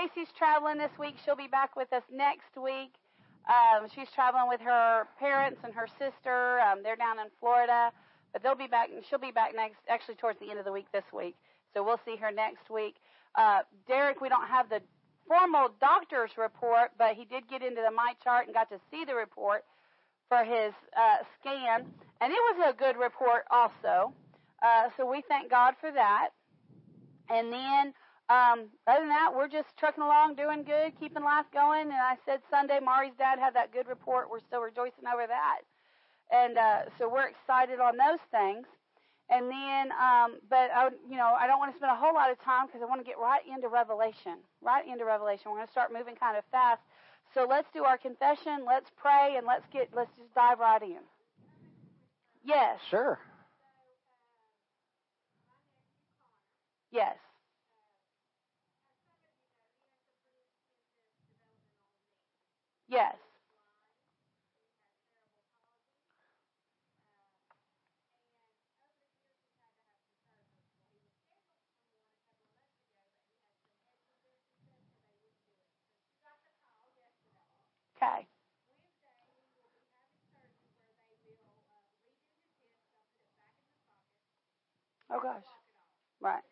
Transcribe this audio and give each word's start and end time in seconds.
Stacy's 0.00 0.32
traveling 0.36 0.78
this 0.78 0.92
week. 0.98 1.16
She'll 1.24 1.36
be 1.36 1.48
back 1.48 1.76
with 1.76 1.92
us 1.92 2.02
next 2.10 2.56
week. 2.56 2.96
Um, 3.44 3.88
she's 3.94 4.08
traveling 4.14 4.48
with 4.48 4.60
her 4.60 5.04
parents 5.18 5.60
and 5.64 5.74
her 5.74 5.86
sister. 5.98 6.60
Um, 6.60 6.80
they're 6.82 6.96
down 6.96 7.18
in 7.18 7.26
Florida, 7.38 7.92
but 8.32 8.42
they'll 8.42 8.56
be 8.56 8.66
back. 8.66 8.88
She'll 9.08 9.18
be 9.18 9.30
back 9.30 9.52
next, 9.54 9.76
actually 9.88 10.14
towards 10.14 10.38
the 10.40 10.48
end 10.48 10.58
of 10.58 10.64
the 10.64 10.72
week 10.72 10.86
this 10.92 11.04
week. 11.12 11.36
So 11.74 11.84
we'll 11.84 12.00
see 12.04 12.16
her 12.16 12.30
next 12.32 12.70
week. 12.70 12.96
Uh, 13.34 13.60
Derek, 13.86 14.20
we 14.20 14.28
don't 14.28 14.48
have 14.48 14.68
the 14.70 14.80
formal 15.28 15.68
doctor's 15.80 16.30
report, 16.38 16.90
but 16.96 17.14
he 17.14 17.24
did 17.24 17.48
get 17.48 17.62
into 17.62 17.82
the 17.84 17.90
my 17.90 18.14
chart 18.24 18.46
and 18.46 18.54
got 18.54 18.70
to 18.70 18.80
see 18.90 19.04
the 19.04 19.14
report 19.14 19.64
for 20.28 20.44
his 20.44 20.72
uh, 20.96 21.20
scan, 21.38 21.84
and 22.20 22.32
it 22.32 22.40
was 22.54 22.72
a 22.72 22.76
good 22.76 22.96
report 22.96 23.44
also. 23.50 24.14
Uh, 24.62 24.88
so 24.96 25.10
we 25.10 25.22
thank 25.28 25.50
God 25.50 25.74
for 25.80 25.90
that. 25.92 26.30
And 27.28 27.52
then, 27.52 27.92
um, 28.30 28.70
other 28.86 29.02
than 29.02 29.10
that, 29.10 29.34
we're 29.34 29.50
just 29.50 29.74
trucking 29.76 30.02
along, 30.02 30.36
doing 30.36 30.62
good, 30.62 30.94
keeping 31.00 31.24
life 31.24 31.46
going. 31.52 31.90
And 31.90 31.98
I 31.98 32.14
said 32.24 32.38
Sunday, 32.48 32.78
Mari's 32.78 33.18
dad 33.18 33.40
had 33.42 33.54
that 33.58 33.72
good 33.72 33.88
report. 33.88 34.30
We're 34.30 34.46
still 34.46 34.62
rejoicing 34.62 35.10
over 35.12 35.26
that. 35.26 35.66
And 36.30 36.56
uh, 36.56 36.82
so 36.96 37.10
we're 37.10 37.26
excited 37.26 37.80
on 37.80 37.98
those 37.98 38.22
things. 38.30 38.66
And 39.30 39.50
then, 39.50 39.90
um, 39.98 40.38
but 40.48 40.70
I, 40.70 40.90
you 41.10 41.16
know, 41.16 41.34
I 41.34 41.46
don't 41.46 41.58
want 41.58 41.72
to 41.74 41.78
spend 41.78 41.90
a 41.90 41.98
whole 41.98 42.14
lot 42.14 42.30
of 42.30 42.38
time 42.42 42.66
because 42.66 42.82
I 42.82 42.86
want 42.86 43.00
to 43.00 43.06
get 43.06 43.18
right 43.18 43.42
into 43.46 43.66
Revelation. 43.66 44.38
Right 44.62 44.86
into 44.86 45.04
Revelation. 45.04 45.50
We're 45.50 45.58
going 45.58 45.66
to 45.66 45.72
start 45.72 45.92
moving 45.92 46.14
kind 46.14 46.38
of 46.38 46.44
fast. 46.50 46.82
So 47.34 47.46
let's 47.50 47.68
do 47.74 47.82
our 47.82 47.98
confession. 47.98 48.62
Let's 48.66 48.90
pray, 48.96 49.34
and 49.36 49.46
let's 49.46 49.66
get. 49.72 49.90
Let's 49.94 50.10
just 50.18 50.34
dive 50.34 50.58
right 50.58 50.82
in. 50.82 51.02
Yes. 52.44 52.78
Sure. 52.90 53.18
Yes. 56.90 57.14
Yes. 62.90 63.16
Okay. 77.96 78.26
Oh 85.10 85.20
gosh. 85.22 85.42
Right. 86.20 86.42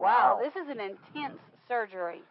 Wow, 0.00 0.38
Wow. 0.38 0.40
this 0.42 0.56
is 0.56 0.68
an 0.70 0.80
intense 0.80 1.38
surgery. 1.68 2.22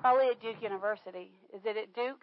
Probably 0.00 0.28
at 0.28 0.40
Duke 0.42 0.62
University. 0.62 1.30
Is 1.54 1.62
it 1.64 1.78
at 1.78 1.94
Duke? 1.94 2.20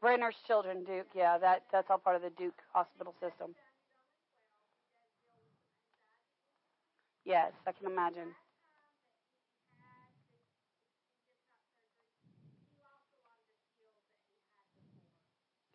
Brenner's 0.00 0.36
Children, 0.46 0.84
Duke. 0.84 1.08
Yeah, 1.14 1.38
that 1.38 1.64
that's 1.72 1.88
all 1.90 1.98
part 1.98 2.16
of 2.16 2.22
the 2.22 2.30
Duke 2.30 2.54
hospital 2.72 3.14
system. 3.20 3.56
Yes, 7.24 7.52
I 7.66 7.72
can 7.72 7.86
imagine. 7.86 8.34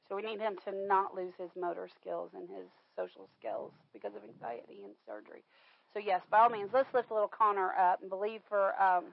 So 0.08 0.16
we 0.16 0.22
need 0.24 0.40
him 0.40 0.58
to 0.66 0.72
not 0.88 1.16
lose 1.16 1.34
his 1.38 1.50
motor 1.56 1.88
skills 2.02 2.32
and 2.34 2.50
his 2.50 2.68
social 2.96 3.30
skills 3.40 3.72
because 3.94 4.14
of 4.16 4.24
anxiety 4.24 4.84
and 4.84 4.94
surgery. 5.08 5.44
So 5.94 6.00
yes, 6.00 6.22
by 6.32 6.40
all 6.40 6.50
means, 6.50 6.70
let's 6.74 6.94
lift 6.94 7.12
a 7.12 7.14
little 7.14 7.30
Connor 7.30 7.74
up 7.78 8.02
and 8.02 8.10
believe 8.10 8.42
for 8.50 8.74
um, 8.82 9.06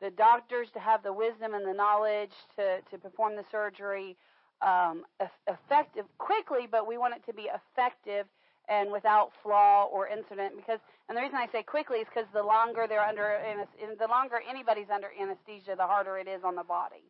the 0.00 0.10
doctors 0.10 0.68
to 0.74 0.80
have 0.80 1.02
the 1.02 1.12
wisdom 1.12 1.54
and 1.54 1.66
the 1.66 1.74
knowledge 1.74 2.32
to, 2.56 2.80
to 2.90 2.98
perform 2.98 3.36
the 3.36 3.44
surgery 3.50 4.16
um, 4.62 5.04
effective 5.48 6.06
quickly, 6.18 6.66
but 6.70 6.86
we 6.86 6.98
want 6.98 7.14
it 7.14 7.24
to 7.26 7.34
be 7.34 7.48
effective 7.52 8.26
and 8.68 8.90
without 8.92 9.30
flaw 9.42 9.84
or 9.86 10.08
incident. 10.08 10.54
Because, 10.56 10.80
and 11.08 11.16
the 11.16 11.22
reason 11.22 11.36
I 11.36 11.46
say 11.52 11.62
quickly 11.62 11.98
is 11.98 12.06
because 12.12 12.28
the 12.32 12.42
longer 12.42 12.86
they're 12.88 13.04
under, 13.04 13.38
the 13.98 14.08
longer 14.08 14.40
anybody's 14.48 14.90
under 14.92 15.08
anesthesia, 15.20 15.74
the 15.76 15.86
harder 15.86 16.18
it 16.18 16.26
is 16.28 16.42
on 16.44 16.56
the 16.56 16.64
body. 16.64 17.04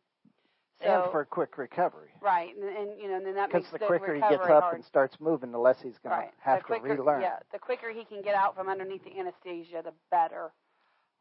So, 0.83 1.03
and 1.03 1.11
for 1.11 1.25
quick 1.25 1.57
recovery. 1.57 2.09
right, 2.21 2.55
and, 2.55 2.63
and 2.63 3.01
you 3.01 3.07
know, 3.09 3.15
and 3.15 3.25
then 3.25 3.33
that 3.33 3.49
Because 3.49 3.63
makes 3.71 3.81
the 3.81 3.87
quicker 3.87 4.13
he 4.13 4.21
gets 4.21 4.43
up 4.43 4.61
hard. 4.61 4.75
and 4.75 4.85
starts 4.85 5.17
moving, 5.19 5.51
the 5.51 5.57
less 5.57 5.77
he's 5.81 5.97
going 6.03 6.13
right. 6.15 6.29
to 6.29 6.43
have 6.43 6.61
quicker, 6.63 6.89
to 6.89 6.93
relearn. 7.01 7.21
Yeah, 7.21 7.37
the 7.51 7.57
quicker 7.57 7.89
he 7.91 8.05
can 8.05 8.21
get 8.21 8.35
out 8.35 8.55
from 8.55 8.69
underneath 8.69 9.03
the 9.03 9.19
anesthesia, 9.19 9.81
the 9.83 9.93
better. 10.11 10.51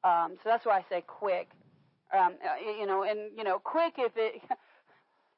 Um, 0.05 0.35
so 0.43 0.51
that's 0.51 0.67
why 0.67 0.79
I 0.79 0.85
say 0.91 1.03
quick. 1.07 1.49
Um, 2.13 2.35
uh, 2.45 2.71
you 2.79 2.87
know, 2.87 3.03
and 3.05 3.19
you 3.35 3.45
know, 3.45 3.59
quick 3.59 3.95
if 3.97 4.13
it 4.17 4.43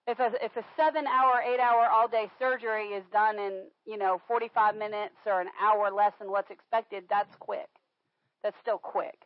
if 0.09 0.19
a 0.19 0.33
if 0.43 0.57
a 0.57 0.65
seven 0.75 1.07
hour, 1.07 1.43
eight 1.45 1.61
hour 1.61 1.87
all 1.87 2.09
day 2.09 2.31
surgery 2.39 2.87
is 2.97 3.05
done 3.13 3.39
in 3.39 3.65
you 3.87 3.99
know 3.99 4.21
45 4.27 4.75
minutes 4.75 5.15
or 5.27 5.41
an 5.41 5.49
hour 5.61 5.91
less 5.93 6.13
than 6.19 6.31
what's 6.31 6.51
expected, 6.51 7.05
that's 7.11 7.35
quick. 7.39 7.69
That's 8.43 8.57
still 8.63 8.79
quick. 8.79 9.19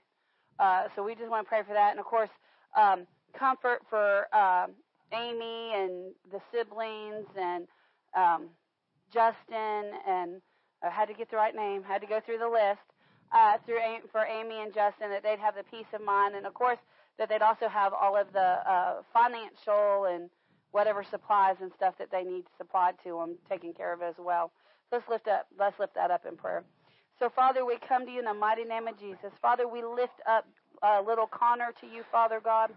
Uh, 0.58 0.88
so 0.94 1.04
we 1.04 1.14
just 1.14 1.30
want 1.30 1.46
to 1.46 1.48
pray 1.48 1.62
for 1.66 1.72
that, 1.72 1.92
and 1.92 2.00
of 2.00 2.06
course, 2.06 2.30
um, 2.76 3.06
comfort 3.38 3.82
for 3.88 4.26
um, 4.34 4.72
Amy 5.14 5.72
and 5.74 6.12
the 6.32 6.40
siblings 6.52 7.26
and 7.38 7.68
um, 8.16 8.48
Justin 9.12 9.92
and 10.06 10.42
I 10.82 10.90
had 10.90 11.06
to 11.06 11.14
get 11.14 11.30
the 11.30 11.36
right 11.36 11.54
name, 11.54 11.84
had 11.84 12.00
to 12.00 12.08
go 12.08 12.20
through 12.24 12.38
the 12.38 12.48
list 12.48 12.82
uh, 13.30 13.58
through 13.64 13.78
for 14.10 14.26
Amy 14.26 14.60
and 14.60 14.74
Justin 14.74 15.10
that 15.10 15.22
they'd 15.22 15.38
have 15.38 15.54
the 15.54 15.62
peace 15.70 15.86
of 15.94 16.02
mind, 16.02 16.34
and 16.34 16.44
of 16.44 16.54
course 16.54 16.78
that 17.18 17.28
they'd 17.28 17.42
also 17.42 17.68
have 17.68 17.92
all 17.92 18.16
of 18.16 18.32
the 18.32 18.58
uh, 18.66 19.02
financial 19.12 20.06
and 20.10 20.28
whatever 20.72 21.04
supplies 21.04 21.56
and 21.60 21.70
stuff 21.76 21.94
that 21.98 22.10
they 22.10 22.24
need 22.24 22.44
supplied 22.58 22.94
to 23.04 23.10
them 23.18 23.36
taken 23.48 23.72
care 23.72 23.92
of 23.92 24.02
as 24.02 24.14
well. 24.18 24.50
Let's 24.90 25.08
lift 25.08 25.28
up, 25.28 25.46
let's 25.58 25.78
lift 25.78 25.94
that 25.94 26.10
up 26.10 26.26
in 26.28 26.36
prayer. 26.36 26.64
So 27.18 27.30
Father, 27.30 27.64
we 27.64 27.76
come 27.88 28.04
to 28.06 28.12
you 28.12 28.18
in 28.18 28.24
the 28.24 28.34
mighty 28.34 28.64
name 28.64 28.88
of 28.88 28.98
Jesus. 28.98 29.32
Father, 29.40 29.68
we 29.68 29.82
lift 29.82 30.20
up 30.28 30.46
uh, 30.82 31.00
little 31.06 31.26
Connor 31.26 31.72
to 31.80 31.86
you, 31.86 32.02
Father 32.10 32.40
God. 32.42 32.70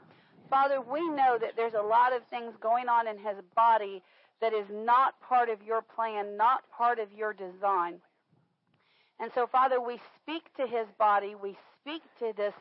Father, 0.49 0.79
we 0.79 1.01
know 1.09 1.37
that 1.39 1.53
there's 1.55 1.73
a 1.73 1.81
lot 1.81 2.13
of 2.13 2.21
things 2.29 2.53
going 2.61 2.87
on 2.87 3.07
in 3.07 3.17
his 3.17 3.37
body 3.55 4.03
that 4.41 4.53
is 4.53 4.67
not 4.71 5.19
part 5.21 5.49
of 5.49 5.63
your 5.63 5.81
plan, 5.81 6.37
not 6.37 6.63
part 6.69 6.99
of 6.99 7.07
your 7.17 7.33
design. 7.33 7.95
And 9.19 9.31
so, 9.33 9.47
Father, 9.47 9.81
we 9.81 9.99
speak 10.21 10.43
to 10.57 10.67
his 10.67 10.87
body. 10.99 11.35
We 11.41 11.57
speak 11.81 12.01
to 12.19 12.33
this 12.35 12.53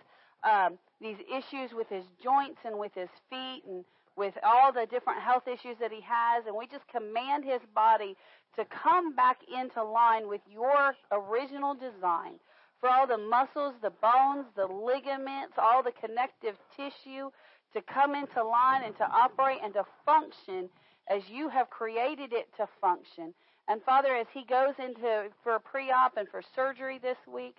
um, 0.45 0.79
these 1.01 1.17
issues 1.29 1.73
with 1.73 1.89
his 1.89 2.05
joints 2.23 2.61
and 2.65 2.79
with 2.79 2.93
his 2.95 3.09
feet 3.31 3.63
and 3.67 3.85
with 4.17 4.35
all 4.45 4.73
the 4.73 4.87
different 4.91 5.21
health 5.23 5.45
issues 5.49 5.77
that 5.81 5.93
he 5.93 6.03
has, 6.03 6.45
and 6.47 6.57
we 6.57 6.67
just 6.67 6.87
command 6.89 7.45
his 7.45 7.61
body 7.75 8.17
to 8.57 8.65
come 8.67 9.15
back 9.15 9.39
into 9.49 9.83
line 9.83 10.29
with 10.29 10.43
your 10.51 10.95
original 11.13 11.75
design 11.75 12.39
for 12.81 12.89
all 12.89 13.07
the 13.07 13.19
muscles, 13.19 13.75
the 13.83 13.93
bones, 14.03 14.47
the 14.57 14.67
ligaments, 14.67 15.55
all 15.59 15.83
the 15.83 15.93
connective 15.93 16.57
tissue 16.77 17.31
to 17.73 17.83
come 17.83 18.15
into 18.15 18.43
line 18.45 18.83
and 18.85 18.97
to 18.97 19.05
operate 19.05 19.59
and 19.63 19.75
to 19.75 19.85
function 20.05 20.69
as 21.11 21.23
you 21.31 21.49
have 21.49 21.71
created 21.71 22.33
it 22.33 22.49
to 22.57 22.67
function. 22.81 23.35
And 23.69 23.83
Father, 23.83 24.15
as 24.15 24.27
he 24.33 24.45
goes 24.45 24.75
into 24.79 25.29
for 25.43 25.59
pre-op 25.59 26.17
and 26.17 26.29
for 26.29 26.43
surgery 26.55 26.99
this 27.03 27.19
week, 27.33 27.57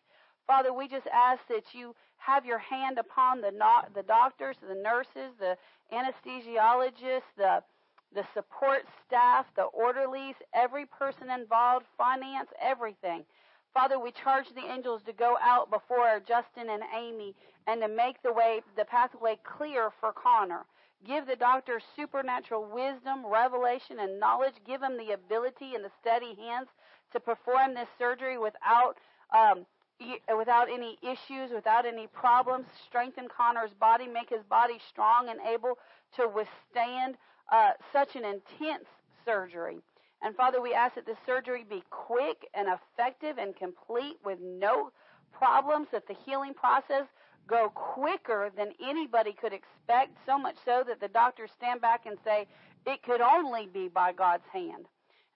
Father, 0.47 0.73
we 0.73 0.87
just 0.87 1.07
ask 1.13 1.41
that 1.49 1.73
you 1.73 1.95
have 2.17 2.45
your 2.45 2.59
hand 2.59 2.99
upon 2.99 3.41
the 3.41 3.51
no- 3.51 3.85
the 3.95 4.03
doctors, 4.03 4.57
the 4.61 4.75
nurses, 4.75 5.33
the 5.39 5.57
anesthesiologists, 5.91 7.31
the 7.37 7.63
the 8.13 8.25
support 8.33 8.83
staff, 9.05 9.45
the 9.57 9.63
orderlies, 9.63 10.35
every 10.53 10.85
person 10.85 11.29
involved, 11.29 11.85
finance, 11.97 12.47
everything. 12.61 13.25
Father, 13.73 13.99
we 13.99 14.11
charge 14.11 14.45
the 14.55 14.71
angels 14.71 15.01
to 15.05 15.11
go 15.11 15.35
out 15.41 15.69
before 15.69 16.21
Justin 16.25 16.69
and 16.69 16.81
Amy 16.97 17.35
and 17.67 17.81
to 17.81 17.89
make 17.89 18.21
the 18.23 18.31
way, 18.31 18.61
the 18.77 18.85
pathway 18.85 19.37
clear 19.43 19.89
for 19.99 20.13
Connor. 20.13 20.65
Give 21.05 21.27
the 21.27 21.35
doctors 21.35 21.83
supernatural 21.93 22.65
wisdom, 22.65 23.25
revelation, 23.25 23.99
and 23.99 24.17
knowledge. 24.17 24.55
Give 24.65 24.79
them 24.79 24.97
the 24.97 25.11
ability 25.11 25.75
and 25.75 25.83
the 25.83 25.91
steady 25.99 26.35
hands 26.35 26.69
to 27.11 27.19
perform 27.19 27.73
this 27.73 27.89
surgery 27.99 28.37
without 28.37 28.95
um, 29.35 29.65
without 30.37 30.69
any 30.69 30.97
issues, 31.01 31.51
without 31.53 31.85
any 31.85 32.07
problems. 32.07 32.65
Strengthen 32.87 33.27
Connor's 33.27 33.73
body, 33.79 34.07
make 34.07 34.29
his 34.29 34.43
body 34.49 34.79
strong 34.89 35.29
and 35.29 35.39
able 35.41 35.77
to 36.15 36.27
withstand 36.27 37.15
uh, 37.51 37.71
such 37.93 38.15
an 38.15 38.23
intense 38.25 38.85
surgery. 39.25 39.77
And 40.21 40.35
Father, 40.35 40.61
we 40.61 40.73
ask 40.73 40.95
that 40.95 41.05
this 41.05 41.17
surgery 41.25 41.65
be 41.69 41.83
quick 41.89 42.47
and 42.53 42.67
effective 42.67 43.37
and 43.37 43.55
complete 43.55 44.17
with 44.23 44.39
no 44.41 44.91
problems, 45.31 45.87
that 45.91 46.07
the 46.07 46.15
healing 46.25 46.53
process 46.53 47.05
go 47.47 47.69
quicker 47.75 48.49
than 48.57 48.73
anybody 48.83 49.33
could 49.33 49.53
expect, 49.53 50.17
so 50.25 50.37
much 50.37 50.55
so 50.65 50.83
that 50.87 50.99
the 50.99 51.07
doctors 51.09 51.51
stand 51.55 51.79
back 51.81 52.05
and 52.05 52.17
say, 52.23 52.47
it 52.85 53.03
could 53.03 53.21
only 53.21 53.67
be 53.67 53.87
by 53.87 54.13
God's 54.13 54.47
hand. 54.51 54.85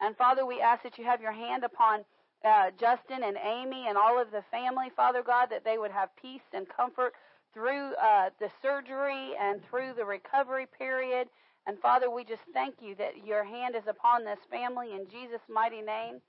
And 0.01 0.15
Father, 0.15 0.45
we 0.45 0.61
ask 0.61 0.81
that 0.83 0.97
you 0.97 1.03
have 1.03 1.21
your 1.21 1.33
hand 1.33 1.63
upon 1.63 2.05
uh, 2.45 2.71
Justin 2.79 3.23
and 3.23 3.37
Amy 3.37 3.87
and 3.87 3.97
all 3.97 4.21
of 4.21 4.31
the 4.31 4.43
family, 4.51 4.87
Father 4.95 5.23
God, 5.23 5.47
that 5.51 5.65
they 5.65 5.77
would 5.77 5.91
have 5.91 6.09
peace 6.21 6.47
and 6.53 6.67
comfort 6.69 7.13
through 7.53 7.93
uh, 7.95 8.29
the 8.39 8.49
surgery 8.61 9.33
and 9.39 9.61
through 9.69 9.93
the 9.97 10.05
recovery 10.05 10.67
period. 10.77 11.27
And 11.67 11.79
Father, 11.79 12.09
we 12.09 12.23
just 12.23 12.43
thank 12.53 12.75
you 12.81 12.95
that 12.95 13.25
your 13.25 13.43
hand 13.43 13.75
is 13.75 13.87
upon 13.87 14.23
this 14.23 14.39
family 14.49 14.93
in 14.93 15.07
Jesus' 15.09 15.41
mighty 15.49 15.81
name. 15.81 16.21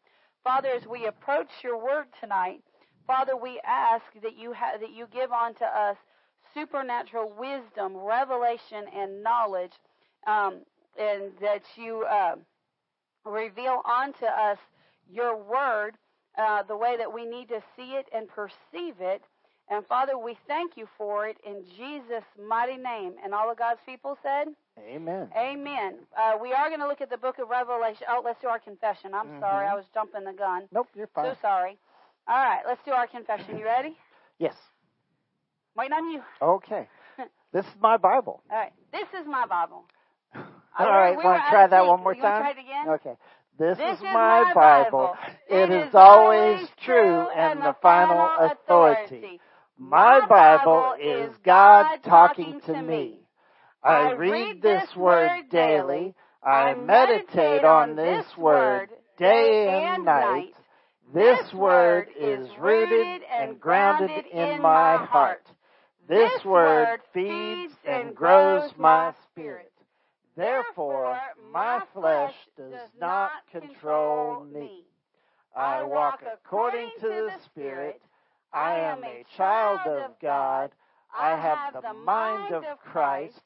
Father, 0.42 0.70
as 0.70 0.86
we 0.86 1.06
approach 1.06 1.50
your 1.62 1.82
word 1.82 2.06
tonight, 2.20 2.62
Father, 3.06 3.36
we 3.36 3.60
ask 3.66 4.04
that 4.22 4.36
you 4.36 4.52
ha- 4.52 4.78
that 4.80 4.92
you 4.92 5.06
give 5.12 5.30
unto 5.32 5.64
us 5.64 5.96
supernatural 6.54 7.32
wisdom, 7.38 7.96
revelation, 7.96 8.84
and 8.94 9.22
knowledge, 9.22 9.72
um, 10.26 10.60
and 10.98 11.32
that 11.40 11.62
you 11.76 12.04
uh, 12.04 12.36
reveal 13.24 13.82
unto 13.86 14.24
us 14.26 14.58
your 15.12 15.36
word 15.36 15.92
uh, 16.38 16.62
the 16.62 16.76
way 16.76 16.96
that 16.96 17.12
we 17.12 17.24
need 17.26 17.48
to 17.48 17.60
see 17.76 17.92
it 17.92 18.06
and 18.14 18.28
perceive 18.28 18.94
it. 19.00 19.22
And 19.68 19.86
Father, 19.86 20.18
we 20.18 20.36
thank 20.48 20.76
you 20.76 20.88
for 20.98 21.26
it 21.28 21.36
in 21.46 21.62
Jesus' 21.76 22.24
mighty 22.48 22.76
name. 22.76 23.14
And 23.22 23.32
all 23.34 23.50
of 23.50 23.58
God's 23.58 23.80
people 23.86 24.16
said, 24.22 24.48
Amen. 24.78 25.28
Amen. 25.36 25.94
Uh, 26.16 26.32
we 26.40 26.52
are 26.52 26.68
going 26.68 26.80
to 26.80 26.88
look 26.88 27.00
at 27.00 27.10
the 27.10 27.16
book 27.18 27.38
of 27.38 27.48
Revelation. 27.48 28.06
Oh, 28.08 28.22
let's 28.24 28.40
do 28.40 28.48
our 28.48 28.58
confession. 28.58 29.14
I'm 29.14 29.28
Mhm. 29.28 29.40
sorry, 29.40 29.66
I 29.66 29.74
was 29.74 29.84
jumping 29.92 30.24
the 30.24 30.32
gun. 30.32 30.68
Nope, 30.72 30.88
you're 30.94 31.06
fine. 31.08 31.26
So 31.26 31.34
sorry. 31.40 31.78
All 32.26 32.36
right, 32.42 32.62
let's 32.66 32.82
do 32.84 32.92
our 32.92 33.06
confession. 33.06 33.58
You 33.58 33.64
ready? 33.64 33.96
Yes. 34.38 34.56
Waiting 35.76 35.92
on 35.92 36.10
you. 36.10 36.22
Okay. 36.40 36.88
This 37.52 37.66
is 37.66 37.74
my 37.80 37.96
Bible. 37.96 38.42
All 38.50 38.56
right, 38.56 38.72
this 38.92 39.08
is 39.20 39.26
my 39.26 39.44
Bible. 39.46 39.84
All 40.34 40.42
I- 40.78 40.84
we- 40.84 40.90
right, 40.90 41.16
we 41.18 41.24
want 41.24 41.42
to 41.44 41.50
try 41.50 41.66
that 41.66 41.84
one 41.86 42.02
more 42.02 42.14
You 42.14 42.22
time? 42.22 42.40
try 42.40 42.50
it 42.52 42.58
again? 42.58 42.88
Okay. 42.88 43.16
This, 43.60 43.76
This 43.76 43.98
is 43.98 44.02
my 44.02 44.52
Bible. 44.54 45.14
It 45.50 45.70
is 45.70 45.94
always 45.94 46.66
true 46.82 47.28
and 47.28 47.60
the 47.60 47.76
final 47.82 48.26
authority. 48.40 49.38
My 49.78 50.26
Bible 50.26 50.94
is 50.98 51.36
God 51.44 51.98
talking 52.02 52.62
to 52.64 52.82
me. 52.82 53.20
I 53.84 54.12
read 54.12 54.62
this 54.62 54.88
word 54.96 55.50
daily. 55.50 56.14
I 56.42 56.72
meditate 56.72 57.62
on 57.62 57.96
this 57.96 58.24
word 58.38 58.88
day 59.18 59.68
and 59.68 60.06
night. 60.06 60.54
This 61.12 61.52
word 61.52 62.08
is 62.18 62.48
rooted 62.58 63.20
and 63.30 63.60
grounded 63.60 64.24
in 64.32 64.62
my 64.62 64.96
heart. 65.04 65.46
This 66.08 66.32
word 66.46 67.00
feeds 67.12 67.74
and 67.86 68.14
grows 68.16 68.70
my 68.78 69.12
spirit. 69.30 69.69
Therefore, 70.36 71.18
my 71.52 71.80
flesh 71.92 72.34
does 72.56 72.88
not 72.98 73.30
control 73.50 74.44
me. 74.44 74.84
I 75.56 75.82
walk 75.82 76.22
according 76.22 76.90
to 77.00 77.08
the 77.08 77.32
Spirit. 77.44 78.00
I 78.52 78.78
am 78.78 79.04
a 79.04 79.24
child 79.36 79.80
of 79.86 80.12
God. 80.20 80.70
I 81.18 81.36
have 81.36 81.82
the 81.82 81.92
mind 81.92 82.54
of 82.54 82.64
Christ. 82.78 83.42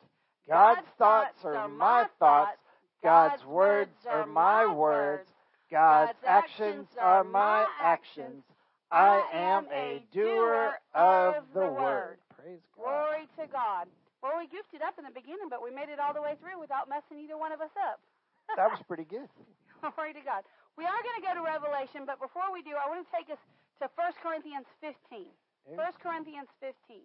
God's 0.48 0.86
thoughts 0.98 1.44
are 1.44 1.68
my 1.68 2.06
thoughts. 2.18 2.58
God's 3.02 3.44
words 3.44 3.96
are 4.08 4.26
my 4.26 4.66
words. 4.66 5.30
God's 5.70 6.16
actions 6.26 6.88
are 7.00 7.24
my 7.24 7.66
actions. 7.80 8.44
I 8.90 9.22
am 9.32 9.66
a 9.72 10.04
doer 10.12 10.74
of 10.94 11.34
the 11.54 11.66
word. 11.66 12.18
Praise 12.36 12.60
God. 12.76 12.82
Glory 12.84 13.28
to 13.38 13.52
God. 13.52 13.86
Well, 14.24 14.40
we 14.40 14.48
goofed 14.48 14.72
it 14.72 14.80
up 14.80 14.96
in 14.96 15.04
the 15.04 15.12
beginning, 15.12 15.52
but 15.52 15.60
we 15.60 15.68
made 15.68 15.92
it 15.92 16.00
all 16.00 16.16
the 16.16 16.24
way 16.24 16.32
through 16.40 16.56
without 16.56 16.88
messing 16.88 17.20
either 17.20 17.36
one 17.36 17.52
of 17.52 17.60
us 17.60 17.76
up. 17.76 18.00
That 18.56 18.72
was 18.72 18.80
pretty 18.88 19.04
good. 19.04 19.28
Glory 19.84 20.16
to 20.16 20.24
God. 20.24 20.48
We 20.80 20.88
are 20.88 21.00
going 21.04 21.16
to 21.20 21.24
go 21.24 21.32
to 21.36 21.44
Revelation, 21.44 22.08
but 22.08 22.16
before 22.16 22.48
we 22.48 22.64
do, 22.64 22.72
I 22.72 22.88
want 22.88 23.04
to 23.04 23.10
take 23.12 23.28
us 23.28 23.40
to 23.84 23.88
1 23.92 24.24
Corinthians 24.24 24.64
15. 24.80 25.28
1 25.68 25.76
Corinthians 26.00 26.48
15. 26.60 27.04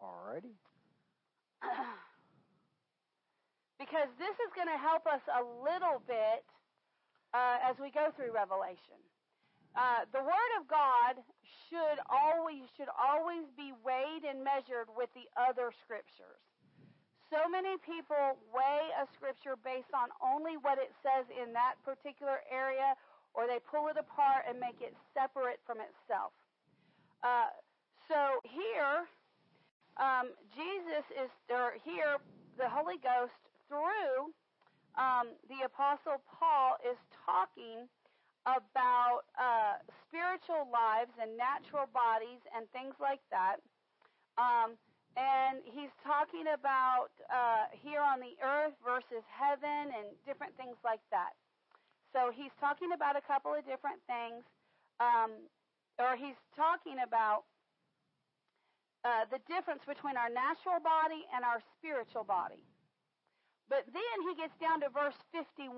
All 0.00 0.24
righty. 0.24 0.56
because 3.80 4.08
this 4.16 4.36
is 4.40 4.50
going 4.56 4.68
to 4.68 4.80
help 4.80 5.04
us 5.04 5.24
a 5.28 5.44
little 5.64 6.00
bit 6.04 6.44
uh, 7.32 7.60
as 7.64 7.76
we 7.80 7.92
go 7.92 8.08
through 8.16 8.32
Revelation. 8.32 9.00
Uh, 9.76 10.02
the 10.12 10.22
Word 10.22 10.52
of 10.58 10.66
God 10.66 11.22
should 11.70 12.02
always 12.10 12.66
should 12.74 12.90
always 12.90 13.46
be 13.54 13.70
weighed 13.86 14.26
and 14.26 14.42
measured 14.42 14.90
with 14.98 15.10
the 15.14 15.30
other 15.38 15.70
scriptures. 15.84 16.42
So 17.30 17.46
many 17.46 17.78
people 17.86 18.34
weigh 18.50 18.90
a 18.98 19.06
scripture 19.14 19.54
based 19.62 19.94
on 19.94 20.10
only 20.18 20.58
what 20.58 20.82
it 20.82 20.90
says 20.98 21.30
in 21.30 21.54
that 21.54 21.78
particular 21.86 22.42
area, 22.50 22.98
or 23.38 23.46
they 23.46 23.62
pull 23.62 23.86
it 23.86 23.94
apart 23.94 24.50
and 24.50 24.58
make 24.58 24.82
it 24.82 24.98
separate 25.14 25.62
from 25.62 25.78
itself. 25.78 26.34
Uh, 27.22 27.54
so 28.10 28.42
here, 28.42 29.06
um, 30.02 30.34
Jesus 30.58 31.06
is, 31.14 31.30
or 31.46 31.78
here, 31.86 32.18
the 32.58 32.66
Holy 32.66 32.98
Ghost 32.98 33.38
through 33.70 34.34
um, 34.98 35.38
the 35.46 35.62
Apostle 35.62 36.18
Paul 36.26 36.82
is 36.82 36.98
talking 37.22 37.86
about 38.48 39.28
uh, 39.36 39.80
spiritual 40.08 40.68
lives 40.72 41.12
and 41.20 41.36
natural 41.36 41.88
bodies 41.92 42.40
and 42.56 42.64
things 42.72 42.96
like 43.00 43.20
that. 43.28 43.60
Um, 44.40 44.80
and 45.18 45.60
he's 45.66 45.92
talking 46.06 46.48
about 46.54 47.12
uh, 47.28 47.68
here 47.74 48.00
on 48.00 48.22
the 48.22 48.38
earth 48.40 48.72
versus 48.80 49.26
heaven 49.28 49.92
and 49.92 50.06
different 50.24 50.54
things 50.56 50.78
like 50.86 51.02
that. 51.10 51.34
So 52.14 52.30
he's 52.34 52.54
talking 52.58 52.94
about 52.94 53.14
a 53.18 53.24
couple 53.26 53.54
of 53.54 53.62
different 53.66 54.00
things, 54.06 54.42
um, 54.98 55.46
or 55.98 56.16
he's 56.16 56.38
talking 56.56 57.02
about 57.02 57.44
uh, 59.04 59.24
the 59.30 59.38
difference 59.46 59.82
between 59.86 60.16
our 60.16 60.30
natural 60.30 60.78
body 60.82 61.26
and 61.34 61.44
our 61.44 61.62
spiritual 61.78 62.24
body. 62.24 62.62
But 63.70 63.86
then 63.94 64.16
he 64.26 64.34
gets 64.34 64.54
down 64.58 64.82
to 64.82 64.90
verse 64.90 65.16
51. 65.30 65.70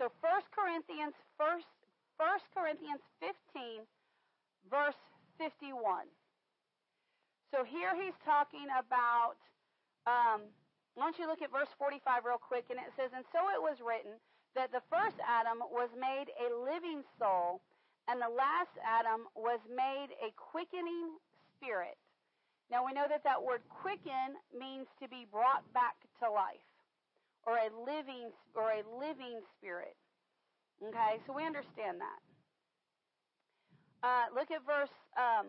So 0.00 0.08
1 0.24 0.32
Corinthians, 0.56 1.12
first, 1.36 1.68
1 2.16 2.24
Corinthians 2.56 3.04
15, 3.20 3.84
verse 4.72 4.96
51. 5.36 6.08
So 7.52 7.68
here 7.68 7.92
he's 7.92 8.16
talking 8.24 8.64
about, 8.72 9.36
um, 10.08 10.48
why 10.96 11.04
don't 11.04 11.20
you 11.20 11.28
look 11.28 11.44
at 11.44 11.52
verse 11.52 11.68
45 11.76 12.24
real 12.24 12.40
quick? 12.40 12.72
And 12.72 12.80
it 12.80 12.96
says, 12.96 13.12
And 13.12 13.28
so 13.28 13.52
it 13.52 13.60
was 13.60 13.76
written 13.84 14.16
that 14.56 14.72
the 14.72 14.80
first 14.88 15.20
Adam 15.20 15.60
was 15.68 15.92
made 15.92 16.32
a 16.32 16.48
living 16.48 17.04
soul, 17.20 17.60
and 18.08 18.24
the 18.24 18.32
last 18.32 18.72
Adam 18.80 19.28
was 19.36 19.60
made 19.68 20.16
a 20.24 20.32
quickening 20.32 21.20
spirit. 21.60 22.00
Now 22.72 22.88
we 22.88 22.96
know 22.96 23.04
that 23.04 23.20
that 23.28 23.36
word 23.36 23.60
quicken 23.68 24.40
means 24.48 24.88
to 24.96 25.12
be 25.12 25.28
brought 25.28 25.68
back 25.76 26.00
to 26.24 26.32
life 26.32 26.69
or 27.46 27.56
a 27.56 27.70
living 27.84 28.30
or 28.54 28.70
a 28.70 28.82
living 28.98 29.40
spirit. 29.56 29.96
Okay, 30.82 31.20
so 31.26 31.32
we 31.32 31.44
understand 31.44 32.00
that. 32.00 32.20
Uh, 34.02 34.24
look 34.34 34.50
at 34.50 34.64
verse. 34.64 34.92
Um, 35.16 35.46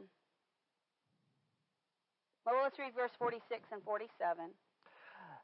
well, 2.46 2.56
let's 2.64 2.78
read 2.80 2.94
verse 2.96 3.12
46 3.18 3.62
and 3.72 3.82
47. 3.84 4.50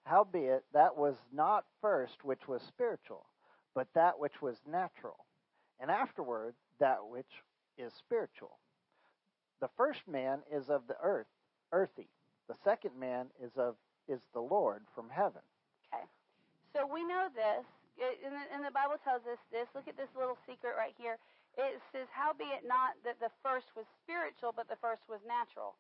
Howbeit, 0.04 0.64
that 0.74 0.98
was 0.98 1.16
not 1.34 1.66
first 1.82 2.24
which 2.24 2.48
was 2.48 2.62
spiritual, 2.68 3.26
but 3.76 3.88
that 3.94 4.20
which 4.20 4.42
was 4.42 4.56
natural, 4.70 5.26
and 5.80 5.92
afterward 5.92 6.56
that 6.80 7.00
which 7.10 7.44
is 7.78 7.94
spiritual. 7.94 8.58
The 9.62 9.70
first 9.78 10.02
man 10.08 10.40
is 10.52 10.70
of 10.70 10.88
the 10.88 10.96
earth, 11.04 11.28
earthy. 11.72 12.10
The 12.48 12.56
second 12.64 12.92
man 13.00 13.28
is 13.44 13.52
of 13.58 13.76
is 14.08 14.22
the 14.34 14.40
Lord 14.40 14.84
from 14.96 15.10
heaven. 15.10 15.42
So 16.78 16.86
we 16.86 17.02
know 17.02 17.26
this, 17.34 17.66
it, 17.98 18.22
and, 18.22 18.38
the, 18.38 18.44
and 18.54 18.62
the 18.62 18.70
Bible 18.70 19.02
tells 19.02 19.26
us 19.26 19.42
this. 19.50 19.66
Look 19.74 19.90
at 19.90 19.98
this 19.98 20.14
little 20.14 20.38
secret 20.46 20.78
right 20.78 20.94
here. 20.94 21.18
It 21.58 21.82
says, 21.90 22.06
"Howbeit 22.14 22.70
not 22.70 22.94
that 23.02 23.18
the 23.18 23.34
first 23.42 23.66
was 23.74 23.90
spiritual, 24.06 24.54
but 24.54 24.70
the 24.70 24.78
first 24.78 25.02
was 25.10 25.18
natural." 25.26 25.74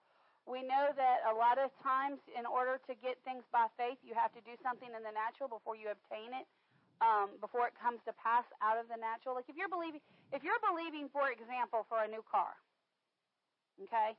We 0.49 0.65
know 0.65 0.89
that 0.97 1.21
a 1.29 1.37
lot 1.37 1.61
of 1.61 1.69
times, 1.85 2.17
in 2.33 2.49
order 2.49 2.81
to 2.89 2.97
get 2.97 3.21
things 3.21 3.45
by 3.53 3.69
faith, 3.77 4.01
you 4.01 4.17
have 4.17 4.33
to 4.33 4.41
do 4.41 4.57
something 4.65 4.89
in 4.89 5.05
the 5.05 5.13
natural 5.13 5.45
before 5.45 5.77
you 5.77 5.93
obtain 5.93 6.33
it, 6.33 6.49
um, 6.97 7.37
before 7.45 7.69
it 7.69 7.77
comes 7.77 8.01
to 8.09 8.13
pass 8.17 8.49
out 8.65 8.81
of 8.81 8.89
the 8.89 8.97
natural. 8.97 9.37
Like 9.37 9.45
if 9.45 9.53
you're 9.53 9.69
believing, 9.69 10.01
if 10.33 10.41
you're 10.41 10.57
believing, 10.65 11.13
for 11.13 11.29
example, 11.29 11.85
for 11.85 12.01
a 12.01 12.09
new 12.09 12.25
car, 12.25 12.57
okay, 13.85 14.17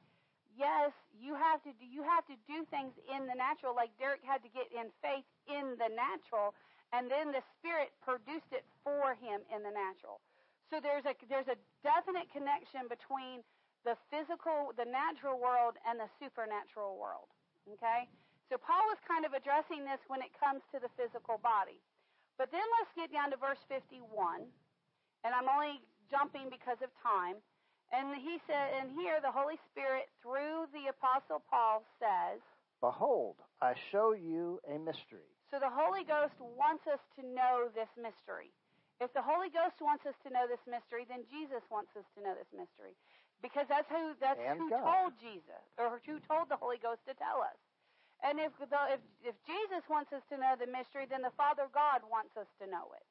yes, 0.58 0.90
you 1.14 1.38
have 1.38 1.62
to 1.62 1.72
do, 1.78 1.86
you 1.86 2.02
have 2.02 2.26
to 2.26 2.36
do 2.50 2.66
things 2.68 2.92
in 3.06 3.30
the 3.30 3.38
natural, 3.38 3.72
like 3.72 3.94
Derek 3.96 4.26
had 4.26 4.42
to 4.42 4.50
get 4.50 4.66
in 4.74 4.90
faith 4.98 5.24
in 5.46 5.78
the 5.78 5.88
natural, 5.88 6.52
and 6.90 7.06
then 7.06 7.30
the 7.30 7.40
Spirit 7.56 7.94
produced 8.02 8.50
it 8.50 8.66
for 8.82 9.14
him 9.14 9.46
in 9.48 9.62
the 9.62 9.70
natural. 9.70 10.18
So 10.68 10.82
there's 10.82 11.06
a 11.06 11.14
there's 11.30 11.48
a 11.48 11.56
definite 11.80 12.28
connection 12.34 12.90
between 12.90 13.46
the 13.86 13.96
physical, 14.12 14.74
the 14.76 14.84
natural 14.84 15.38
world, 15.38 15.78
and 15.86 15.96
the 15.96 16.10
supernatural 16.20 16.98
world. 16.98 17.30
Okay, 17.78 18.10
so 18.50 18.58
Paul 18.58 18.84
was 18.90 19.00
kind 19.06 19.24
of 19.24 19.32
addressing 19.32 19.86
this 19.86 20.02
when 20.10 20.20
it 20.20 20.34
comes 20.36 20.60
to 20.74 20.82
the 20.82 20.90
physical 20.98 21.38
body. 21.40 21.80
But 22.36 22.52
then 22.52 22.64
let's 22.78 22.92
get 22.94 23.10
down 23.12 23.34
to 23.34 23.38
verse 23.38 23.60
51, 23.68 24.04
and 25.24 25.30
I'm 25.34 25.48
only 25.50 25.82
jumping 26.08 26.48
because 26.48 26.80
of 26.80 26.88
time. 27.02 27.40
And 27.88 28.12
he 28.20 28.36
said, 28.44 28.76
and 28.76 28.92
here 28.92 29.16
the 29.20 29.32
Holy 29.32 29.56
Spirit, 29.72 30.12
through 30.20 30.68
the 30.76 30.92
Apostle 30.92 31.40
Paul, 31.48 31.84
says, 31.96 32.40
Behold, 32.84 33.40
I 33.64 33.74
show 33.90 34.12
you 34.12 34.60
a 34.68 34.76
mystery. 34.78 35.26
So 35.50 35.56
the 35.58 35.72
Holy 35.72 36.04
Ghost 36.04 36.36
wants 36.38 36.84
us 36.84 37.00
to 37.16 37.24
know 37.24 37.72
this 37.72 37.88
mystery. 37.96 38.52
If 39.00 39.14
the 39.16 39.24
Holy 39.24 39.48
Ghost 39.48 39.80
wants 39.80 40.04
us 40.04 40.14
to 40.26 40.28
know 40.28 40.44
this 40.44 40.60
mystery, 40.68 41.08
then 41.08 41.24
Jesus 41.32 41.64
wants 41.72 41.94
us 41.96 42.04
to 42.14 42.18
know 42.20 42.36
this 42.36 42.50
mystery. 42.52 42.92
Because 43.40 43.70
that's 43.70 43.86
who 43.86 44.18
that's 44.18 44.42
and 44.42 44.58
who 44.58 44.68
God. 44.68 44.82
told 44.82 45.10
Jesus 45.22 45.62
or 45.78 46.02
who 46.02 46.18
told 46.26 46.50
the 46.50 46.58
Holy 46.58 46.82
Ghost 46.82 47.06
to 47.06 47.14
tell 47.14 47.38
us. 47.38 47.54
And 48.26 48.42
if 48.42 48.50
the, 48.58 48.82
if 48.90 49.02
if 49.22 49.38
Jesus 49.46 49.86
wants 49.86 50.10
us 50.10 50.26
to 50.34 50.36
know 50.36 50.58
the 50.58 50.66
mystery, 50.66 51.06
then 51.06 51.22
the 51.22 51.34
Father 51.38 51.70
God 51.70 52.02
wants 52.10 52.34
us 52.34 52.50
to 52.58 52.66
know 52.66 52.90
it. 52.98 53.06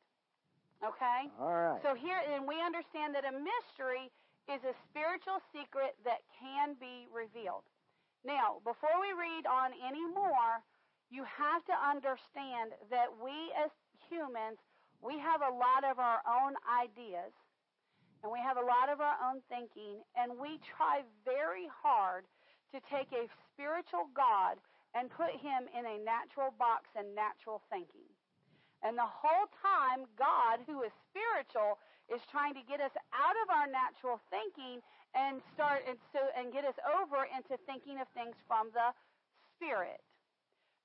Okay? 0.84 1.32
All 1.40 1.56
right. 1.56 1.80
So 1.80 1.96
here 1.96 2.20
and 2.20 2.44
we 2.44 2.60
understand 2.60 3.16
that 3.16 3.24
a 3.24 3.32
mystery 3.32 4.12
is 4.48 4.64
a 4.64 4.76
spiritual 4.90 5.44
secret 5.52 5.96
that 6.08 6.24
can 6.40 6.76
be 6.80 7.08
revealed. 7.12 7.68
Now, 8.24 8.64
before 8.64 8.96
we 9.00 9.12
read 9.14 9.46
on 9.46 9.76
any 9.84 10.04
more, 10.08 10.64
you 11.12 11.24
have 11.28 11.64
to 11.68 11.76
understand 11.76 12.76
that 12.92 13.12
we 13.20 13.52
as 13.56 13.72
humans, 14.08 14.60
we 15.04 15.20
have 15.20 15.44
a 15.44 15.56
lot 15.56 15.84
of 15.84 16.00
our 16.00 16.20
own 16.28 16.56
ideas 16.68 17.32
and 18.24 18.32
we 18.32 18.40
have 18.40 18.58
a 18.58 18.66
lot 18.66 18.90
of 18.90 19.00
our 19.00 19.14
own 19.22 19.42
thinking, 19.46 20.02
and 20.18 20.34
we 20.42 20.58
try 20.66 21.06
very 21.24 21.70
hard 21.70 22.26
to 22.74 22.82
take 22.90 23.08
a 23.14 23.30
spiritual 23.54 24.10
God 24.18 24.58
and 24.96 25.14
put 25.14 25.32
him 25.38 25.70
in 25.70 25.86
a 25.86 26.02
natural 26.02 26.50
box 26.58 26.90
and 26.98 27.14
natural 27.14 27.62
thinking. 27.70 28.07
And 28.86 28.98
the 28.98 29.08
whole 29.08 29.50
time, 29.62 30.06
God, 30.18 30.62
who 30.70 30.86
is 30.86 30.94
spiritual, 31.10 31.82
is 32.08 32.22
trying 32.30 32.54
to 32.56 32.64
get 32.70 32.80
us 32.80 32.94
out 33.12 33.36
of 33.44 33.48
our 33.52 33.68
natural 33.68 34.22
thinking 34.30 34.80
and 35.16 35.42
start 35.56 35.84
and 35.88 35.98
so 36.14 36.22
and 36.38 36.54
get 36.54 36.64
us 36.64 36.78
over 36.86 37.26
into 37.28 37.58
thinking 37.66 38.00
of 38.00 38.08
things 38.14 38.36
from 38.46 38.70
the 38.72 38.94
spirit. 39.56 40.04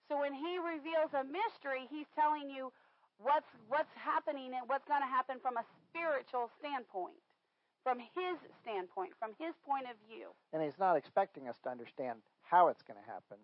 So 0.09 0.19
when 0.19 0.35
he 0.35 0.59
reveals 0.59 1.13
a 1.15 1.23
mystery, 1.23 1.87
he's 1.89 2.09
telling 2.17 2.51
you 2.51 2.73
what's 3.21 3.49
what's 3.69 3.93
happening 3.95 4.57
and 4.57 4.67
what's 4.67 4.89
going 4.89 5.05
to 5.05 5.11
happen 5.11 5.39
from 5.39 5.61
a 5.61 5.65
spiritual 5.89 6.51
standpoint, 6.59 7.21
from 7.85 8.01
his 8.01 8.37
standpoint, 8.65 9.15
from 9.21 9.37
his 9.39 9.55
point 9.63 9.87
of 9.87 9.97
view. 10.09 10.33
And 10.51 10.65
he's 10.65 10.81
not 10.81 10.97
expecting 10.97 11.47
us 11.47 11.61
to 11.65 11.71
understand 11.71 12.25
how 12.43 12.69
it's 12.69 12.83
going 12.83 12.99
to 12.99 13.09
happen, 13.09 13.39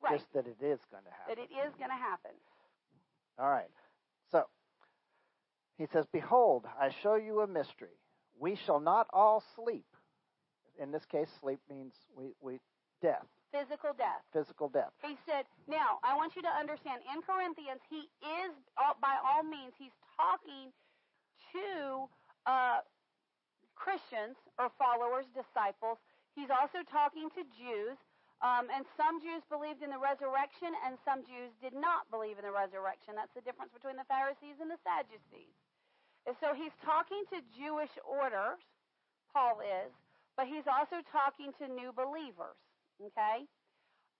right. 0.00 0.16
just 0.16 0.30
that 0.36 0.46
it 0.46 0.60
is 0.62 0.80
going 0.92 1.04
to 1.04 1.14
happen. 1.14 1.28
That 1.34 1.40
it 1.42 1.52
is 1.52 1.74
going 1.76 1.90
to 1.90 1.98
happen. 1.98 2.32
All 3.38 3.50
right. 3.50 3.72
So 4.30 4.44
he 5.78 5.86
says, 5.92 6.04
Behold, 6.12 6.66
I 6.80 6.90
show 7.02 7.16
you 7.16 7.40
a 7.40 7.46
mystery. 7.46 7.96
We 8.38 8.56
shall 8.66 8.80
not 8.80 9.06
all 9.12 9.42
sleep. 9.56 9.86
In 10.80 10.90
this 10.90 11.04
case, 11.10 11.28
sleep 11.40 11.60
means 11.70 11.94
we, 12.16 12.34
we 12.40 12.58
death. 13.00 13.26
Physical 13.52 13.94
death. 13.94 14.22
Physical 14.32 14.68
death. 14.68 14.90
He 15.02 15.14
said, 15.30 15.46
now, 15.70 16.02
I 16.02 16.16
want 16.16 16.34
you 16.34 16.42
to 16.42 16.50
understand, 16.50 17.02
in 17.14 17.22
Corinthians, 17.22 17.78
he 17.86 18.10
is, 18.42 18.50
by 18.98 19.14
all 19.22 19.46
means, 19.46 19.70
he's 19.78 19.94
talking 20.18 20.74
to 21.54 22.10
uh, 22.50 22.82
Christians 23.78 24.34
or 24.58 24.74
followers, 24.74 25.30
disciples. 25.30 26.02
He's 26.34 26.50
also 26.50 26.82
talking 26.90 27.30
to 27.38 27.46
Jews. 27.54 27.94
Um, 28.42 28.68
and 28.72 28.84
some 28.98 29.22
Jews 29.22 29.46
believed 29.46 29.80
in 29.80 29.94
the 29.94 30.00
resurrection, 30.00 30.74
and 30.84 30.98
some 31.06 31.22
Jews 31.24 31.54
did 31.62 31.72
not 31.72 32.10
believe 32.10 32.36
in 32.36 32.44
the 32.44 32.52
resurrection. 32.52 33.14
That's 33.14 33.32
the 33.32 33.44
difference 33.46 33.72
between 33.72 33.96
the 33.96 34.08
Pharisees 34.10 34.58
and 34.60 34.68
the 34.68 34.80
Sadducees. 34.84 35.54
And 36.26 36.34
so 36.40 36.52
he's 36.56 36.74
talking 36.84 37.24
to 37.32 37.44
Jewish 37.54 37.92
orders, 38.04 38.60
Paul 39.32 39.60
is, 39.60 39.92
but 40.36 40.48
he's 40.50 40.66
also 40.66 41.04
talking 41.12 41.54
to 41.62 41.68
new 41.70 41.92
believers. 41.94 42.58
Okay? 43.00 43.46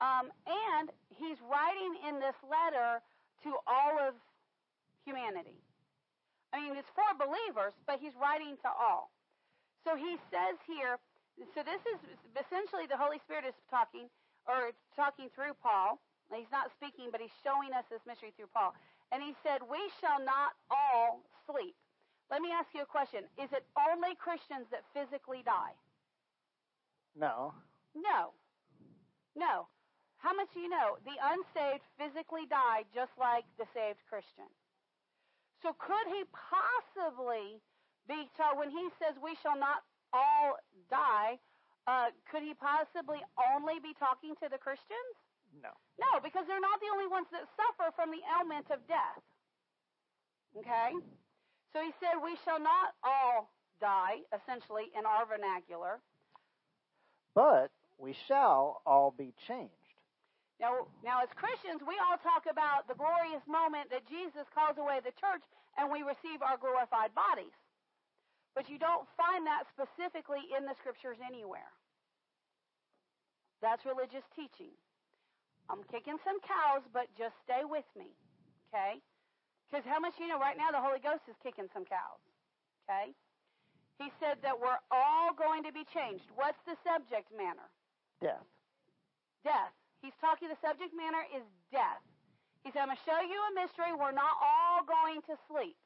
Um, 0.00 0.30
and 0.46 0.90
he's 1.08 1.38
writing 1.44 1.92
in 2.08 2.18
this 2.18 2.36
letter 2.44 3.00
to 3.44 3.50
all 3.66 3.94
of 4.00 4.14
humanity. 5.04 5.60
I 6.52 6.62
mean, 6.62 6.78
it's 6.78 6.90
for 6.94 7.08
believers, 7.18 7.74
but 7.86 7.98
he's 8.00 8.14
writing 8.16 8.56
to 8.62 8.70
all. 8.70 9.10
So 9.84 9.96
he 9.96 10.16
says 10.32 10.56
here, 10.64 10.96
so 11.54 11.62
this 11.62 11.82
is 11.86 11.98
essentially 12.38 12.86
the 12.86 12.98
Holy 12.98 13.18
Spirit 13.26 13.44
is 13.46 13.56
talking, 13.70 14.06
or 14.46 14.74
talking 14.94 15.30
through 15.34 15.58
Paul. 15.58 15.98
He's 16.32 16.50
not 16.50 16.72
speaking, 16.74 17.12
but 17.12 17.20
he's 17.20 17.34
showing 17.44 17.70
us 17.76 17.84
this 17.92 18.02
mystery 18.08 18.32
through 18.34 18.50
Paul. 18.50 18.74
And 19.12 19.22
he 19.22 19.36
said, 19.46 19.62
We 19.62 19.78
shall 20.00 20.18
not 20.18 20.56
all 20.72 21.22
sleep. 21.46 21.76
Let 22.32 22.40
me 22.40 22.50
ask 22.50 22.72
you 22.72 22.82
a 22.82 22.88
question. 22.88 23.28
Is 23.36 23.52
it 23.52 23.62
only 23.76 24.16
Christians 24.16 24.66
that 24.72 24.82
physically 24.96 25.44
die? 25.44 25.76
No. 27.14 27.54
No. 27.94 28.34
No. 29.36 29.68
How 30.18 30.32
much 30.32 30.48
do 30.56 30.60
you 30.64 30.72
know? 30.72 30.96
The 31.04 31.14
unsaved 31.20 31.84
physically 32.00 32.48
die 32.48 32.88
just 32.96 33.12
like 33.20 33.44
the 33.60 33.68
saved 33.76 34.00
Christian. 34.08 34.48
So 35.60 35.76
could 35.76 36.08
he 36.08 36.24
possibly 36.32 37.60
be 38.08 38.28
told 38.36 38.56
when 38.56 38.72
he 38.72 38.88
says 38.98 39.20
we 39.20 39.36
shall 39.44 39.56
not 39.56 39.84
all 40.14 40.62
die, 40.86 41.42
uh, 41.90 42.14
could 42.30 42.46
he 42.46 42.54
possibly 42.54 43.18
only 43.34 43.82
be 43.82 43.92
talking 43.98 44.38
to 44.38 44.46
the 44.46 44.56
Christians? 44.56 45.14
No. 45.58 45.74
No, 45.98 46.22
because 46.22 46.46
they're 46.46 46.62
not 46.62 46.78
the 46.78 46.90
only 46.94 47.10
ones 47.10 47.26
that 47.34 47.50
suffer 47.58 47.90
from 47.98 48.14
the 48.14 48.22
ailment 48.38 48.70
of 48.70 48.78
death. 48.86 49.22
Okay? 50.54 50.94
So 51.74 51.82
he 51.82 51.90
said, 51.98 52.22
We 52.22 52.38
shall 52.46 52.62
not 52.62 52.94
all 53.02 53.50
die, 53.82 54.22
essentially, 54.30 54.94
in 54.94 55.02
our 55.04 55.26
vernacular. 55.26 55.98
But 57.34 57.74
we 57.98 58.14
shall 58.26 58.82
all 58.86 59.10
be 59.10 59.34
changed. 59.46 59.74
Now, 60.62 60.86
now, 61.02 61.18
as 61.22 61.30
Christians, 61.34 61.82
we 61.82 61.98
all 61.98 62.14
talk 62.22 62.46
about 62.46 62.86
the 62.86 62.94
glorious 62.94 63.42
moment 63.50 63.90
that 63.90 64.06
Jesus 64.06 64.46
calls 64.54 64.78
away 64.78 65.02
the 65.02 65.14
church 65.18 65.42
and 65.74 65.90
we 65.90 66.06
receive 66.06 66.46
our 66.46 66.54
glorified 66.54 67.10
bodies. 67.10 67.54
But 68.54 68.70
you 68.70 68.78
don't 68.78 69.06
find 69.18 69.42
that 69.50 69.66
specifically 69.74 70.46
in 70.54 70.62
the 70.64 70.78
scriptures 70.78 71.18
anywhere. 71.18 71.70
That's 73.58 73.82
religious 73.82 74.22
teaching. 74.38 74.74
I'm 75.66 75.82
kicking 75.90 76.20
some 76.22 76.38
cows, 76.44 76.86
but 76.92 77.10
just 77.18 77.34
stay 77.42 77.64
with 77.64 77.88
me, 77.98 78.14
okay? 78.70 79.00
Because 79.66 79.82
how 79.88 79.98
much 79.98 80.14
you 80.20 80.28
know 80.28 80.38
right 80.38 80.60
now 80.60 80.70
the 80.70 80.78
Holy 80.78 81.00
Ghost 81.00 81.24
is 81.26 81.34
kicking 81.40 81.66
some 81.72 81.88
cows, 81.88 82.20
okay? 82.84 83.16
He 83.98 84.12
said 84.20 84.38
that 84.44 84.58
we're 84.58 84.82
all 84.92 85.32
going 85.32 85.64
to 85.64 85.72
be 85.72 85.86
changed. 85.88 86.28
What's 86.36 86.60
the 86.68 86.76
subject 86.84 87.32
matter? 87.32 87.64
Death. 88.20 88.44
Death. 89.42 89.72
He's 90.02 90.14
talking, 90.20 90.52
the 90.52 90.60
subject 90.60 90.92
matter 90.92 91.24
is 91.32 91.42
death. 91.72 92.04
He 92.60 92.72
said, 92.72 92.84
I'm 92.84 92.92
going 92.92 93.00
to 93.00 93.08
show 93.08 93.20
you 93.24 93.38
a 93.40 93.52
mystery. 93.56 93.96
We're 93.96 94.12
not 94.12 94.36
all 94.36 94.84
going 94.84 95.24
to 95.32 95.34
sleep. 95.48 95.76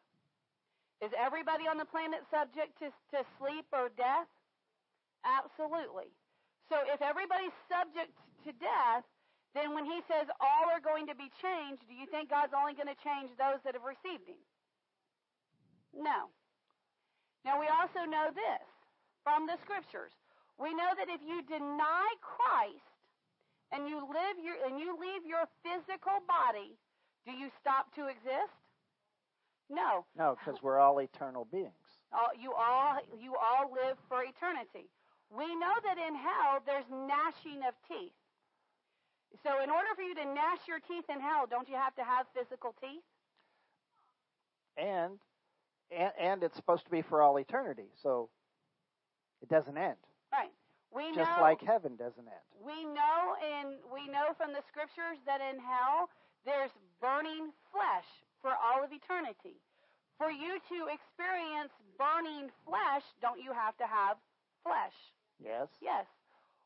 Is 0.99 1.15
everybody 1.15 1.71
on 1.71 1.79
the 1.79 1.87
planet 1.87 2.27
subject 2.27 2.75
to, 2.83 2.91
to 3.15 3.23
sleep 3.39 3.67
or 3.71 3.91
death? 3.95 4.27
Absolutely. 5.23 6.11
So 6.67 6.83
if 6.91 7.01
everybody's 7.01 7.55
subject 7.71 8.13
to 8.45 8.51
death, 8.59 9.07
then 9.55 9.73
when 9.73 9.87
he 9.87 10.03
says 10.11 10.29
all 10.43 10.69
are 10.69 10.83
going 10.83 11.07
to 11.09 11.17
be 11.17 11.31
changed, 11.41 11.87
do 11.89 11.95
you 11.95 12.05
think 12.11 12.29
God's 12.29 12.53
only 12.53 12.75
going 12.75 12.91
to 12.91 13.01
change 13.01 13.33
those 13.39 13.63
that 13.65 13.79
have 13.79 13.87
received 13.87 14.29
him? 14.29 14.43
No. 15.97 16.29
Now 17.47 17.57
we 17.57 17.71
also 17.71 18.05
know 18.05 18.29
this 18.35 18.67
from 19.25 19.49
the 19.49 19.57
scriptures. 19.65 20.13
We 20.61 20.75
know 20.75 20.93
that 20.99 21.09
if 21.09 21.23
you 21.25 21.41
deny 21.47 22.09
Christ 22.21 22.93
and 23.73 23.89
you 23.89 24.03
live 24.05 24.37
your 24.43 24.59
and 24.67 24.77
you 24.77 24.99
leave 24.99 25.25
your 25.25 25.47
physical 25.65 26.21
body, 26.27 26.77
do 27.25 27.33
you 27.33 27.49
stop 27.63 27.95
to 27.97 28.11
exist? 28.11 28.68
No. 29.71 30.05
No, 30.17 30.37
because 30.39 30.63
we're 30.63 30.79
all 30.79 30.99
eternal 31.01 31.47
beings. 31.51 31.73
All, 32.13 32.31
you 32.41 32.53
all 32.53 32.99
you 33.21 33.35
all 33.37 33.71
live 33.71 33.97
for 34.09 34.23
eternity. 34.23 34.89
We 35.31 35.55
know 35.57 35.75
that 35.85 35.99
in 35.99 36.15
hell 36.15 36.63
there's 36.65 36.89
gnashing 36.91 37.61
of 37.69 37.75
teeth. 37.87 38.17
So 39.45 39.63
in 39.63 39.69
order 39.69 39.89
for 39.95 40.03
you 40.03 40.15
to 40.15 40.25
gnash 40.25 40.67
your 40.67 40.81
teeth 40.81 41.05
in 41.13 41.21
hell, 41.21 41.45
don't 41.49 41.69
you 41.69 41.77
have 41.77 41.95
to 41.97 42.05
have 42.05 42.27
physical 42.35 42.75
teeth? 42.81 43.05
And 44.79 45.19
and, 45.91 46.13
and 46.19 46.43
it's 46.43 46.57
supposed 46.57 46.85
to 46.85 46.91
be 46.91 47.03
for 47.03 47.21
all 47.21 47.39
eternity, 47.39 47.89
so 48.03 48.31
it 49.43 49.49
doesn't 49.49 49.77
end. 49.77 49.97
Right. 50.33 50.53
We 50.95 51.15
just 51.15 51.31
know, 51.31 51.43
like 51.43 51.61
heaven 51.61 51.97
doesn't 51.97 52.25
end. 52.25 52.47
We 52.65 52.85
know 52.85 53.37
and 53.37 53.77
we 53.93 54.09
know 54.09 54.33
from 54.37 54.53
the 54.53 54.65
scriptures 54.69 55.21
that 55.27 55.41
in 55.41 55.61
hell 55.61 56.09
there's 56.47 56.71
burning 57.01 57.53
flesh 57.71 58.09
for 58.43 58.53
all 58.55 58.83
of 58.85 58.93
eternity. 58.93 59.59
For 60.19 60.31
you 60.31 60.59
to 60.59 60.79
experience 60.91 61.71
burning 61.95 62.51
flesh, 62.67 63.07
don't 63.23 63.39
you 63.39 63.55
have 63.55 63.77
to 63.79 63.87
have 63.87 64.19
flesh? 64.67 64.95
Yes. 65.39 65.71
Yes. 65.79 66.07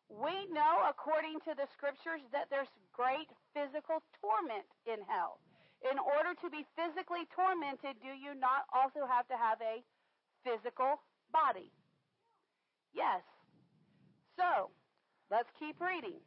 We 0.09 0.49
know 0.53 0.89
according 0.89 1.41
to 1.49 1.53
the 1.57 1.69
scriptures 1.73 2.25
that 2.33 2.49
there's 2.49 2.69
great 2.93 3.29
physical 3.53 4.01
torment 4.21 4.69
in 4.89 5.01
hell. 5.09 5.41
In 5.85 5.99
order 5.99 6.37
to 6.41 6.49
be 6.49 6.65
physically 6.77 7.29
tormented, 7.35 8.01
do 8.01 8.13
you 8.13 8.37
not 8.39 8.69
also 8.73 9.05
have 9.09 9.27
to 9.29 9.37
have 9.37 9.59
a 9.61 9.83
physical 10.45 11.01
body? 11.33 11.73
Yes. 12.95 13.25
So, 14.37 14.71
let's 15.31 15.49
keep 15.59 15.81
reading. 15.81 16.21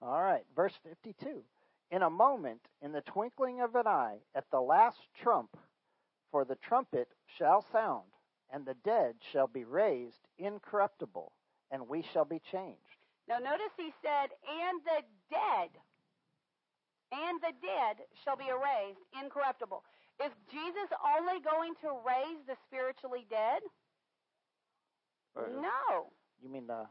All 0.00 0.22
right, 0.22 0.44
verse 0.54 0.74
52. 0.84 1.42
In 1.90 2.02
a 2.02 2.10
moment, 2.10 2.60
in 2.82 2.92
the 2.92 3.00
twinkling 3.02 3.60
of 3.60 3.74
an 3.74 3.86
eye, 3.86 4.18
at 4.34 4.50
the 4.50 4.60
last 4.60 4.98
trump, 5.22 5.56
for 6.30 6.44
the 6.44 6.56
trumpet 6.56 7.08
shall 7.38 7.64
sound, 7.72 8.06
and 8.52 8.66
the 8.66 8.76
dead 8.84 9.14
shall 9.32 9.46
be 9.46 9.64
raised 9.64 10.26
incorruptible, 10.38 11.32
and 11.70 11.88
we 11.88 12.02
shall 12.12 12.24
be 12.24 12.40
changed. 12.50 12.80
Now, 13.28 13.38
notice 13.38 13.72
he 13.76 13.92
said, 14.02 14.30
and 14.46 14.80
the 14.84 15.02
dead, 15.30 15.70
and 17.12 17.40
the 17.40 17.52
dead 17.62 18.04
shall 18.24 18.36
be 18.36 18.50
raised 18.50 18.98
incorruptible. 19.22 19.82
Is 20.24 20.32
Jesus 20.50 20.90
only 21.16 21.40
going 21.40 21.74
to 21.82 21.88
raise 22.06 22.42
the 22.46 22.56
spiritually 22.66 23.26
dead? 23.30 23.62
No. 25.36 26.10
You 26.42 26.48
mean 26.48 26.66
the 26.66 26.86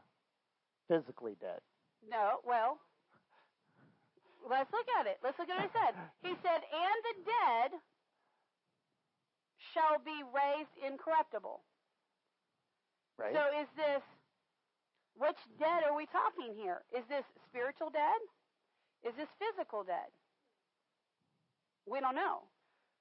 physically 0.88 1.36
dead? 1.40 1.60
No, 2.08 2.38
well, 2.46 2.78
let's 4.56 4.72
look 4.72 4.88
at 4.96 5.04
it. 5.04 5.20
Let's 5.20 5.36
look 5.36 5.52
at 5.52 5.60
what 5.60 5.68
he 5.68 5.74
said. 5.76 5.92
He 6.24 6.32
said, 6.40 6.60
and 6.64 6.98
the 7.12 7.16
dead 7.28 7.68
shall 9.76 10.00
be 10.00 10.16
raised 10.32 10.72
incorruptible. 10.80 11.60
Right. 13.20 13.36
So 13.36 13.42
is 13.60 13.68
this, 13.76 14.04
which 15.16 15.36
dead 15.60 15.84
are 15.84 15.96
we 15.96 16.08
talking 16.08 16.56
here? 16.56 16.80
Is 16.92 17.04
this 17.12 17.24
spiritual 17.48 17.92
dead? 17.92 18.20
Is 19.04 19.12
this 19.20 19.28
physical 19.36 19.84
dead? 19.84 20.08
We 21.84 22.00
don't 22.00 22.16
know. 22.16 22.48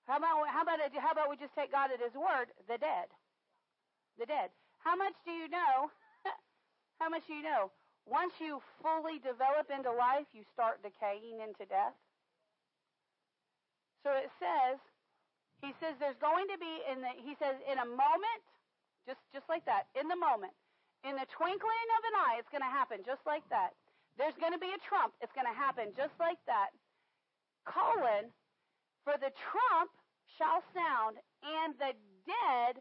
How 0.06 0.22
about 0.22 0.46
how 0.54 0.62
about 0.62 0.78
how 0.94 1.12
about 1.12 1.34
we 1.34 1.36
just 1.36 1.56
take 1.58 1.74
God 1.74 1.90
at 1.90 1.98
His 1.98 2.14
word? 2.14 2.54
The 2.70 2.78
dead, 2.78 3.10
the 4.22 4.30
dead. 4.30 4.54
How 4.86 4.94
much 4.94 5.18
do 5.26 5.34
you 5.34 5.50
know? 5.50 5.90
how 7.02 7.10
much 7.10 7.26
do 7.26 7.34
you 7.34 7.42
know? 7.42 7.74
Once 8.06 8.34
you 8.38 8.62
fully 8.82 9.18
develop 9.18 9.70
into 9.74 9.90
life, 9.90 10.30
you 10.34 10.46
start 10.54 10.82
decaying 10.86 11.42
into 11.42 11.66
death. 11.66 11.98
So 14.06 14.14
it 14.14 14.30
says, 14.38 14.78
he 15.66 15.74
says 15.82 15.98
there's 15.98 16.20
going 16.22 16.46
to 16.54 16.58
be 16.62 16.74
in 16.86 17.02
the 17.02 17.10
he 17.18 17.34
says 17.42 17.58
in 17.66 17.82
a 17.82 17.90
moment, 17.90 18.46
just 19.10 19.18
just 19.34 19.50
like 19.50 19.66
that, 19.66 19.90
in 19.98 20.06
the 20.06 20.16
moment, 20.16 20.54
in 21.02 21.18
the 21.18 21.26
twinkling 21.34 21.90
of 21.98 22.02
an 22.14 22.16
eye, 22.30 22.38
it's 22.38 22.50
going 22.54 22.62
to 22.62 22.70
happen 22.70 23.02
just 23.02 23.26
like 23.26 23.46
that. 23.50 23.74
There's 24.22 24.38
going 24.38 24.54
to 24.54 24.62
be 24.62 24.70
a 24.70 24.82
trump. 24.86 25.18
It's 25.26 25.34
going 25.34 25.50
to 25.50 25.58
happen 25.58 25.90
just 25.98 26.14
like 26.22 26.40
that. 26.46 26.70
Colon, 27.66 28.30
for 29.04 29.18
the 29.18 29.34
trump 29.34 29.90
shall 30.38 30.62
sound, 30.72 31.18
and 31.42 31.74
the 31.82 31.98
dead 32.30 32.78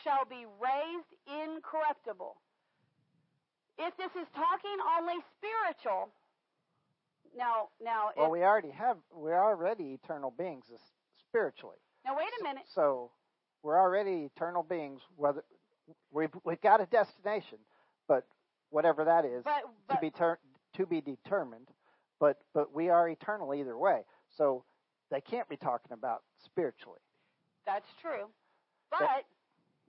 shall 0.00 0.24
be 0.24 0.48
raised 0.56 1.12
incorruptible. 1.28 2.40
If 3.78 3.96
this 3.96 4.10
is 4.20 4.28
talking 4.34 4.76
only 4.98 5.14
spiritual, 5.38 6.10
now, 7.36 7.68
now. 7.82 8.10
Well, 8.16 8.30
we 8.30 8.42
already 8.42 8.70
have, 8.70 8.98
we're 9.12 9.42
already 9.42 9.98
eternal 10.02 10.30
beings 10.30 10.66
spiritually. 11.18 11.78
Now, 12.04 12.16
wait 12.16 12.28
a 12.40 12.42
minute. 12.42 12.64
So, 12.74 13.10
we're 13.62 13.78
already 13.78 14.28
eternal 14.34 14.62
beings. 14.62 15.00
Whether 15.16 15.44
we've 16.10 16.30
we've 16.44 16.60
got 16.60 16.80
a 16.80 16.86
destination, 16.86 17.58
but 18.08 18.26
whatever 18.70 19.04
that 19.04 19.24
is, 19.24 19.42
but, 19.44 19.62
but, 19.88 19.94
to 19.94 20.00
be 20.00 20.10
ter- 20.10 20.38
to 20.74 20.86
be 20.86 21.00
determined. 21.00 21.68
But 22.18 22.38
but 22.54 22.74
we 22.74 22.88
are 22.88 23.08
eternal 23.08 23.54
either 23.54 23.78
way. 23.78 24.02
So 24.36 24.64
they 25.10 25.20
can't 25.20 25.48
be 25.48 25.56
talking 25.56 25.92
about 25.92 26.22
spiritually. 26.44 26.98
That's 27.66 27.88
true. 28.00 28.26
But 28.90 29.24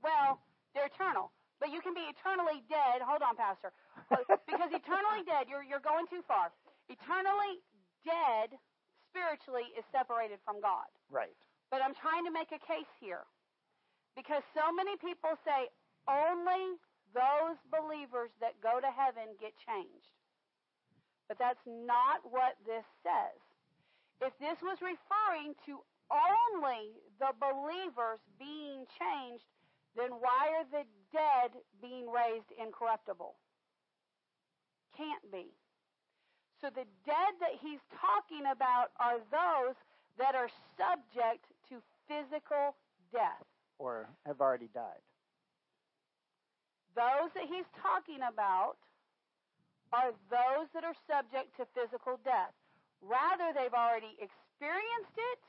well, 0.04 0.40
they're 0.76 0.86
eternal. 0.86 1.32
But 1.64 1.72
you 1.72 1.80
can 1.80 1.96
be 1.96 2.04
eternally 2.12 2.60
dead. 2.68 3.00
Hold 3.00 3.24
on, 3.24 3.40
Pastor. 3.40 3.72
because 4.52 4.68
eternally 4.76 5.24
dead, 5.24 5.48
you're, 5.48 5.64
you're 5.64 5.80
going 5.80 6.04
too 6.12 6.20
far. 6.28 6.52
Eternally 6.92 7.64
dead 8.04 8.60
spiritually 9.08 9.72
is 9.72 9.88
separated 9.88 10.44
from 10.44 10.60
God. 10.60 10.92
Right. 11.08 11.40
But 11.72 11.80
I'm 11.80 11.96
trying 11.96 12.28
to 12.28 12.36
make 12.36 12.52
a 12.52 12.60
case 12.68 12.92
here. 13.00 13.24
Because 14.20 14.44
so 14.52 14.76
many 14.76 15.00
people 15.00 15.40
say 15.48 15.72
only 16.04 16.76
those 17.16 17.56
believers 17.72 18.36
that 18.44 18.60
go 18.60 18.84
to 18.84 18.92
heaven 18.92 19.32
get 19.40 19.56
changed. 19.64 20.12
But 21.32 21.40
that's 21.40 21.64
not 21.64 22.28
what 22.28 22.60
this 22.68 22.84
says. 23.08 23.40
If 24.20 24.36
this 24.44 24.60
was 24.60 24.84
referring 24.84 25.56
to 25.72 25.80
only 26.12 27.00
the 27.24 27.32
believers 27.40 28.20
being 28.36 28.84
changed, 29.00 29.48
then 29.96 30.10
why 30.10 30.50
are 30.58 30.66
the 30.72 30.86
dead 31.14 31.62
being 31.82 32.10
raised 32.10 32.50
incorruptible? 32.58 33.36
Can't 34.98 35.26
be. 35.32 35.54
So 36.62 36.70
the 36.70 36.88
dead 37.06 37.34
that 37.42 37.60
he's 37.62 37.82
talking 38.00 38.50
about 38.50 38.96
are 39.00 39.20
those 39.30 39.76
that 40.18 40.34
are 40.34 40.50
subject 40.78 41.46
to 41.70 41.82
physical 42.08 42.78
death. 43.12 43.46
Or 43.78 44.10
have 44.26 44.42
already 44.42 44.70
died. 44.74 45.04
Those 46.96 47.34
that 47.34 47.50
he's 47.50 47.68
talking 47.82 48.22
about 48.22 48.78
are 49.92 50.14
those 50.30 50.70
that 50.74 50.86
are 50.86 50.98
subject 51.06 51.54
to 51.58 51.66
physical 51.74 52.18
death. 52.24 52.54
Rather, 53.02 53.54
they've 53.54 53.74
already 53.74 54.16
experienced 54.18 55.18
it, 55.18 55.42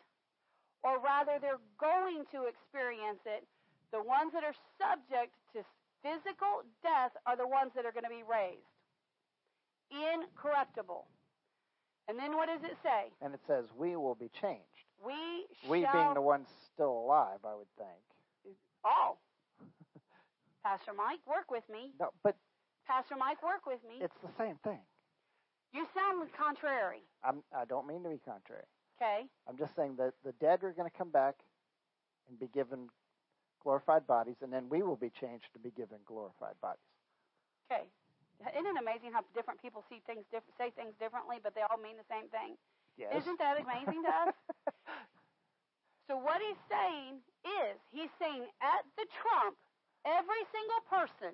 or 0.82 1.00
rather, 1.00 1.40
they're 1.40 1.62
going 1.80 2.24
to 2.32 2.48
experience 2.48 3.22
it 3.24 3.46
the 3.92 4.02
ones 4.02 4.32
that 4.32 4.44
are 4.44 4.54
subject 4.78 5.34
to 5.52 5.64
physical 6.02 6.62
death 6.82 7.12
are 7.26 7.36
the 7.36 7.46
ones 7.46 7.72
that 7.76 7.84
are 7.84 7.92
going 7.92 8.04
to 8.04 8.12
be 8.12 8.24
raised. 8.26 8.68
Incorruptible. 9.90 11.06
And 12.08 12.18
then 12.18 12.36
what 12.36 12.48
does 12.48 12.62
it 12.62 12.76
say? 12.82 13.12
And 13.22 13.32
it 13.32 13.40
says, 13.46 13.66
We 13.76 13.96
will 13.96 14.14
be 14.14 14.30
changed. 14.40 14.88
We 15.04 15.46
We 15.68 15.82
shall... 15.82 15.92
being 15.92 16.14
the 16.14 16.20
ones 16.22 16.48
still 16.74 16.92
alive, 16.92 17.40
I 17.44 17.54
would 17.54 17.70
think. 17.78 18.56
Oh. 18.84 19.16
Pastor 20.64 20.92
Mike, 20.92 21.20
work 21.26 21.50
with 21.50 21.64
me. 21.70 21.92
No, 22.00 22.10
but. 22.22 22.36
Pastor 22.86 23.16
Mike, 23.16 23.42
work 23.42 23.64
with 23.66 23.80
me. 23.88 24.04
It's 24.04 24.16
the 24.22 24.28
same 24.36 24.56
thing. 24.62 24.80
You 25.72 25.86
sound 25.94 26.28
contrary. 26.36 27.02
I'm, 27.24 27.42
I 27.56 27.64
don't 27.64 27.86
mean 27.86 28.02
to 28.02 28.10
be 28.10 28.20
contrary. 28.24 28.64
Okay. 29.00 29.26
I'm 29.48 29.56
just 29.56 29.74
saying 29.74 29.96
that 29.96 30.12
the 30.24 30.32
dead 30.32 30.62
are 30.62 30.72
going 30.72 30.88
to 30.88 30.96
come 30.96 31.10
back 31.10 31.34
and 32.28 32.38
be 32.38 32.46
given 32.46 32.88
glorified 33.64 34.06
bodies, 34.06 34.36
and 34.44 34.52
then 34.52 34.68
we 34.68 34.84
will 34.84 35.00
be 35.00 35.10
changed 35.18 35.48
to 35.56 35.58
be 35.58 35.72
given 35.72 35.98
glorified 36.04 36.54
bodies. 36.60 36.84
Okay. 37.66 37.88
Isn't 38.52 38.76
it 38.76 38.76
amazing 38.76 39.10
how 39.16 39.24
different 39.32 39.56
people 39.64 39.80
see 39.88 40.04
things, 40.04 40.28
diff- 40.28 40.46
say 40.60 40.68
things 40.76 40.92
differently, 41.00 41.40
but 41.40 41.56
they 41.56 41.64
all 41.64 41.80
mean 41.80 41.96
the 41.96 42.06
same 42.12 42.28
thing? 42.28 42.60
Yes. 43.00 43.24
Isn't 43.24 43.40
that 43.40 43.56
amazing 43.56 44.04
to 44.04 44.12
us? 44.12 44.36
so 46.06 46.20
what 46.20 46.44
he's 46.44 46.60
saying 46.68 47.24
is, 47.64 47.74
he's 47.90 48.12
saying 48.20 48.44
at 48.60 48.84
the 49.00 49.08
trump, 49.16 49.56
every 50.04 50.44
single 50.52 50.82
person 50.86 51.32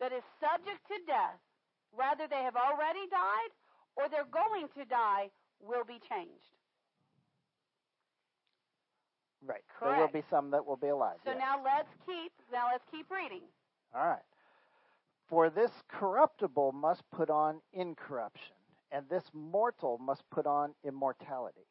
that 0.00 0.10
is 0.16 0.24
subject 0.40 0.80
to 0.88 0.96
death, 1.04 1.36
whether 1.92 2.24
they 2.24 2.40
have 2.40 2.56
already 2.56 3.04
died 3.12 3.52
or 3.94 4.08
they're 4.08 4.30
going 4.32 4.72
to 4.72 4.88
die, 4.88 5.28
will 5.60 5.84
be 5.84 6.00
changed. 6.08 6.56
Right. 9.44 9.62
Correct. 9.78 9.96
There 9.96 10.06
will 10.06 10.12
be 10.12 10.26
some 10.30 10.50
that 10.50 10.66
will 10.66 10.76
be 10.76 10.88
alive. 10.88 11.16
So 11.24 11.30
yes. 11.30 11.38
now 11.40 11.62
let's 11.64 11.88
keep 12.06 12.32
now 12.52 12.68
let's 12.70 12.84
keep 12.90 13.10
reading. 13.10 13.42
All 13.94 14.06
right. 14.06 14.22
For 15.28 15.48
this 15.48 15.70
corruptible 15.88 16.72
must 16.72 17.02
put 17.10 17.30
on 17.30 17.60
incorruption, 17.72 18.56
and 18.90 19.08
this 19.08 19.24
mortal 19.32 19.98
must 19.98 20.28
put 20.30 20.46
on 20.46 20.74
immortality. 20.84 21.66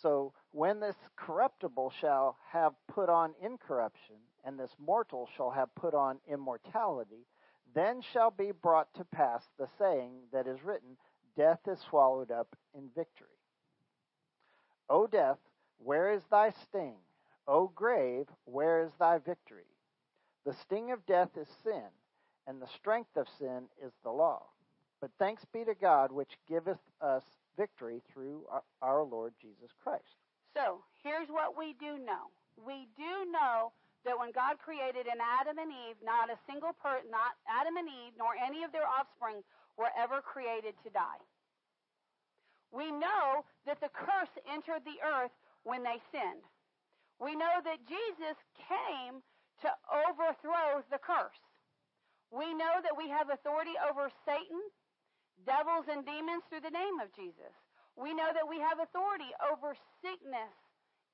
So 0.00 0.32
when 0.52 0.80
this 0.80 0.96
corruptible 1.16 1.92
shall 2.00 2.36
have 2.50 2.72
put 2.88 3.08
on 3.08 3.34
incorruption, 3.42 4.16
and 4.44 4.58
this 4.58 4.74
mortal 4.78 5.28
shall 5.36 5.50
have 5.50 5.74
put 5.74 5.94
on 5.94 6.18
immortality, 6.30 7.26
then 7.74 8.02
shall 8.12 8.30
be 8.30 8.52
brought 8.52 8.92
to 8.94 9.04
pass 9.04 9.42
the 9.58 9.68
saying 9.78 10.12
that 10.32 10.46
is 10.46 10.64
written, 10.64 10.96
Death 11.36 11.60
is 11.66 11.78
swallowed 11.88 12.30
up 12.30 12.48
in 12.74 12.88
victory. 12.94 13.28
O 14.90 15.06
death, 15.06 15.38
where 15.84 16.12
is 16.12 16.22
thy 16.30 16.52
sting? 16.68 16.96
O 17.46 17.68
grave, 17.74 18.26
where 18.44 18.82
is 18.82 18.92
thy 18.98 19.18
victory? 19.18 19.66
The 20.44 20.54
sting 20.54 20.92
of 20.92 21.04
death 21.06 21.30
is 21.36 21.48
sin, 21.62 21.90
and 22.46 22.60
the 22.60 22.68
strength 22.68 23.16
of 23.16 23.26
sin 23.38 23.64
is 23.84 23.92
the 24.02 24.10
law. 24.10 24.42
But 25.00 25.10
thanks 25.18 25.44
be 25.52 25.64
to 25.64 25.74
God, 25.74 26.12
which 26.12 26.38
giveth 26.48 26.78
us 27.00 27.24
victory 27.56 28.02
through 28.12 28.46
our 28.80 29.02
Lord 29.02 29.34
Jesus 29.40 29.70
Christ. 29.82 30.16
So, 30.54 30.84
here's 31.02 31.28
what 31.28 31.58
we 31.58 31.74
do 31.80 31.98
know. 31.98 32.30
We 32.64 32.86
do 32.96 33.30
know 33.30 33.72
that 34.04 34.18
when 34.18 34.32
God 34.32 34.58
created 34.58 35.06
an 35.06 35.18
Adam 35.18 35.58
and 35.58 35.70
Eve, 35.70 35.96
not 36.04 36.30
a 36.30 36.38
single 36.46 36.74
person, 36.82 37.10
not 37.10 37.38
Adam 37.46 37.76
and 37.76 37.88
Eve, 37.88 38.14
nor 38.18 38.34
any 38.38 38.62
of 38.62 38.72
their 38.72 38.86
offspring 38.86 39.42
were 39.78 39.90
ever 39.98 40.20
created 40.20 40.74
to 40.84 40.90
die. 40.90 41.22
We 42.70 42.90
know 42.90 43.44
that 43.66 43.80
the 43.80 43.90
curse 43.92 44.32
entered 44.46 44.82
the 44.84 44.98
earth 45.04 45.34
when 45.64 45.82
they 45.82 45.98
sinned. 46.10 46.44
We 47.20 47.36
know 47.38 47.62
that 47.62 47.86
Jesus 47.86 48.36
came 48.58 49.22
to 49.62 49.70
overthrow 50.08 50.82
the 50.90 50.98
curse. 50.98 51.38
We 52.32 52.50
know 52.54 52.80
that 52.82 52.96
we 52.96 53.06
have 53.12 53.30
authority 53.30 53.76
over 53.78 54.10
Satan, 54.24 54.62
devils, 55.46 55.86
and 55.86 56.02
demons 56.02 56.42
through 56.48 56.66
the 56.66 56.74
name 56.74 56.98
of 56.98 57.12
Jesus. 57.14 57.52
We 57.94 58.16
know 58.16 58.32
that 58.32 58.48
we 58.48 58.58
have 58.58 58.80
authority 58.80 59.30
over 59.38 59.76
sickness 60.00 60.54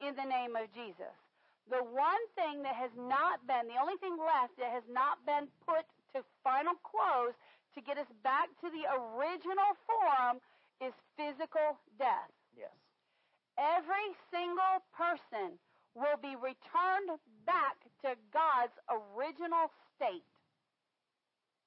in 0.00 0.14
the 0.14 0.24
name 0.24 0.54
of 0.54 0.70
Jesus. 0.72 1.12
The 1.68 1.82
one 1.84 2.24
thing 2.38 2.62
that 2.62 2.78
has 2.78 2.94
not 2.96 3.44
been, 3.44 3.68
the 3.68 3.82
only 3.82 3.98
thing 4.00 4.16
left 4.16 4.56
that 4.56 4.72
has 4.72 4.86
not 4.88 5.20
been 5.26 5.50
put 5.66 5.84
to 6.16 6.24
final 6.40 6.78
close 6.80 7.36
to 7.74 7.84
get 7.84 7.98
us 8.00 8.08
back 8.24 8.48
to 8.64 8.72
the 8.72 8.88
original 8.88 9.76
form 9.84 10.40
is 10.80 10.94
physical 11.18 11.76
death. 11.98 12.32
Yes. 12.56 12.72
Every 13.58 14.14
single 14.30 14.86
person 14.94 15.58
will 15.94 16.16
be 16.22 16.38
returned 16.38 17.18
back 17.44 17.74
to 18.06 18.14
God's 18.32 18.78
original 18.86 19.66
state 19.96 20.22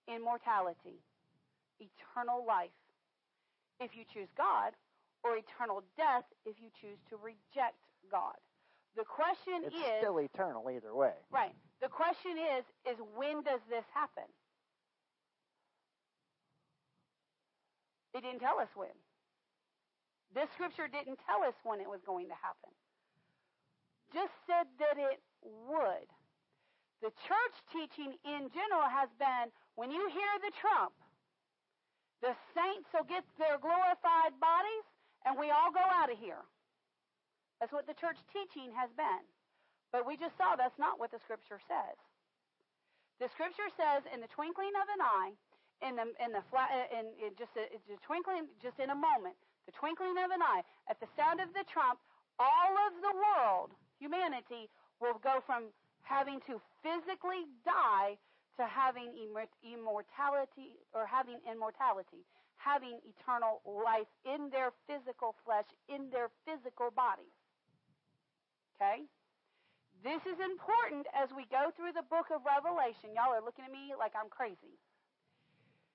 immortality, 0.08 1.04
eternal 1.80 2.43
life, 2.47 2.73
if 3.80 3.91
you 3.95 4.04
choose 4.13 4.27
God, 4.38 4.73
or 5.23 5.38
eternal 5.38 5.84
death 5.97 6.25
if 6.45 6.56
you 6.60 6.69
choose 6.80 6.97
to 7.10 7.17
reject 7.17 7.77
God. 8.10 8.36
The 8.95 9.06
question 9.06 9.63
it's 9.63 9.75
is 9.75 9.99
still 9.99 10.19
eternal 10.19 10.69
either 10.69 10.93
way. 10.93 11.13
Right. 11.32 11.56
The 11.82 11.88
question 11.88 12.36
is 12.58 12.63
is 12.89 12.97
when 13.15 13.43
does 13.43 13.62
this 13.69 13.86
happen? 13.93 14.27
It 18.13 18.23
didn't 18.23 18.39
tell 18.39 18.60
us 18.60 18.67
when. 18.75 18.91
This 20.32 20.48
scripture 20.56 20.88
didn't 20.88 21.20
tell 21.28 21.44
us 21.44 21.56
when 21.67 21.84
it 21.84 21.89
was 21.89 22.00
going 22.08 22.32
to 22.32 22.38
happen. 22.39 22.72
Just 24.15 24.32
said 24.48 24.67
that 24.80 24.96
it 24.96 25.20
would. 25.44 26.08
The 27.04 27.12
church 27.28 27.56
teaching 27.74 28.15
in 28.24 28.48
general 28.54 28.88
has 28.88 29.10
been 29.17 29.52
when 29.76 29.89
you 29.89 30.04
hear 30.12 30.34
the 30.44 30.54
trump, 30.60 30.94
the 32.22 32.38
saints 32.54 32.88
will 32.94 33.08
get 33.08 33.26
their 33.41 33.58
glorified 33.58 34.38
bodies 34.38 34.86
and 35.26 35.34
we 35.36 35.50
all 35.50 35.74
go 35.74 35.82
out 35.82 36.13
of 36.13 36.17
here. 36.22 36.44
That's 37.60 37.74
what 37.74 37.89
the 37.89 37.98
church 37.98 38.17
teaching 38.30 38.70
has 38.78 38.89
been. 38.94 39.26
But 39.91 40.08
we 40.08 40.15
just 40.15 40.38
saw 40.38 40.56
that's 40.56 40.78
not 40.80 41.02
what 41.02 41.12
the 41.12 41.20
scripture 41.26 41.60
says. 41.67 41.98
The 43.20 43.30
scripture 43.36 43.70
says, 43.78 44.02
in 44.10 44.24
the 44.24 44.32
twinkling 44.32 44.74
of 44.80 44.88
an 44.88 45.02
eye, 45.04 45.34
in 45.86 45.94
the 45.98 46.06
in 46.22 46.32
the 46.34 46.41
flat, 46.50 46.70
uh, 46.70 46.89
in, 46.94 47.06
in 47.22 47.34
just 47.38 47.54
a 47.58 47.70
twinkling, 48.06 48.50
just 48.62 48.78
in 48.78 48.89
a 48.89 48.98
moment, 48.98 49.38
the 49.65 49.74
twinkling 49.74 50.17
of 50.17 50.32
an 50.32 50.41
eye, 50.41 50.63
at 50.89 51.00
the 51.00 51.10
sound 51.17 51.39
of 51.39 51.54
the 51.54 51.65
trump, 51.69 52.00
all 52.39 52.74
of 52.88 52.93
the 53.02 53.13
world, 53.13 53.71
humanity, 54.00 54.69
will 55.00 55.19
go 55.21 55.41
from 55.45 55.69
having 56.02 56.39
to 56.47 56.62
physically 56.82 57.45
die 57.65 58.17
to 58.58 58.65
having 58.67 59.13
immortality 59.63 60.82
or 60.93 61.06
having 61.06 61.39
immortality, 61.50 62.26
having 62.58 63.00
eternal 63.06 63.62
life 63.65 64.10
in 64.26 64.50
their 64.50 64.74
physical 64.86 65.36
flesh, 65.45 65.65
in 65.88 66.10
their 66.12 66.30
physical 66.45 66.91
bodies. 66.91 67.34
Okay? 68.76 69.06
This 70.04 70.21
is 70.26 70.38
important 70.41 71.06
as 71.13 71.30
we 71.30 71.45
go 71.54 71.69
through 71.78 71.93
the 71.93 72.06
book 72.10 72.34
of 72.34 72.41
Revelation. 72.41 73.13
Y'all 73.13 73.34
are 73.34 73.45
looking 73.45 73.65
at 73.65 73.71
me 73.71 73.93
like 73.97 74.13
I'm 74.17 74.30
crazy. 74.30 74.78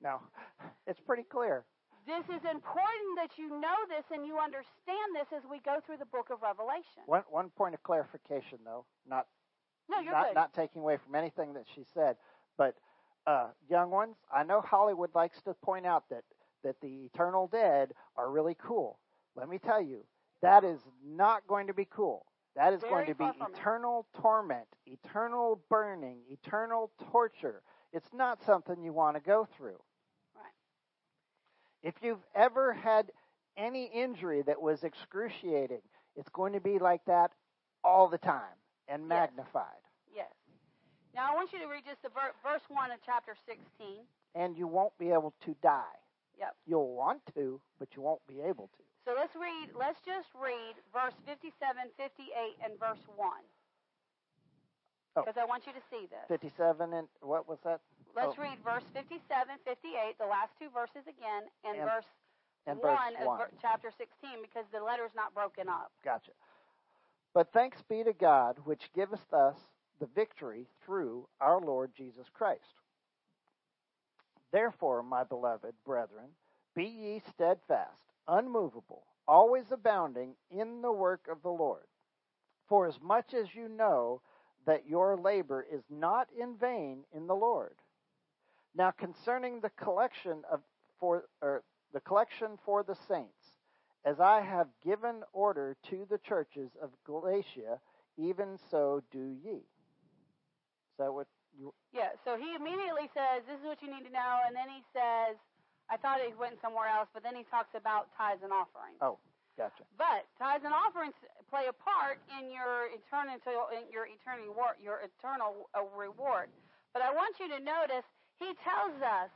No, 0.00 0.22
it's 0.86 1.00
pretty 1.00 1.24
clear. 1.24 1.64
This 2.06 2.24
is 2.26 2.44
important 2.44 3.10
that 3.16 3.36
you 3.36 3.48
know 3.48 3.74
this 3.88 4.04
and 4.12 4.24
you 4.24 4.38
understand 4.38 5.10
this 5.14 5.26
as 5.36 5.42
we 5.50 5.58
go 5.64 5.78
through 5.84 5.96
the 5.96 6.06
book 6.06 6.28
of 6.30 6.40
Revelation. 6.40 7.02
One 7.06 7.22
one 7.30 7.50
point 7.50 7.74
of 7.74 7.82
clarification, 7.82 8.58
though, 8.64 8.84
not 9.08 9.26
no, 9.90 9.98
you're 9.98 10.12
not 10.12 10.28
good. 10.28 10.34
not 10.34 10.54
taking 10.54 10.82
away 10.82 10.98
from 11.04 11.16
anything 11.16 11.54
that 11.54 11.64
she 11.74 11.82
said, 11.94 12.16
but 12.56 12.76
uh, 13.26 13.48
young 13.68 13.90
ones, 13.90 14.16
I 14.32 14.44
know 14.44 14.60
Hollywood 14.60 15.10
likes 15.14 15.42
to 15.42 15.54
point 15.54 15.84
out 15.84 16.04
that 16.10 16.22
that 16.62 16.80
the 16.80 17.08
eternal 17.12 17.48
dead 17.48 17.92
are 18.16 18.30
really 18.30 18.56
cool. 18.60 18.98
Let 19.34 19.48
me 19.48 19.58
tell 19.58 19.82
you, 19.82 20.04
that 20.42 20.62
is 20.62 20.80
not 21.04 21.46
going 21.48 21.66
to 21.66 21.74
be 21.74 21.86
cool. 21.90 22.24
That 22.54 22.72
is 22.72 22.80
Very 22.82 22.92
going 22.92 23.06
to 23.06 23.14
be 23.14 23.24
eternal 23.52 24.06
it. 24.14 24.20
torment, 24.20 24.66
eternal 24.86 25.60
burning, 25.68 26.18
eternal 26.30 26.90
torture. 27.10 27.62
It's 27.92 28.08
not 28.14 28.42
something 28.44 28.82
you 28.82 28.92
want 28.92 29.16
to 29.16 29.20
go 29.20 29.46
through. 29.56 29.78
If 31.86 31.94
you've 32.02 32.26
ever 32.34 32.72
had 32.72 33.12
any 33.56 33.84
injury 33.94 34.42
that 34.42 34.60
was 34.60 34.82
excruciating, 34.82 35.82
it's 36.16 36.28
going 36.30 36.52
to 36.54 36.60
be 36.60 36.80
like 36.80 37.04
that 37.06 37.30
all 37.84 38.08
the 38.08 38.18
time 38.18 38.58
and 38.88 39.06
magnified. 39.06 39.78
Yes. 40.12 40.26
yes. 40.26 40.32
Now 41.14 41.30
I 41.30 41.34
want 41.36 41.52
you 41.52 41.60
to 41.60 41.66
read 41.66 41.84
just 41.86 42.02
the 42.02 42.08
ver- 42.08 42.34
verse 42.42 42.66
1 42.66 42.90
of 42.90 42.98
chapter 43.06 43.36
16. 43.46 44.02
And 44.34 44.58
you 44.58 44.66
won't 44.66 44.98
be 44.98 45.10
able 45.10 45.32
to 45.44 45.54
die. 45.62 45.94
Yep. 46.40 46.56
You'll 46.66 46.92
want 46.92 47.20
to, 47.36 47.60
but 47.78 47.94
you 47.94 48.02
won't 48.02 48.26
be 48.26 48.40
able 48.40 48.68
to. 48.76 48.82
So 49.04 49.14
let's 49.14 49.36
read, 49.36 49.70
let's 49.78 50.00
just 50.04 50.26
read 50.34 50.74
verse 50.92 51.14
57, 51.24 51.54
58, 51.96 52.66
and 52.66 52.74
verse 52.80 52.98
1. 53.14 53.30
Because 55.14 55.34
oh. 55.38 55.40
I 55.40 55.44
want 55.44 55.68
you 55.68 55.72
to 55.72 55.84
see 55.88 56.10
this. 56.10 56.26
57 56.26 56.92
and 56.92 57.06
what 57.20 57.48
was 57.48 57.58
that? 57.62 57.78
Let's 58.16 58.34
oh. 58.38 58.42
read 58.42 58.56
verse 58.64 58.84
57, 58.94 59.20
58, 59.64 60.16
the 60.18 60.24
last 60.24 60.50
two 60.58 60.72
verses 60.72 61.04
again, 61.04 61.44
and, 61.68 61.76
and 61.76 61.84
verse 61.84 62.08
and 62.66 62.78
1 62.78 62.82
verse 62.82 63.52
of 63.52 63.60
chapter 63.60 63.92
16, 63.96 64.40
because 64.40 64.64
the 64.72 64.82
letter's 64.82 65.14
not 65.14 65.34
broken 65.34 65.68
up. 65.68 65.92
Gotcha. 66.02 66.32
But 67.34 67.52
thanks 67.52 67.82
be 67.88 68.02
to 68.02 68.14
God, 68.14 68.56
which 68.64 68.90
giveth 68.94 69.32
us 69.32 69.56
the 70.00 70.08
victory 70.14 70.66
through 70.84 71.28
our 71.40 71.60
Lord 71.60 71.90
Jesus 71.94 72.26
Christ. 72.32 72.80
Therefore, 74.50 75.02
my 75.02 75.22
beloved 75.22 75.74
brethren, 75.84 76.30
be 76.74 76.84
ye 76.84 77.22
steadfast, 77.28 78.00
unmovable, 78.26 79.04
always 79.28 79.70
abounding 79.70 80.34
in 80.50 80.80
the 80.80 80.92
work 80.92 81.26
of 81.30 81.42
the 81.42 81.50
Lord. 81.50 81.84
For 82.68 82.86
as 82.86 82.98
much 83.02 83.34
as 83.34 83.54
you 83.54 83.68
know 83.68 84.22
that 84.66 84.88
your 84.88 85.16
labor 85.16 85.64
is 85.70 85.82
not 85.90 86.28
in 86.38 86.56
vain 86.56 87.04
in 87.14 87.26
the 87.26 87.34
Lord. 87.34 87.74
Now 88.76 88.90
concerning 88.90 89.60
the 89.60 89.70
collection 89.70 90.44
of 90.52 90.60
for 91.00 91.24
or 91.40 91.62
the 91.92 92.00
collection 92.00 92.58
for 92.64 92.82
the 92.82 92.96
saints, 93.08 93.56
as 94.04 94.20
I 94.20 94.40
have 94.42 94.68
given 94.84 95.22
order 95.32 95.76
to 95.88 96.06
the 96.10 96.18
churches 96.18 96.70
of 96.82 96.90
Galatia, 97.06 97.80
even 98.18 98.58
so 98.70 99.02
do 99.10 99.32
ye. 99.42 99.64
Is 99.64 100.96
that 100.98 101.12
what 101.12 101.26
you? 101.58 101.72
Yeah. 101.92 102.10
So 102.24 102.36
he 102.36 102.54
immediately 102.54 103.08
says, 103.14 103.44
"This 103.48 103.58
is 103.60 103.64
what 103.64 103.80
you 103.80 103.88
need 103.88 104.04
to 104.04 104.12
know," 104.12 104.40
and 104.46 104.54
then 104.54 104.68
he 104.68 104.84
says, 104.92 105.36
"I 105.88 105.96
thought 105.96 106.20
he 106.20 106.34
went 106.34 106.60
somewhere 106.60 106.88
else," 106.88 107.08
but 107.14 107.22
then 107.22 107.34
he 107.34 107.44
talks 107.44 107.74
about 107.74 108.12
tithes 108.16 108.42
and 108.42 108.52
offerings. 108.52 108.98
Oh, 109.00 109.18
gotcha. 109.56 109.84
But 109.96 110.28
tithes 110.38 110.64
and 110.64 110.74
offerings 110.74 111.14
play 111.48 111.66
a 111.66 111.72
part 111.72 112.20
in 112.38 112.50
your 112.50 112.88
eternal, 112.92 113.40
in 113.72 113.88
your 113.90 114.06
eternal, 114.06 114.52
your 114.80 115.00
eternal 115.00 115.68
reward. 115.96 116.50
But 116.92 117.02
I 117.02 117.12
want 117.12 117.40
you 117.40 117.48
to 117.48 117.60
notice 117.60 118.04
he 118.38 118.52
tells 118.64 118.96
us, 119.00 119.32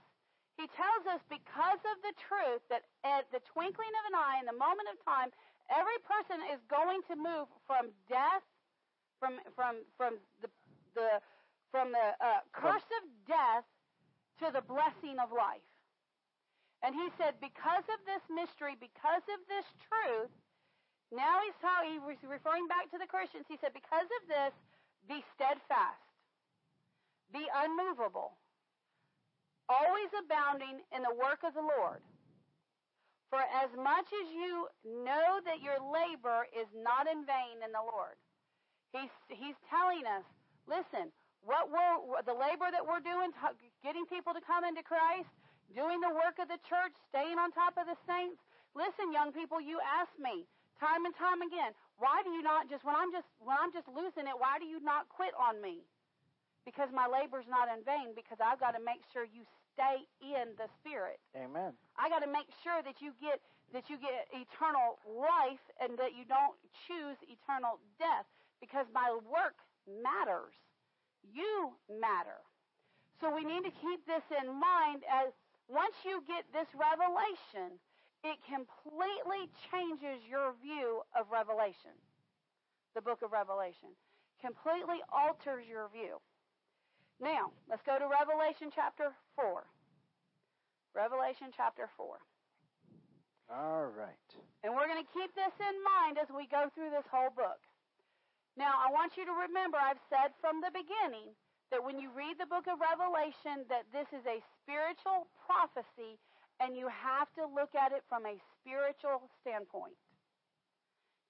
he 0.56 0.68
tells 0.76 1.04
us 1.08 1.20
because 1.32 1.80
of 1.88 1.96
the 2.04 2.14
truth 2.20 2.60
that 2.68 2.84
at 3.04 3.24
the 3.32 3.40
twinkling 3.52 3.94
of 4.00 4.04
an 4.12 4.16
eye, 4.16 4.36
in 4.40 4.46
the 4.46 4.56
moment 4.56 4.92
of 4.92 5.00
time, 5.04 5.32
every 5.72 5.96
person 6.04 6.42
is 6.52 6.60
going 6.68 7.00
to 7.08 7.16
move 7.16 7.48
from 7.64 7.88
death, 8.12 8.44
from 9.16 9.40
from 9.56 9.80
from 9.96 10.20
the 10.44 10.50
the 10.92 11.20
from 11.72 11.92
the 11.92 12.08
uh, 12.20 12.44
curse 12.52 12.84
of 13.00 13.02
death 13.24 13.64
to 14.42 14.52
the 14.52 14.64
blessing 14.64 15.16
of 15.22 15.32
life. 15.32 15.64
And 16.82 16.96
he 16.96 17.12
said, 17.20 17.36
because 17.44 17.84
of 17.92 18.00
this 18.08 18.24
mystery, 18.32 18.72
because 18.80 19.24
of 19.28 19.40
this 19.52 19.68
truth, 19.84 20.32
now 21.12 21.44
he's 21.44 21.56
talking, 21.60 22.00
he's 22.00 22.24
referring 22.24 22.64
back 22.72 22.88
to 22.90 22.98
the 22.98 23.04
Christians. 23.04 23.44
He 23.46 23.60
said, 23.60 23.76
because 23.76 24.08
of 24.08 24.22
this, 24.32 24.54
be 25.04 25.20
steadfast, 25.36 26.00
be 27.32 27.44
unmovable, 27.52 28.32
always 29.70 30.10
abounding 30.18 30.82
in 30.90 31.06
the 31.06 31.14
work 31.14 31.46
of 31.46 31.54
the 31.54 31.62
Lord. 31.62 32.02
For 33.30 33.38
as 33.38 33.70
much 33.78 34.10
as 34.10 34.26
you 34.34 34.66
know 35.06 35.38
that 35.46 35.62
your 35.62 35.78
labor 35.78 36.50
is 36.50 36.66
not 36.74 37.06
in 37.06 37.22
vain 37.22 37.62
in 37.62 37.70
the 37.70 37.78
Lord, 37.78 38.18
he's, 38.90 39.14
he's 39.30 39.54
telling 39.70 40.02
us, 40.02 40.26
listen, 40.66 41.14
what 41.46 41.70
we're, 41.70 42.26
the 42.26 42.34
labor 42.34 42.68
that 42.74 42.82
we're 42.82 43.00
doing, 43.00 43.30
getting 43.86 44.02
people 44.10 44.34
to 44.34 44.42
come 44.42 44.66
into 44.66 44.82
Christ, 44.82 45.30
doing 45.70 46.02
the 46.02 46.10
work 46.10 46.42
of 46.42 46.50
the 46.50 46.58
church, 46.66 46.90
staying 47.06 47.38
on 47.38 47.54
top 47.54 47.78
of 47.78 47.86
the 47.86 47.94
saints. 48.02 48.42
Listen, 48.74 49.14
young 49.14 49.30
people, 49.30 49.62
you 49.62 49.78
ask 49.86 50.10
me 50.18 50.42
time 50.82 51.06
and 51.06 51.14
time 51.14 51.46
again, 51.46 51.70
why 52.02 52.24
do 52.26 52.34
you 52.34 52.42
not 52.42 52.66
just 52.66 52.82
when 52.82 52.96
I'm 52.96 53.12
just 53.12 53.28
when 53.38 53.54
I'm 53.54 53.70
just 53.70 53.86
losing 53.86 54.24
it, 54.26 54.34
why 54.34 54.58
do 54.58 54.66
you 54.66 54.80
not 54.82 55.06
quit 55.12 55.36
on 55.36 55.60
me? 55.60 55.84
Because 56.64 56.88
my 56.92 57.06
labor's 57.06 57.48
not 57.48 57.68
in 57.68 57.84
vain, 57.84 58.16
because 58.16 58.40
I've 58.40 58.60
got 58.60 58.72
to 58.72 58.82
make 58.82 59.04
sure 59.12 59.24
you 59.24 59.44
stay 59.80 60.04
in 60.20 60.52
the 60.60 60.68
spirit. 60.76 61.16
Amen. 61.32 61.72
I 61.96 62.12
got 62.12 62.20
to 62.20 62.28
make 62.28 62.52
sure 62.60 62.84
that 62.84 63.00
you 63.00 63.16
get 63.16 63.40
that 63.72 63.88
you 63.88 63.96
get 64.02 64.26
eternal 64.34 64.98
life 65.06 65.62
and 65.78 65.94
that 65.94 66.12
you 66.18 66.26
don't 66.26 66.58
choose 66.90 67.14
eternal 67.22 67.78
death 68.02 68.26
because 68.58 68.84
my 68.90 69.14
work 69.30 69.54
matters. 69.86 70.52
You 71.22 71.70
matter. 71.86 72.42
So 73.22 73.30
we 73.30 73.46
need 73.46 73.62
to 73.62 73.70
keep 73.78 74.02
this 74.10 74.26
in 74.42 74.50
mind 74.50 75.06
as 75.06 75.30
once 75.70 75.94
you 76.02 76.18
get 76.26 76.42
this 76.50 76.66
revelation, 76.74 77.78
it 78.26 78.42
completely 78.42 79.46
changes 79.70 80.18
your 80.26 80.58
view 80.58 81.06
of 81.14 81.30
Revelation. 81.30 81.94
The 82.98 83.06
book 83.06 83.22
of 83.22 83.30
Revelation 83.30 83.94
completely 84.42 84.98
alters 85.14 85.62
your 85.70 85.86
view. 85.94 86.18
Now, 87.20 87.52
let's 87.68 87.84
go 87.84 88.00
to 88.00 88.08
Revelation 88.08 88.72
chapter 88.72 89.12
4. 89.36 89.60
Revelation 90.96 91.52
chapter 91.52 91.86
4. 91.96 92.16
All 93.52 93.92
right. 93.92 94.28
And 94.64 94.72
we're 94.72 94.88
going 94.88 95.04
to 95.04 95.12
keep 95.12 95.28
this 95.36 95.52
in 95.60 95.76
mind 95.84 96.16
as 96.16 96.32
we 96.32 96.48
go 96.48 96.72
through 96.72 96.88
this 96.88 97.04
whole 97.12 97.28
book. 97.36 97.60
Now, 98.56 98.80
I 98.80 98.88
want 98.88 99.20
you 99.20 99.28
to 99.28 99.36
remember 99.36 99.76
I've 99.76 100.00
said 100.08 100.32
from 100.40 100.64
the 100.64 100.72
beginning 100.72 101.36
that 101.68 101.84
when 101.84 102.00
you 102.00 102.08
read 102.10 102.40
the 102.40 102.48
book 102.48 102.66
of 102.66 102.80
Revelation 102.80 103.68
that 103.68 103.86
this 103.92 104.08
is 104.16 104.24
a 104.26 104.42
spiritual 104.64 105.28
prophecy 105.44 106.18
and 106.58 106.72
you 106.72 106.88
have 106.88 107.28
to 107.36 107.44
look 107.46 107.76
at 107.76 107.92
it 107.92 108.02
from 108.08 108.26
a 108.26 108.36
spiritual 108.58 109.28
standpoint. 109.40 109.96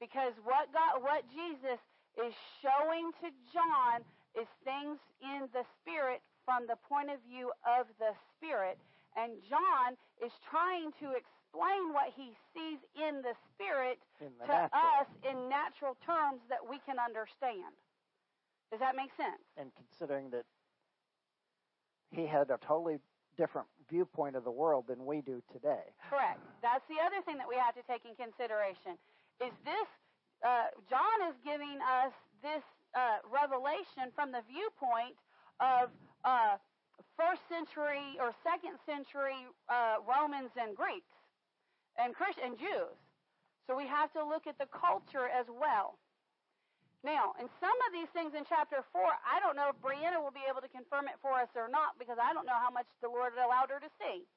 Because 0.01 0.33
what 0.47 0.73
God 0.73 1.05
what 1.05 1.29
Jesus 1.29 1.79
is 2.19 2.33
showing 2.65 3.13
to 3.21 3.29
John 3.53 4.03
is 4.39 4.47
things 4.65 4.99
in 5.23 5.49
the 5.53 5.65
spirit 5.81 6.23
from 6.45 6.67
the 6.67 6.77
point 6.89 7.11
of 7.11 7.19
view 7.29 7.53
of 7.67 7.87
the 7.99 8.13
spirit 8.37 8.79
and 9.17 9.43
John 9.49 9.99
is 10.23 10.31
trying 10.47 10.95
to 11.03 11.11
explain 11.19 11.91
what 11.91 12.15
he 12.15 12.31
sees 12.55 12.79
in 12.95 13.23
the 13.23 13.35
spirit 13.55 13.99
in 14.23 14.31
the 14.39 14.47
to 14.47 14.71
natural. 14.71 15.03
us 15.03 15.09
in 15.27 15.37
natural 15.49 15.95
terms 16.07 16.41
that 16.47 16.63
we 16.63 16.79
can 16.87 16.99
understand. 17.03 17.75
Does 18.71 18.79
that 18.79 18.95
make 18.95 19.11
sense? 19.19 19.43
And 19.59 19.75
considering 19.75 20.31
that 20.31 20.47
he 22.15 22.27
had 22.27 22.51
a 22.51 22.59
totally 22.63 23.03
different 23.35 23.67
viewpoint 23.91 24.37
of 24.37 24.45
the 24.45 24.55
world 24.55 24.87
than 24.87 25.07
we 25.07 25.23
do 25.23 25.43
today. 25.51 25.91
Correct. 26.07 26.39
That's 26.63 26.87
the 26.87 27.03
other 27.03 27.19
thing 27.27 27.39
that 27.39 27.49
we 27.49 27.59
have 27.59 27.75
to 27.75 27.83
take 27.91 28.07
in 28.07 28.15
consideration. 28.15 28.95
Is 29.43 29.51
this 29.67 29.89
uh, 30.47 30.71
John 30.87 31.19
is 31.29 31.35
giving 31.43 31.83
us 31.83 32.15
this 32.43 32.63
uh, 32.95 33.23
revelation 33.29 34.11
from 34.15 34.33
the 34.33 34.43
viewpoint 34.51 35.17
of 35.61 35.91
uh, 36.25 36.57
first 37.17 37.43
century 37.49 38.17
or 38.19 38.33
second 38.43 38.81
century 38.89 39.47
uh, 39.69 40.01
Romans 40.05 40.51
and 40.57 40.77
Greeks 40.77 41.13
and 42.01 42.15
Christian 42.15 42.55
and 42.55 42.59
Jews. 42.59 42.97
So 43.69 43.77
we 43.77 43.87
have 43.87 44.11
to 44.19 44.25
look 44.25 44.51
at 44.51 44.59
the 44.59 44.67
culture 44.73 45.31
as 45.31 45.47
well. 45.47 46.01
Now, 47.01 47.33
in 47.41 47.49
some 47.65 47.79
of 47.89 47.91
these 47.97 48.11
things 48.13 48.37
in 48.37 48.45
chapter 48.45 48.85
4, 48.93 49.01
I 49.25 49.41
don't 49.41 49.57
know 49.57 49.73
if 49.73 49.79
Brianna 49.81 50.21
will 50.21 50.35
be 50.35 50.45
able 50.45 50.61
to 50.61 50.69
confirm 50.69 51.09
it 51.09 51.17
for 51.25 51.33
us 51.41 51.49
or 51.57 51.65
not 51.65 51.97
because 51.97 52.21
I 52.21 52.37
don't 52.37 52.45
know 52.45 52.59
how 52.61 52.69
much 52.69 52.85
the 53.01 53.09
Lord 53.09 53.33
allowed 53.41 53.73
her 53.73 53.81
to 53.81 53.89
see. 53.97 54.29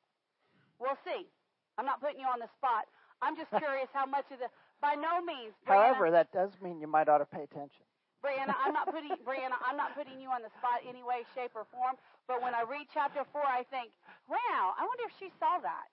We'll 0.79 0.99
see. 1.03 1.27
I'm 1.75 1.83
not 1.83 1.99
putting 1.99 2.23
you 2.23 2.29
on 2.29 2.39
the 2.39 2.47
spot. 2.55 2.87
I'm 3.19 3.35
just 3.35 3.51
curious 3.59 3.91
how 3.91 4.05
much 4.05 4.27
of 4.31 4.39
the. 4.39 4.47
By 4.79 4.95
no 4.95 5.23
means. 5.23 5.55
Brianna, 5.67 5.95
However, 5.95 6.11
that 6.11 6.31
does 6.31 6.51
mean 6.61 6.79
you 6.79 6.87
might 6.87 7.07
ought 7.07 7.19
to 7.19 7.27
pay 7.27 7.43
attention. 7.43 7.83
Brianna, 8.23 8.55
I'm 8.55 8.71
not 8.71 8.87
putting 8.87 9.11
Brianna, 9.27 9.59
I'm 9.67 9.75
not 9.75 9.93
putting 9.93 10.17
you 10.17 10.31
on 10.31 10.41
the 10.41 10.51
spot 10.57 10.79
any 10.87 11.03
way, 11.03 11.27
shape, 11.35 11.51
or 11.53 11.67
form. 11.69 11.99
But 12.25 12.39
when 12.41 12.55
I 12.55 12.63
read 12.63 12.87
chapter 12.95 13.27
four, 13.35 13.43
I 13.43 13.67
think, 13.67 13.91
wow, 14.31 14.71
I 14.79 14.87
wonder 14.87 15.03
if 15.03 15.13
she 15.19 15.27
saw 15.37 15.59
that. 15.59 15.91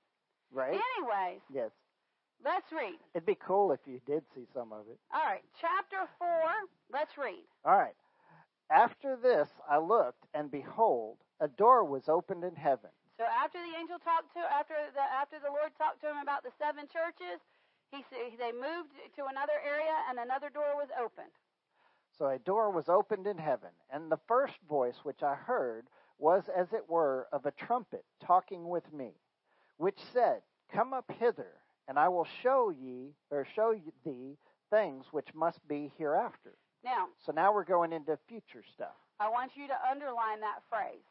Right. 0.54 0.78
Anyways. 0.78 1.42
Yes. 1.50 1.74
Let's 2.40 2.72
read. 2.72 2.96
It'd 3.14 3.26
be 3.26 3.36
cool 3.36 3.72
if 3.72 3.80
you 3.84 4.00
did 4.06 4.24
see 4.34 4.48
some 4.54 4.72
of 4.72 4.88
it. 4.88 4.96
All 5.12 5.26
right, 5.28 5.44
chapter 5.60 6.08
4. 6.16 6.28
Let's 6.88 7.12
read. 7.20 7.44
All 7.68 7.76
right. 7.76 7.96
After 8.72 9.18
this, 9.20 9.48
I 9.68 9.76
looked, 9.76 10.24
and 10.32 10.48
behold, 10.48 11.18
a 11.40 11.48
door 11.48 11.84
was 11.84 12.08
opened 12.08 12.44
in 12.44 12.56
heaven. 12.56 12.88
So 13.18 13.28
after 13.28 13.60
the 13.60 13.76
angel 13.76 14.00
talked 14.00 14.32
to, 14.32 14.40
after 14.40 14.72
the 14.96 15.04
after 15.04 15.36
the 15.36 15.52
Lord 15.52 15.76
talked 15.76 16.00
to 16.00 16.08
him 16.08 16.22
about 16.22 16.40
the 16.40 16.54
seven 16.56 16.88
churches, 16.88 17.42
he 17.92 18.00
they 18.40 18.54
moved 18.54 18.96
to 19.20 19.28
another 19.28 19.60
area, 19.60 19.92
and 20.08 20.16
another 20.16 20.48
door 20.48 20.72
was 20.78 20.88
opened. 20.96 21.34
So 22.20 22.28
a 22.28 22.38
door 22.38 22.70
was 22.70 22.90
opened 22.90 23.26
in 23.26 23.38
heaven, 23.38 23.70
and 23.90 24.12
the 24.12 24.20
first 24.28 24.52
voice 24.68 24.96
which 25.04 25.22
I 25.22 25.34
heard 25.34 25.86
was 26.18 26.44
as 26.54 26.70
it 26.74 26.86
were 26.86 27.26
of 27.32 27.46
a 27.46 27.50
trumpet 27.50 28.04
talking 28.22 28.68
with 28.68 28.92
me, 28.92 29.12
which 29.78 29.98
said, 30.12 30.42
Come 30.70 30.92
up 30.92 31.10
hither 31.18 31.54
and 31.88 31.98
I 31.98 32.08
will 32.08 32.26
show 32.42 32.68
ye 32.70 33.14
or 33.30 33.46
show 33.56 33.74
thee 34.04 34.36
things 34.68 35.06
which 35.12 35.28
must 35.34 35.66
be 35.66 35.90
hereafter. 35.96 36.52
Now, 36.84 37.06
so 37.24 37.32
now 37.32 37.54
we're 37.54 37.64
going 37.64 37.90
into 37.90 38.18
future 38.28 38.64
stuff. 38.74 38.94
I 39.18 39.30
want 39.30 39.52
you 39.56 39.66
to 39.68 39.74
underline 39.90 40.40
that 40.40 40.60
phrase. 40.68 41.08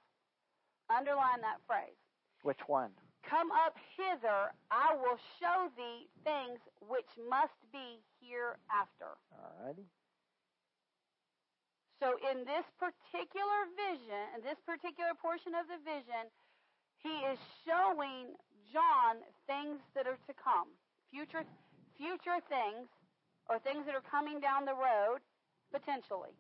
Underline 0.96 1.42
that 1.42 1.58
phrase. 1.66 1.98
Which 2.44 2.60
one? 2.68 2.92
Come 3.28 3.50
up 3.52 3.76
hither, 3.98 4.54
I 4.70 4.96
will 4.96 5.18
show 5.40 5.70
thee 5.76 6.08
things 6.24 6.60
which 6.88 7.10
must 7.30 7.58
be 7.74 8.00
hereafter. 8.22 9.18
All 9.34 9.66
righty. 9.66 9.88
So 12.00 12.16
in 12.32 12.48
this 12.48 12.64
particular 12.80 13.68
vision, 13.76 14.24
in 14.36 14.42
this 14.42 14.60
particular 14.64 15.12
portion 15.20 15.52
of 15.52 15.68
the 15.68 15.84
vision, 15.84 16.32
he 17.04 17.12
is 17.28 17.38
showing 17.68 18.40
John 18.72 19.20
things 19.48 19.84
that 19.96 20.08
are 20.08 20.20
to 20.28 20.34
come, 20.40 20.72
future, 21.12 21.44
future 21.98 22.40
things, 22.48 22.88
or 23.50 23.60
things 23.60 23.86
that 23.86 23.96
are 23.96 24.08
coming 24.10 24.40
down 24.40 24.64
the 24.64 24.74
road, 24.74 25.20
potentially. 25.74 26.32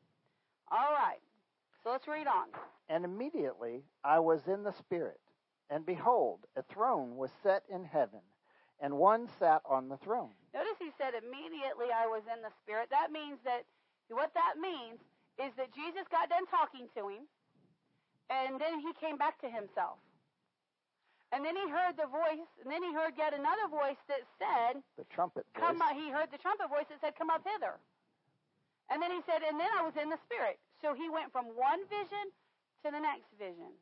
All 0.71 0.95
right. 0.95 1.19
So 1.83 1.91
let's 1.91 2.07
read 2.07 2.27
on. 2.27 2.47
And 2.87 3.03
immediately 3.03 3.83
I 4.03 4.19
was 4.19 4.47
in 4.47 4.63
the 4.63 4.73
Spirit, 4.73 5.19
and 5.69 5.85
behold, 5.85 6.39
a 6.55 6.63
throne 6.63 7.15
was 7.17 7.31
set 7.43 7.63
in 7.69 7.83
heaven, 7.83 8.21
and 8.79 8.93
one 8.95 9.27
sat 9.39 9.61
on 9.65 9.89
the 9.89 9.97
throne. 9.97 10.31
Notice 10.53 10.79
he 10.79 10.91
said, 10.97 11.13
immediately 11.15 11.87
I 11.93 12.07
was 12.07 12.23
in 12.33 12.41
the 12.41 12.51
Spirit. 12.63 12.87
That 12.91 13.11
means 13.11 13.39
that, 13.43 13.63
what 14.09 14.33
that 14.33 14.55
means 14.59 14.99
is 15.39 15.55
that 15.55 15.71
Jesus 15.71 16.03
got 16.11 16.27
done 16.29 16.45
talking 16.51 16.91
to 16.99 17.07
him, 17.07 17.23
and 18.29 18.59
then 18.59 18.79
he 18.83 18.91
came 18.99 19.17
back 19.17 19.39
to 19.41 19.49
himself. 19.49 19.97
And 21.31 21.45
then 21.45 21.53
he 21.53 21.69
heard 21.69 21.93
the 21.95 22.09
voice, 22.09 22.49
and 22.61 22.67
then 22.67 22.81
he 22.81 22.91
heard 22.91 23.13
yet 23.13 23.37
another 23.37 23.69
voice 23.69 23.99
that 24.09 24.25
said, 24.41 24.81
The 24.97 25.05
trumpet 25.13 25.45
voice. 25.53 25.61
Come, 25.61 25.77
he 25.93 26.09
heard 26.09 26.33
the 26.33 26.41
trumpet 26.41 26.69
voice 26.73 26.89
that 26.89 26.99
said, 27.01 27.13
Come 27.17 27.29
up 27.29 27.45
hither. 27.45 27.77
And 28.89 28.97
then 28.97 29.13
he 29.13 29.21
said, 29.29 29.45
And 29.45 29.61
then 29.61 29.69
I 29.77 29.85
was 29.85 29.93
in 29.93 30.09
the 30.09 30.17
Spirit. 30.25 30.57
So 30.81 30.97
he 30.97 31.05
went 31.05 31.29
from 31.29 31.53
one 31.53 31.85
vision 31.85 32.33
to 32.81 32.89
the 32.89 32.97
next 32.97 33.29
vision. 33.37 33.77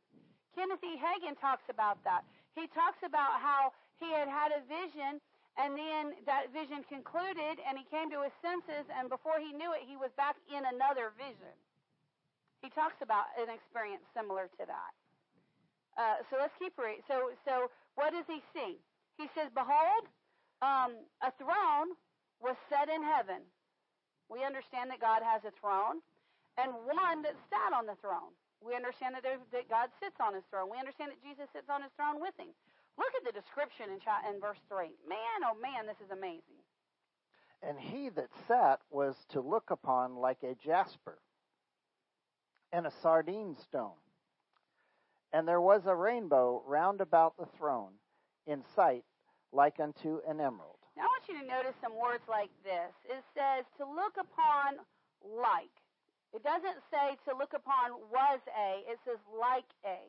Kenneth 0.52 0.84
E. 0.84 1.00
Hagin 1.00 1.40
talks 1.40 1.64
about 1.72 2.02
that. 2.04 2.26
He 2.52 2.68
talks 2.76 3.00
about 3.00 3.40
how 3.40 3.72
he 3.96 4.12
had 4.12 4.28
had 4.28 4.52
a 4.52 4.60
vision, 4.68 5.22
and 5.58 5.74
then 5.74 6.14
that 6.30 6.54
vision 6.54 6.86
concluded, 6.86 7.58
and 7.66 7.74
he 7.74 7.82
came 7.90 8.06
to 8.14 8.22
his 8.22 8.32
senses, 8.38 8.86
and 8.94 9.10
before 9.10 9.42
he 9.42 9.50
knew 9.50 9.74
it, 9.74 9.82
he 9.82 9.98
was 9.98 10.14
back 10.14 10.38
in 10.46 10.62
another 10.62 11.10
vision. 11.18 11.54
He 12.62 12.70
talks 12.70 13.02
about 13.02 13.26
an 13.34 13.50
experience 13.50 14.06
similar 14.14 14.46
to 14.54 14.64
that. 14.70 14.92
Uh, 15.98 16.22
so 16.30 16.38
let's 16.38 16.54
keep 16.62 16.78
reading. 16.78 17.02
So, 17.10 17.34
so 17.42 17.74
what 17.98 18.14
does 18.14 18.26
he 18.30 18.38
see? 18.54 18.78
He 19.18 19.26
says, 19.34 19.50
Behold, 19.50 20.06
um, 20.62 20.94
a 21.26 21.34
throne 21.34 21.98
was 22.38 22.54
set 22.70 22.86
in 22.86 23.02
heaven. 23.02 23.42
We 24.30 24.46
understand 24.46 24.94
that 24.94 25.02
God 25.02 25.26
has 25.26 25.42
a 25.42 25.50
throne, 25.58 25.98
and 26.54 26.70
one 26.86 27.26
that 27.26 27.34
sat 27.50 27.74
on 27.74 27.90
the 27.90 27.98
throne. 27.98 28.30
We 28.62 28.78
understand 28.78 29.18
that, 29.18 29.26
that 29.26 29.66
God 29.66 29.90
sits 29.98 30.18
on 30.22 30.34
his 30.38 30.46
throne. 30.50 30.70
We 30.70 30.78
understand 30.78 31.14
that 31.14 31.22
Jesus 31.22 31.50
sits 31.50 31.66
on 31.66 31.82
his 31.82 31.90
throne 31.98 32.22
with 32.22 32.34
him. 32.38 32.54
Look 32.98 33.14
at 33.16 33.24
the 33.24 33.40
description 33.40 33.86
in, 33.94 34.34
in 34.34 34.40
verse 34.40 34.58
3. 34.68 34.90
Man, 35.08 35.38
oh 35.46 35.56
man, 35.60 35.86
this 35.86 35.96
is 36.04 36.10
amazing. 36.10 36.60
And 37.62 37.78
he 37.78 38.08
that 38.10 38.28
sat 38.46 38.80
was 38.90 39.14
to 39.30 39.40
look 39.40 39.70
upon 39.70 40.16
like 40.16 40.42
a 40.42 40.54
jasper 40.54 41.18
and 42.72 42.86
a 42.86 42.92
sardine 43.02 43.56
stone 43.56 43.98
and 45.32 45.46
there 45.46 45.60
was 45.60 45.82
a 45.86 45.94
rainbow 45.94 46.62
round 46.66 47.00
about 47.00 47.36
the 47.36 47.46
throne, 47.58 47.92
in 48.46 48.62
sight 48.74 49.04
like 49.52 49.80
unto 49.80 50.20
an 50.28 50.40
emerald. 50.40 50.80
Now 50.96 51.04
I 51.04 51.12
want 51.12 51.28
you 51.28 51.38
to 51.40 51.46
notice 51.46 51.76
some 51.82 51.96
words 51.96 52.24
like 52.28 52.50
this. 52.64 52.92
It 53.04 53.22
says 53.36 53.64
to 53.78 53.84
look 53.84 54.16
upon 54.16 54.80
like. 55.24 55.72
It 56.32 56.44
doesn't 56.44 56.84
say 56.92 57.16
to 57.24 57.36
look 57.36 57.52
upon 57.56 57.96
was 58.12 58.40
a, 58.52 58.84
it 58.90 58.98
says 59.04 59.20
like 59.32 59.68
a. 59.84 60.00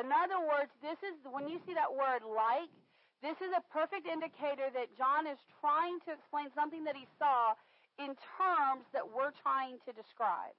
In 0.00 0.08
other 0.08 0.40
words, 0.40 0.72
this 0.80 0.96
is 1.04 1.14
when 1.28 1.48
you 1.48 1.60
see 1.68 1.74
that 1.76 1.92
word 1.92 2.24
like, 2.24 2.72
this 3.20 3.38
is 3.38 3.52
a 3.54 3.62
perfect 3.70 4.08
indicator 4.08 4.72
that 4.72 4.90
John 4.96 5.28
is 5.28 5.38
trying 5.60 6.00
to 6.08 6.16
explain 6.16 6.50
something 6.56 6.82
that 6.84 6.96
he 6.96 7.06
saw 7.20 7.54
in 8.00 8.16
terms 8.40 8.88
that 8.96 9.04
we're 9.04 9.36
trying 9.44 9.78
to 9.84 9.92
describe, 9.92 10.56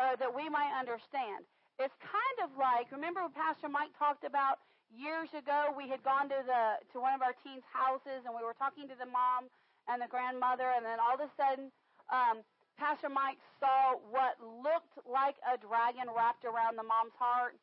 uh, 0.00 0.16
that 0.16 0.32
we 0.32 0.48
might 0.48 0.72
understand. 0.72 1.44
It's 1.78 1.94
kind 2.00 2.38
of 2.42 2.56
like 2.58 2.90
remember 2.90 3.22
when 3.22 3.36
Pastor 3.36 3.68
Mike 3.68 3.92
talked 3.96 4.24
about 4.24 4.58
years 4.92 5.28
ago. 5.36 5.72
We 5.76 5.88
had 5.88 6.02
gone 6.02 6.28
to 6.28 6.40
the 6.44 6.82
to 6.92 7.00
one 7.00 7.14
of 7.16 7.22
our 7.22 7.36
teens' 7.44 7.64
houses 7.68 8.24
and 8.24 8.32
we 8.32 8.44
were 8.44 8.56
talking 8.56 8.88
to 8.88 8.96
the 8.96 9.08
mom 9.08 9.48
and 9.90 10.00
the 10.00 10.06
grandmother, 10.06 10.70
and 10.76 10.86
then 10.86 10.98
all 11.02 11.14
of 11.18 11.22
a 11.22 11.30
sudden, 11.34 11.72
um, 12.12 12.46
Pastor 12.78 13.08
Mike 13.08 13.38
saw 13.58 13.98
what 14.10 14.38
looked 14.40 14.94
like 15.06 15.34
a 15.42 15.58
dragon 15.58 16.06
wrapped 16.10 16.44
around 16.44 16.78
the 16.78 16.86
mom's 16.86 17.14
heart. 17.18 17.58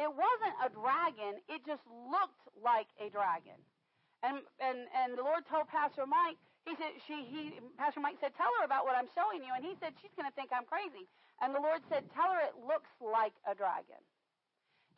It 0.00 0.08
wasn't 0.08 0.56
a 0.64 0.68
dragon; 0.72 1.44
it 1.52 1.60
just 1.68 1.84
looked 2.08 2.40
like 2.56 2.88
a 2.96 3.12
dragon. 3.12 3.60
And 4.24 4.40
and 4.58 4.88
and 4.96 5.20
the 5.20 5.24
Lord 5.24 5.44
told 5.44 5.68
Pastor 5.68 6.08
Mike, 6.08 6.40
he 6.64 6.72
said 6.80 6.96
she 7.04 7.28
he 7.28 7.60
Pastor 7.76 8.00
Mike 8.00 8.16
said, 8.20 8.32
tell 8.40 8.50
her 8.60 8.64
about 8.64 8.88
what 8.88 8.96
I'm 8.96 9.12
showing 9.12 9.44
you, 9.44 9.52
and 9.52 9.60
he 9.60 9.76
said 9.76 9.92
she's 10.00 10.12
going 10.16 10.28
to 10.28 10.34
think 10.34 10.48
I'm 10.56 10.64
crazy. 10.64 11.04
And 11.40 11.56
the 11.56 11.60
Lord 11.60 11.80
said, 11.88 12.04
Tell 12.12 12.28
her 12.32 12.40
it 12.44 12.56
looks 12.68 12.92
like 13.00 13.32
a 13.48 13.56
dragon. 13.56 14.00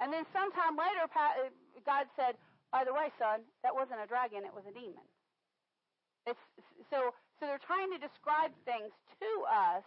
And 0.02 0.10
then 0.10 0.26
sometime 0.34 0.74
later, 0.74 1.06
God 1.86 2.06
said, 2.18 2.34
By 2.74 2.82
the 2.82 2.92
way, 2.92 3.14
son, 3.18 3.46
that 3.62 3.74
wasn't 3.74 4.02
a 4.02 4.10
dragon, 4.10 4.42
it 4.42 4.54
was 4.54 4.66
a 4.66 4.74
demon. 4.74 5.06
It's, 6.26 6.42
so, 6.90 7.14
so 7.38 7.46
they're 7.46 7.62
trying 7.62 7.90
to 7.94 7.98
describe 7.98 8.50
things 8.66 8.90
to 9.22 9.30
us 9.46 9.86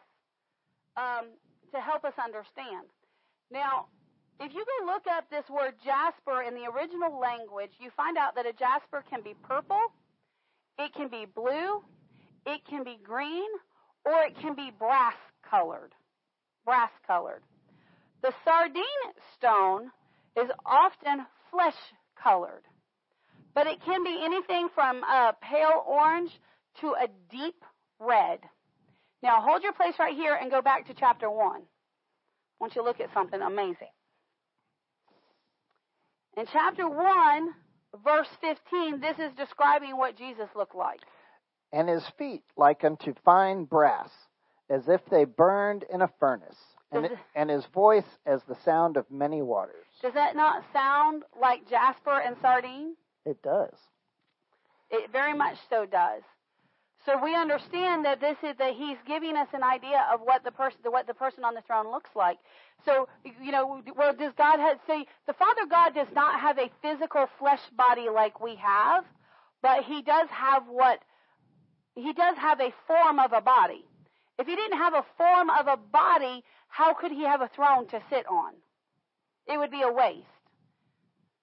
um, 0.95 1.35
to 1.75 1.79
help 1.83 2.07
us 2.07 2.15
understand. 2.15 2.87
Now, 3.51 3.91
if 4.39 4.53
you 4.53 4.65
go 4.65 4.85
look 4.85 5.03
up 5.07 5.29
this 5.29 5.45
word 5.49 5.73
jasper 5.83 6.41
in 6.41 6.53
the 6.55 6.69
original 6.69 7.19
language, 7.19 7.71
you 7.79 7.89
find 7.95 8.17
out 8.17 8.35
that 8.35 8.45
a 8.45 8.53
jasper 8.53 9.03
can 9.09 9.21
be 9.21 9.33
purple, 9.43 9.81
it 10.77 10.93
can 10.93 11.09
be 11.09 11.25
blue, 11.25 11.81
it 12.45 12.61
can 12.69 12.83
be 12.83 12.97
green, 13.03 13.49
or 14.05 14.23
it 14.23 14.35
can 14.39 14.55
be 14.55 14.71
brass 14.77 15.15
colored 15.49 15.93
brass 16.65 16.89
colored. 17.05 17.43
The 18.23 18.33
sardine 18.43 18.83
stone 19.37 19.91
is 20.35 20.49
often 20.65 21.25
flesh 21.51 21.77
colored, 22.21 22.63
but 23.53 23.67
it 23.67 23.77
can 23.85 24.03
be 24.03 24.19
anything 24.23 24.67
from 24.73 25.03
a 25.03 25.35
pale 25.41 25.83
orange 25.87 26.31
to 26.81 26.87
a 26.87 27.07
deep 27.29 27.63
red. 27.99 28.39
Now 29.21 29.41
hold 29.41 29.63
your 29.63 29.73
place 29.73 29.93
right 29.99 30.15
here 30.15 30.35
and 30.35 30.51
go 30.51 30.61
back 30.61 30.87
to 30.87 30.93
chapter 30.93 31.29
1. 31.29 31.61
I 31.61 31.61
want 32.59 32.75
you 32.75 32.81
to 32.81 32.87
look 32.87 32.99
at 32.99 33.13
something 33.13 33.41
amazing. 33.41 33.94
In 36.37 36.45
chapter 36.51 36.89
1, 36.89 37.49
verse 38.03 38.27
15, 38.41 38.99
this 38.99 39.17
is 39.19 39.31
describing 39.37 39.95
what 39.97 40.17
Jesus 40.17 40.49
looked 40.55 40.75
like. 40.75 40.99
And 41.71 41.87
his 41.87 42.03
feet 42.17 42.43
like 42.57 42.83
unto 42.83 43.13
fine 43.23 43.63
brass, 43.63 44.09
as 44.69 44.89
if 44.89 45.01
they 45.09 45.23
burned 45.23 45.85
in 45.91 46.01
a 46.01 46.09
furnace, 46.19 46.57
and, 46.91 47.05
it, 47.05 47.11
and 47.35 47.49
his 47.49 47.65
voice 47.73 48.03
as 48.25 48.41
the 48.43 48.57
sound 48.65 48.97
of 48.97 49.09
many 49.09 49.41
waters. 49.41 49.85
Does 50.01 50.13
that 50.13 50.35
not 50.35 50.63
sound 50.73 51.23
like 51.39 51.69
jasper 51.69 52.19
and 52.19 52.35
sardine? 52.41 52.95
It 53.25 53.41
does. 53.41 53.75
It 54.91 55.11
very 55.11 55.33
much 55.33 55.57
so 55.69 55.85
does. 55.85 56.21
So 57.05 57.21
we 57.21 57.35
understand 57.35 58.03
that 58.05 58.19
this 58.19 58.37
is 58.41 58.57
that 58.57 58.73
he's 58.73 58.97
giving 59.05 59.37
us 59.37 59.47
an 59.53 59.61
idea 59.63 60.07
of 60.11 60.21
what 60.21 60.43
the 60.43 60.51
person 60.51 60.79
what 60.85 61.05
the 61.05 61.13
person 61.13 61.43
on 61.43 61.53
the 61.53 61.61
throne 61.61 61.91
looks 61.91 62.09
like. 62.15 62.39
So 62.83 63.07
you 63.23 63.51
know, 63.51 63.81
well, 63.95 64.13
does 64.13 64.33
God 64.37 64.59
have 64.59 64.79
say 64.87 65.05
the 65.27 65.33
Father 65.33 65.67
God 65.69 65.93
does 65.93 66.07
not 66.15 66.39
have 66.39 66.57
a 66.57 66.71
physical 66.81 67.27
flesh 67.37 67.61
body 67.77 68.09
like 68.09 68.41
we 68.41 68.55
have, 68.55 69.05
but 69.61 69.83
he 69.83 70.01
does 70.01 70.27
have 70.29 70.63
what 70.67 70.99
he 71.95 72.11
does 72.13 72.37
have 72.37 72.59
a 72.59 72.73
form 72.87 73.19
of 73.19 73.33
a 73.33 73.41
body. 73.41 73.85
If 74.39 74.47
he 74.47 74.55
didn't 74.55 74.77
have 74.77 74.95
a 74.95 75.05
form 75.17 75.49
of 75.49 75.67
a 75.67 75.77
body, 75.77 76.43
how 76.67 76.93
could 76.93 77.11
he 77.11 77.23
have 77.23 77.41
a 77.41 77.49
throne 77.55 77.87
to 77.87 78.01
sit 78.09 78.25
on? 78.27 78.53
It 79.47 79.57
would 79.57 79.71
be 79.71 79.83
a 79.83 79.91
waste. 79.91 80.25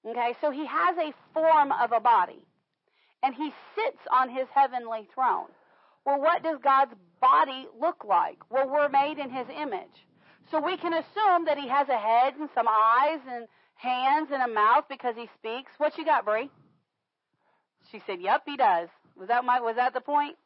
Okay, 0.05 0.35
so 0.40 0.51
he 0.51 0.66
has 0.66 0.96
a 0.98 1.14
form 1.33 1.70
of 1.70 1.92
a 1.92 2.01
body. 2.01 2.44
And 3.22 3.35
he 3.35 3.52
sits 3.74 4.02
on 4.12 4.28
his 4.28 4.48
heavenly 4.54 5.08
throne. 5.14 5.48
Well, 6.04 6.20
what 6.20 6.42
does 6.42 6.58
God's 6.62 6.94
body 7.20 7.68
look 7.80 8.04
like? 8.04 8.38
Well, 8.50 8.68
we're 8.68 8.88
made 8.88 9.18
in 9.18 9.30
his 9.30 9.46
image. 9.48 10.06
So 10.50 10.61
we 10.61 10.76
can 10.76 10.92
assume 10.92 11.44
that 11.46 11.58
he 11.58 11.68
has 11.68 11.88
a 11.88 11.96
head 11.96 12.35
and 12.38 12.48
some 12.54 12.66
eyes 12.68 13.20
and 13.30 13.46
hands 13.74 14.28
and 14.32 14.42
a 14.42 14.52
mouth 14.52 14.85
because 14.88 15.14
he 15.16 15.28
speaks. 15.38 15.70
What 15.78 15.96
you 15.96 16.04
got, 16.04 16.24
Brie? 16.24 16.50
She 17.90 18.02
said, 18.06 18.20
Yep, 18.20 18.42
he 18.46 18.56
does. 18.56 18.88
Was 19.16 19.28
that 19.28 19.44
my 19.44 19.61
was 19.61 19.76
that 19.76 19.94
the 19.94 20.00
point? 20.00 20.37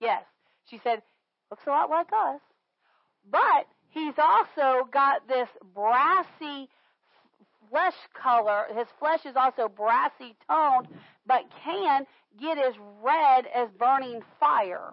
Yes. 0.00 0.22
She 0.70 0.80
said, 0.82 1.02
Looks 1.50 1.66
a 1.66 1.70
lot 1.70 1.90
like 1.90 2.08
us. 2.12 2.40
But 3.30 3.66
he's 3.90 4.14
also 4.18 4.88
got 4.90 5.28
this 5.28 5.48
brassy 5.74 6.68
flesh 7.70 7.94
color. 8.20 8.66
His 8.76 8.86
flesh 8.98 9.24
is 9.24 9.36
also 9.36 9.68
brassy 9.68 10.36
toned, 10.48 10.88
but 11.26 11.44
can 11.64 12.06
get 12.40 12.58
as 12.58 12.74
red 13.02 13.46
as 13.54 13.68
burning 13.78 14.22
fire. 14.40 14.92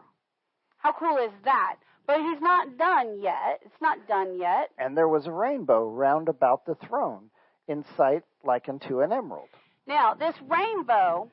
How 0.77 0.93
cool 0.93 1.17
is 1.17 1.31
that? 1.45 1.77
But 2.07 2.19
he's 2.19 2.41
not 2.41 2.77
done 2.77 3.19
yet. 3.21 3.61
It's 3.63 3.81
not 3.81 4.07
done 4.07 4.39
yet. 4.39 4.69
And 4.77 4.97
there 4.97 5.07
was 5.07 5.27
a 5.27 5.31
rainbow 5.31 5.89
round 5.89 6.27
about 6.27 6.65
the 6.65 6.75
throne, 6.75 7.29
in 7.67 7.85
sight 7.95 8.23
like 8.43 8.67
unto 8.67 9.01
an 9.01 9.11
emerald. 9.11 9.49
Now, 9.87 10.13
this 10.13 10.35
rainbow, 10.47 11.29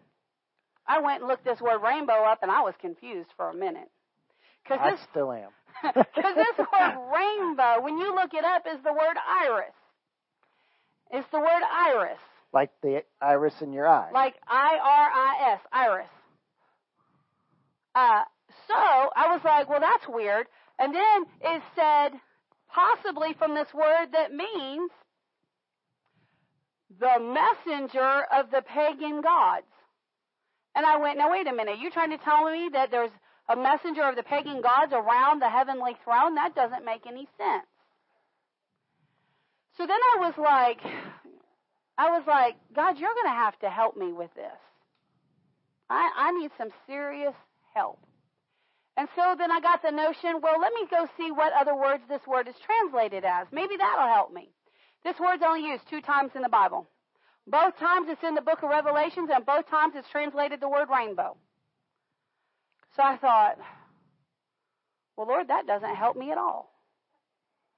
I 0.86 1.00
went 1.00 1.20
and 1.20 1.28
looked 1.28 1.44
this 1.44 1.60
word 1.60 1.82
rainbow 1.82 2.24
up 2.24 2.42
and 2.42 2.50
I 2.50 2.60
was 2.62 2.74
confused 2.80 3.30
for 3.36 3.50
a 3.50 3.54
minute. 3.54 3.90
Cause 4.66 4.78
I 4.80 4.92
this, 4.92 5.00
still 5.10 5.32
am. 5.32 5.50
Because 5.94 6.34
this 6.34 6.58
word 6.58 6.96
rainbow, 7.14 7.80
when 7.82 7.98
you 7.98 8.14
look 8.14 8.34
it 8.34 8.44
up, 8.44 8.66
is 8.66 8.82
the 8.84 8.92
word 8.92 9.16
iris. 9.26 9.74
It's 11.10 11.28
the 11.32 11.40
word 11.40 11.62
iris. 11.72 12.18
Like 12.52 12.70
the 12.82 13.02
iris 13.20 13.54
in 13.60 13.72
your 13.72 13.86
eye. 13.86 14.10
Like 14.12 14.34
I 14.46 14.78
R 14.82 15.10
I 15.10 15.52
S, 15.52 15.60
iris. 15.72 16.08
Uh, 17.94 18.22
so 18.66 18.74
I 18.74 19.32
was 19.32 19.40
like, 19.44 19.68
well, 19.68 19.80
that's 19.80 20.06
weird. 20.08 20.46
And 20.78 20.94
then 20.94 21.26
it 21.40 21.62
said, 21.74 22.18
possibly 22.68 23.34
from 23.38 23.54
this 23.54 23.68
word 23.74 24.12
that 24.12 24.32
means 24.32 24.90
the 26.98 27.18
messenger 27.20 28.24
of 28.32 28.50
the 28.50 28.62
pagan 28.62 29.20
gods. 29.20 29.66
And 30.74 30.86
I 30.86 30.96
went, 30.98 31.18
now 31.18 31.30
wait 31.30 31.46
a 31.46 31.52
minute, 31.52 31.78
You're 31.80 31.90
trying 31.90 32.10
to 32.10 32.18
tell 32.18 32.50
me 32.50 32.70
that 32.72 32.90
there's 32.90 33.10
a 33.48 33.56
messenger 33.56 34.02
of 34.02 34.16
the 34.16 34.22
pagan 34.22 34.60
gods 34.60 34.92
around 34.92 35.40
the 35.40 35.48
heavenly 35.48 35.96
throne? 36.04 36.34
That 36.34 36.54
doesn't 36.54 36.84
make 36.84 37.06
any 37.06 37.26
sense. 37.36 37.66
So 39.76 39.86
then 39.86 39.98
I 40.14 40.18
was 40.20 40.34
like, 40.36 40.80
I 41.98 42.10
was 42.10 42.22
like, 42.28 42.54
God, 42.74 42.96
you're 42.98 43.12
going 43.12 43.34
to 43.34 43.42
have 43.42 43.58
to 43.58 43.68
help 43.68 43.96
me 43.96 44.12
with 44.12 44.32
this. 44.34 44.58
I, 45.90 46.10
I 46.16 46.32
need 46.32 46.52
some 46.56 46.70
serious 46.86 47.34
help. 47.74 47.98
And 48.96 49.08
so 49.16 49.34
then 49.36 49.50
I 49.50 49.60
got 49.60 49.82
the 49.82 49.90
notion, 49.90 50.40
well, 50.40 50.60
let 50.60 50.72
me 50.72 50.86
go 50.90 51.08
see 51.16 51.30
what 51.32 51.52
other 51.52 51.74
words 51.74 52.02
this 52.08 52.26
word 52.26 52.46
is 52.48 52.54
translated 52.64 53.24
as. 53.24 53.48
Maybe 53.52 53.76
that'll 53.76 54.14
help 54.14 54.32
me. 54.32 54.50
This 55.04 55.16
word's 55.18 55.42
only 55.44 55.68
used 55.68 55.88
two 55.90 56.00
times 56.00 56.32
in 56.34 56.42
the 56.42 56.48
Bible. 56.48 56.86
Both 57.46 57.78
times 57.78 58.08
it's 58.10 58.22
in 58.22 58.34
the 58.34 58.42
book 58.42 58.62
of 58.62 58.70
Revelations, 58.70 59.30
and 59.32 59.46
both 59.46 59.68
times 59.68 59.94
it's 59.96 60.08
translated 60.10 60.60
the 60.60 60.68
word 60.68 60.88
rainbow. 60.90 61.36
So 62.94 63.02
I 63.02 63.16
thought, 63.16 63.56
well, 65.16 65.28
Lord, 65.28 65.48
that 65.48 65.66
doesn't 65.66 65.96
help 65.96 66.16
me 66.16 66.30
at 66.30 66.38
all. 66.38 66.70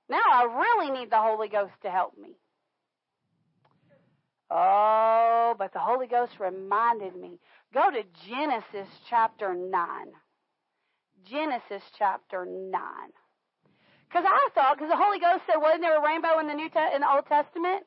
Now 0.08 0.22
I 0.32 0.44
really 0.44 0.98
need 0.98 1.10
the 1.10 1.20
Holy 1.20 1.48
Ghost 1.48 1.74
to 1.82 1.90
help 1.90 2.18
me. 2.18 2.36
Oh, 4.50 5.54
but 5.58 5.72
the 5.72 5.78
Holy 5.78 6.06
Ghost 6.06 6.32
reminded 6.40 7.14
me. 7.14 7.38
Go 7.72 7.90
to 7.90 8.02
Genesis 8.28 8.88
chapter 9.08 9.54
9. 9.54 9.78
Genesis 11.24 11.82
chapter 11.96 12.44
9. 12.44 12.80
Because 14.08 14.24
I 14.26 14.48
thought, 14.54 14.76
because 14.76 14.90
the 14.90 14.98
Holy 14.98 15.20
Ghost 15.20 15.46
said, 15.46 15.62
wasn't 15.62 15.82
there 15.82 15.96
a 15.96 16.02
rainbow 16.02 16.40
in 16.40 16.48
the 16.48 16.54
New 16.54 16.68
Te- 16.68 16.94
in 16.94 17.02
the 17.02 17.10
Old 17.10 17.26
Testament? 17.26 17.86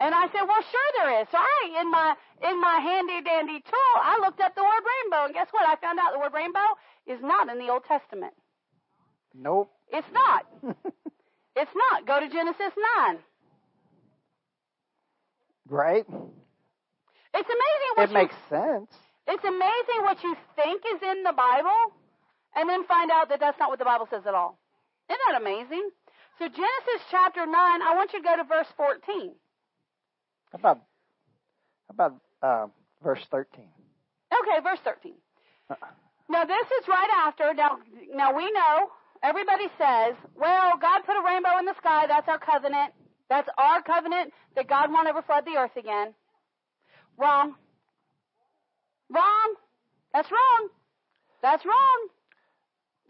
And 0.00 0.14
I 0.14 0.26
said, 0.30 0.42
well, 0.42 0.62
sure 0.62 0.90
there 0.98 1.22
is. 1.22 1.28
So 1.30 1.38
I, 1.38 1.82
in 1.82 1.90
my, 1.90 2.14
in 2.42 2.60
my 2.60 2.78
handy 2.82 3.22
dandy 3.22 3.60
tool, 3.62 3.94
I 4.02 4.18
looked 4.20 4.40
up 4.40 4.54
the 4.54 4.62
word 4.62 4.82
rainbow. 4.82 5.26
And 5.26 5.34
guess 5.34 5.48
what? 5.50 5.68
I 5.68 5.76
found 5.76 5.98
out 5.98 6.12
the 6.12 6.18
word 6.18 6.34
rainbow 6.34 6.66
is 7.06 7.18
not 7.22 7.48
in 7.48 7.58
the 7.58 7.70
Old 7.70 7.84
Testament. 7.86 8.34
Nope. 9.34 9.70
It's 9.92 10.06
not. 10.12 10.46
it's 11.56 11.74
not. 11.74 12.06
Go 12.06 12.18
to 12.18 12.28
Genesis 12.28 12.74
9. 12.98 13.18
Right. 15.68 16.04
It's 17.34 17.48
amazing 17.48 17.92
what 17.94 18.04
It 18.04 18.10
you, 18.10 18.18
makes 18.18 18.34
sense. 18.48 18.90
It's 19.26 19.44
amazing 19.44 20.00
what 20.02 20.22
you 20.22 20.36
think 20.56 20.82
is 20.94 21.02
in 21.02 21.22
the 21.22 21.32
Bible 21.32 21.92
and 22.56 22.68
then 22.68 22.84
find 22.86 23.10
out 23.10 23.28
that 23.28 23.40
that's 23.40 23.58
not 23.58 23.68
what 23.68 23.78
the 23.78 23.84
Bible 23.84 24.08
says 24.10 24.22
at 24.26 24.34
all. 24.34 24.58
Isn't 25.10 25.20
that 25.30 25.40
amazing? 25.40 25.90
So 26.38 26.48
Genesis 26.48 27.02
chapter 27.10 27.44
9, 27.44 27.52
I 27.52 27.94
want 27.94 28.12
you 28.12 28.20
to 28.20 28.24
go 28.24 28.36
to 28.36 28.44
verse 28.44 28.68
14. 28.76 29.32
How 30.52 30.58
about, 30.58 30.78
how 31.88 31.92
about 31.92 32.14
uh, 32.42 32.66
verse 33.02 33.24
13? 33.30 33.64
Okay, 34.32 34.62
verse 34.62 34.78
13. 34.84 35.12
Uh-uh. 35.70 35.86
Now 36.30 36.44
this 36.44 36.66
is 36.80 36.88
right 36.88 37.08
after. 37.26 37.52
Now, 37.54 37.78
now 38.14 38.36
we 38.36 38.50
know. 38.52 38.90
Everybody 39.22 39.66
says, 39.78 40.14
"Well, 40.36 40.76
God 40.78 41.02
put 41.04 41.16
a 41.16 41.24
rainbow 41.24 41.58
in 41.58 41.64
the 41.64 41.74
sky. 41.78 42.06
That's 42.06 42.28
our 42.28 42.38
covenant. 42.38 42.92
That's 43.28 43.48
our 43.58 43.82
covenant 43.82 44.32
that 44.56 44.68
God 44.68 44.90
won't 44.90 45.08
ever 45.08 45.22
flood 45.22 45.44
the 45.44 45.58
earth 45.58 45.76
again." 45.76 46.14
Wrong. 47.16 47.54
Wrong. 49.10 49.54
That's 50.12 50.30
wrong. 50.30 50.68
That's 51.42 51.64
wrong. 51.64 52.08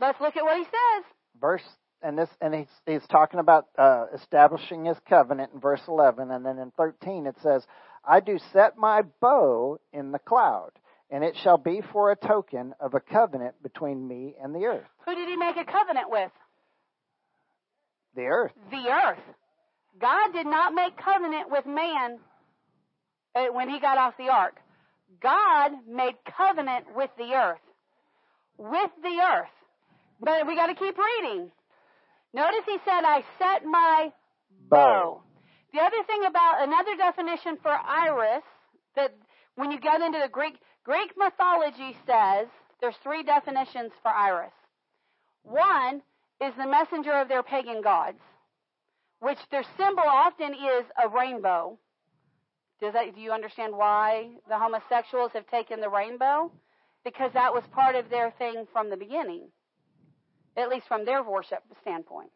Let's 0.01 0.21
look 0.21 0.37
at 0.37 0.45
what 0.45 0.57
he 0.57 0.65
says. 0.65 1.05
Verse 1.41 1.63
and 2.03 2.19
this 2.19 2.29
and 2.41 2.55
he's 2.55 2.69
he's 2.87 3.07
talking 3.09 3.41
about 3.41 3.67
uh, 3.77 4.07
establishing 4.15 4.85
his 4.85 4.97
covenant 5.09 5.53
in 5.53 5.61
verse 5.61 5.83
11 5.89 6.31
and 6.31 6.45
then 6.45 6.59
in 6.59 6.71
13 6.77 7.27
it 7.27 7.37
says 7.43 7.67
i 8.05 8.21
do 8.21 8.39
set 8.53 8.77
my 8.77 9.03
bow 9.21 9.79
in 9.93 10.13
the 10.13 10.19
cloud 10.19 10.71
and 11.11 11.25
it 11.25 11.35
shall 11.43 11.59
be 11.59 11.83
for 11.93 12.11
a 12.11 12.17
token 12.17 12.75
of 12.81 12.95
a 12.95 13.01
covenant 13.01 13.55
between 13.63 14.07
me 14.07 14.35
and 14.41 14.55
the 14.55 14.65
earth 14.67 14.87
who 15.05 15.15
did 15.15 15.29
he 15.29 15.37
make 15.37 15.57
a 15.57 15.65
covenant 15.65 16.09
with 16.09 16.31
the 18.15 18.23
earth 18.23 18.53
the 18.71 18.89
earth 18.89 19.19
god 20.01 20.33
did 20.33 20.47
not 20.47 20.75
make 20.75 20.97
covenant 20.97 21.51
with 21.51 21.67
man 21.67 22.19
uh, 23.35 23.47
when 23.53 23.69
he 23.69 23.81
got 23.81 23.99
off 23.99 24.17
the 24.17 24.29
ark. 24.29 24.57
God 25.21 25.73
made 25.89 26.15
covenant 26.37 26.87
with 26.95 27.11
the 27.17 27.33
earth. 27.35 27.61
With 28.57 28.91
the 29.03 29.21
earth. 29.21 29.49
But 30.21 30.47
we 30.47 30.57
got 30.57 30.67
to 30.67 30.75
keep 30.75 30.97
reading. 30.99 31.51
Notice 32.35 32.65
he 32.67 32.79
said, 32.85 33.03
I 33.05 33.25
set 33.39 33.65
my 33.65 34.13
bow. 34.69 35.23
The 35.73 35.81
other 35.81 36.03
thing 36.07 36.25
about 36.27 36.63
another 36.67 36.97
definition 36.97 37.59
for 37.63 37.71
iris 37.71 38.43
that 38.97 39.15
when 39.55 39.71
you 39.71 39.81
get 39.81 40.01
into 40.01 40.19
the 40.23 40.29
Greek, 40.29 40.55
Greek 40.85 41.13
mythology 41.17 41.97
says 42.07 42.49
there's 42.81 42.97
three 43.03 43.23
definitions 43.23 43.93
for 44.03 44.11
iris. 44.11 44.53
One 45.43 46.03
is 46.41 46.55
the 46.57 46.67
messenger 46.67 47.13
of 47.13 47.29
their 47.29 47.43
pagan 47.43 47.83
gods, 47.83 48.21
which 49.21 49.39
their 49.51 49.65
symbol 49.77 50.05
often 50.07 50.55
is 50.55 50.85
a 51.03 51.09
rainbow. 51.09 51.79
That, 52.81 53.15
do 53.15 53.21
you 53.21 53.33
understand 53.33 53.77
why 53.77 54.31
the 54.49 54.59
homosexuals 54.59 55.33
have 55.33 55.49
taken 55.49 55.81
the 55.81 55.89
rainbow? 55.89 56.53
Because 57.05 57.33
that 57.33 57.53
was 57.53 57.65
part 57.73 57.97
of 57.97 58.09
their 58.09 58.31
thing 58.39 58.67
from 58.73 58.91
the 58.91 58.97
beginning 58.97 59.49
at 60.59 60.69
least 60.69 60.89
from 60.89 61.05
their 61.05 61.23
worship 61.23 61.63
standpoint. 61.81 62.31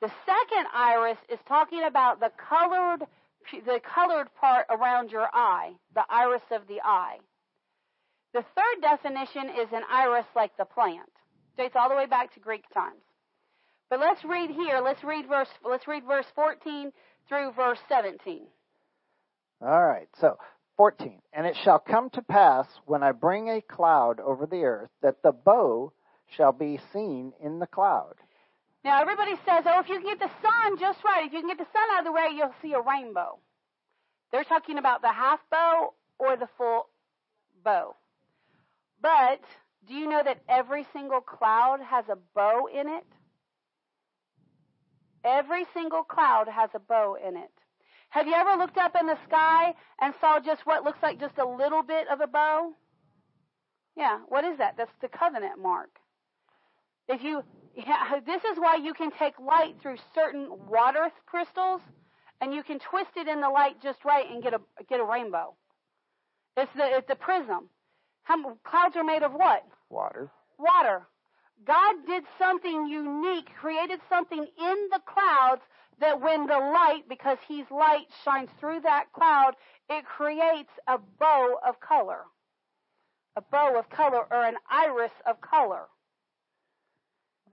The 0.00 0.10
second 0.24 0.66
iris 0.74 1.18
is 1.28 1.38
talking 1.46 1.84
about 1.84 2.20
the 2.20 2.30
colored, 2.48 3.06
the 3.52 3.80
colored 3.94 4.28
part 4.40 4.66
around 4.70 5.10
your 5.10 5.28
eye, 5.32 5.72
the 5.94 6.04
iris 6.08 6.42
of 6.50 6.66
the 6.66 6.80
eye. 6.82 7.18
The 8.32 8.44
third 8.56 8.82
definition 8.82 9.50
is 9.50 9.68
an 9.72 9.82
iris 9.90 10.26
like 10.34 10.56
the 10.56 10.64
plant. 10.64 11.10
Dates 11.56 11.74
all 11.76 11.88
the 11.88 11.96
way 11.96 12.06
back 12.06 12.32
to 12.34 12.40
Greek 12.40 12.64
times. 12.72 13.02
But 13.90 14.00
let's 14.00 14.24
read 14.24 14.50
here. 14.50 14.80
Let's 14.84 15.02
read 15.02 15.26
verse. 15.28 15.48
Let's 15.64 15.88
read 15.88 16.04
verse 16.04 16.26
14 16.34 16.92
through 17.28 17.52
verse 17.52 17.78
17. 17.88 18.46
All 19.62 19.86
right. 19.86 20.08
So 20.20 20.36
14. 20.76 21.20
And 21.32 21.46
it 21.46 21.56
shall 21.64 21.78
come 21.78 22.10
to 22.10 22.22
pass 22.22 22.66
when 22.84 23.02
I 23.02 23.12
bring 23.12 23.48
a 23.48 23.60
cloud 23.60 24.20
over 24.20 24.46
the 24.46 24.64
earth 24.64 24.90
that 25.02 25.22
the 25.22 25.32
bow 25.32 25.92
shall 26.36 26.52
be 26.52 26.78
seen 26.92 27.32
in 27.42 27.58
the 27.58 27.66
cloud. 27.66 28.14
Now, 28.84 29.00
everybody 29.00 29.32
says, 29.44 29.64
oh, 29.66 29.80
if 29.80 29.88
you 29.88 30.00
can 30.00 30.04
get 30.04 30.20
the 30.20 30.30
sun 30.40 30.78
just 30.78 31.02
right, 31.04 31.26
if 31.26 31.32
you 31.32 31.40
can 31.40 31.48
get 31.48 31.58
the 31.58 31.66
sun 31.72 31.82
out 31.92 32.00
of 32.00 32.04
the 32.06 32.12
way, 32.12 32.28
you'll 32.34 32.54
see 32.62 32.74
a 32.74 32.80
rainbow. 32.80 33.38
They're 34.30 34.44
talking 34.44 34.78
about 34.78 35.02
the 35.02 35.12
half 35.12 35.40
bow 35.50 35.94
or 36.18 36.36
the 36.36 36.48
full 36.56 36.88
bow. 37.64 37.96
But 39.02 39.40
do 39.86 39.94
you 39.94 40.08
know 40.08 40.22
that 40.24 40.42
every 40.48 40.86
single 40.92 41.20
cloud 41.20 41.80
has 41.80 42.04
a 42.08 42.18
bow 42.34 42.68
in 42.72 42.88
it? 42.88 43.06
Every 45.28 45.66
single 45.74 46.04
cloud 46.04 46.48
has 46.48 46.70
a 46.74 46.78
bow 46.78 47.16
in 47.16 47.36
it. 47.36 47.50
Have 48.08 48.26
you 48.26 48.32
ever 48.32 48.56
looked 48.56 48.78
up 48.78 48.96
in 48.98 49.06
the 49.06 49.18
sky 49.26 49.74
and 50.00 50.14
saw 50.20 50.40
just 50.40 50.64
what 50.64 50.84
looks 50.84 51.02
like 51.02 51.20
just 51.20 51.36
a 51.36 51.46
little 51.46 51.82
bit 51.82 52.08
of 52.08 52.22
a 52.22 52.26
bow? 52.26 52.72
Yeah, 53.94 54.20
what 54.28 54.44
is 54.44 54.56
that? 54.56 54.76
That's 54.78 54.90
the 55.02 55.08
covenant 55.08 55.60
mark. 55.60 55.90
If 57.08 57.22
you, 57.22 57.42
yeah, 57.76 58.20
this 58.26 58.42
is 58.44 58.58
why 58.58 58.76
you 58.76 58.94
can 58.94 59.10
take 59.18 59.38
light 59.38 59.74
through 59.82 59.96
certain 60.14 60.48
water 60.66 61.10
crystals, 61.26 61.82
and 62.40 62.54
you 62.54 62.62
can 62.62 62.78
twist 62.78 63.10
it 63.16 63.28
in 63.28 63.42
the 63.42 63.50
light 63.50 63.82
just 63.82 64.04
right 64.06 64.24
and 64.30 64.42
get 64.42 64.54
a 64.54 64.60
get 64.88 65.00
a 65.00 65.04
rainbow. 65.04 65.54
It's 66.56 66.72
the 66.74 66.96
it's 66.96 67.08
the 67.08 67.16
prism. 67.16 67.68
How, 68.22 68.56
clouds 68.64 68.96
are 68.96 69.04
made 69.04 69.22
of 69.22 69.32
what? 69.32 69.64
Water. 69.90 70.30
Water. 70.58 71.06
God 71.66 71.96
did 72.06 72.24
something 72.38 72.86
unique, 72.86 73.48
created 73.60 74.00
something 74.08 74.38
in 74.38 74.88
the 74.90 75.00
clouds 75.06 75.62
that 76.00 76.20
when 76.20 76.46
the 76.46 76.58
light, 76.58 77.02
because 77.08 77.38
He's 77.46 77.66
light, 77.70 78.06
shines 78.24 78.50
through 78.60 78.80
that 78.82 79.06
cloud, 79.12 79.52
it 79.90 80.04
creates 80.04 80.70
a 80.86 80.98
bow 81.18 81.56
of 81.66 81.80
color. 81.80 82.20
A 83.36 83.40
bow 83.40 83.78
of 83.78 83.88
color 83.90 84.24
or 84.30 84.44
an 84.44 84.54
iris 84.70 85.12
of 85.26 85.40
color. 85.40 85.86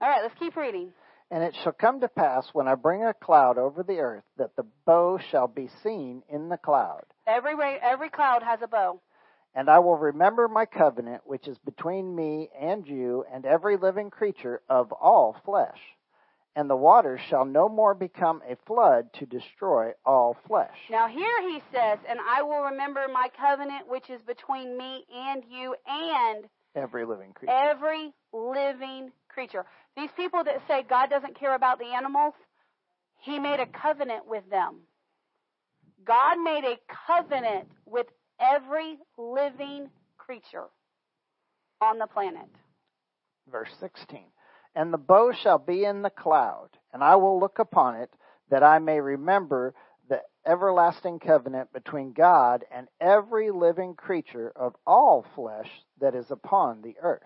All 0.00 0.08
right, 0.08 0.22
let's 0.22 0.38
keep 0.38 0.56
reading. 0.56 0.92
And 1.30 1.42
it 1.42 1.56
shall 1.62 1.72
come 1.72 2.00
to 2.00 2.08
pass 2.08 2.48
when 2.52 2.68
I 2.68 2.76
bring 2.76 3.02
a 3.02 3.14
cloud 3.14 3.58
over 3.58 3.82
the 3.82 3.98
earth 3.98 4.22
that 4.36 4.54
the 4.56 4.64
bow 4.84 5.18
shall 5.30 5.48
be 5.48 5.68
seen 5.82 6.22
in 6.28 6.48
the 6.48 6.56
cloud. 6.56 7.02
Every 7.26 7.54
every 7.82 8.10
cloud 8.10 8.44
has 8.44 8.60
a 8.62 8.68
bow. 8.68 9.00
And 9.56 9.70
I 9.70 9.78
will 9.78 9.96
remember 9.96 10.48
my 10.48 10.66
covenant 10.66 11.22
which 11.24 11.48
is 11.48 11.56
between 11.64 12.14
me 12.14 12.50
and 12.60 12.86
you 12.86 13.24
and 13.32 13.46
every 13.46 13.78
living 13.78 14.10
creature 14.10 14.60
of 14.68 14.92
all 14.92 15.34
flesh. 15.46 15.78
And 16.54 16.68
the 16.68 16.76
waters 16.76 17.20
shall 17.28 17.46
no 17.46 17.66
more 17.66 17.94
become 17.94 18.42
a 18.46 18.56
flood 18.66 19.12
to 19.14 19.24
destroy 19.24 19.92
all 20.04 20.36
flesh. 20.46 20.76
Now 20.90 21.08
here 21.08 21.40
he 21.48 21.62
says, 21.72 21.98
and 22.06 22.18
I 22.20 22.42
will 22.42 22.64
remember 22.64 23.06
my 23.10 23.28
covenant 23.40 23.88
which 23.88 24.10
is 24.10 24.20
between 24.26 24.76
me 24.76 25.06
and 25.14 25.42
you 25.50 25.74
and 25.86 26.44
every 26.74 27.06
living 27.06 27.32
creature. 27.32 27.54
Every 27.54 28.12
living 28.34 29.10
creature. 29.28 29.64
These 29.96 30.10
people 30.18 30.44
that 30.44 30.60
say 30.68 30.84
God 30.86 31.08
doesn't 31.08 31.38
care 31.38 31.54
about 31.54 31.78
the 31.78 31.94
animals, 31.94 32.34
He 33.20 33.38
made 33.38 33.60
a 33.60 33.66
covenant 33.66 34.26
with 34.26 34.48
them. 34.50 34.80
God 36.04 36.36
made 36.42 36.64
a 36.64 36.76
covenant 37.06 37.68
with 37.86 38.06
every 38.40 38.98
living 39.16 39.88
creature 40.18 40.66
on 41.80 41.98
the 41.98 42.06
planet. 42.06 42.48
Verse 43.50 43.70
16 43.80 44.24
And 44.74 44.92
the 44.92 44.98
bow 44.98 45.32
shall 45.32 45.58
be 45.58 45.84
in 45.84 46.02
the 46.02 46.10
cloud, 46.10 46.70
and 46.92 47.02
I 47.02 47.16
will 47.16 47.38
look 47.38 47.58
upon 47.58 47.96
it, 47.96 48.10
that 48.50 48.62
I 48.62 48.78
may 48.78 49.00
remember 49.00 49.74
the 50.08 50.20
everlasting 50.46 51.18
covenant 51.18 51.72
between 51.72 52.12
God 52.12 52.64
and 52.70 52.88
every 53.00 53.50
living 53.50 53.94
creature 53.94 54.52
of 54.54 54.74
all 54.86 55.24
flesh 55.34 55.68
that 56.00 56.14
is 56.14 56.30
upon 56.30 56.82
the 56.82 56.94
earth. 57.02 57.22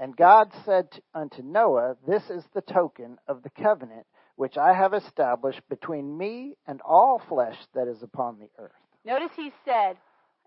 And 0.00 0.16
God 0.16 0.52
said 0.64 0.88
unto 1.14 1.42
Noah, 1.42 1.96
This 2.06 2.22
is 2.30 2.44
the 2.54 2.60
token 2.60 3.18
of 3.26 3.42
the 3.42 3.50
covenant 3.50 4.06
which 4.36 4.56
I 4.56 4.72
have 4.72 4.94
established 4.94 5.62
between 5.68 6.16
me 6.16 6.54
and 6.66 6.80
all 6.82 7.20
flesh 7.28 7.56
that 7.74 7.88
is 7.88 8.02
upon 8.02 8.38
the 8.38 8.50
earth. 8.56 8.70
Notice 9.04 9.32
he 9.34 9.50
said, 9.64 9.96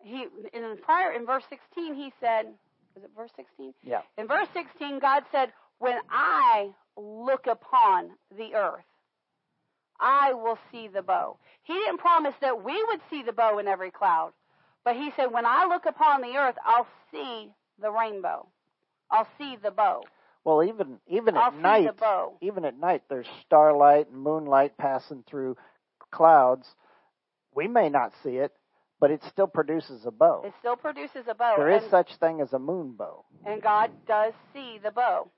he 0.04 0.28
in 0.54 0.62
the 0.62 0.78
prior 0.82 1.12
in 1.12 1.26
verse 1.26 1.44
16 1.50 1.96
he 1.96 2.12
said, 2.20 2.48
was 2.96 3.04
it 3.04 3.12
verse 3.16 3.32
16? 3.36 3.74
Yeah. 3.84 4.02
In 4.18 4.28
verse 4.28 4.48
16 4.54 5.00
God 5.00 5.24
said, 5.32 5.54
"When 5.80 5.98
I 6.10 6.72
look 6.98 7.48
upon 7.48 8.12
the 8.36 8.56
earth, 8.56 8.86
I 10.00 10.34
will 10.34 10.58
see 10.72 10.88
the 10.88 11.02
bow." 11.02 11.38
He 11.64 11.74
didn't 11.74 12.00
promise 12.00 12.36
that 12.42 12.64
we 12.64 12.84
would 12.86 13.02
see 13.10 13.24
the 13.24 13.32
bow 13.32 13.60
in 13.60 13.68
every 13.68 13.92
cloud, 13.92 14.34
but 14.84 14.96
he 14.96 15.12
said, 15.16 15.32
"When 15.32 15.46
I 15.46 15.66
look 15.66 15.86
upon 15.86 16.22
the 16.22 16.36
earth, 16.38 16.58
I'll 16.66 16.88
see 17.12 17.54
the 17.80 17.92
rainbow." 17.92 18.48
I'll 19.12 19.28
see 19.38 19.58
the 19.58 19.72
bow. 19.72 20.04
Well, 20.44 20.64
even 20.64 21.00
even 21.08 21.38
I'll 21.38 21.48
at 21.48 21.56
night, 21.56 21.90
even 22.42 22.66
at 22.66 22.80
night, 22.80 23.04
there's 23.10 23.28
starlight 23.46 24.08
and 24.10 24.22
moonlight 24.22 24.78
passing 24.78 25.24
through 25.24 25.58
clouds. 26.12 26.76
We 27.54 27.68
may 27.68 27.90
not 27.90 28.14
see 28.24 28.38
it, 28.38 28.56
but 29.02 29.10
it 29.10 29.22
still 29.30 29.48
produces 29.48 30.06
a 30.06 30.12
bow. 30.12 30.44
It 30.46 30.54
still 30.60 30.76
produces 30.78 31.26
a 31.28 31.34
bow. 31.34 31.56
There 31.58 31.72
is 31.72 31.84
such 31.90 32.16
thing 32.18 32.40
as 32.40 32.54
a 32.54 32.60
moon 32.60 32.94
bow. 32.96 33.26
And 33.44 33.62
God 33.62 33.90
does 34.08 34.34
see 34.54 34.80
the 34.82 34.92
bow. 34.92 35.30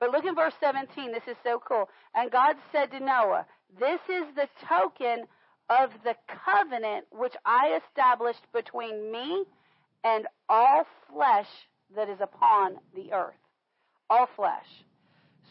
But 0.00 0.10
look 0.10 0.24
in 0.24 0.34
verse 0.34 0.52
17. 0.60 1.12
This 1.12 1.22
is 1.28 1.36
so 1.44 1.60
cool. 1.66 1.88
And 2.14 2.30
God 2.30 2.56
said 2.72 2.90
to 2.90 3.00
Noah, 3.00 3.46
This 3.78 4.00
is 4.08 4.24
the 4.34 4.48
token 4.68 5.26
of 5.70 5.90
the 6.02 6.16
covenant 6.44 7.06
which 7.12 7.34
I 7.46 7.78
established 7.86 8.42
between 8.52 9.12
me 9.12 9.44
and 10.02 10.26
all 10.48 10.84
flesh 11.12 11.48
that 11.94 12.08
is 12.08 12.18
upon 12.20 12.78
the 12.96 13.12
earth. 13.12 13.34
All 14.10 14.28
flesh. 14.34 14.66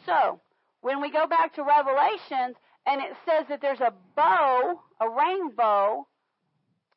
So, 0.06 0.42
when 0.82 1.02
we 1.02 1.12
go 1.12 1.28
back 1.28 1.56
to 1.56 1.64
Revelations 1.64 2.58
and 2.86 3.02
it 3.02 3.16
says 3.26 3.46
that 3.48 3.62
there's 3.62 3.82
a 3.82 3.94
bow, 4.16 4.82
a 5.00 5.10
rainbow, 5.10 6.08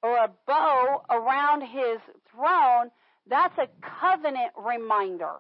or 0.03 0.17
a 0.17 0.31
bow 0.47 1.03
around 1.11 1.63
his 1.63 1.99
throne, 2.31 2.91
that's 3.29 3.59
a 3.59 3.69
covenant 4.01 4.53
reminder. 4.57 5.35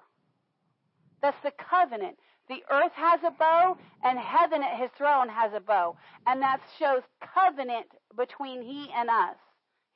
That's 1.22 1.40
the 1.42 1.52
covenant. 1.52 2.16
The 2.48 2.62
earth 2.70 2.92
has 2.94 3.20
a 3.24 3.30
bow, 3.30 3.78
and 4.02 4.18
heaven 4.18 4.62
at 4.62 4.78
his 4.78 4.90
throne 4.98 5.28
has 5.28 5.52
a 5.54 5.61
bow. 5.61 5.96
And 6.26 6.42
that 6.42 6.61
shows 6.78 7.02
covenant 7.34 7.86
between 8.16 8.62
he 8.62 8.88
and 8.94 9.08
us, 9.08 9.36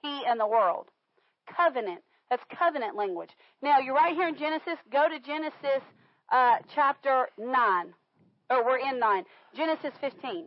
he 0.02 0.22
and 0.26 0.38
the 0.38 0.46
world. 0.46 0.88
Covenant. 1.56 2.02
That's 2.30 2.42
covenant 2.56 2.96
language. 2.96 3.30
Now, 3.60 3.80
you're 3.80 3.94
right 3.94 4.14
here 4.14 4.28
in 4.28 4.36
Genesis. 4.36 4.78
Go 4.90 5.08
to 5.08 5.20
Genesis 5.20 5.82
uh, 6.32 6.56
chapter 6.74 7.28
9. 7.38 7.94
Or 8.50 8.64
we're 8.64 8.78
in 8.78 8.98
9. 8.98 9.24
Genesis 9.54 9.92
15. 10.00 10.46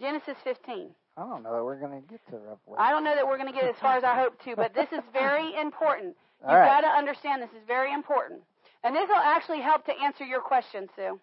Genesis 0.00 0.36
15. 0.44 0.90
I 1.16 1.22
don't 1.22 1.42
know 1.42 1.54
that 1.54 1.64
we're 1.64 1.80
going 1.80 2.02
to 2.02 2.06
get 2.06 2.20
to 2.28 2.36
Revelation. 2.36 2.76
I 2.78 2.90
don't 2.90 3.02
know 3.02 3.14
that 3.14 3.26
we're 3.26 3.38
going 3.38 3.52
to 3.52 3.58
get 3.58 3.64
as 3.64 3.76
far 3.80 3.96
as 3.96 4.04
I 4.04 4.14
hope 4.20 4.42
to, 4.44 4.54
but 4.54 4.74
this 4.74 4.88
is 4.92 5.00
very 5.12 5.58
important. 5.60 6.14
You've 6.42 6.52
right. 6.52 6.66
got 6.66 6.80
to 6.82 6.88
understand 6.88 7.42
this 7.42 7.50
is 7.50 7.66
very 7.66 7.92
important. 7.92 8.42
And 8.84 8.94
this 8.94 9.08
will 9.08 9.16
actually 9.16 9.60
help 9.60 9.86
to 9.86 9.92
answer 9.92 10.24
your 10.24 10.40
question, 10.40 10.88
Sue. 10.94 11.18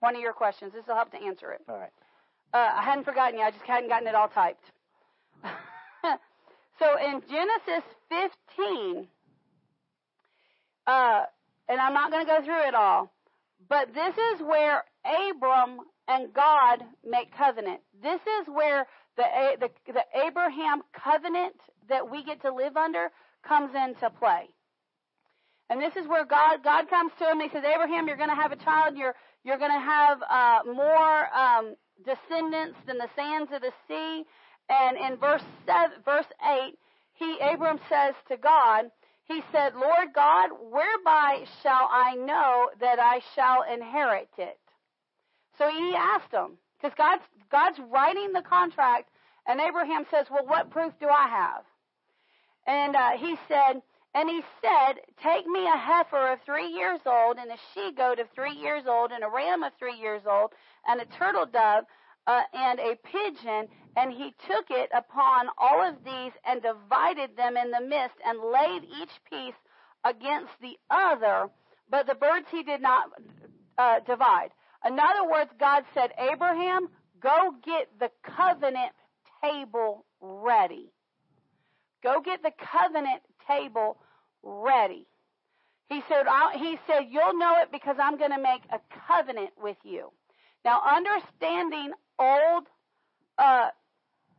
One 0.00 0.16
of 0.16 0.20
your 0.20 0.32
questions. 0.32 0.72
This 0.74 0.84
will 0.88 0.96
help 0.96 1.12
to 1.12 1.22
answer 1.22 1.52
it. 1.52 1.60
All 1.68 1.78
right. 1.78 1.92
Uh, 2.52 2.72
I 2.74 2.82
hadn't 2.82 3.04
forgotten 3.04 3.38
you. 3.38 3.44
I 3.44 3.50
just 3.52 3.64
hadn't 3.64 3.88
gotten 3.88 4.08
it 4.08 4.14
all 4.14 4.28
typed. 4.28 4.64
so 6.78 6.98
in 6.98 7.22
Genesis 7.30 7.84
15, 8.10 9.06
uh, 10.86 11.22
and 11.68 11.80
I'm 11.80 11.94
not 11.94 12.10
going 12.10 12.26
to 12.26 12.30
go 12.30 12.44
through 12.44 12.66
it 12.66 12.74
all, 12.74 13.10
but 13.68 13.94
this 13.94 14.14
is 14.34 14.42
where 14.42 14.84
Abram 15.04 15.78
and 16.08 16.34
God 16.34 16.82
make 17.08 17.34
covenant. 17.36 17.80
This 18.02 18.20
is 18.20 18.48
where 18.48 18.86
the, 19.16 19.24
the, 19.60 19.92
the 19.92 20.04
Abraham 20.26 20.82
covenant 20.92 21.56
that 21.88 22.10
we 22.10 22.24
get 22.24 22.42
to 22.42 22.52
live 22.52 22.76
under 22.76 23.10
comes 23.46 23.74
into 23.74 24.10
play. 24.10 24.48
And 25.70 25.80
this 25.80 25.96
is 25.96 26.06
where 26.06 26.24
God 26.24 26.62
God 26.62 26.88
comes 26.90 27.12
to 27.18 27.30
him. 27.30 27.40
He 27.40 27.48
says, 27.48 27.64
Abraham, 27.64 28.06
you're 28.06 28.16
going 28.16 28.28
to 28.28 28.36
have 28.36 28.52
a 28.52 28.56
child. 28.56 28.96
You're 28.96 29.14
you're 29.44 29.58
going 29.58 29.72
to 29.72 29.78
have 29.80 30.22
uh, 30.22 30.58
more 30.66 31.34
um, 31.34 31.74
descendants 32.04 32.78
than 32.86 32.98
the 32.98 33.08
sands 33.16 33.50
of 33.52 33.62
the 33.62 33.72
sea. 33.88 34.24
And 34.68 34.96
in 34.96 35.18
verse 35.18 35.42
seven, 35.66 35.98
verse 36.04 36.26
eight, 36.44 36.78
he 37.14 37.38
Abram 37.40 37.78
says 37.88 38.14
to 38.28 38.36
God, 38.36 38.90
he 39.24 39.42
said, 39.50 39.74
Lord 39.74 40.08
God, 40.14 40.50
whereby 40.70 41.44
shall 41.62 41.88
I 41.90 42.16
know 42.16 42.70
that 42.80 42.98
I 42.98 43.20
shall 43.34 43.62
inherit 43.62 44.30
it? 44.36 44.58
So 45.58 45.68
he 45.68 45.94
asked 45.96 46.32
him, 46.32 46.58
because 46.76 46.94
God's, 46.96 47.22
God's 47.52 47.78
writing 47.92 48.32
the 48.32 48.42
contract, 48.42 49.10
and 49.46 49.60
Abraham 49.60 50.06
says, 50.10 50.26
Well, 50.30 50.46
what 50.46 50.70
proof 50.70 50.92
do 50.98 51.06
I 51.06 51.28
have? 51.28 51.64
And 52.66 52.96
uh, 52.96 53.10
he 53.18 53.36
said, 53.46 53.82
and 54.14 54.28
he 54.28 54.42
said, 54.60 55.00
Take 55.22 55.46
me 55.46 55.66
a 55.66 55.76
heifer 55.76 56.32
of 56.32 56.40
three 56.44 56.68
years 56.68 57.00
old, 57.06 57.36
and 57.38 57.50
a 57.50 57.56
she 57.72 57.92
goat 57.92 58.18
of 58.18 58.28
three 58.34 58.54
years 58.54 58.84
old, 58.86 59.10
and 59.12 59.22
a 59.22 59.28
ram 59.28 59.62
of 59.62 59.72
three 59.78 59.98
years 59.98 60.22
old, 60.26 60.50
and 60.86 61.00
a 61.00 61.06
turtle 61.06 61.46
dove, 61.46 61.84
uh, 62.26 62.42
and 62.54 62.78
a 62.80 62.96
pigeon. 63.04 63.68
And 63.96 64.12
he 64.12 64.34
took 64.48 64.66
it 64.70 64.90
upon 64.96 65.48
all 65.58 65.86
of 65.86 65.96
these 66.04 66.32
and 66.46 66.62
divided 66.62 67.36
them 67.36 67.56
in 67.56 67.70
the 67.70 67.80
midst, 67.80 68.16
and 68.24 68.38
laid 68.40 68.84
each 68.84 69.12
piece 69.30 69.60
against 70.04 70.52
the 70.60 70.76
other. 70.90 71.48
But 71.90 72.06
the 72.06 72.14
birds 72.14 72.46
he 72.50 72.62
did 72.62 72.80
not 72.80 73.10
uh, 73.76 74.00
divide. 74.06 74.50
In 74.84 74.98
other 74.98 75.30
words, 75.30 75.50
God 75.58 75.84
said, 75.94 76.10
Abraham, 76.18 76.88
go 77.22 77.54
get 77.64 77.88
the 77.98 78.10
covenant 78.22 78.92
table 79.42 80.04
ready. 80.20 80.92
Go 82.02 82.20
get 82.20 82.42
the 82.42 82.52
covenant 82.58 83.22
table 83.46 83.98
ready. 84.42 85.06
He 85.88 86.02
said, 86.08 86.24
he 86.56 86.78
said, 86.86 87.06
you'll 87.10 87.38
know 87.38 87.56
it 87.62 87.70
because 87.70 87.96
I'm 88.00 88.16
going 88.16 88.30
to 88.30 88.40
make 88.40 88.62
a 88.72 88.80
covenant 89.06 89.50
with 89.62 89.76
you. 89.84 90.10
Now, 90.64 90.80
understanding 90.80 91.92
old, 92.18 92.66
uh, 93.38 93.68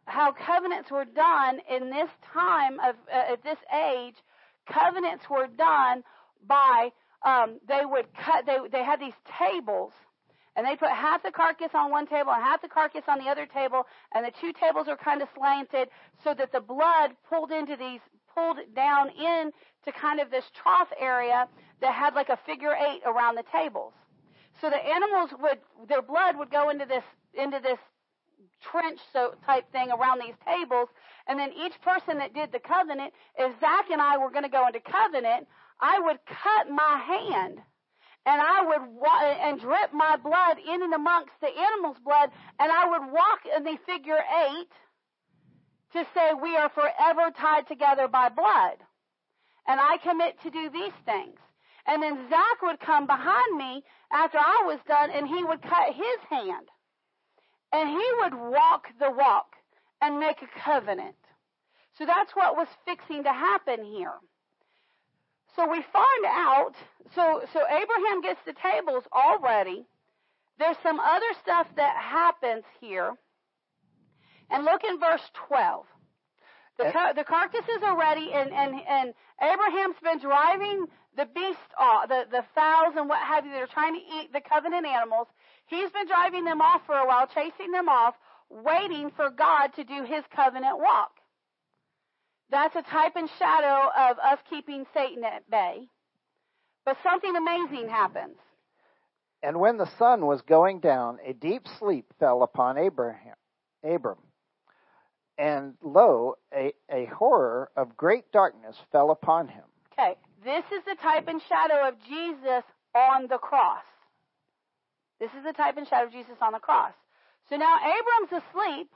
how 0.05 0.31
covenants 0.31 0.89
were 0.89 1.05
done 1.05 1.59
in 1.69 1.89
this 1.89 2.09
time 2.33 2.79
of, 2.79 2.95
uh, 3.11 3.33
at 3.33 3.43
this 3.43 3.59
age, 3.73 4.15
covenants 4.67 5.25
were 5.29 5.47
done 5.47 6.03
by, 6.45 6.89
um, 7.25 7.59
they 7.67 7.81
would 7.83 8.07
cut, 8.15 8.45
they, 8.45 8.57
they 8.71 8.83
had 8.83 8.99
these 8.99 9.13
tables 9.37 9.93
and 10.55 10.65
they 10.65 10.75
put 10.75 10.89
half 10.89 11.23
the 11.23 11.31
carcass 11.31 11.71
on 11.73 11.91
one 11.91 12.05
table 12.05 12.31
and 12.31 12.43
half 12.43 12.61
the 12.61 12.67
carcass 12.67 13.03
on 13.07 13.19
the 13.19 13.29
other 13.29 13.45
table, 13.45 13.85
and 14.13 14.25
the 14.25 14.31
two 14.39 14.53
tables 14.53 14.87
are 14.87 14.97
kind 14.97 15.21
of 15.21 15.27
slanted 15.35 15.89
so 16.23 16.33
that 16.33 16.51
the 16.51 16.61
blood 16.61 17.11
pulled 17.27 17.51
into 17.51 17.75
these, 17.75 17.99
pulled 18.33 18.57
down 18.75 19.09
in 19.09 19.51
to 19.85 19.91
kind 19.91 20.19
of 20.19 20.29
this 20.29 20.45
trough 20.53 20.89
area 20.99 21.47
that 21.81 21.93
had 21.93 22.13
like 22.13 22.29
a 22.29 22.39
figure 22.45 22.73
eight 22.73 23.01
around 23.05 23.35
the 23.35 23.43
tables. 23.51 23.93
So 24.61 24.69
the 24.69 24.77
animals 24.77 25.31
would, 25.41 25.59
their 25.89 26.01
blood 26.01 26.37
would 26.37 26.51
go 26.51 26.69
into 26.69 26.85
this, 26.85 27.03
into 27.33 27.59
this 27.59 27.79
trench 28.61 28.99
so 29.11 29.33
type 29.45 29.69
thing 29.71 29.89
around 29.91 30.21
these 30.21 30.35
tables, 30.45 30.89
and 31.27 31.39
then 31.39 31.51
each 31.53 31.73
person 31.81 32.17
that 32.19 32.33
did 32.33 32.51
the 32.51 32.59
covenant, 32.59 33.13
if 33.37 33.59
Zach 33.59 33.89
and 33.91 34.01
I 34.01 34.17
were 34.17 34.29
going 34.29 34.43
to 34.43 34.49
go 34.49 34.67
into 34.67 34.79
covenant, 34.79 35.47
I 35.81 35.99
would 35.99 36.19
cut 36.25 36.69
my 36.69 37.01
hand 37.05 37.59
and 38.25 38.41
I 38.41 38.63
would 38.63 38.87
wa- 38.93 39.37
and 39.41 39.59
drip 39.59 39.93
my 39.93 40.15
blood 40.17 40.57
in 40.59 40.81
and 40.81 40.93
amongst 40.93 41.33
the 41.41 41.49
animal's 41.49 41.99
blood, 42.03 42.29
and 42.59 42.71
I 42.71 42.89
would 42.89 43.11
walk 43.11 43.41
in 43.55 43.63
the 43.63 43.77
figure 43.85 44.23
eight 44.47 44.71
to 45.93 46.05
say 46.13 46.33
we 46.33 46.55
are 46.55 46.69
forever 46.69 47.31
tied 47.37 47.67
together 47.67 48.07
by 48.07 48.29
blood. 48.29 48.77
And 49.67 49.79
I 49.79 49.97
commit 49.97 50.41
to 50.43 50.49
do 50.49 50.69
these 50.69 50.93
things. 51.05 51.39
And 51.85 52.01
then 52.01 52.29
Zach 52.29 52.61
would 52.61 52.79
come 52.79 53.05
behind 53.07 53.57
me 53.57 53.83
after 54.11 54.37
I 54.37 54.63
was 54.65 54.79
done, 54.87 55.11
and 55.11 55.27
he 55.27 55.43
would 55.43 55.61
cut 55.61 55.93
his 55.93 56.19
hand. 56.29 56.67
And 57.71 57.89
he 57.89 58.05
would 58.21 58.33
walk 58.35 58.87
the 58.99 59.11
walk 59.11 59.47
and 60.01 60.19
make 60.19 60.41
a 60.41 60.59
covenant. 60.59 61.15
So 61.97 62.05
that's 62.05 62.35
what 62.35 62.55
was 62.55 62.67
fixing 62.85 63.23
to 63.23 63.33
happen 63.33 63.83
here. 63.83 64.13
So 65.55 65.69
we 65.69 65.83
find 65.93 66.25
out, 66.25 66.73
so, 67.15 67.41
so 67.53 67.61
Abraham 67.67 68.21
gets 68.21 68.39
the 68.45 68.53
tables 68.53 69.03
all 69.11 69.39
ready. 69.39 69.85
There's 70.57 70.77
some 70.81 70.99
other 70.99 71.31
stuff 71.41 71.67
that 71.75 71.95
happens 71.97 72.63
here. 72.79 73.13
And 74.49 74.65
look 74.65 74.83
in 74.83 74.99
verse 74.99 75.21
12. 75.47 75.85
The, 76.77 76.87
eh. 76.87 76.91
car- 76.91 77.13
the 77.13 77.23
carcasses 77.23 77.81
are 77.83 77.97
ready, 77.97 78.31
and, 78.33 78.51
and, 78.51 78.75
and 78.87 79.13
Abraham's 79.41 79.95
been 80.03 80.19
driving 80.19 80.87
the 81.15 81.25
beast 81.25 81.59
off, 81.79 82.09
the, 82.09 82.25
the 82.31 82.43
fowls 82.55 82.95
and 82.97 83.07
what 83.07 83.21
have 83.21 83.45
you 83.45 83.51
that 83.51 83.61
are 83.61 83.67
trying 83.67 83.93
to 83.93 84.01
eat 84.17 84.33
the 84.33 84.41
covenant 84.41 84.85
animals. 84.85 85.27
He's 85.67 85.91
been 85.91 86.07
driving 86.07 86.43
them 86.45 86.61
off 86.61 86.81
for 86.85 86.95
a 86.95 87.05
while, 87.05 87.27
chasing 87.27 87.71
them 87.71 87.87
off, 87.87 88.15
waiting 88.49 89.11
for 89.15 89.29
God 89.29 89.67
to 89.75 89.83
do 89.83 90.03
his 90.03 90.23
covenant 90.35 90.79
walk. 90.79 91.11
That's 92.51 92.75
a 92.75 92.81
type 92.83 93.15
and 93.15 93.29
shadow 93.39 93.89
of 93.97 94.17
us 94.19 94.39
keeping 94.49 94.85
Satan 94.93 95.23
at 95.23 95.49
bay. 95.49 95.87
But 96.85 96.97
something 97.03 97.35
amazing 97.35 97.89
happens. 97.89 98.37
And 99.41 99.59
when 99.59 99.77
the 99.77 99.89
sun 99.97 100.25
was 100.25 100.41
going 100.41 100.79
down, 100.79 101.17
a 101.25 101.33
deep 101.33 101.63
sleep 101.79 102.05
fell 102.19 102.43
upon 102.43 102.77
Abraham, 102.77 103.35
Abram. 103.83 104.19
And 105.37 105.73
lo, 105.81 106.35
a, 106.53 106.73
a 106.91 107.05
horror 107.05 107.69
of 107.75 107.97
great 107.97 108.31
darkness 108.31 108.77
fell 108.91 109.11
upon 109.11 109.47
him. 109.47 109.63
Okay, 109.91 110.15
this 110.45 110.63
is 110.71 110.83
the 110.85 110.95
type 111.01 111.27
and 111.27 111.41
shadow 111.49 111.87
of 111.87 111.95
Jesus 112.07 112.63
on 112.95 113.27
the 113.27 113.37
cross. 113.37 113.83
This 115.19 115.31
is 115.37 115.43
the 115.45 115.53
type 115.53 115.77
and 115.77 115.87
shadow 115.87 116.07
of 116.07 116.13
Jesus 116.13 116.35
on 116.41 116.53
the 116.53 116.59
cross. 116.59 116.93
So 117.49 117.57
now 117.57 117.77
Abram's 117.79 118.43
asleep. 118.43 118.89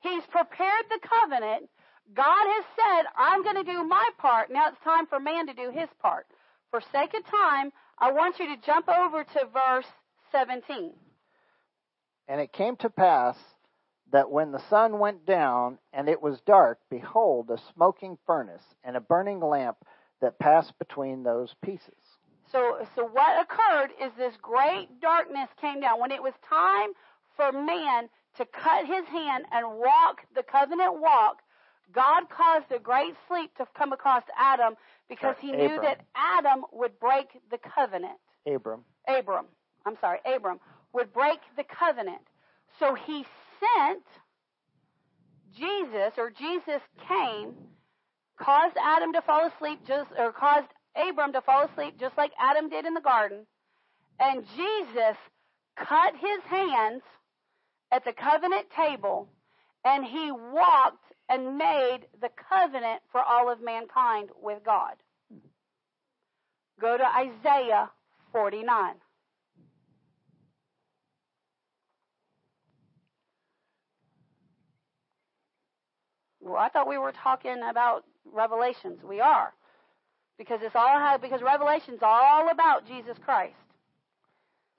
He's 0.00 0.24
prepared 0.30 0.84
the 0.90 1.00
covenant. 1.00 1.70
God 2.12 2.46
has 2.46 2.64
said, 2.76 3.06
I'm 3.16 3.42
going 3.42 3.56
to 3.56 3.64
do 3.64 3.84
my 3.84 4.10
part. 4.18 4.50
Now 4.50 4.68
it's 4.68 4.84
time 4.84 5.06
for 5.06 5.18
man 5.18 5.46
to 5.46 5.54
do 5.54 5.70
his 5.70 5.88
part. 6.00 6.26
For 6.70 6.80
sake 6.92 7.14
of 7.14 7.24
time, 7.26 7.72
I 7.98 8.12
want 8.12 8.38
you 8.38 8.54
to 8.54 8.66
jump 8.66 8.88
over 8.88 9.24
to 9.24 9.40
verse 9.52 9.86
17. 10.32 10.92
And 12.28 12.40
it 12.40 12.52
came 12.52 12.76
to 12.76 12.90
pass 12.90 13.36
that 14.12 14.30
when 14.30 14.52
the 14.52 14.62
sun 14.68 14.98
went 14.98 15.26
down 15.26 15.78
and 15.92 16.08
it 16.08 16.20
was 16.20 16.40
dark, 16.46 16.78
behold, 16.90 17.50
a 17.50 17.58
smoking 17.74 18.18
furnace 18.26 18.62
and 18.82 18.96
a 18.96 19.00
burning 19.00 19.40
lamp 19.40 19.76
that 20.20 20.38
passed 20.38 20.72
between 20.78 21.22
those 21.22 21.54
pieces. 21.64 21.94
So, 22.52 22.86
so 22.94 23.04
what 23.04 23.42
occurred 23.42 23.90
is 24.00 24.12
this 24.16 24.34
great 24.40 25.00
darkness 25.00 25.48
came 25.60 25.80
down. 25.80 26.00
When 26.00 26.12
it 26.12 26.22
was 26.22 26.34
time 26.48 26.90
for 27.36 27.50
man 27.50 28.08
to 28.36 28.44
cut 28.46 28.86
his 28.86 29.04
hand 29.06 29.44
and 29.50 29.78
walk 29.78 30.22
the 30.34 30.42
covenant 30.42 31.00
walk, 31.00 31.42
God 31.92 32.28
caused 32.28 32.70
a 32.72 32.78
great 32.78 33.14
sleep 33.28 33.54
to 33.56 33.66
come 33.76 33.92
across 33.92 34.22
Adam 34.38 34.74
because 35.08 35.36
he 35.40 35.52
knew 35.52 35.80
that 35.80 36.00
Adam 36.14 36.64
would 36.72 36.98
break 36.98 37.26
the 37.50 37.58
covenant. 37.58 38.18
Abram. 38.46 38.84
Abram. 39.06 39.46
I'm 39.86 39.96
sorry, 40.00 40.18
Abram, 40.24 40.60
would 40.92 41.12
break 41.12 41.38
the 41.56 41.64
covenant. 41.64 42.22
So 42.78 42.94
he 42.94 43.24
sent 43.60 44.02
Jesus, 45.56 46.12
or 46.16 46.30
Jesus 46.30 46.80
came, 47.08 47.54
caused 48.38 48.76
Adam 48.82 49.12
to 49.12 49.22
fall 49.22 49.46
asleep, 49.46 49.80
just 49.86 50.10
or 50.18 50.32
caused 50.32 50.68
Abram 50.96 51.32
to 51.32 51.40
fall 51.40 51.66
asleep, 51.66 51.98
just 52.00 52.16
like 52.16 52.32
Adam 52.40 52.68
did 52.68 52.86
in 52.86 52.94
the 52.94 53.00
garden. 53.00 53.46
And 54.18 54.44
Jesus 54.56 55.16
cut 55.76 56.14
his 56.16 56.40
hands 56.48 57.02
at 57.92 58.04
the 58.04 58.12
covenant 58.12 58.66
table, 58.70 59.28
and 59.84 60.04
he 60.04 60.32
walked 60.32 61.04
and 61.28 61.56
made 61.56 62.00
the 62.20 62.30
covenant 62.48 63.00
for 63.10 63.22
all 63.22 63.50
of 63.50 63.62
mankind 63.62 64.30
with 64.42 64.62
God. 64.64 64.94
Go 66.80 66.96
to 66.96 67.04
Isaiah 67.04 67.90
49. 68.32 68.94
Well, 76.40 76.56
I 76.56 76.68
thought 76.68 76.88
we 76.88 76.98
were 76.98 77.12
talking 77.12 77.56
about 77.70 78.04
Revelations. 78.30 79.02
We 79.02 79.20
are. 79.20 79.54
Because 80.36 80.60
it's 80.62 80.74
all 80.74 81.18
because 81.18 81.40
Revelation's 81.42 82.00
all 82.02 82.50
about 82.50 82.86
Jesus 82.86 83.16
Christ. 83.24 83.54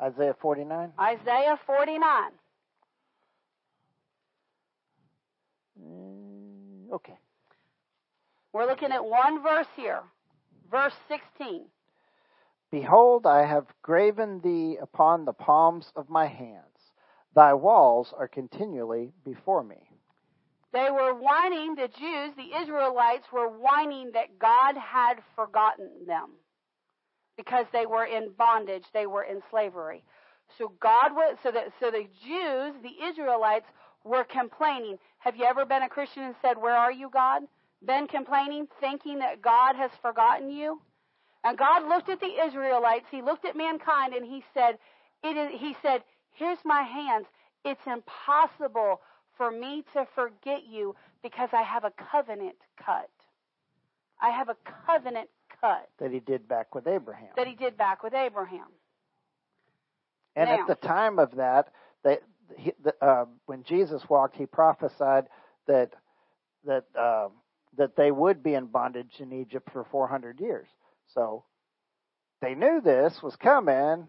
Isaiah 0.01 0.35
49? 0.39 0.91
Isaiah 0.99 1.57
49. 1.65 2.31
Okay. 6.93 7.17
We're 8.53 8.67
looking 8.67 8.91
at 8.91 9.03
one 9.03 9.43
verse 9.43 9.67
here. 9.75 10.01
Verse 10.71 10.93
16. 11.07 11.65
Behold, 12.71 13.25
I 13.25 13.45
have 13.45 13.67
graven 13.81 14.41
thee 14.41 14.77
upon 14.81 15.25
the 15.25 15.33
palms 15.33 15.91
of 15.95 16.09
my 16.09 16.27
hands. 16.27 16.61
Thy 17.36 17.53
walls 17.53 18.13
are 18.17 18.27
continually 18.27 19.11
before 19.23 19.63
me. 19.63 19.89
They 20.73 20.89
were 20.91 21.13
whining, 21.13 21.75
the 21.75 21.88
Jews, 21.88 22.33
the 22.36 22.57
Israelites 22.61 23.25
were 23.31 23.47
whining 23.47 24.11
that 24.13 24.39
God 24.39 24.75
had 24.77 25.15
forgotten 25.36 25.89
them 26.05 26.31
because 27.38 27.65
they 27.71 27.86
were 27.86 28.05
in 28.05 28.31
bondage, 28.38 28.83
they 28.93 29.05
were 29.05 29.23
in 29.23 29.41
slavery. 29.49 30.03
So 30.57 30.73
God 30.81 31.13
was 31.13 31.38
so 31.43 31.51
that 31.51 31.71
so 31.79 31.91
the 31.91 32.07
Jews, 32.25 32.73
the 32.81 33.05
Israelites 33.05 33.65
were 34.05 34.23
complaining. 34.23 34.97
Have 35.17 35.35
you 35.35 35.43
ever 35.43 35.65
been 35.65 35.83
a 35.83 35.89
Christian 35.89 36.23
and 36.23 36.35
said, 36.41 36.57
"Where 36.57 36.77
are 36.77 36.91
you, 36.91 37.09
God?" 37.09 37.43
Been 37.85 38.07
complaining, 38.07 38.67
thinking 38.79 39.19
that 39.19 39.41
God 39.41 39.75
has 39.75 39.91
forgotten 40.01 40.49
you? 40.49 40.81
And 41.43 41.57
God 41.57 41.87
looked 41.87 42.09
at 42.09 42.19
the 42.19 42.41
Israelites, 42.47 43.05
he 43.11 43.21
looked 43.21 43.45
at 43.45 43.55
mankind 43.55 44.13
and 44.13 44.25
he 44.25 44.43
said, 44.53 44.79
it 45.23 45.37
is, 45.37 45.59
he 45.59 45.75
said, 45.81 46.03
"Here's 46.31 46.63
my 46.63 46.81
hands. 46.81 47.27
It's 47.63 47.85
impossible 47.85 49.01
for 49.37 49.51
me 49.51 49.83
to 49.93 50.05
forget 50.15 50.65
you 50.67 50.95
because 51.23 51.49
I 51.51 51.63
have 51.63 51.83
a 51.83 51.91
covenant 52.11 52.55
cut. 52.77 53.09
I 54.21 54.29
have 54.29 54.49
a 54.49 54.55
covenant 54.85 55.29
cut. 55.61 55.89
That 55.99 56.11
he 56.11 56.19
did 56.19 56.47
back 56.47 56.75
with 56.75 56.87
Abraham. 56.87 57.29
That 57.35 57.47
he 57.47 57.55
did 57.55 57.77
back 57.77 58.03
with 58.03 58.13
Abraham. 58.13 58.67
And 60.35 60.49
now, 60.49 60.61
at 60.61 60.67
the 60.67 60.87
time 60.87 61.17
of 61.17 61.35
that, 61.35 61.69
they, 62.03 62.19
he, 62.57 62.73
the, 62.83 62.93
uh, 63.01 63.25
when 63.45 63.63
Jesus 63.63 64.01
walked, 64.09 64.35
he 64.35 64.45
prophesied 64.45 65.25
that 65.67 65.91
that 66.65 66.85
uh, 66.99 67.29
that 67.77 67.95
they 67.95 68.11
would 68.11 68.43
be 68.43 68.53
in 68.53 68.65
bondage 68.67 69.19
in 69.19 69.33
Egypt 69.33 69.69
for 69.71 69.83
400 69.91 70.39
years. 70.39 70.67
So 71.13 71.43
they 72.41 72.55
knew 72.55 72.81
this 72.81 73.21
was 73.21 73.35
coming 73.35 74.07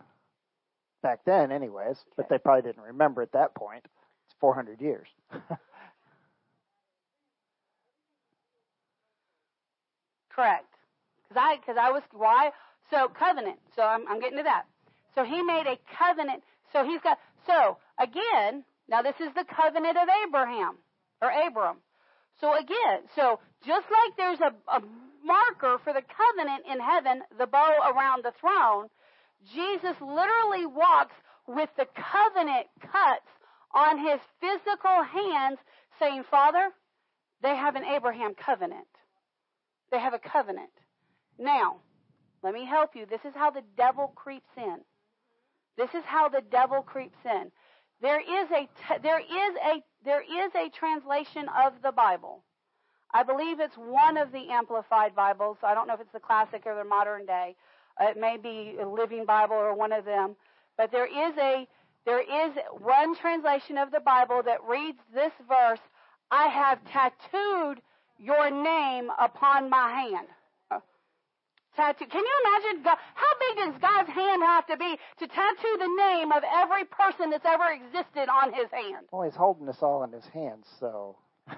back 1.03 1.21
then, 1.25 1.53
anyways, 1.53 1.97
okay. 1.97 2.13
but 2.17 2.29
they 2.29 2.39
probably 2.39 2.63
didn't 2.63 2.83
remember 2.83 3.23
at 3.23 3.33
that 3.33 3.55
point. 3.55 3.85
It's 4.27 4.35
400 4.41 4.81
years. 4.81 5.09
Correct. 10.31 10.75
Because 11.29 11.43
I, 11.43 11.57
cause 11.65 11.77
I 11.81 11.91
was, 11.91 12.03
why? 12.13 12.51
So, 12.91 13.09
covenant. 13.09 13.59
So, 13.75 13.83
I'm, 13.83 14.07
I'm 14.09 14.21
getting 14.21 14.39
to 14.39 14.45
that. 14.45 14.65
So, 15.15 15.25
he 15.25 15.43
made 15.43 15.67
a 15.67 15.79
covenant. 15.97 16.43
So, 16.73 16.85
he's 16.85 17.01
got, 17.01 17.19
so, 17.47 17.79
again, 17.99 18.65
now 18.89 19.03
this 19.03 19.17
is 19.21 19.33
the 19.35 19.45
covenant 19.45 19.97
of 19.97 20.09
Abraham, 20.27 20.79
or 21.21 21.31
Abram. 21.31 21.79
So, 22.41 22.55
again, 22.57 23.09
so, 23.15 23.41
just 23.67 23.87
like 23.91 24.17
there's 24.17 24.41
a, 24.41 24.53
a 24.71 24.81
marker 25.25 25.79
for 25.83 25.93
the 25.93 26.03
covenant 26.03 26.65
in 26.71 26.79
heaven, 26.81 27.23
the 27.39 27.47
bow 27.47 27.93
around 27.95 28.25
the 28.25 28.33
throne, 28.41 28.89
Jesus 29.55 29.97
literally 30.01 30.67
walks 30.67 31.15
with 31.49 31.71
the 31.77 31.87
covenant 31.95 32.67
cuts 32.81 33.29
on 33.75 33.99
his 33.99 34.21
physical 34.41 35.03
hands, 35.03 35.59
saying, 35.99 36.25
Father, 36.31 36.71
they 37.43 37.57
have 37.57 37.77
an 37.77 37.85
Abraham 37.85 38.35
covenant. 38.35 38.89
They 39.91 39.99
have 39.99 40.15
a 40.15 40.19
covenant. 40.19 40.73
Now, 41.39 41.77
let 42.43 42.55
me 42.55 42.67
help 42.67 42.91
you. 42.95 43.07
This 43.07 43.25
is 43.25 43.35
how 43.35 43.51
the 43.51 43.63
devil 43.77 44.13
creeps 44.15 44.51
in. 44.57 44.79
This 45.77 45.91
is 45.91 46.05
how 46.05 46.29
the 46.29 46.43
devil 46.51 46.83
creeps 46.83 47.19
in. 47.25 47.51
There 48.01 48.21
is 48.21 48.51
a 48.51 48.69
there 49.03 49.21
is 49.21 49.57
a 49.65 49.83
there 50.05 50.21
is 50.23 50.55
a 50.55 50.69
translation 50.71 51.47
of 51.65 51.75
the 51.83 51.93
Bible. 51.93 52.43
I 53.15 53.23
believe 53.23 53.61
it's 53.61 53.77
one 53.77 54.19
of 54.19 54.33
the 54.33 54.51
amplified 54.51 55.15
Bibles. 55.15 55.57
I 55.63 55.75
don't 55.75 55.89
know 55.89 55.95
if 55.95 56.01
it's 56.01 56.13
the 56.13 56.21
classic 56.21 56.63
or 56.67 56.75
the 56.75 56.85
modern 56.85 57.25
day. 57.25 57.57
Uh, 58.01 58.09
it 58.09 58.17
may 58.19 58.37
be 58.37 58.77
a 58.81 58.87
Living 58.87 59.25
Bible 59.25 59.57
or 59.57 59.75
one 59.75 59.93
of 59.93 60.05
them. 60.05 60.37
But 60.77 60.93
there 60.93 61.07
is 61.07 61.37
a 61.39 61.67
there 62.05 62.21
is 62.21 62.53
one 62.79 63.17
translation 63.17 63.79
of 63.79 63.91
the 63.91 64.01
Bible 64.01 64.43
that 64.45 64.59
reads 64.69 64.99
this 65.15 65.33
verse 65.49 65.81
I 66.31 66.49
have 66.49 66.79
tattooed 66.91 67.81
your 68.19 68.51
name 68.51 69.11
upon 69.19 69.71
my 69.71 69.91
hand. 69.91 70.29
Tattoo. 71.77 72.07
Can 72.07 72.25
you 72.25 72.41
imagine 72.45 72.83
God, 72.83 72.97
how 73.15 73.33
big 73.39 73.57
does 73.59 73.81
God's 73.81 74.09
hand 74.09 74.43
have 74.43 74.67
to 74.67 74.77
be 74.79 74.99
to 75.19 75.27
tattoo 75.27 75.77
the 75.79 75.95
name 75.97 76.33
of 76.33 76.43
every 76.43 76.85
person 76.85 77.31
that's 77.31 77.45
ever 77.45 77.71
existed 77.71 78.29
on 78.31 78.53
his 78.53 78.71
hand? 78.73 79.07
Well, 79.13 79.23
he's 79.23 79.37
holding 79.37 79.69
us 79.69 79.79
all 79.83 80.03
in 80.05 80.13
his 80.13 80.25
hands, 80.27 80.67
so. 80.81 81.17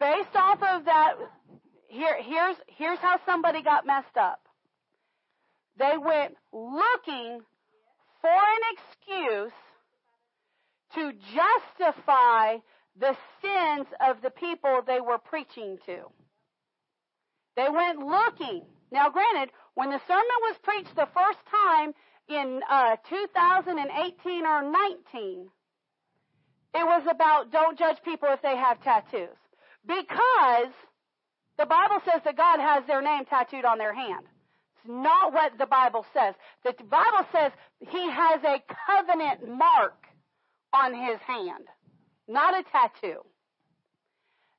Based 0.00 0.34
off 0.34 0.62
of 0.62 0.84
that, 0.86 1.14
here, 1.88 2.16
here's, 2.22 2.56
here's 2.66 2.98
how 2.98 3.18
somebody 3.24 3.62
got 3.62 3.86
messed 3.86 4.16
up. 4.16 4.40
They 5.78 5.96
went 5.96 6.34
looking 6.52 7.40
for 8.20 8.30
an 8.30 8.62
excuse 8.74 9.52
to 10.94 11.12
justify 11.34 12.56
the 12.98 13.16
sins 13.40 13.86
of 14.06 14.20
the 14.22 14.30
people 14.30 14.80
they 14.86 15.00
were 15.00 15.18
preaching 15.18 15.78
to. 15.86 16.10
They 17.60 17.68
went 17.68 17.98
looking. 17.98 18.62
Now, 18.90 19.10
granted, 19.10 19.52
when 19.74 19.90
the 19.90 20.00
sermon 20.08 20.38
was 20.48 20.56
preached 20.62 20.96
the 20.96 21.08
first 21.12 21.38
time 21.50 21.92
in 22.26 22.62
uh, 22.70 22.96
2018 23.06 24.46
or 24.46 24.62
19, 24.62 25.50
it 26.72 26.86
was 26.86 27.02
about 27.10 27.52
don't 27.52 27.78
judge 27.78 27.98
people 28.02 28.28
if 28.32 28.40
they 28.40 28.56
have 28.56 28.82
tattoos. 28.82 29.36
Because 29.86 30.72
the 31.58 31.66
Bible 31.66 32.00
says 32.06 32.22
that 32.24 32.38
God 32.38 32.60
has 32.60 32.86
their 32.86 33.02
name 33.02 33.26
tattooed 33.26 33.66
on 33.66 33.76
their 33.76 33.92
hand. 33.92 34.24
It's 34.76 34.88
not 34.88 35.34
what 35.34 35.58
the 35.58 35.66
Bible 35.66 36.06
says. 36.14 36.34
The 36.64 36.72
Bible 36.84 37.26
says 37.30 37.52
he 37.90 38.10
has 38.10 38.42
a 38.42 38.62
covenant 38.86 39.46
mark 39.46 40.06
on 40.72 40.94
his 40.94 41.20
hand, 41.26 41.66
not 42.26 42.58
a 42.58 42.62
tattoo. 42.72 43.20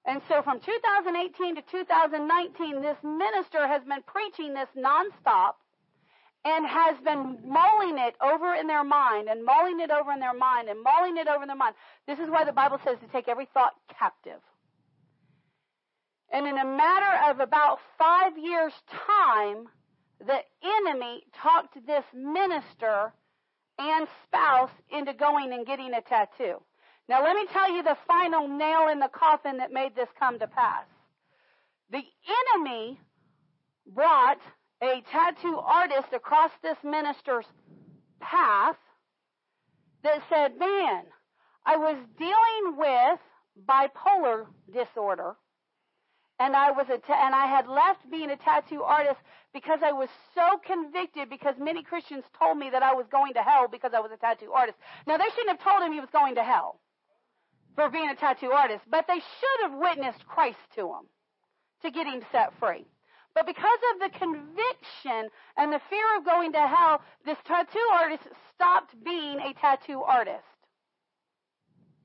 And 0.05 0.21
so 0.27 0.41
from 0.41 0.59
2018 0.59 1.55
to 1.55 1.61
2019, 1.61 2.81
this 2.81 2.97
minister 3.03 3.67
has 3.67 3.83
been 3.83 4.01
preaching 4.05 4.53
this 4.53 4.69
nonstop 4.75 5.53
and 6.43 6.65
has 6.65 6.97
been 7.03 7.37
mulling 7.45 7.99
it 7.99 8.15
over 8.19 8.55
in 8.55 8.65
their 8.65 8.83
mind 8.83 9.29
and 9.29 9.45
mulling 9.45 9.79
it 9.79 9.91
over 9.91 10.11
in 10.11 10.19
their 10.19 10.33
mind 10.33 10.69
and 10.69 10.81
mulling 10.81 11.17
it 11.17 11.27
over 11.27 11.43
in 11.43 11.47
their 11.47 11.57
mind. 11.57 11.75
This 12.07 12.17
is 12.17 12.29
why 12.29 12.45
the 12.45 12.51
Bible 12.51 12.79
says 12.83 12.97
to 12.99 13.07
take 13.07 13.27
every 13.27 13.47
thought 13.53 13.73
captive. 13.99 14.41
And 16.33 16.47
in 16.47 16.57
a 16.57 16.65
matter 16.65 17.29
of 17.29 17.39
about 17.39 17.79
five 17.99 18.37
years' 18.37 18.73
time, 19.05 19.67
the 20.19 20.39
enemy 20.63 21.23
talked 21.41 21.75
this 21.85 22.05
minister 22.13 23.13
and 23.77 24.07
spouse 24.25 24.71
into 24.89 25.13
going 25.13 25.53
and 25.53 25.65
getting 25.65 25.93
a 25.93 26.01
tattoo. 26.01 26.61
Now, 27.09 27.23
let 27.23 27.35
me 27.35 27.45
tell 27.51 27.71
you 27.71 27.83
the 27.83 27.97
final 28.07 28.47
nail 28.47 28.87
in 28.91 28.99
the 28.99 29.09
coffin 29.09 29.57
that 29.57 29.71
made 29.73 29.95
this 29.95 30.09
come 30.17 30.39
to 30.39 30.47
pass. 30.47 30.85
The 31.91 32.03
enemy 32.55 32.99
brought 33.85 34.39
a 34.81 35.03
tattoo 35.11 35.57
artist 35.57 36.07
across 36.13 36.51
this 36.63 36.77
minister's 36.83 37.45
path 38.19 38.77
that 40.03 40.21
said, 40.29 40.57
Man, 40.57 41.03
I 41.65 41.77
was 41.77 41.97
dealing 42.17 42.77
with 42.77 43.19
bipolar 43.67 44.45
disorder 44.71 45.35
and 46.39 46.55
I 46.55 46.71
was 46.71 46.87
a 46.89 46.97
ta- 46.97 47.25
and 47.25 47.35
I 47.35 47.45
had 47.45 47.67
left 47.67 48.09
being 48.09 48.31
a 48.31 48.37
tattoo 48.37 48.81
artist 48.81 49.19
because 49.53 49.79
I 49.83 49.91
was 49.91 50.09
so 50.33 50.57
convicted 50.65 51.29
because 51.29 51.55
many 51.59 51.83
Christians 51.83 52.23
told 52.39 52.57
me 52.57 52.69
that 52.71 52.81
I 52.81 52.93
was 52.93 53.05
going 53.11 53.33
to 53.33 53.43
hell 53.43 53.67
because 53.69 53.91
I 53.93 53.99
was 53.99 54.11
a 54.11 54.17
tattoo 54.17 54.51
artist. 54.51 54.77
Now 55.05 55.17
they 55.17 55.29
shouldn't 55.35 55.59
have 55.59 55.63
told 55.63 55.83
him 55.83 55.93
he 55.93 55.99
was 55.99 56.09
going 56.11 56.35
to 56.35 56.43
hell 56.43 56.79
for 57.76 57.89
being 57.89 58.09
a 58.09 58.15
tattoo 58.15 58.51
artist, 58.51 58.84
but 58.89 59.05
they 59.07 59.19
should 59.19 59.69
have 59.69 59.80
witnessed 59.80 60.26
Christ 60.28 60.59
to 60.76 60.88
him 60.88 61.07
to 61.84 61.91
get 61.91 62.07
him 62.07 62.22
set 62.32 62.53
free. 62.59 62.86
But 63.34 63.45
because 63.45 63.80
of 63.93 63.99
the 63.99 64.17
conviction 64.19 65.30
and 65.57 65.72
the 65.72 65.82
fear 65.89 66.17
of 66.17 66.26
going 66.26 66.51
to 66.51 66.67
hell, 66.67 67.01
this 67.26 67.38
tattoo 67.45 67.80
artist 67.93 68.24
stopped 68.53 68.93
being 69.03 69.39
a 69.39 69.53
tattoo 69.53 70.01
artist. 70.01 70.43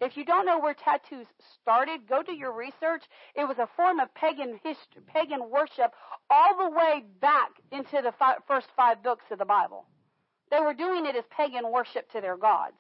If 0.01 0.17
you 0.17 0.25
don't 0.25 0.45
know 0.45 0.59
where 0.59 0.75
tattoos 0.75 1.27
started, 1.61 2.07
go 2.07 2.23
do 2.23 2.33
your 2.33 2.53
research. 2.53 3.03
It 3.35 3.49
was 3.49 3.59
a 3.59 3.69
form 3.77 3.99
of 3.99 4.15
pagan 4.15 4.61
history, 4.63 5.03
pagan 5.07 5.51
worship 5.51 5.95
all 6.29 6.57
the 6.59 6.77
way 6.77 7.05
back 7.21 7.49
into 7.73 8.03
the 8.03 8.13
fi- 8.19 8.37
first 8.47 8.69
five 8.77 9.03
books 9.03 9.25
of 9.31 9.39
the 9.39 9.47
Bible. 9.47 9.87
They 10.51 10.61
were 10.61 10.75
doing 10.75 11.07
it 11.07 11.17
as 11.17 11.25
pagan 11.35 11.73
worship 11.73 12.11
to 12.13 12.21
their 12.21 12.37
gods. 12.37 12.77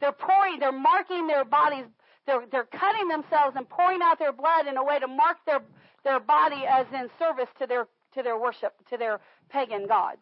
They're 0.00 0.12
pouring, 0.12 0.60
they're 0.60 0.72
marking 0.72 1.26
their 1.26 1.44
bodies, 1.44 1.86
they're, 2.28 2.44
they're 2.52 2.68
cutting 2.70 3.08
themselves 3.08 3.56
and 3.56 3.68
pouring 3.68 4.00
out 4.02 4.18
their 4.18 4.32
blood 4.32 4.66
in 4.68 4.76
a 4.76 4.84
way 4.84 5.00
to 5.00 5.08
mark 5.08 5.38
their, 5.46 5.60
their 6.04 6.20
body 6.20 6.62
as 6.68 6.86
in 6.92 7.08
service 7.18 7.48
to 7.58 7.66
their, 7.66 7.88
to 8.14 8.22
their 8.22 8.38
worship, 8.38 8.74
to 8.90 8.96
their 8.98 9.18
pagan 9.48 9.86
gods 9.88 10.20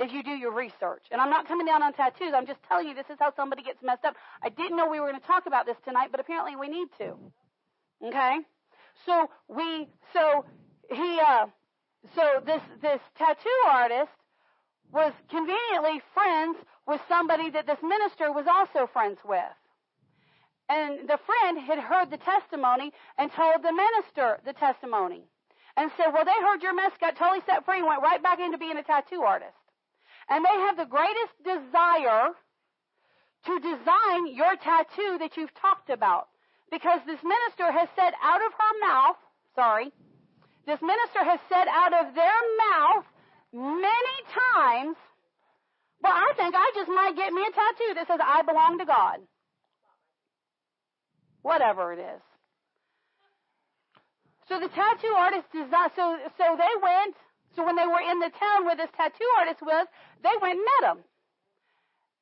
if 0.00 0.12
you 0.12 0.24
do 0.24 0.30
your 0.30 0.52
research. 0.52 1.04
And 1.12 1.20
I'm 1.20 1.30
not 1.30 1.46
coming 1.46 1.66
down 1.66 1.82
on 1.82 1.92
tattoos. 1.92 2.32
I'm 2.34 2.46
just 2.46 2.58
telling 2.68 2.88
you 2.88 2.94
this 2.94 3.06
is 3.08 3.16
how 3.20 3.32
somebody 3.36 3.62
gets 3.62 3.78
messed 3.80 4.04
up. 4.04 4.16
I 4.42 4.48
didn't 4.48 4.76
know 4.76 4.90
we 4.90 4.98
were 4.98 5.08
going 5.08 5.20
to 5.20 5.26
talk 5.26 5.46
about 5.46 5.66
this 5.66 5.76
tonight, 5.84 6.08
but 6.10 6.18
apparently 6.18 6.56
we 6.56 6.68
need 6.68 6.88
to. 6.98 7.14
Okay? 8.04 8.38
So 9.06 9.30
we 9.48 9.86
so 10.12 10.44
he 10.90 11.20
uh 11.24 11.46
so 12.16 12.42
this 12.44 12.60
this 12.82 13.00
tattoo 13.16 13.60
artist 13.70 14.10
was 14.92 15.12
conveniently 15.30 16.02
friends 16.12 16.58
with 16.86 17.00
somebody 17.08 17.50
that 17.50 17.66
this 17.66 17.78
minister 17.82 18.32
was 18.32 18.46
also 18.48 18.88
friends 18.92 19.18
with. 19.24 19.40
And 20.68 21.08
the 21.08 21.18
friend 21.18 21.58
had 21.58 21.78
heard 21.78 22.10
the 22.10 22.16
testimony 22.16 22.92
and 23.18 23.30
told 23.32 23.62
the 23.62 23.72
minister 23.72 24.40
the 24.44 24.54
testimony. 24.54 25.24
And 25.76 25.90
said, 25.96 26.12
Well, 26.12 26.24
they 26.24 26.38
heard 26.40 26.62
your 26.62 26.74
mess, 26.74 26.92
got 27.00 27.16
totally 27.16 27.42
set 27.46 27.64
free, 27.64 27.78
and 27.78 27.86
went 27.86 28.02
right 28.02 28.22
back 28.22 28.38
into 28.38 28.58
being 28.58 28.76
a 28.78 28.82
tattoo 28.82 29.22
artist 29.22 29.58
and 30.28 30.44
they 30.44 30.56
have 30.66 30.76
the 30.76 30.86
greatest 30.88 31.34
desire 31.44 32.32
to 33.46 33.60
design 33.60 34.34
your 34.34 34.56
tattoo 34.56 35.18
that 35.18 35.36
you've 35.36 35.52
talked 35.54 35.90
about. 35.90 36.28
Because 36.70 37.00
this 37.06 37.20
minister 37.22 37.70
has 37.70 37.88
said 37.94 38.12
out 38.22 38.40
of 38.40 38.52
her 38.52 38.74
mouth, 38.80 39.16
sorry, 39.54 39.92
this 40.66 40.80
minister 40.80 41.22
has 41.22 41.38
said 41.48 41.68
out 41.68 41.92
of 41.92 42.14
their 42.14 42.40
mouth 42.72 43.04
many 43.52 44.16
times, 44.32 44.96
well, 46.02 46.12
I 46.12 46.32
think 46.36 46.54
I 46.56 46.72
just 46.74 46.88
might 46.88 47.16
get 47.16 47.32
me 47.32 47.42
a 47.42 47.52
tattoo 47.52 47.94
that 47.94 48.06
says 48.08 48.20
I 48.24 48.42
belong 48.42 48.78
to 48.78 48.86
God. 48.86 49.20
Whatever 51.44 51.92
it 51.92 52.00
is. 52.00 52.22
So 54.48 54.58
the 54.58 54.68
tattoo 54.68 55.14
artist 55.16 55.44
designed, 55.52 55.92
so, 55.94 56.16
so 56.40 56.56
they 56.56 56.74
went 56.80 57.14
so 57.54 57.64
when 57.64 57.76
they 57.76 57.86
were 57.86 58.02
in 58.02 58.18
the 58.18 58.30
town 58.34 58.66
where 58.66 58.76
this 58.76 58.90
tattoo 58.96 59.30
artist 59.38 59.62
was, 59.62 59.86
they 60.22 60.34
went 60.42 60.58
and 60.58 60.66
met 60.66 60.82
him. 60.90 60.98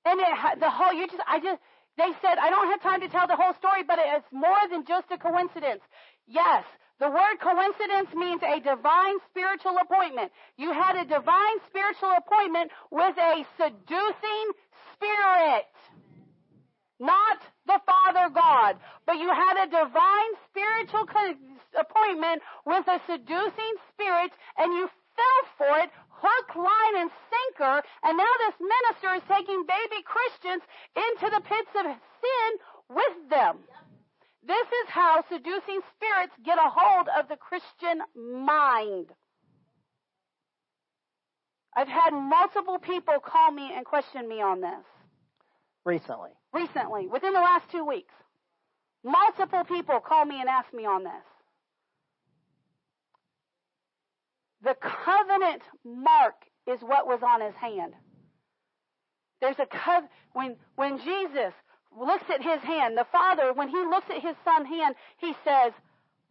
And 0.04 0.20
it, 0.20 0.60
the 0.60 0.70
whole, 0.70 0.92
you 0.92 1.06
just, 1.06 1.22
I 1.26 1.40
just, 1.40 1.60
they 1.96 2.12
said, 2.20 2.36
I 2.36 2.50
don't 2.50 2.68
have 2.68 2.82
time 2.82 3.00
to 3.00 3.08
tell 3.08 3.26
the 3.26 3.36
whole 3.36 3.54
story, 3.56 3.82
but 3.84 3.98
it's 3.98 4.28
more 4.32 4.60
than 4.70 4.84
just 4.84 5.08
a 5.10 5.16
coincidence. 5.16 5.80
Yes, 6.26 6.64
the 7.00 7.08
word 7.08 7.40
coincidence 7.40 8.12
means 8.14 8.42
a 8.42 8.60
divine 8.60 9.16
spiritual 9.30 9.76
appointment. 9.80 10.32
You 10.56 10.72
had 10.72 10.96
a 10.96 11.04
divine 11.08 11.58
spiritual 11.68 12.12
appointment 12.18 12.70
with 12.90 13.16
a 13.16 13.44
seducing 13.56 14.46
spirit. 14.94 15.64
Not 17.02 17.42
the 17.66 17.80
Father 17.82 18.30
God, 18.30 18.78
but 19.06 19.18
you 19.18 19.26
had 19.26 19.58
a 19.58 19.66
divine 19.66 20.32
spiritual 20.46 21.02
appointment 21.74 22.42
with 22.64 22.86
a 22.86 23.02
seducing 23.10 23.74
spirit 23.90 24.30
and 24.56 24.72
you 24.72 24.86
fell 25.18 25.42
for 25.58 25.78
it, 25.82 25.90
hook, 26.08 26.54
line, 26.54 27.02
and 27.02 27.10
sinker, 27.26 27.82
and 28.04 28.16
now 28.16 28.34
this 28.46 28.54
minister 28.62 29.18
is 29.18 29.26
taking 29.26 29.66
baby 29.66 29.98
Christians 30.06 30.62
into 30.94 31.26
the 31.34 31.42
pits 31.42 31.74
of 31.74 31.90
sin 31.90 32.50
with 32.88 33.30
them. 33.30 33.58
This 34.46 34.68
is 34.68 34.86
how 34.86 35.24
seducing 35.28 35.80
spirits 35.98 36.34
get 36.46 36.58
a 36.58 36.70
hold 36.70 37.08
of 37.18 37.26
the 37.26 37.36
Christian 37.36 37.98
mind. 38.14 39.10
I've 41.74 41.88
had 41.88 42.10
multiple 42.10 42.78
people 42.78 43.18
call 43.18 43.50
me 43.50 43.72
and 43.74 43.84
question 43.84 44.28
me 44.28 44.40
on 44.40 44.60
this. 44.60 44.91
Recently. 45.84 46.30
Recently, 46.52 47.08
within 47.08 47.32
the 47.32 47.40
last 47.40 47.70
two 47.70 47.84
weeks. 47.84 48.14
Multiple 49.04 49.64
people 49.64 50.00
call 50.00 50.24
me 50.24 50.40
and 50.40 50.48
ask 50.48 50.72
me 50.72 50.84
on 50.86 51.02
this. 51.02 51.12
The 54.62 54.76
covenant 54.80 55.62
mark 55.84 56.34
is 56.68 56.80
what 56.80 57.06
was 57.06 57.20
on 57.26 57.40
his 57.40 57.54
hand. 57.56 57.94
There's 59.40 59.58
a 59.58 59.66
cov- 59.66 60.08
when 60.34 60.56
when 60.76 60.98
Jesus 60.98 61.52
looks 61.98 62.24
at 62.32 62.42
his 62.42 62.62
hand, 62.62 62.96
the 62.96 63.06
Father, 63.10 63.52
when 63.52 63.68
he 63.68 63.76
looks 63.78 64.08
at 64.08 64.22
his 64.22 64.36
son's 64.44 64.68
hand, 64.68 64.94
he 65.18 65.34
says, 65.44 65.72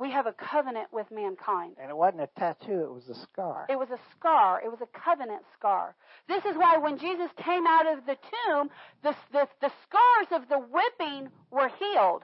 "We 0.01 0.09
have 0.09 0.25
a 0.25 0.33
covenant 0.33 0.91
with 0.91 1.11
mankind." 1.11 1.77
And 1.79 1.91
it 1.91 1.95
wasn't 1.95 2.23
a 2.23 2.29
tattoo; 2.39 2.85
it 2.85 2.91
was 2.91 3.09
a 3.09 3.13
scar. 3.13 3.67
It 3.69 3.77
was 3.77 3.91
a 3.91 3.99
scar. 4.13 4.59
It 4.59 4.71
was 4.71 4.81
a 4.81 4.87
covenant 4.87 5.43
scar. 5.53 5.95
This 6.27 6.43
is 6.43 6.57
why 6.57 6.77
when 6.77 6.97
Jesus 6.97 7.29
came 7.37 7.67
out 7.67 7.85
of 7.85 8.07
the 8.07 8.15
tomb, 8.15 8.71
the 9.03 9.15
the, 9.31 9.47
the 9.61 9.71
scars 9.83 10.41
of 10.41 10.49
the 10.49 10.57
whipping 10.57 11.29
were 11.51 11.69
healed, 11.69 12.23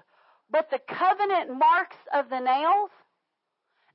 but 0.50 0.72
the 0.72 0.80
covenant 0.80 1.56
marks 1.56 1.98
of 2.12 2.30
the 2.30 2.40
nails 2.40 2.90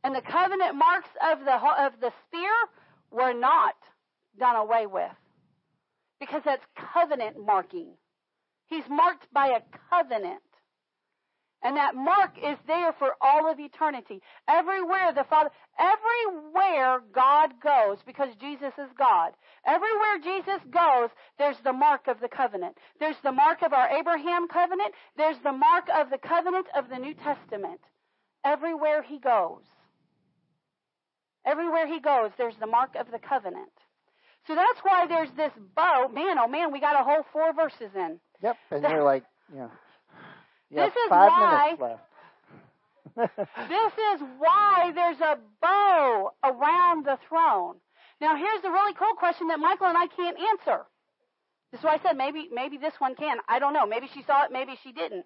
and 0.04 0.14
the 0.14 0.22
covenant 0.22 0.76
marks 0.76 1.10
of 1.20 1.44
the, 1.44 1.54
of 1.54 1.98
the 2.00 2.12
spear 2.26 2.52
were 3.10 3.32
not 3.32 3.74
done 4.38 4.54
away 4.54 4.86
with. 4.86 5.10
Because 6.20 6.42
that's 6.44 6.64
covenant 6.76 7.36
marking. 7.44 7.96
He's 8.66 8.88
marked 8.88 9.26
by 9.32 9.48
a 9.48 9.60
covenant. 9.90 10.40
And 11.64 11.76
that 11.76 11.94
mark 11.94 12.36
is 12.38 12.58
there 12.66 12.92
for 12.98 13.12
all 13.20 13.50
of 13.50 13.60
eternity. 13.60 14.20
Everywhere 14.48 15.12
the 15.14 15.24
Father, 15.24 15.50
everywhere 15.78 17.00
God 17.14 17.52
goes, 17.62 17.98
because 18.04 18.34
Jesus 18.40 18.72
is 18.78 18.90
God, 18.98 19.32
everywhere 19.64 20.18
Jesus 20.22 20.60
goes, 20.70 21.10
there's 21.38 21.58
the 21.62 21.72
mark 21.72 22.08
of 22.08 22.18
the 22.20 22.28
covenant. 22.28 22.76
There's 22.98 23.20
the 23.22 23.30
mark 23.30 23.62
of 23.62 23.72
our 23.72 23.88
Abraham 23.88 24.48
covenant. 24.48 24.92
There's 25.16 25.38
the 25.44 25.52
mark 25.52 25.88
of 25.94 26.10
the 26.10 26.18
covenant 26.18 26.66
of 26.76 26.88
the 26.88 26.98
New 26.98 27.14
Testament. 27.14 27.80
Everywhere 28.44 29.02
he 29.02 29.20
goes. 29.20 29.62
Everywhere 31.46 31.86
he 31.86 32.00
goes, 32.00 32.30
there's 32.38 32.56
the 32.60 32.66
mark 32.66 32.96
of 32.98 33.10
the 33.10 33.18
covenant. 33.18 33.70
So 34.46 34.56
that's 34.56 34.80
why 34.82 35.06
there's 35.06 35.30
this 35.36 35.52
bow. 35.76 36.08
Man, 36.12 36.38
oh 36.38 36.48
man, 36.48 36.72
we 36.72 36.80
got 36.80 37.00
a 37.00 37.04
whole 37.04 37.24
four 37.32 37.52
verses 37.52 37.90
in. 37.94 38.18
Yep, 38.42 38.56
and 38.72 38.82
you're 38.90 39.04
like, 39.04 39.24
yeah. 39.54 39.68
This 40.72 40.92
is 40.92 41.10
why, 41.10 41.76
this 43.16 43.92
is 44.14 44.22
why 44.38 44.92
there's 44.94 45.20
a 45.20 45.38
bow 45.60 46.32
around 46.44 47.06
the 47.06 47.18
throne. 47.28 47.76
Now 48.20 48.36
here's 48.36 48.62
the 48.62 48.70
really 48.70 48.94
cool 48.94 49.14
question 49.18 49.48
that 49.48 49.58
Michael 49.58 49.86
and 49.86 49.98
I 49.98 50.06
can't 50.06 50.36
answer. 50.38 50.84
This 51.70 51.80
is 51.80 51.84
why 51.84 51.94
I 51.94 51.98
said 52.02 52.16
maybe 52.16 52.48
maybe 52.52 52.78
this 52.78 52.94
one 52.98 53.14
can. 53.14 53.38
I 53.48 53.58
don't 53.58 53.72
know. 53.72 53.86
Maybe 53.86 54.08
she 54.12 54.22
saw 54.22 54.44
it, 54.44 54.52
maybe 54.52 54.72
she 54.82 54.92
didn't. 54.92 55.24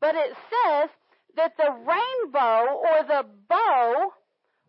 But 0.00 0.14
it 0.14 0.30
says 0.34 0.90
that 1.36 1.56
the 1.56 1.70
rainbow 1.70 2.78
or 2.78 3.02
the 3.06 3.26
bow 3.48 4.12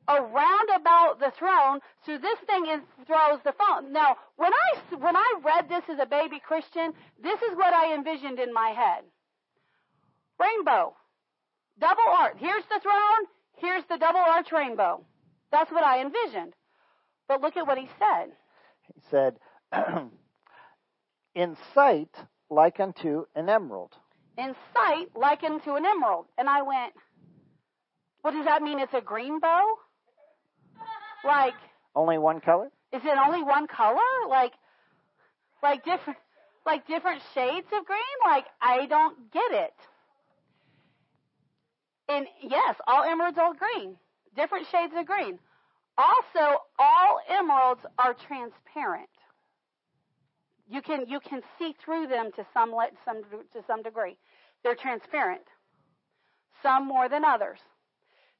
around 0.08 0.70
about 0.76 1.20
the 1.20 1.32
throne. 1.38 1.80
So 2.06 2.18
this 2.18 2.39
thing 2.45 2.68
is, 2.68 2.82
throws 3.08 3.39
the 3.43 3.53
phone. 3.53 3.91
Now, 3.91 4.18
when 4.36 4.51
I 4.53 4.95
when 4.95 5.16
I 5.16 5.39
read 5.43 5.70
this 5.70 5.84
as 5.89 5.99
a 5.99 6.06
baby 6.06 6.39
Christian, 6.45 6.93
this 7.22 7.41
is 7.41 7.56
what 7.56 7.74
I 7.74 7.93
envisioned 7.93 8.39
in 8.39 8.53
my 8.53 8.70
head. 8.70 9.03
Rainbow, 10.40 10.96
double 11.80 12.04
arch. 12.18 12.36
Here's 12.38 12.64
the 12.66 12.80
throne. 12.82 13.28
Here's 13.58 13.84
the 13.90 13.98
double 13.98 14.20
arch 14.20 14.52
rainbow. 14.52 15.04
That's 15.52 15.72
what 15.72 15.84
I 15.84 16.02
envisioned. 16.02 16.54
But 17.28 17.42
look 17.42 17.58
at 17.58 17.66
what 17.66 17.78
he 17.78 17.88
said. 17.98 18.32
He 18.94 19.02
said, 19.10 19.38
"In 21.36 21.58
sight, 21.74 22.14
like 22.50 22.80
unto 22.80 23.26
an 23.36 23.50
emerald." 23.50 23.94
In 24.38 24.54
sight, 24.74 25.08
like 25.16 25.44
unto 25.44 25.76
an 25.76 25.86
emerald. 25.86 26.26
And 26.38 26.50
I 26.50 26.62
went, 26.62 26.94
what 28.26 28.32
does 28.32 28.46
that 28.46 28.64
mean? 28.64 28.80
It's 28.80 28.96
a 28.96 29.02
green 29.02 29.40
bow? 29.40 29.64
Like 31.24 31.54
only 31.96 32.18
one 32.18 32.42
color? 32.42 32.72
Is 32.92 33.04
it 33.06 33.18
only 33.24 33.44
one 33.44 33.68
color? 33.68 34.00
Like 34.28 34.54
like 35.62 35.86
different 35.86 36.18
like 36.66 36.88
different 36.88 37.22
shades 37.36 37.68
of 37.72 37.86
green? 37.86 38.18
Like 38.26 38.46
I 38.60 38.88
don't 38.88 39.32
get 39.32 39.52
it. 39.52 39.74
And 42.08 42.28
yes, 42.41 42.76
all 42.88 43.03
emeralds 43.03 43.38
are 43.38 43.53
green. 43.53 43.97
different 44.36 44.68
shades 44.72 44.93
of 44.97 45.06
green. 45.06 45.39
Also, 45.97 46.60
all 46.78 47.20
emeralds 47.30 47.82
are 47.97 48.14
transparent. 48.14 49.10
You 50.70 50.82
can 50.82 51.06
you 51.08 51.20
can 51.20 51.41
see 51.58 51.76
through 51.84 52.08
them 52.08 52.32
to 52.36 52.45
some 52.53 52.74
some 53.06 53.24
to 53.53 53.64
some 53.68 53.82
degree. 53.84 54.18
They're 54.64 54.76
transparent. 54.76 55.43
Some 56.64 56.88
more 56.88 57.08
than 57.10 57.24
others. 57.24 57.60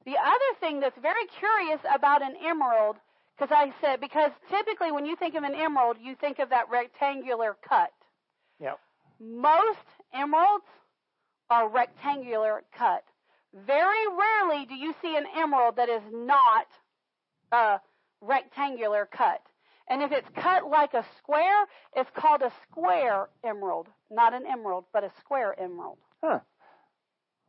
The 0.04 0.16
other 0.18 0.52
thing 0.60 0.80
that's 0.80 0.98
very 1.00 1.26
curious 1.38 1.80
about 1.94 2.22
an 2.22 2.34
emerald, 2.44 2.96
because 3.36 3.52
I 3.56 3.72
said 3.80 4.00
because 4.00 4.32
typically 4.50 4.92
when 4.92 5.06
you 5.06 5.16
think 5.16 5.34
of 5.34 5.44
an 5.44 5.54
emerald, 5.54 5.96
you 6.00 6.14
think 6.16 6.38
of 6.38 6.50
that 6.50 6.68
rectangular 6.70 7.56
cut. 7.66 7.90
Yep. 8.60 8.78
Most 9.20 9.86
emeralds 10.12 10.64
are 11.50 11.68
rectangular 11.68 12.62
cut. 12.76 13.04
Very 13.64 14.06
rarely 14.08 14.66
do 14.66 14.74
you 14.74 14.94
see 15.00 15.16
an 15.16 15.24
emerald 15.36 15.76
that 15.76 15.88
is 15.88 16.02
not 16.12 16.66
a 17.52 17.80
rectangular 18.20 19.08
cut. 19.10 19.40
And 19.88 20.02
if 20.02 20.10
it's 20.12 20.28
cut 20.34 20.68
like 20.68 20.94
a 20.94 21.04
square, 21.18 21.66
it's 21.94 22.10
called 22.14 22.42
a 22.42 22.52
square 22.68 23.28
emerald. 23.44 23.86
Not 24.10 24.34
an 24.34 24.44
emerald, 24.46 24.84
but 24.92 25.04
a 25.04 25.10
square 25.20 25.54
emerald. 25.58 25.98
Huh. 26.22 26.40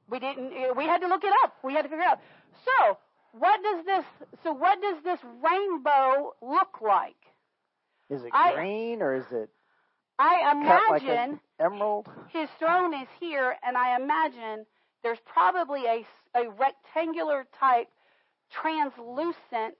We 0.09 0.19
didn't 0.19 0.53
eh, 0.53 0.71
we 0.75 0.85
had 0.85 0.99
to 1.01 1.07
look 1.07 1.23
it 1.23 1.33
up. 1.43 1.55
We 1.63 1.73
had 1.73 1.81
to 1.81 1.89
figure 1.89 2.03
it 2.03 2.07
out. 2.07 2.19
So, 2.63 2.97
what 3.33 3.61
does 3.63 3.85
this 3.85 4.05
so 4.43 4.53
what 4.53 4.81
does 4.81 5.03
this 5.03 5.19
rainbow 5.43 6.33
look 6.41 6.79
like? 6.81 7.15
Is 8.09 8.23
it 8.23 8.29
I, 8.33 8.53
green 8.53 9.01
or 9.01 9.15
is 9.15 9.25
it 9.31 9.49
I 10.19 10.51
imagine 10.51 11.31
like 11.31 11.39
emerald? 11.59 12.07
His 12.29 12.49
throne 12.59 12.93
is 12.93 13.07
here 13.19 13.55
and 13.65 13.75
I 13.75 13.95
imagine 13.95 14.65
there's 15.07 15.19
probably 15.25 15.85
a, 15.85 16.05
a 16.37 16.49
rectangular 16.49 17.45
type 17.57 17.87
translucent 18.51 19.75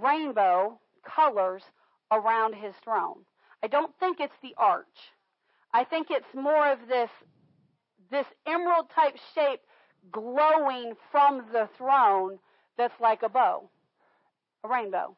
rainbow 0.00 0.80
colors 1.04 1.62
around 2.10 2.54
his 2.54 2.72
throne. 2.82 3.18
I 3.62 3.66
don't 3.66 3.92
think 4.00 4.18
it's 4.18 4.32
the 4.42 4.54
arch. 4.56 4.86
I 5.74 5.84
think 5.84 6.06
it's 6.10 6.34
more 6.34 6.72
of 6.72 6.78
this 6.88 7.10
this 8.10 8.24
emerald 8.46 8.86
type 8.94 9.18
shape 9.34 9.60
glowing 10.10 10.94
from 11.12 11.42
the 11.52 11.68
throne 11.76 12.38
that's 12.78 12.98
like 13.02 13.22
a 13.22 13.28
bow, 13.28 13.68
a 14.64 14.68
rainbow. 14.70 15.14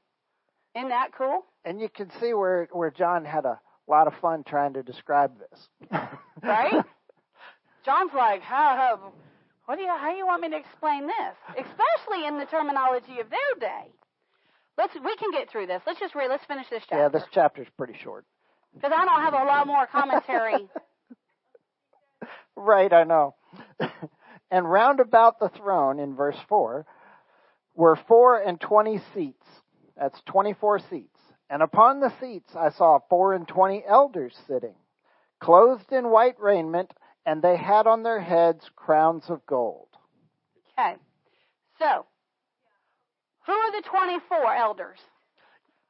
Isn't 0.75 0.89
that 0.89 1.11
cool? 1.17 1.45
And 1.65 1.81
you 1.81 1.89
can 1.89 2.11
see 2.21 2.35
where 2.35 2.69
where 2.73 2.91
John 2.91 3.25
had 3.25 3.45
a 3.45 3.61
lot 3.87 4.09
of 4.09 4.15
fun 4.21 4.43
trying 4.43 4.73
to 4.73 4.83
describe 4.83 5.31
this. 5.39 5.69
right? 6.43 6.85
John's 7.85 8.13
like, 8.15 8.43
how, 8.43 8.77
how, 8.77 9.13
what 9.67 9.77
do 9.77 9.83
you, 9.83 9.89
how 9.89 10.11
do 10.11 10.17
you 10.17 10.27
want 10.27 10.43
me 10.43 10.51
to 10.51 10.57
explain 10.57 11.07
this? 11.07 11.37
Especially 11.51 12.27
in 12.27 12.39
the 12.39 12.47
terminology 12.47 13.21
of 13.21 13.31
their 13.31 13.61
day. 13.61 13.91
Let's, 14.79 14.95
we 14.95 15.17
can 15.17 15.31
get 15.31 15.51
through 15.51 15.67
this. 15.67 15.83
Let's 15.87 16.01
just 16.01 16.15
read, 16.15 16.29
let's 16.31 16.45
finish 16.47 16.67
this 16.71 16.83
chapter. 16.89 17.03
Yeah, 17.03 17.09
this 17.09 17.29
chapter's 17.33 17.69
pretty 17.77 17.97
short. 18.03 18.25
Because 18.75 18.93
I 18.97 19.05
don't 19.05 19.21
have 19.21 19.35
a 19.35 19.45
lot 19.45 19.67
more 19.67 19.87
commentary. 19.87 20.69
right, 22.57 22.93
I 22.93 23.05
know. 23.05 23.35
and 24.51 24.71
round 24.71 25.01
about 25.01 25.41
the 25.41 25.49
throne, 25.49 25.99
in 25.99 26.15
verse 26.15 26.37
4, 26.49 26.87
were 27.75 27.99
four 28.09 28.41
and 28.41 28.61
twenty 28.61 29.01
seats. 29.15 29.45
That's 29.97 30.21
24 30.27 30.81
seats. 30.91 31.19
And 31.49 31.63
upon 31.63 32.01
the 32.01 32.13
seats 32.21 32.51
I 32.57 32.71
saw 32.71 33.01
four 33.09 33.35
and 33.35 33.47
twenty 33.47 33.83
elders 33.87 34.35
sitting, 34.47 34.77
clothed 35.41 35.93
in 35.93 36.11
white 36.11 36.41
raiment, 36.41 36.93
and 37.27 37.43
they 37.43 37.57
had 37.57 37.87
on 37.87 38.03
their 38.03 38.21
heads 38.21 38.71
crowns 38.75 39.25
of 39.29 39.45
gold. 39.47 39.89
Okay. 40.79 40.97
So, 41.79 42.07
who 43.47 43.53
are 43.53 43.73
the 43.73 43.87
24 43.89 44.55
elders? 44.55 44.99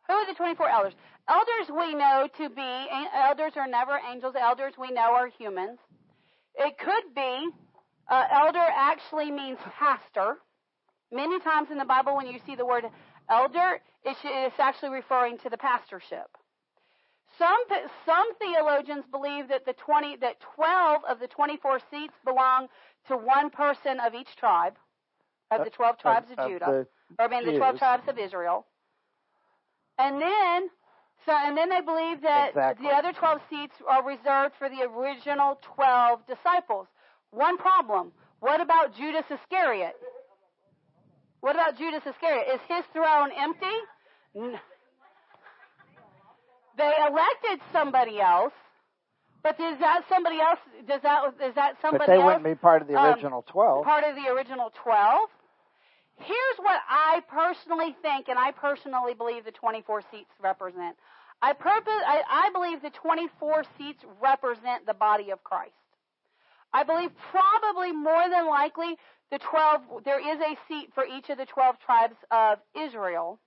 Who 0.06 0.14
are 0.14 0.26
the 0.26 0.34
24 0.34 0.68
elders? 0.68 0.94
Elders 1.28 1.68
we 1.68 1.94
know 1.94 2.28
to 2.38 2.48
be, 2.48 2.86
elders 3.14 3.52
are 3.56 3.68
never 3.68 3.98
angels. 4.10 4.34
Elders 4.40 4.74
we 4.78 4.90
know 4.90 5.14
are 5.14 5.28
humans. 5.28 5.78
It 6.56 6.76
could 6.78 7.14
be, 7.14 7.48
uh, 8.10 8.24
elder 8.32 8.58
actually 8.58 9.30
means 9.30 9.58
pastor. 9.78 10.38
Many 11.12 11.38
times 11.40 11.68
in 11.70 11.78
the 11.78 11.84
Bible, 11.84 12.16
when 12.16 12.26
you 12.26 12.40
see 12.46 12.56
the 12.56 12.66
word 12.66 12.84
elder, 13.28 13.80
it's 14.04 14.58
actually 14.58 14.90
referring 14.90 15.38
to 15.38 15.50
the 15.50 15.58
pastorship. 15.58 16.26
Some 17.40 17.80
some 18.04 18.34
theologians 18.36 19.04
believe 19.10 19.48
that 19.48 19.64
the 19.64 19.72
20 19.72 20.16
that 20.16 20.40
12 20.56 21.02
of 21.08 21.20
the 21.20 21.26
24 21.26 21.80
seats 21.90 22.12
belong 22.22 22.68
to 23.08 23.16
one 23.16 23.48
person 23.48 23.98
of 23.98 24.12
each 24.14 24.36
tribe 24.36 24.74
of 25.50 25.64
the 25.64 25.70
12 25.70 25.98
tribes 25.98 26.30
of, 26.30 26.38
of, 26.38 26.44
of 26.44 26.50
Judah, 26.50 26.66
or 26.66 26.86
I 27.18 27.28
mean 27.28 27.46
the 27.50 27.56
12 27.56 27.78
tribes 27.78 28.08
of 28.08 28.18
Israel. 28.18 28.66
And 29.98 30.20
then 30.20 30.68
so 31.24 31.32
and 31.32 31.56
then 31.56 31.70
they 31.70 31.80
believe 31.80 32.20
that 32.20 32.50
exactly. 32.50 32.86
the 32.86 32.92
other 32.92 33.12
12 33.12 33.40
seats 33.48 33.74
are 33.88 34.06
reserved 34.06 34.54
for 34.58 34.68
the 34.68 34.82
original 34.82 35.58
12 35.62 36.20
disciples. 36.26 36.88
One 37.30 37.56
problem. 37.56 38.12
What 38.40 38.60
about 38.60 38.94
Judas 38.94 39.24
Iscariot? 39.30 39.96
What 41.40 41.56
about 41.56 41.78
Judas 41.78 42.02
Iscariot? 42.06 42.48
Is 42.52 42.60
his 42.68 42.84
throne 42.92 43.30
empty? 43.34 44.60
They 46.76 46.92
elected 47.08 47.60
somebody 47.72 48.20
else, 48.20 48.52
but 49.42 49.58
is 49.60 49.78
that 49.80 50.02
somebody 50.08 50.40
else? 50.40 50.58
Does 50.86 51.02
that 51.02 51.34
is 51.44 51.54
that 51.54 51.76
somebody? 51.82 52.04
But 52.06 52.12
they 52.12 52.20
else, 52.20 52.24
wouldn't 52.24 52.44
be 52.44 52.54
part 52.54 52.82
of 52.82 52.88
the 52.88 52.94
um, 52.94 53.14
original 53.14 53.38
um, 53.38 53.52
twelve. 53.52 53.84
Part 53.84 54.04
of 54.04 54.16
the 54.16 54.30
original 54.30 54.72
twelve. 54.82 55.28
Here's 56.18 56.58
what 56.58 56.80
I 56.88 57.22
personally 57.28 57.96
think, 58.02 58.28
and 58.28 58.38
I 58.38 58.52
personally 58.52 59.14
believe 59.14 59.46
the 59.46 59.52
24 59.52 60.02
seats 60.10 60.30
represent. 60.42 60.96
I 61.40 61.54
purpose. 61.54 61.88
I, 62.06 62.22
I 62.28 62.50
believe 62.52 62.82
the 62.82 62.90
24 62.90 63.64
seats 63.78 64.04
represent 64.20 64.84
the 64.86 64.92
body 64.92 65.30
of 65.30 65.42
Christ. 65.42 65.72
I 66.74 66.84
believe 66.84 67.10
probably 67.30 67.92
more 67.92 68.28
than 68.28 68.48
likely 68.48 68.96
the 69.30 69.38
12. 69.38 70.04
There 70.04 70.20
is 70.20 70.38
a 70.40 70.56
seat 70.68 70.90
for 70.94 71.04
each 71.06 71.30
of 71.30 71.38
the 71.38 71.46
12 71.46 71.76
tribes 71.80 72.16
of 72.30 72.58
Israel 72.78 73.40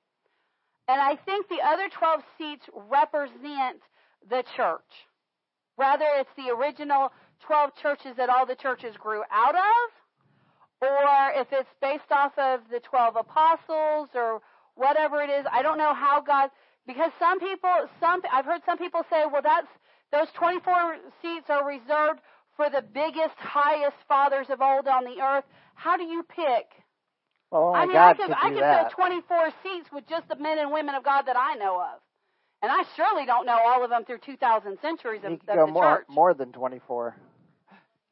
and 0.88 1.00
I 1.00 1.16
think 1.26 1.48
the 1.48 1.62
other 1.64 1.90
12 1.90 2.22
seats 2.38 2.66
represent 2.90 3.82
the 4.30 4.44
church. 4.56 4.82
Rather, 5.78 6.06
it's 6.20 6.30
the 6.36 6.54
original 6.54 7.12
12 7.48 7.72
churches 7.82 8.14
that 8.18 8.30
all 8.30 8.46
the 8.46 8.56
churches 8.56 8.96
grew 8.98 9.24
out 9.32 9.56
of, 9.56 9.86
or 10.82 11.42
if 11.42 11.48
it's 11.52 11.70
based 11.82 12.12
off 12.12 12.38
of 12.38 12.62
the 12.70 12.80
12 12.80 13.16
apostles 13.16 14.10
or 14.14 14.42
whatever 14.76 15.22
it 15.22 15.30
is. 15.30 15.46
I 15.52 15.62
don't 15.62 15.78
know 15.78 15.94
how 15.94 16.22
God, 16.22 16.50
because 16.86 17.12
some 17.18 17.40
people, 17.40 17.72
some, 18.00 18.22
I've 18.32 18.46
heard 18.46 18.62
some 18.66 18.78
people 18.78 19.02
say, 19.10 19.24
well, 19.32 19.42
that's, 19.42 19.68
those 20.12 20.28
24 20.38 20.98
seats 21.22 21.46
are 21.50 21.66
reserved 21.66 22.20
for 22.56 22.70
the 22.70 22.84
biggest, 22.94 23.36
highest 23.38 23.98
fathers 24.08 24.48
of 24.50 24.62
old 24.62 24.88
on 24.88 25.06
the 25.06 25.22
earth. 25.22 25.46
How 25.76 25.98
do 25.98 26.04
you 26.04 26.24
pick 26.24 26.68
Oh, 27.54 27.72
well, 27.72 27.76
I 27.76 27.86
mean, 27.86 27.94
God 27.94 28.10
I 28.10 28.14
could, 28.14 28.28
could 28.28 28.36
I 28.42 28.50
could 28.50 28.64
that. 28.64 28.92
fill 28.92 29.06
24 29.06 29.50
seats 29.64 29.90
with 29.94 30.08
just 30.10 30.28
the 30.28 30.36
men 30.36 30.58
and 30.58 30.72
women 30.72 30.96
of 30.96 31.04
God 31.04 31.24
that 31.28 31.38
I 31.38 31.54
know 31.56 31.80
of. 31.80 32.00
And 32.64 32.72
I 32.72 32.84
surely 32.96 33.26
don't 33.26 33.46
know 33.46 33.60
all 33.64 33.84
of 33.84 33.90
them 33.90 34.06
through 34.06 34.20
2,000 34.26 34.78
centuries 34.82 35.22
of, 35.24 35.32
you 35.32 35.40
of 35.48 35.56
go 35.56 35.66
the 35.68 35.72
more, 35.72 35.98
church. 35.98 36.06
More 36.10 36.34
than 36.34 36.52
24. 36.52 37.16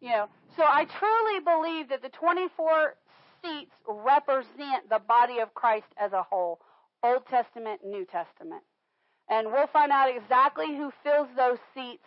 You 0.01 0.09
know, 0.09 0.25
so 0.57 0.63
I 0.63 0.85
truly 0.85 1.39
believe 1.39 1.89
that 1.89 2.01
the 2.01 2.09
24 2.09 2.95
seats 3.43 3.71
represent 3.87 4.89
the 4.89 4.99
body 5.07 5.39
of 5.39 5.53
Christ 5.53 5.87
as 5.97 6.11
a 6.13 6.21
whole, 6.21 6.59
Old 7.03 7.25
Testament, 7.27 7.81
New 7.83 8.05
Testament. 8.05 8.61
And 9.29 9.47
we'll 9.47 9.67
find 9.67 9.91
out 9.91 10.09
exactly 10.15 10.75
who 10.75 10.91
fills 11.03 11.29
those 11.35 11.57
seats 11.73 12.03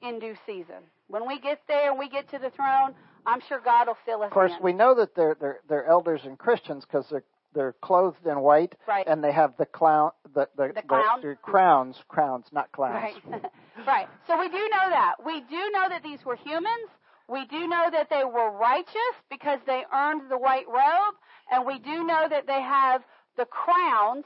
in 0.00 0.18
due 0.18 0.36
season. 0.46 0.84
When 1.08 1.26
we 1.26 1.40
get 1.40 1.60
there 1.66 1.90
and 1.90 1.98
we 1.98 2.08
get 2.08 2.30
to 2.30 2.38
the 2.38 2.50
throne, 2.50 2.94
I'm 3.26 3.40
sure 3.48 3.60
God 3.64 3.88
will 3.88 3.96
fill 4.04 4.22
us. 4.22 4.26
Of 4.26 4.32
course, 4.32 4.52
in. 4.56 4.62
we 4.62 4.72
know 4.72 4.94
that 4.94 5.14
they're 5.14 5.36
they're, 5.40 5.60
they're 5.68 5.86
elders 5.86 6.22
and 6.24 6.38
Christians 6.38 6.84
because 6.84 7.06
they're 7.10 7.24
they're 7.54 7.74
clothed 7.82 8.26
in 8.26 8.40
white, 8.40 8.74
right. 8.86 9.06
and 9.08 9.24
they 9.24 9.32
have 9.32 9.54
the 9.58 9.66
clown 9.66 10.10
the 10.34 10.48
the, 10.56 10.72
the, 10.74 10.82
clown? 10.82 11.20
the 11.22 11.36
crowns 11.42 11.96
crowns 12.08 12.46
not 12.52 12.70
clowns. 12.72 13.14
Right, 13.30 13.42
right. 13.86 14.08
So 14.26 14.38
we 14.38 14.48
do 14.48 14.58
know 14.58 14.90
that. 14.90 15.14
We 15.24 15.40
do 15.40 15.70
know 15.72 15.88
that 15.88 16.02
these 16.02 16.24
were 16.24 16.36
humans. 16.36 16.88
We 17.28 17.46
do 17.46 17.68
know 17.68 17.88
that 17.92 18.08
they 18.10 18.24
were 18.24 18.50
righteous 18.50 19.16
because 19.30 19.60
they 19.66 19.84
earned 19.94 20.30
the 20.30 20.38
white 20.38 20.66
robe, 20.66 21.14
and 21.50 21.64
we 21.64 21.78
do 21.78 22.04
know 22.04 22.26
that 22.28 22.46
they 22.46 22.60
have 22.60 23.02
the 23.36 23.44
crowns 23.44 24.24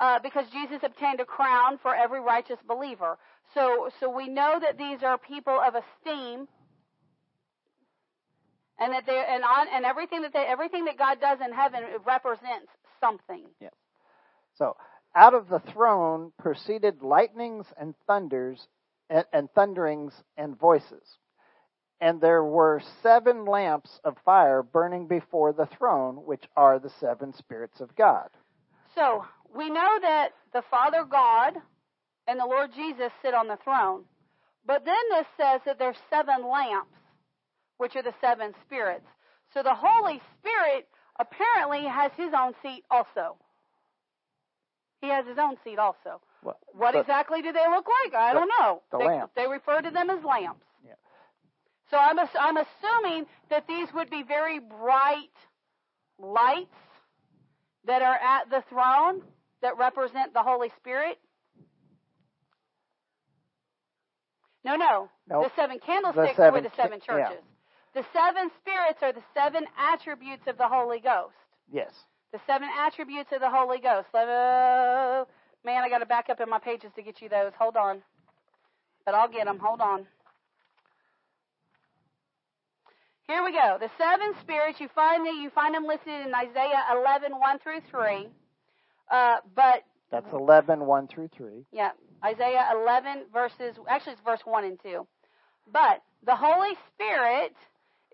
uh, 0.00 0.18
because 0.18 0.46
Jesus 0.50 0.78
obtained 0.82 1.20
a 1.20 1.24
crown 1.24 1.78
for 1.82 1.94
every 1.94 2.20
righteous 2.20 2.58
believer. 2.66 3.18
So, 3.54 3.90
so 4.00 4.10
we 4.10 4.28
know 4.28 4.58
that 4.60 4.78
these 4.78 5.02
are 5.02 5.18
people 5.18 5.58
of 5.60 5.74
esteem 5.74 6.48
and 8.80 8.92
that 8.92 9.06
they 9.06 9.22
and 9.28 9.44
on 9.44 9.66
and 9.72 9.84
everything 9.84 10.22
that 10.22 10.32
they 10.32 10.44
everything 10.48 10.86
that 10.86 10.98
God 10.98 11.20
does 11.20 11.38
in 11.44 11.52
heaven 11.52 11.82
represents 12.06 12.72
something. 13.00 13.44
Yeah. 13.60 13.68
So 14.56 14.76
out 15.14 15.34
of 15.34 15.48
the 15.48 15.60
throne 15.72 16.32
proceeded 16.38 17.02
lightnings 17.02 17.66
and 17.78 17.94
thunders 18.06 18.66
and, 19.08 19.24
and 19.32 19.50
thunderings 19.54 20.14
and 20.36 20.58
voices. 20.58 21.02
And 22.00 22.20
there 22.20 22.42
were 22.42 22.80
seven 23.02 23.44
lamps 23.44 24.00
of 24.04 24.16
fire 24.24 24.62
burning 24.62 25.06
before 25.06 25.52
the 25.52 25.66
throne, 25.66 26.16
which 26.24 26.44
are 26.56 26.78
the 26.78 26.90
seven 26.98 27.34
spirits 27.34 27.80
of 27.80 27.94
God. 27.94 28.30
So 28.94 29.26
we 29.54 29.68
know 29.68 29.98
that 30.00 30.30
the 30.54 30.62
Father 30.70 31.04
God 31.04 31.54
and 32.26 32.40
the 32.40 32.46
Lord 32.46 32.70
Jesus 32.74 33.12
sit 33.22 33.34
on 33.34 33.48
the 33.48 33.58
throne. 33.62 34.04
But 34.66 34.84
then 34.84 34.94
this 35.10 35.26
says 35.36 35.60
that 35.66 35.78
there's 35.78 35.96
seven 36.08 36.48
lamps, 36.48 36.96
which 37.80 37.96
are 37.96 38.02
the 38.02 38.12
seven 38.20 38.52
spirits. 38.66 39.06
So 39.54 39.62
the 39.62 39.74
Holy 39.74 40.20
Spirit 40.38 40.86
apparently 41.18 41.88
has 41.88 42.12
his 42.14 42.30
own 42.36 42.52
seat 42.62 42.84
also. 42.90 43.36
He 45.00 45.08
has 45.08 45.26
his 45.26 45.38
own 45.38 45.56
seat 45.64 45.78
also. 45.78 46.20
What, 46.42 46.58
what 46.74 46.94
exactly 46.94 47.40
do 47.40 47.52
they 47.52 47.66
look 47.70 47.86
like? 48.04 48.14
I 48.14 48.34
the, 48.34 48.40
don't 48.40 48.52
know. 48.60 48.82
The 48.92 48.98
they, 48.98 49.06
lamps. 49.06 49.32
they 49.34 49.46
refer 49.46 49.80
to 49.80 49.90
them 49.90 50.10
as 50.10 50.22
lamps. 50.22 50.66
Yeah. 50.84 50.92
So 51.90 51.96
I'm, 51.96 52.18
I'm 52.18 52.58
assuming 52.58 53.24
that 53.48 53.66
these 53.66 53.88
would 53.94 54.10
be 54.10 54.24
very 54.24 54.58
bright 54.58 55.32
lights 56.18 56.68
that 57.86 58.02
are 58.02 58.14
at 58.14 58.50
the 58.50 58.62
throne 58.68 59.22
that 59.62 59.78
represent 59.78 60.34
the 60.34 60.42
Holy 60.42 60.68
Spirit. 60.76 61.16
No, 64.66 64.76
no. 64.76 65.08
Nope. 65.26 65.44
The 65.44 65.62
seven 65.62 65.78
candlesticks 65.78 66.36
the 66.36 66.42
seven, 66.42 66.62
were 66.62 66.68
the 66.68 66.76
seven 66.76 67.00
churches. 67.00 67.42
The 67.94 68.04
seven 68.12 68.50
spirits 68.60 69.00
are 69.02 69.12
the 69.12 69.22
seven 69.34 69.64
attributes 69.76 70.46
of 70.46 70.56
the 70.58 70.68
Holy 70.68 71.00
Ghost. 71.00 71.34
Yes. 71.72 71.92
The 72.32 72.38
seven 72.46 72.68
attributes 72.78 73.30
of 73.32 73.40
the 73.40 73.50
Holy 73.50 73.80
Ghost. 73.80 74.06
Uh, 74.14 75.24
man, 75.64 75.82
I 75.82 75.88
got 75.88 75.98
to 75.98 76.06
back 76.06 76.30
up 76.30 76.40
in 76.40 76.48
my 76.48 76.60
pages 76.60 76.90
to 76.94 77.02
get 77.02 77.20
you 77.20 77.28
those. 77.28 77.52
Hold 77.58 77.76
on. 77.76 78.02
But 79.04 79.14
I'll 79.14 79.28
get 79.28 79.46
them. 79.46 79.58
Hold 79.58 79.80
on. 79.80 80.06
Here 83.26 83.44
we 83.44 83.52
go. 83.52 83.76
The 83.78 83.90
seven 83.98 84.34
spirits 84.40 84.80
you 84.80 84.88
find 84.94 85.26
them, 85.26 85.36
you 85.36 85.50
find 85.50 85.74
them 85.74 85.86
listed 85.86 86.26
in 86.26 86.34
Isaiah 86.34 86.82
11 86.92 87.32
1 87.32 87.58
through 87.60 87.80
3. 87.90 88.28
Uh, 89.10 89.36
but 89.54 89.84
that's 90.10 90.32
11 90.32 90.84
1 90.84 91.08
through 91.08 91.28
3. 91.36 91.64
Yeah, 91.72 91.90
Isaiah 92.24 92.70
11 92.74 93.26
verses 93.32 93.76
actually 93.88 94.14
it's 94.14 94.22
verse 94.24 94.40
1 94.44 94.64
and 94.64 94.78
2. 94.82 95.06
But 95.72 96.02
the 96.26 96.34
Holy 96.34 96.74
Spirit 96.92 97.54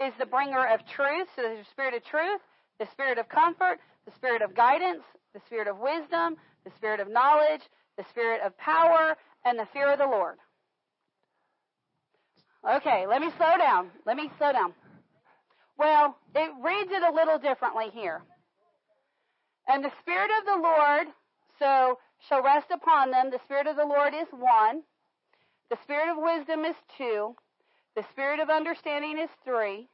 is 0.02 0.12
the 0.18 0.26
bringer 0.26 0.66
of 0.66 0.80
truth. 0.86 1.28
So 1.34 1.42
there's 1.42 1.64
the 1.64 1.70
spirit 1.70 1.94
of 1.94 2.04
truth, 2.04 2.40
the 2.78 2.86
spirit 2.92 3.18
of 3.18 3.28
comfort, 3.28 3.78
the 4.04 4.12
spirit 4.12 4.42
of 4.42 4.54
guidance, 4.54 5.02
the 5.34 5.40
spirit 5.46 5.68
of 5.68 5.78
wisdom, 5.78 6.36
the 6.64 6.70
spirit 6.76 7.00
of 7.00 7.08
knowledge, 7.10 7.62
the 7.96 8.04
spirit 8.10 8.40
of 8.44 8.56
power, 8.58 9.16
and 9.44 9.58
the 9.58 9.66
fear 9.72 9.92
of 9.92 9.98
the 9.98 10.06
Lord. 10.06 10.36
Okay, 12.68 13.06
let 13.06 13.20
me 13.20 13.30
slow 13.36 13.56
down. 13.58 13.90
Let 14.04 14.16
me 14.16 14.30
slow 14.38 14.52
down. 14.52 14.74
Well, 15.78 16.16
it 16.34 16.50
reads 16.62 16.90
it 16.90 17.02
a 17.02 17.14
little 17.14 17.38
differently 17.38 17.86
here. 17.92 18.22
And 19.68 19.84
the 19.84 19.92
Spirit 20.00 20.30
of 20.40 20.46
the 20.46 20.62
Lord, 20.62 21.06
so 21.58 21.98
shall 22.28 22.42
rest 22.42 22.68
upon 22.72 23.10
them. 23.10 23.30
The 23.30 23.40
Spirit 23.44 23.66
of 23.66 23.76
the 23.76 23.84
Lord 23.84 24.14
is 24.14 24.28
one. 24.30 24.82
The 25.70 25.76
Spirit 25.84 26.10
of 26.10 26.16
wisdom 26.18 26.64
is 26.64 26.76
two. 26.96 27.34
The 27.96 28.04
Spirit 28.12 28.40
of 28.40 28.50
understanding 28.50 29.18
is 29.18 29.30
three. 29.44 29.88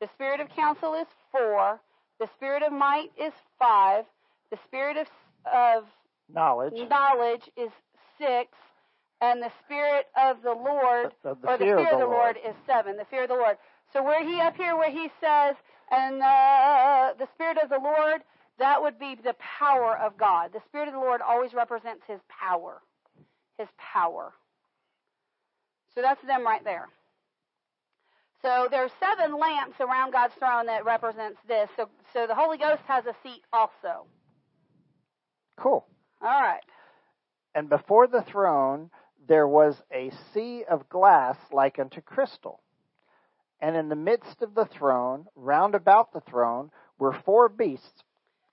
The 0.00 0.08
Spirit 0.14 0.40
of 0.40 0.48
counsel 0.56 0.94
is 0.94 1.06
four. 1.30 1.78
The 2.18 2.28
Spirit 2.36 2.62
of 2.62 2.72
might 2.72 3.10
is 3.20 3.32
five. 3.58 4.04
The 4.50 4.58
Spirit 4.66 4.96
of, 4.96 5.06
of 5.52 5.84
knowledge. 6.32 6.72
knowledge 6.88 7.50
is 7.56 7.70
six. 8.18 8.48
And 9.20 9.40
the 9.42 9.52
Spirit 9.64 10.06
of 10.16 10.42
the 10.42 10.50
Lord, 10.50 11.12
the, 11.22 11.36
the 11.40 11.48
or 11.48 11.58
the 11.58 11.64
fear 11.64 11.78
of 11.78 12.00
the, 12.00 12.06
Lord. 12.06 12.08
Lord. 12.08 12.36
is 12.44 12.54
seven. 12.66 12.96
The 12.96 13.04
fear 13.04 13.24
of 13.24 13.28
the 13.28 13.36
Lord. 13.36 13.56
So 13.92 14.02
where 14.02 14.24
he 14.24 14.40
up 14.40 14.56
here, 14.56 14.74
where 14.74 14.90
he 14.90 15.08
says, 15.20 15.54
and 15.90 16.22
uh, 16.22 17.12
the 17.18 17.28
Spirit 17.34 17.58
of 17.62 17.68
the 17.68 17.78
Lord, 17.78 18.22
that 18.58 18.80
would 18.80 18.98
be 18.98 19.14
the 19.14 19.34
power 19.58 19.96
of 19.98 20.16
God. 20.16 20.50
The 20.52 20.62
Spirit 20.68 20.88
of 20.88 20.94
the 20.94 21.00
Lord 21.00 21.20
always 21.20 21.52
represents 21.52 22.02
His 22.06 22.20
power. 22.28 22.80
His 23.58 23.68
power. 23.76 24.32
So 25.94 26.00
that's 26.00 26.22
them 26.26 26.44
right 26.44 26.64
there. 26.64 26.88
So 28.42 28.66
there 28.70 28.84
are 28.84 28.90
seven 28.98 29.38
lamps 29.38 29.76
around 29.80 30.12
God's 30.12 30.34
throne 30.34 30.66
that 30.66 30.84
represents 30.84 31.38
this. 31.46 31.68
So, 31.76 31.88
so 32.12 32.26
the 32.26 32.34
Holy 32.34 32.58
Ghost 32.58 32.82
has 32.86 33.04
a 33.06 33.14
seat 33.22 33.42
also. 33.52 34.06
Cool. 35.56 35.86
All 36.20 36.42
right. 36.42 36.64
And 37.54 37.68
before 37.68 38.08
the 38.08 38.22
throne 38.22 38.90
there 39.28 39.46
was 39.46 39.76
a 39.92 40.10
sea 40.32 40.64
of 40.68 40.88
glass 40.88 41.36
like 41.52 41.78
unto 41.78 42.00
crystal. 42.00 42.60
And 43.60 43.76
in 43.76 43.88
the 43.88 43.96
midst 43.96 44.42
of 44.42 44.54
the 44.54 44.64
throne, 44.64 45.26
round 45.36 45.76
about 45.76 46.12
the 46.12 46.20
throne, 46.20 46.70
were 46.98 47.16
four 47.24 47.48
beasts 47.48 48.02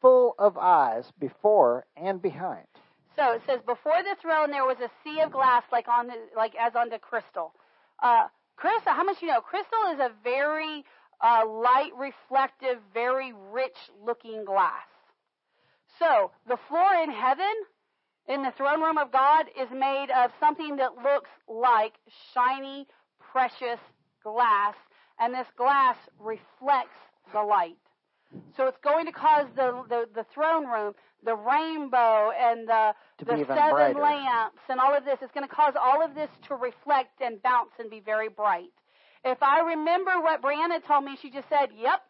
full 0.02 0.36
of 0.38 0.58
eyes 0.58 1.12
before 1.20 1.86
and 1.98 2.22
behind. 2.22 2.68
So 3.16 3.32
it 3.34 3.42
says, 3.48 3.60
before 3.66 4.02
the 4.04 4.16
throne 4.22 4.52
there 4.52 4.66
was 4.66 4.78
a 4.80 4.92
sea 5.04 5.22
of 5.22 5.32
glass 5.32 5.64
like 5.72 5.88
on 5.88 6.08
the, 6.08 6.14
like 6.36 6.54
as 6.56 6.76
unto 6.76 7.00
crystal. 7.00 7.54
Uh, 8.02 8.28
crystal, 8.60 8.94
how 8.94 9.04
much 9.04 9.22
you 9.22 9.28
know? 9.28 9.42
Crystal 9.42 9.80
is 9.94 10.00
a 10.00 10.12
very 10.24 10.84
uh, 11.22 11.44
light, 11.48 11.92
reflective, 11.98 12.78
very 12.94 13.34
rich 13.52 13.78
looking 14.06 14.44
glass. 14.46 14.88
So 15.98 16.32
the 16.48 16.58
floor 16.68 16.94
in 17.04 17.12
heaven, 17.12 17.54
in 18.28 18.44
the 18.44 18.52
throne 18.52 18.82
room 18.82 18.98
of 18.98 19.12
God, 19.12 19.46
is 19.60 19.70
made 19.72 20.08
of 20.16 20.32
something 20.40 20.76
that 20.78 20.96
looks 20.96 21.30
like 21.48 21.94
shiny, 22.34 22.88
precious 23.32 23.80
glass, 24.24 24.76
and 25.20 25.34
this 25.34 25.48
glass 25.58 25.98
reflects 26.20 27.00
the 27.34 27.42
light. 27.42 27.78
So 28.56 28.68
it's 28.68 28.78
going 28.84 29.06
to 29.06 29.12
cause 29.12 29.48
the, 29.56 29.84
the, 29.90 30.06
the 30.14 30.26
throne 30.34 30.68
room, 30.68 30.94
the 31.24 31.36
rainbow, 31.36 32.32
and 32.32 32.68
the, 32.68 32.94
the 33.20 33.38
seven 33.48 33.94
brighter. 33.94 34.00
lamps, 34.00 34.62
and 34.70 34.80
all 34.80 34.96
of 34.96 35.06
this. 35.06 35.18
It's 35.22 35.34
going 35.34 35.48
to 35.48 35.54
cause 35.54 35.74
all 35.80 36.04
of 36.04 36.14
this 36.14 36.30
to 36.48 36.56
reflect 36.56 37.22
and 37.22 37.42
bounce 37.42 37.72
and 37.80 37.90
be 37.90 38.00
very 38.00 38.30
bright. 38.30 38.72
If 39.26 39.42
I 39.42 39.62
remember 39.62 40.22
what 40.22 40.42
Brianna 40.42 40.86
told 40.86 41.06
me, 41.06 41.18
she 41.22 41.30
just 41.30 41.50
said, 41.50 41.70
Yep. 41.78 42.02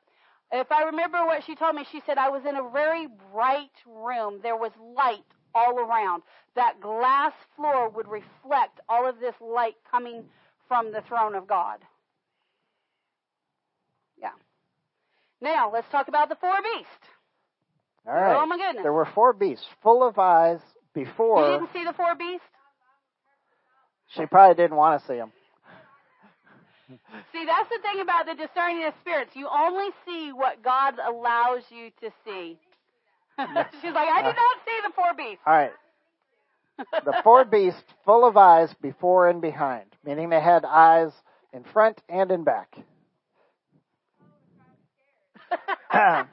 If 0.51 0.71
I 0.71 0.83
remember 0.83 1.25
what 1.25 1.43
she 1.45 1.55
told 1.55 1.75
me, 1.75 1.85
she 1.91 2.01
said, 2.07 2.17
I 2.17 2.29
was 2.29 2.41
in 2.47 2.55
a 2.55 2.69
very 2.71 3.07
bright 3.31 3.69
room. 3.85 4.39
There 4.41 4.57
was 4.57 4.71
light 4.95 5.25
all 5.53 5.77
around. 5.77 6.23
That 6.55 6.81
glass 6.81 7.33
floor 7.55 7.89
would 7.89 8.07
reflect 8.07 8.79
all 8.89 9.07
of 9.07 9.19
this 9.19 9.35
light 9.39 9.75
coming 9.89 10.23
from 10.67 10.91
the 10.91 11.01
throne 11.07 11.35
of 11.35 11.47
God. 11.47 11.79
Now, 15.41 15.71
let's 15.71 15.87
talk 15.91 16.07
about 16.07 16.29
the 16.29 16.35
four 16.35 16.55
beasts. 16.61 16.91
All 18.07 18.13
right. 18.13 18.37
Oh, 18.41 18.45
my 18.45 18.57
goodness. 18.57 18.83
There 18.83 18.93
were 18.93 19.07
four 19.13 19.33
beasts 19.33 19.65
full 19.81 20.07
of 20.07 20.17
eyes 20.19 20.59
before. 20.93 21.45
You 21.45 21.59
didn't 21.59 21.73
see 21.73 21.83
the 21.85 21.93
four 21.93 22.15
beasts? 22.15 22.45
She 24.15 24.25
probably 24.25 24.55
didn't 24.55 24.75
want 24.75 25.01
to 25.01 25.07
see 25.07 25.15
them. 25.17 25.31
See, 27.31 27.45
that's 27.45 27.69
the 27.69 27.79
thing 27.83 28.01
about 28.01 28.25
the 28.25 28.33
discerning 28.33 28.85
of 28.85 28.93
spirits. 29.01 29.31
You 29.35 29.47
only 29.47 29.89
see 30.07 30.31
what 30.33 30.63
God 30.63 30.95
allows 30.97 31.61
you 31.69 31.91
to 32.01 32.09
see. 32.25 32.57
She's 33.81 33.93
like, 33.93 34.09
I 34.09 34.23
did 34.23 34.35
not 34.35 34.57
see 34.65 34.79
the 34.87 34.93
four 34.95 35.13
beasts. 35.15 35.43
All 35.45 35.53
right. 35.53 35.71
The 37.05 37.21
four 37.23 37.45
beasts 37.45 37.83
full 38.05 38.25
of 38.25 38.37
eyes 38.37 38.73
before 38.81 39.29
and 39.29 39.41
behind, 39.41 39.85
meaning 40.03 40.29
they 40.29 40.41
had 40.41 40.65
eyes 40.65 41.11
in 41.53 41.63
front 41.63 42.01
and 42.09 42.31
in 42.31 42.43
back. 42.43 42.75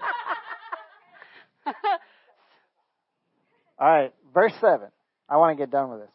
All 3.78 3.88
right, 3.88 4.12
verse 4.32 4.52
7. 4.60 4.88
I 5.28 5.36
want 5.36 5.56
to 5.56 5.62
get 5.62 5.70
done 5.70 5.90
with 5.90 6.00
this. 6.00 6.10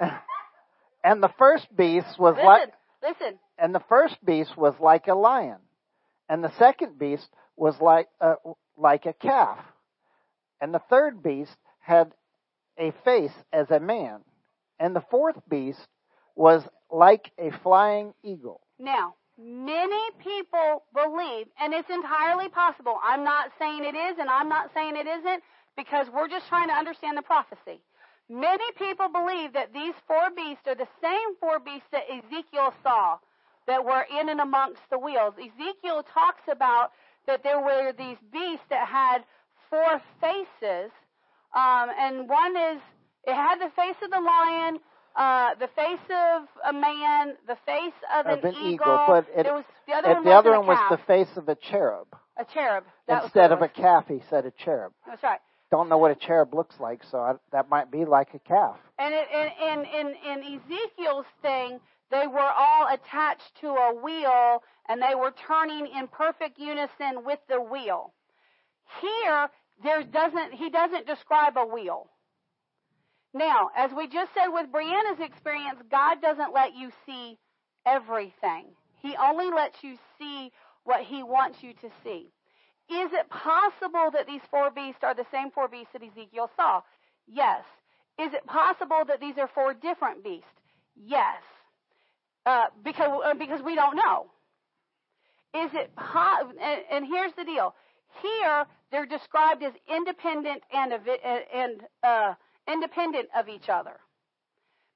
Yeah. 0.00 0.18
and 1.04 1.22
the 1.22 1.30
first 1.38 1.66
beast 1.76 2.18
was 2.18 2.34
listen, 2.34 2.46
like 2.46 2.72
listen. 3.02 3.38
And 3.58 3.74
the 3.74 3.82
first 3.88 4.16
beast 4.24 4.56
was 4.56 4.74
like 4.80 5.06
a 5.06 5.14
lion, 5.14 5.58
and 6.28 6.42
the 6.42 6.52
second 6.58 6.98
beast 6.98 7.28
was 7.56 7.74
like 7.80 8.08
uh, 8.20 8.34
like 8.76 9.06
a 9.06 9.12
calf, 9.12 9.58
and 10.60 10.74
the 10.74 10.82
third 10.90 11.22
beast 11.22 11.56
had 11.80 12.12
a 12.78 12.92
face 13.04 13.32
as 13.52 13.70
a 13.70 13.78
man, 13.80 14.20
and 14.80 14.96
the 14.96 15.04
fourth 15.10 15.36
beast 15.48 15.86
was 16.34 16.62
like 16.90 17.30
a 17.38 17.50
flying 17.62 18.14
eagle. 18.22 18.60
Now, 18.78 19.14
Many 19.38 20.10
people 20.22 20.84
believe, 20.94 21.46
and 21.60 21.72
it's 21.72 21.88
entirely 21.90 22.48
possible. 22.48 22.98
I'm 23.02 23.24
not 23.24 23.50
saying 23.58 23.84
it 23.84 23.96
is, 23.96 24.18
and 24.18 24.28
I'm 24.28 24.48
not 24.48 24.70
saying 24.74 24.96
it 24.96 25.06
isn't, 25.06 25.42
because 25.76 26.06
we're 26.12 26.28
just 26.28 26.48
trying 26.48 26.68
to 26.68 26.74
understand 26.74 27.16
the 27.16 27.22
prophecy. 27.22 27.80
Many 28.28 28.64
people 28.78 29.08
believe 29.08 29.52
that 29.54 29.72
these 29.72 29.94
four 30.06 30.30
beasts 30.36 30.66
are 30.66 30.74
the 30.74 30.88
same 31.02 31.36
four 31.40 31.58
beasts 31.58 31.88
that 31.92 32.04
Ezekiel 32.10 32.72
saw 32.82 33.18
that 33.66 33.84
were 33.84 34.06
in 34.20 34.28
and 34.28 34.40
amongst 34.40 34.82
the 34.90 34.98
wheels. 34.98 35.34
Ezekiel 35.38 36.04
talks 36.12 36.42
about 36.50 36.92
that 37.26 37.42
there 37.42 37.60
were 37.60 37.92
these 37.96 38.18
beasts 38.32 38.66
that 38.70 38.86
had 38.86 39.24
four 39.70 40.00
faces, 40.20 40.90
um, 41.54 41.88
and 41.98 42.28
one 42.28 42.56
is, 42.56 42.80
it 43.24 43.34
had 43.34 43.58
the 43.60 43.70
face 43.74 43.96
of 44.02 44.10
the 44.10 44.20
lion, 44.20 44.78
uh, 45.16 45.54
the 45.60 45.68
face 45.68 45.98
of 46.10 46.48
a 46.68 46.72
man, 46.72 47.34
the 47.46 47.56
face 47.66 47.92
of, 48.18 48.26
of 48.26 48.44
an, 48.44 48.54
an, 48.54 48.62
eagle, 48.62 49.04
but 49.06 49.26
it, 49.36 49.44
there 49.44 49.54
was 49.54 49.64
the 49.86 49.92
other 49.92 50.14
one, 50.14 50.24
the 50.24 50.30
other 50.30 50.50
one 50.52 50.66
was 50.66 50.78
the 50.90 51.06
face 51.06 51.36
of 51.36 51.48
a 51.48 51.54
cherub. 51.54 52.06
a 52.38 52.44
cherub. 52.52 52.84
That 53.08 53.24
Instead 53.24 53.52
of 53.52 53.62
a 53.62 53.68
calf, 53.68 54.06
he 54.08 54.22
said 54.30 54.46
a 54.46 54.52
cherub. 54.64 54.92
That's 55.06 55.22
right. 55.22 55.40
Don't 55.70 55.88
know 55.88 55.98
what 55.98 56.10
a 56.10 56.14
cherub 56.14 56.54
looks 56.54 56.74
like, 56.80 57.00
so 57.10 57.18
I, 57.18 57.34
that 57.50 57.70
might 57.70 57.90
be 57.90 58.04
like 58.04 58.28
a 58.34 58.38
calf. 58.38 58.76
And 58.98 59.14
in, 59.14 59.48
in, 59.68 59.84
in, 59.84 60.14
in 60.30 60.60
Ezekiel's 60.60 61.26
thing, 61.40 61.80
they 62.10 62.26
were 62.26 62.40
all 62.40 62.88
attached 62.92 63.50
to 63.62 63.68
a 63.68 63.94
wheel 63.94 64.62
and 64.88 65.00
they 65.00 65.14
were 65.14 65.32
turning 65.46 65.86
in 65.86 66.08
perfect 66.08 66.58
unison 66.58 67.24
with 67.24 67.38
the 67.48 67.60
wheel. 67.60 68.12
Here, 69.00 69.48
there 69.82 70.02
doesn't, 70.02 70.52
he 70.52 70.68
doesn't 70.68 71.06
describe 71.06 71.56
a 71.56 71.64
wheel. 71.64 72.08
Now, 73.34 73.70
as 73.76 73.90
we 73.96 74.08
just 74.08 74.32
said 74.34 74.48
with 74.48 74.70
Brianna's 74.70 75.20
experience, 75.20 75.80
God 75.90 76.20
doesn't 76.20 76.52
let 76.52 76.74
you 76.74 76.90
see 77.06 77.38
everything. 77.86 78.66
He 79.00 79.16
only 79.16 79.50
lets 79.50 79.82
you 79.82 79.96
see 80.18 80.52
what 80.84 81.02
he 81.02 81.22
wants 81.22 81.62
you 81.62 81.72
to 81.74 81.90
see. 82.04 82.30
Is 82.90 83.10
it 83.12 83.28
possible 83.30 84.10
that 84.12 84.26
these 84.26 84.42
four 84.50 84.70
beasts 84.70 85.02
are 85.02 85.14
the 85.14 85.26
same 85.32 85.50
four 85.50 85.68
beasts 85.68 85.92
that 85.92 86.02
Ezekiel 86.02 86.50
saw? 86.56 86.82
Yes. 87.26 87.64
Is 88.18 88.34
it 88.34 88.44
possible 88.46 89.02
that 89.06 89.20
these 89.20 89.38
are 89.38 89.48
four 89.54 89.72
different 89.72 90.22
beasts? 90.22 90.46
Yes. 90.94 91.40
Uh, 92.44 92.66
because 92.84 93.20
uh, 93.24 93.34
because 93.34 93.62
we 93.62 93.74
don't 93.74 93.96
know. 93.96 94.26
Is 95.54 95.70
it 95.74 95.94
po- 95.96 96.50
and, 96.60 96.80
and, 96.90 97.06
here's 97.06 97.32
the 97.34 97.44
deal. 97.44 97.74
Here 98.20 98.66
they're 98.90 99.06
described 99.06 99.62
as 99.62 99.72
independent 99.88 100.62
and 100.72 100.92
and 100.92 101.82
uh, 102.02 102.34
independent 102.68 103.28
of 103.36 103.48
each 103.48 103.68
other, 103.68 103.98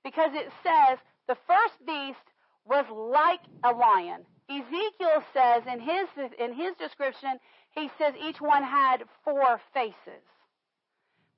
because 0.05 0.31
it 0.35 0.51
says 0.63 0.99
the 1.29 1.37
first 1.47 1.75
beast 1.87 2.19
was 2.65 2.85
like 2.91 3.41
a 3.65 3.73
lion. 3.77 4.25
Ezekiel 4.49 5.25
says 5.33 5.63
in 5.71 5.81
his 5.81 6.07
in 6.39 6.55
his 6.55 6.75
description 6.77 7.39
he 7.71 7.91
says 7.99 8.15
each 8.17 8.41
one 8.41 8.63
had 8.63 9.05
four 9.25 9.61
faces. 9.75 10.23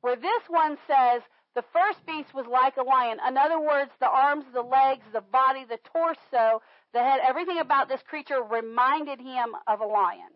Where 0.01 0.17
this 0.17 0.43
one 0.49 0.77
says 0.87 1.23
the 1.55 1.65
first 1.73 2.05
beast 2.07 2.33
was 2.35 2.47
like 2.47 2.77
a 2.77 2.83
lion. 2.83 3.19
In 3.27 3.37
other 3.37 3.59
words, 3.59 3.91
the 3.99 4.09
arms, 4.09 4.45
the 4.53 4.63
legs, 4.63 5.05
the 5.13 5.21
body, 5.21 5.65
the 5.69 5.79
torso, 5.93 6.63
the 6.93 7.01
head, 7.01 7.21
everything 7.27 7.59
about 7.59 7.89
this 7.89 8.03
creature 8.09 8.43
reminded 8.43 9.21
him 9.21 9.57
of 9.67 9.81
a 9.81 9.87
lion, 9.87 10.31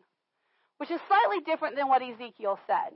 which 0.78 0.90
is 0.90 1.00
slightly 1.06 1.40
different 1.44 1.76
than 1.76 1.88
what 1.88 2.02
Ezekiel 2.02 2.58
said. 2.66 2.92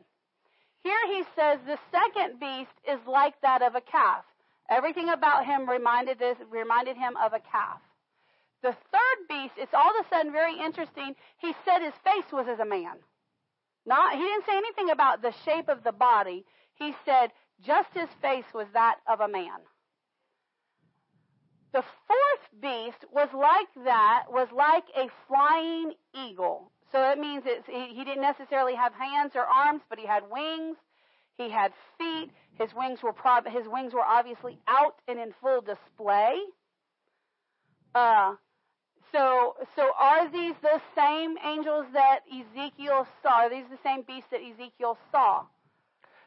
Here 0.86 1.06
he 1.08 1.24
says 1.34 1.58
the 1.66 1.80
second 1.90 2.38
beast 2.38 2.70
is 2.88 3.00
like 3.08 3.34
that 3.40 3.60
of 3.60 3.74
a 3.74 3.80
calf. 3.80 4.24
Everything 4.70 5.08
about 5.08 5.44
him 5.44 5.68
reminded 5.68 6.20
this 6.20 6.38
reminded 6.48 6.96
him 6.96 7.16
of 7.16 7.32
a 7.32 7.40
calf. 7.40 7.80
The 8.62 8.70
third 8.92 9.18
beast, 9.28 9.54
it's 9.56 9.74
all 9.74 9.90
of 9.90 10.06
a 10.06 10.08
sudden 10.08 10.30
very 10.30 10.56
interesting. 10.56 11.16
He 11.38 11.52
said 11.64 11.82
his 11.82 11.98
face 12.04 12.30
was 12.32 12.46
as 12.46 12.60
a 12.60 12.64
man. 12.64 12.98
Not 13.84 14.14
he 14.14 14.20
didn't 14.20 14.46
say 14.46 14.56
anything 14.56 14.90
about 14.90 15.22
the 15.22 15.34
shape 15.44 15.68
of 15.68 15.82
the 15.82 15.90
body. 15.90 16.44
He 16.76 16.94
said 17.04 17.32
just 17.60 17.92
his 17.92 18.08
face 18.22 18.54
was 18.54 18.68
that 18.72 18.98
of 19.08 19.18
a 19.18 19.26
man. 19.26 19.58
The 21.72 21.82
fourth 22.06 22.62
beast 22.62 23.04
was 23.10 23.28
like 23.34 23.84
that, 23.86 24.26
was 24.30 24.46
like 24.52 24.84
a 24.96 25.10
flying 25.26 25.94
eagle. 26.14 26.70
So 26.92 26.98
that 26.98 27.18
means 27.18 27.44
he, 27.66 27.94
he 27.94 28.04
didn't 28.04 28.22
necessarily 28.22 28.74
have 28.74 28.92
hands 28.94 29.32
or 29.34 29.42
arms, 29.42 29.82
but 29.88 29.98
he 29.98 30.06
had 30.06 30.22
wings. 30.30 30.76
He 31.36 31.50
had 31.50 31.72
feet. 31.98 32.30
His 32.58 32.70
wings 32.74 33.02
were 33.02 33.12
prob- 33.12 33.48
his 33.48 33.66
wings 33.68 33.92
were 33.92 34.04
obviously 34.04 34.58
out 34.66 34.96
and 35.08 35.18
in 35.18 35.34
full 35.42 35.60
display. 35.60 36.38
Uh, 37.94 38.34
so, 39.12 39.56
so 39.74 39.90
are 39.98 40.30
these 40.30 40.54
the 40.62 40.80
same 40.96 41.36
angels 41.44 41.86
that 41.92 42.20
Ezekiel 42.30 43.06
saw? 43.22 43.44
Are 43.44 43.50
these 43.50 43.64
the 43.70 43.78
same 43.82 44.02
beasts 44.02 44.28
that 44.30 44.40
Ezekiel 44.40 44.98
saw? 45.10 45.44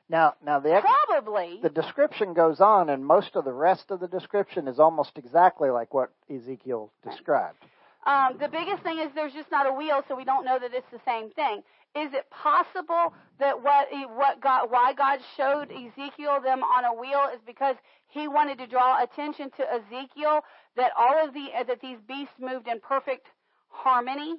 Now, 0.10 0.34
now 0.44 0.60
the 0.60 0.74
ex- 0.74 0.88
probably 1.08 1.60
the 1.62 1.70
description 1.70 2.34
goes 2.34 2.62
on, 2.62 2.90
and 2.90 3.06
most 3.06 3.36
of 3.36 3.46
the 3.46 3.54
rest 3.54 3.92
of 3.92 4.00
the 4.00 4.08
description 4.08 4.68
is 4.68 4.80
almost 4.80 5.18
exactly 5.18 5.70
like 5.70 5.94
what 5.94 6.12
Ezekiel 6.34 6.92
described. 7.08 7.64
Um, 8.06 8.38
the 8.40 8.48
biggest 8.48 8.82
thing 8.84 9.00
is 9.00 9.10
there's 9.14 9.34
just 9.34 9.52
not 9.52 9.68
a 9.68 9.74
wheel, 9.74 10.02
so 10.08 10.16
we 10.16 10.24
don't 10.24 10.46
know 10.46 10.58
that 10.60 10.74
it's 10.74 10.90
the 10.92 11.02
same 11.06 11.30
thing. 11.32 11.64
Is 11.96 12.14
it 12.14 12.30
possible 12.30 13.14
that 13.40 13.62
what 13.62 13.88
what 14.16 14.40
God 14.42 14.70
why 14.70 14.94
God 14.94 15.20
showed 15.36 15.72
Ezekiel 15.72 16.40
them 16.42 16.64
on 16.64 16.86
a 16.86 16.94
wheel 16.94 17.30
is 17.34 17.42
because 17.46 17.76
He 18.08 18.28
wanted 18.28 18.60
to 18.60 18.68
draw 18.68 19.04
attention 19.04 19.50
to 19.58 19.66
Ezekiel 19.74 20.42
that 20.78 20.92
all 20.98 21.26
of 21.28 21.34
the 21.34 21.48
that 21.68 21.82
these 21.82 21.98
beasts 22.08 22.36
moved 22.40 22.68
in 22.68 22.80
perfect 22.80 23.28
harmony, 23.70 24.36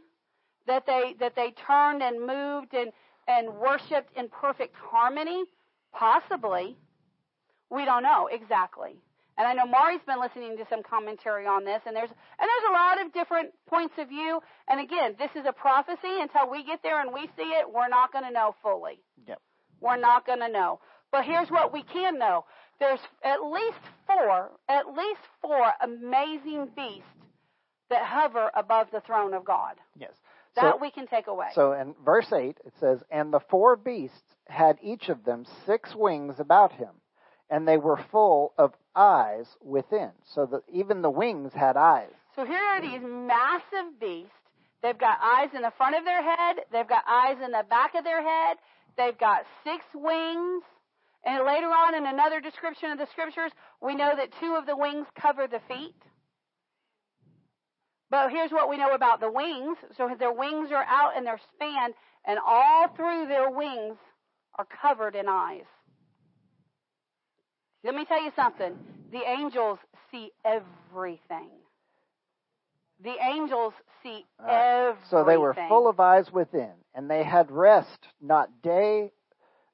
that 0.67 0.87
they 0.87 1.17
that 1.19 1.35
they 1.35 1.53
turned 1.67 2.03
and 2.03 2.25
moved 2.25 2.73
and 2.73 2.93
and 3.27 3.53
worshipped 3.59 4.17
in 4.17 4.29
perfect 4.29 4.75
harmony? 4.77 5.45
Possibly. 5.93 6.77
We 7.69 7.85
don't 7.85 8.03
know 8.05 8.29
exactly. 8.31 8.97
And 9.41 9.49
I 9.49 9.55
know 9.55 9.65
Mari's 9.65 10.03
been 10.07 10.21
listening 10.21 10.59
to 10.59 10.67
some 10.69 10.83
commentary 10.83 11.47
on 11.47 11.65
this, 11.65 11.81
and 11.87 11.97
there's 11.97 12.11
and 12.11 12.47
there's 12.47 12.69
a 12.69 12.73
lot 12.73 13.01
of 13.01 13.11
different 13.15 13.53
points 13.67 13.95
of 13.97 14.11
view. 14.11 14.39
And 14.69 14.79
again, 14.79 15.17
this 15.19 15.31
is 15.35 15.47
a 15.49 15.53
prophecy. 15.53 16.21
Until 16.21 16.51
we 16.51 16.63
get 16.63 16.83
there 16.83 17.01
and 17.01 17.11
we 17.11 17.23
see 17.39 17.49
it, 17.57 17.65
we're 17.73 17.89
not 17.89 18.13
going 18.13 18.27
to 18.27 18.31
know 18.31 18.55
fully. 18.63 19.01
Yep. 19.27 19.41
We're 19.81 19.97
not 19.97 20.27
going 20.27 20.41
to 20.41 20.49
know. 20.51 20.81
But 21.11 21.25
here's 21.25 21.49
what 21.49 21.73
we 21.73 21.83
can 21.83 22.19
know: 22.19 22.45
there's 22.81 23.01
at 23.25 23.43
least 23.43 23.81
four, 24.07 24.51
at 24.69 24.89
least 24.89 25.23
four 25.41 25.73
amazing 25.83 26.69
beasts 26.77 27.09
that 27.89 28.05
hover 28.05 28.51
above 28.55 28.89
the 28.93 29.01
throne 29.01 29.33
of 29.33 29.47
God. 29.47 29.77
Yes. 29.99 30.13
That 30.57 30.75
so, 30.75 30.79
we 30.83 30.91
can 30.91 31.07
take 31.07 31.29
away. 31.29 31.47
So 31.55 31.73
in 31.73 31.95
verse 32.05 32.31
8, 32.31 32.59
it 32.65 32.75
says, 32.79 33.03
And 33.11 33.33
the 33.33 33.41
four 33.49 33.77
beasts 33.77 34.21
had 34.49 34.79
each 34.83 35.09
of 35.09 35.25
them 35.25 35.47
six 35.65 35.95
wings 35.95 36.41
about 36.41 36.73
him, 36.73 36.91
and 37.49 37.67
they 37.67 37.79
were 37.79 38.01
full 38.11 38.53
of 38.59 38.75
eyes 38.95 39.47
within. 39.63 40.11
So 40.25 40.47
that 40.47 40.63
even 40.73 41.03
the 41.03 41.11
wings 41.11 41.53
had 41.53 41.77
eyes. 41.77 42.13
So 42.37 42.45
here 42.45 42.63
are 42.63 42.81
these 42.81 43.03
massive 43.03 43.99
beasts. 44.01 44.33
They've 44.83 44.99
got 44.99 45.19
eyes 45.23 45.51
in 45.55 45.63
the 45.63 45.73
front 45.77 45.97
of 45.97 46.05
their 46.05 46.23
head, 46.23 46.57
they've 46.73 46.89
got 46.89 47.05
eyes 47.07 47.37
in 47.45 47.51
the 47.51 47.65
back 47.69 47.95
of 47.95 48.03
their 48.03 48.23
head, 48.23 48.57
they've 48.97 49.19
got 49.19 49.45
six 49.63 49.85
wings. 49.95 50.63
And 51.23 51.45
later 51.45 51.67
on 51.67 51.95
in 51.95 52.07
another 52.07 52.41
description 52.41 52.91
of 52.91 52.99
the 52.99 53.07
scriptures, 53.13 53.53
we 53.83 53.95
know 53.95 54.15
that 54.17 54.31
two 54.41 54.55
of 54.55 54.65
the 54.65 54.77
wings 54.77 55.07
cover 55.21 55.47
the 55.47 55.61
feet. 55.69 55.95
But 58.11 58.31
here's 58.31 58.51
what 58.51 58.71
we 58.71 58.79
know 58.79 58.95
about 58.95 59.21
the 59.21 59.31
wings. 59.31 59.77
So 59.99 60.09
their 60.19 60.33
wings 60.33 60.71
are 60.73 60.85
out 60.85 61.17
and 61.17 61.27
they're 61.27 61.41
spanned, 61.55 61.95
and 62.27 62.39
all 62.45 62.89
through 62.97 63.29
their 63.29 63.51
wings 63.51 63.99
are 64.59 64.67
covered 64.81 65.15
in 65.15 65.27
eyes. 65.29 65.67
Let 67.83 67.95
me 67.95 68.05
tell 68.05 68.23
you 68.23 68.33
something. 68.37 68.79
The 69.13 69.23
angels 69.29 69.79
see 70.11 70.33
everything. 70.45 71.49
The 73.03 73.15
angels 73.23 73.73
see 74.03 74.27
right. 74.39 74.89
everything. 74.89 75.09
So 75.09 75.25
they 75.25 75.39
were 75.39 75.55
full 75.69 75.89
of 75.89 75.99
eyes 75.99 76.31
within, 76.31 76.73
and 76.95 77.11
they 77.11 77.25
had 77.25 77.51
rest 77.51 78.09
not 78.21 78.63
day, 78.63 79.13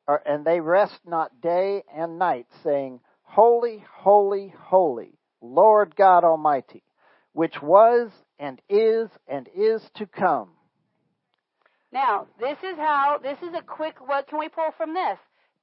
or, 0.06 0.22
and 0.24 0.44
they 0.44 0.60
rest 0.60 1.00
not 1.06 1.40
day 1.40 1.82
and 1.92 2.18
night, 2.18 2.46
saying, 2.62 3.00
Holy, 3.22 3.84
holy, 3.92 4.54
holy, 4.56 5.18
Lord 5.42 5.96
God 5.96 6.22
Almighty, 6.22 6.84
which 7.32 7.60
was 7.60 8.10
and 8.38 8.60
is 8.68 9.08
and 9.26 9.48
is 9.54 9.82
to 9.96 10.06
come. 10.06 10.50
Now, 11.92 12.26
this 12.38 12.58
is 12.62 12.76
how, 12.76 13.18
this 13.22 13.38
is 13.42 13.54
a 13.54 13.62
quick, 13.62 13.96
what 14.06 14.28
can 14.28 14.38
we 14.38 14.48
pull 14.48 14.70
from 14.76 14.94
this? 14.94 15.18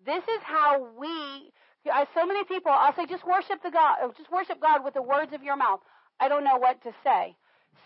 This 0.06 0.24
is 0.24 0.41
how 0.44 0.88
we, 0.99 1.52
I, 1.91 2.05
so 2.14 2.26
many 2.26 2.43
people, 2.45 2.72
I'll 2.72 2.95
say, 2.95 3.05
just 3.05 3.26
worship 3.26 3.61
the 3.64 3.72
God, 3.72 3.97
uh, 4.03 4.10
just 4.18 4.31
worship 4.31 4.61
God 4.61 4.84
with 4.84 4.93
the 4.93 5.01
words 5.01 5.34
of 5.34 5.43
your 5.43 5.57
mouth. 5.57 5.80
I 6.19 6.30
don't 6.30 6.43
know 6.43 6.57
what 6.57 6.81
to 6.84 6.91
say. 7.03 7.35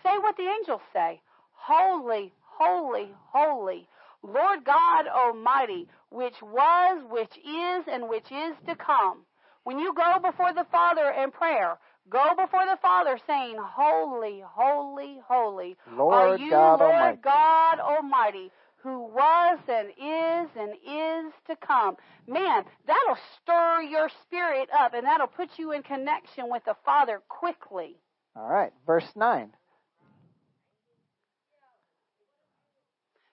Say 0.02 0.16
what 0.18 0.36
the 0.36 0.44
angels 0.44 0.82
say. 0.92 1.20
Holy, 1.52 2.32
holy, 2.46 3.10
holy, 3.32 3.88
Lord 4.22 4.64
God 4.64 5.06
Almighty, 5.06 5.88
which 6.10 6.40
was, 6.42 7.04
which 7.10 7.36
is, 7.38 7.84
and 7.90 8.08
which 8.08 8.30
is 8.30 8.54
to 8.66 8.76
come. 8.76 9.24
When 9.64 9.78
you 9.78 9.92
go 9.94 10.18
before 10.22 10.54
the 10.54 10.66
Father 10.70 11.10
in 11.22 11.30
prayer, 11.30 11.78
Go 12.10 12.34
before 12.36 12.64
the 12.64 12.78
Father 12.80 13.18
saying, 13.26 13.56
Holy, 13.60 14.42
holy, 14.42 15.20
holy 15.28 15.76
Lord 15.92 16.14
are 16.14 16.38
you, 16.38 16.50
God 16.50 16.80
Lord 16.80 16.92
Almighty. 16.94 17.20
God 17.22 17.80
Almighty, 17.80 18.50
who 18.82 19.08
was 19.08 19.58
and 19.68 19.88
is 19.88 20.50
and 20.56 20.72
is 20.72 21.32
to 21.48 21.56
come. 21.56 21.96
Man, 22.26 22.64
that'll 22.86 23.18
stir 23.42 23.82
your 23.82 24.08
spirit 24.22 24.68
up 24.76 24.94
and 24.94 25.04
that'll 25.04 25.26
put 25.26 25.50
you 25.56 25.72
in 25.72 25.82
connection 25.82 26.48
with 26.48 26.64
the 26.64 26.76
Father 26.84 27.20
quickly. 27.28 27.96
All 28.36 28.48
right, 28.48 28.72
verse 28.86 29.08
9. 29.16 29.50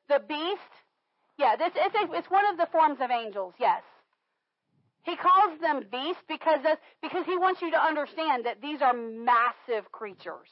The 0.10 0.20
beast, 0.28 0.60
yeah, 1.38 1.56
this, 1.56 1.72
it's, 1.76 1.96
a, 1.96 2.16
it's 2.16 2.30
one 2.30 2.46
of 2.52 2.58
the 2.58 2.68
forms 2.72 2.98
of 3.02 3.12
angels, 3.12 3.54
yes. 3.60 3.82
He 5.04 5.16
calls 5.16 5.60
them 5.62 5.84
beasts 5.92 6.24
because 6.28 6.62
because 7.02 7.26
he 7.28 7.38
wants 7.38 7.62
you 7.62 7.70
to 7.70 7.80
understand 7.80 8.46
that 8.46 8.60
these 8.60 8.82
are 8.82 8.94
massive 8.94 9.92
creatures. 9.92 10.50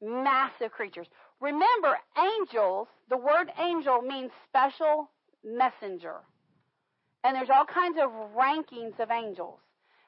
Massive 0.00 0.70
creatures. 0.70 1.08
Remember, 1.42 1.98
angels, 2.16 2.86
the 3.10 3.16
word 3.16 3.50
angel 3.58 4.00
means 4.00 4.30
special 4.48 5.10
messenger. 5.44 6.20
And 7.24 7.34
there's 7.34 7.50
all 7.50 7.66
kinds 7.66 7.98
of 8.00 8.10
rankings 8.36 8.98
of 9.00 9.10
angels. 9.10 9.58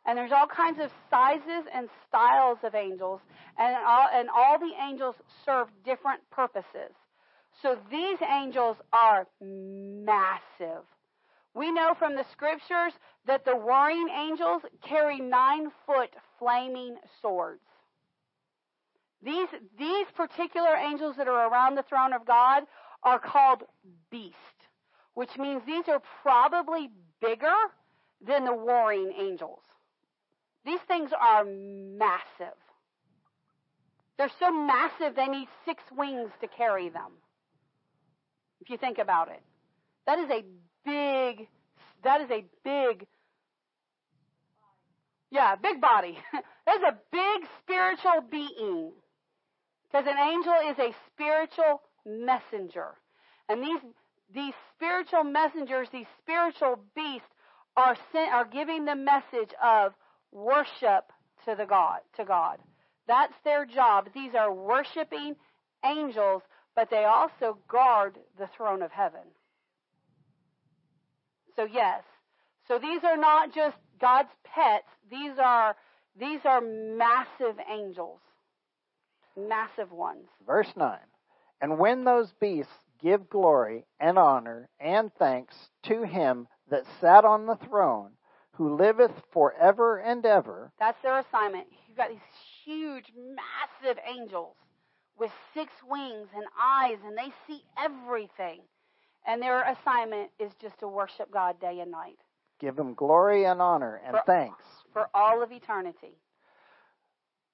And 0.06 0.16
there's 0.16 0.30
all 0.30 0.46
kinds 0.46 0.78
of 0.80 0.92
sizes 1.10 1.66
and 1.74 1.88
styles 2.08 2.58
of 2.62 2.76
angels. 2.76 3.20
And 3.58 3.74
all, 3.84 4.08
and 4.14 4.28
all 4.30 4.60
the 4.60 4.72
angels 4.88 5.16
serve 5.44 5.66
different 5.84 6.20
purposes. 6.30 6.94
So 7.62 7.78
these 7.90 8.18
angels 8.22 8.76
are 8.92 9.26
massive. 9.40 10.84
We 11.52 11.72
know 11.72 11.94
from 11.98 12.14
the 12.14 12.24
scriptures 12.30 12.92
that 13.26 13.44
the 13.44 13.56
warring 13.56 14.08
angels 14.08 14.62
carry 14.82 15.18
nine 15.18 15.72
foot 15.84 16.10
flaming 16.38 16.96
swords. 17.20 17.62
These, 19.24 19.48
these 19.78 20.06
particular 20.14 20.76
angels 20.76 21.16
that 21.16 21.28
are 21.28 21.48
around 21.48 21.76
the 21.76 21.82
throne 21.82 22.12
of 22.12 22.26
God 22.26 22.64
are 23.02 23.18
called 23.18 23.62
beast, 24.10 24.34
which 25.14 25.30
means 25.38 25.62
these 25.66 25.88
are 25.88 26.02
probably 26.22 26.90
bigger 27.22 27.54
than 28.26 28.44
the 28.44 28.52
warring 28.52 29.12
angels. 29.18 29.60
These 30.66 30.80
things 30.86 31.10
are 31.18 31.44
massive. 31.44 32.58
They're 34.18 34.30
so 34.38 34.52
massive 34.52 35.16
they 35.16 35.26
need 35.26 35.48
six 35.64 35.82
wings 35.96 36.30
to 36.40 36.48
carry 36.48 36.90
them. 36.90 37.12
If 38.60 38.70
you 38.70 38.76
think 38.76 38.98
about 38.98 39.28
it. 39.28 39.42
That 40.06 40.18
is 40.18 40.30
a 40.30 40.44
big, 40.84 41.48
that 42.02 42.20
is 42.20 42.30
a 42.30 42.44
big, 42.62 43.06
yeah, 45.30 45.56
big 45.56 45.80
body. 45.80 46.18
That's 46.66 46.82
a 46.82 46.96
big 47.10 47.48
spiritual 47.62 48.22
being. 48.30 48.92
Because 49.94 50.08
an 50.08 50.18
angel 50.18 50.54
is 50.68 50.78
a 50.80 50.92
spiritual 51.06 51.80
messenger. 52.04 52.96
And 53.48 53.62
these, 53.62 53.78
these 54.34 54.54
spiritual 54.74 55.22
messengers, 55.22 55.86
these 55.92 56.08
spiritual 56.20 56.80
beasts, 56.96 57.28
are 57.76 57.96
sent, 58.10 58.32
are 58.32 58.44
giving 58.44 58.86
the 58.86 58.96
message 58.96 59.54
of 59.62 59.92
worship 60.32 61.12
to 61.44 61.54
the 61.56 61.64
God, 61.64 62.00
to 62.16 62.24
God. 62.24 62.58
That's 63.06 63.34
their 63.44 63.64
job. 63.66 64.08
These 64.12 64.34
are 64.34 64.52
worshiping 64.52 65.36
angels, 65.84 66.42
but 66.74 66.90
they 66.90 67.04
also 67.04 67.58
guard 67.68 68.18
the 68.36 68.48
throne 68.56 68.82
of 68.82 68.90
heaven. 68.90 69.20
So 71.54 71.68
yes. 71.72 72.02
So 72.66 72.80
these 72.80 73.04
are 73.04 73.16
not 73.16 73.54
just 73.54 73.76
God's 74.00 74.30
pets. 74.42 74.88
These 75.08 75.38
are 75.40 75.76
these 76.18 76.40
are 76.44 76.60
massive 76.60 77.60
angels. 77.72 78.18
Massive 79.36 79.92
ones. 79.92 80.28
Verse 80.46 80.72
9. 80.76 80.98
And 81.60 81.78
when 81.78 82.04
those 82.04 82.32
beasts 82.40 82.72
give 83.02 83.28
glory 83.28 83.86
and 84.00 84.18
honor 84.18 84.68
and 84.80 85.10
thanks 85.18 85.54
to 85.84 86.04
him 86.04 86.46
that 86.70 86.84
sat 87.00 87.24
on 87.24 87.46
the 87.46 87.56
throne, 87.68 88.12
who 88.56 88.76
liveth 88.76 89.12
forever 89.32 89.98
and 89.98 90.24
ever. 90.24 90.72
That's 90.78 91.00
their 91.02 91.18
assignment. 91.18 91.66
You've 91.88 91.96
got 91.96 92.08
these 92.08 92.18
huge, 92.64 93.12
massive 93.16 93.98
angels 94.08 94.54
with 95.18 95.30
six 95.52 95.72
wings 95.88 96.28
and 96.34 96.44
eyes, 96.60 96.98
and 97.04 97.16
they 97.16 97.32
see 97.46 97.62
everything. 97.78 98.60
And 99.26 99.40
their 99.40 99.62
assignment 99.62 100.30
is 100.38 100.52
just 100.60 100.78
to 100.80 100.88
worship 100.88 101.32
God 101.32 101.60
day 101.60 101.80
and 101.80 101.90
night. 101.90 102.18
Give 102.60 102.78
him 102.78 102.94
glory 102.94 103.44
and 103.44 103.60
honor 103.60 104.00
and 104.04 104.16
for, 104.16 104.22
thanks. 104.26 104.64
For 104.92 105.08
all 105.14 105.42
of 105.42 105.50
eternity. 105.50 106.18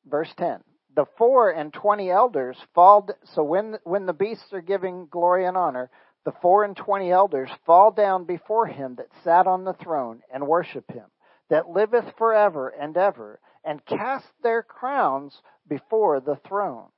Verse 0.07 0.33
10. 0.37 0.61
The 0.97 1.07
four 1.17 1.51
and 1.51 1.73
twenty 1.73 2.11
elders 2.11 2.57
fall, 2.75 3.09
so 3.35 3.43
when, 3.43 3.79
when 3.85 4.07
the 4.07 4.13
beasts 4.13 4.53
are 4.53 4.61
giving 4.61 5.07
glory 5.07 5.47
and 5.47 5.57
honor, 5.57 5.91
the 6.25 6.33
four 6.43 6.65
and 6.65 6.77
twenty 6.77 7.11
elders 7.11 7.51
fall 7.65 7.91
down 7.91 8.25
before 8.25 8.67
him 8.67 8.97
that 8.97 9.09
sat 9.25 9.47
on 9.47 9.65
the 9.65 9.73
throne 9.73 10.21
and 10.33 10.47
worship 10.47 10.91
him, 10.91 11.07
that 11.49 11.69
liveth 11.69 12.13
forever 12.19 12.69
and 12.69 12.97
ever, 12.97 13.41
and 13.65 13.85
cast 13.87 14.27
their 14.43 14.63
crowns 14.63 15.41
before 15.69 16.21
the 16.21 16.37
throne. 16.47 16.89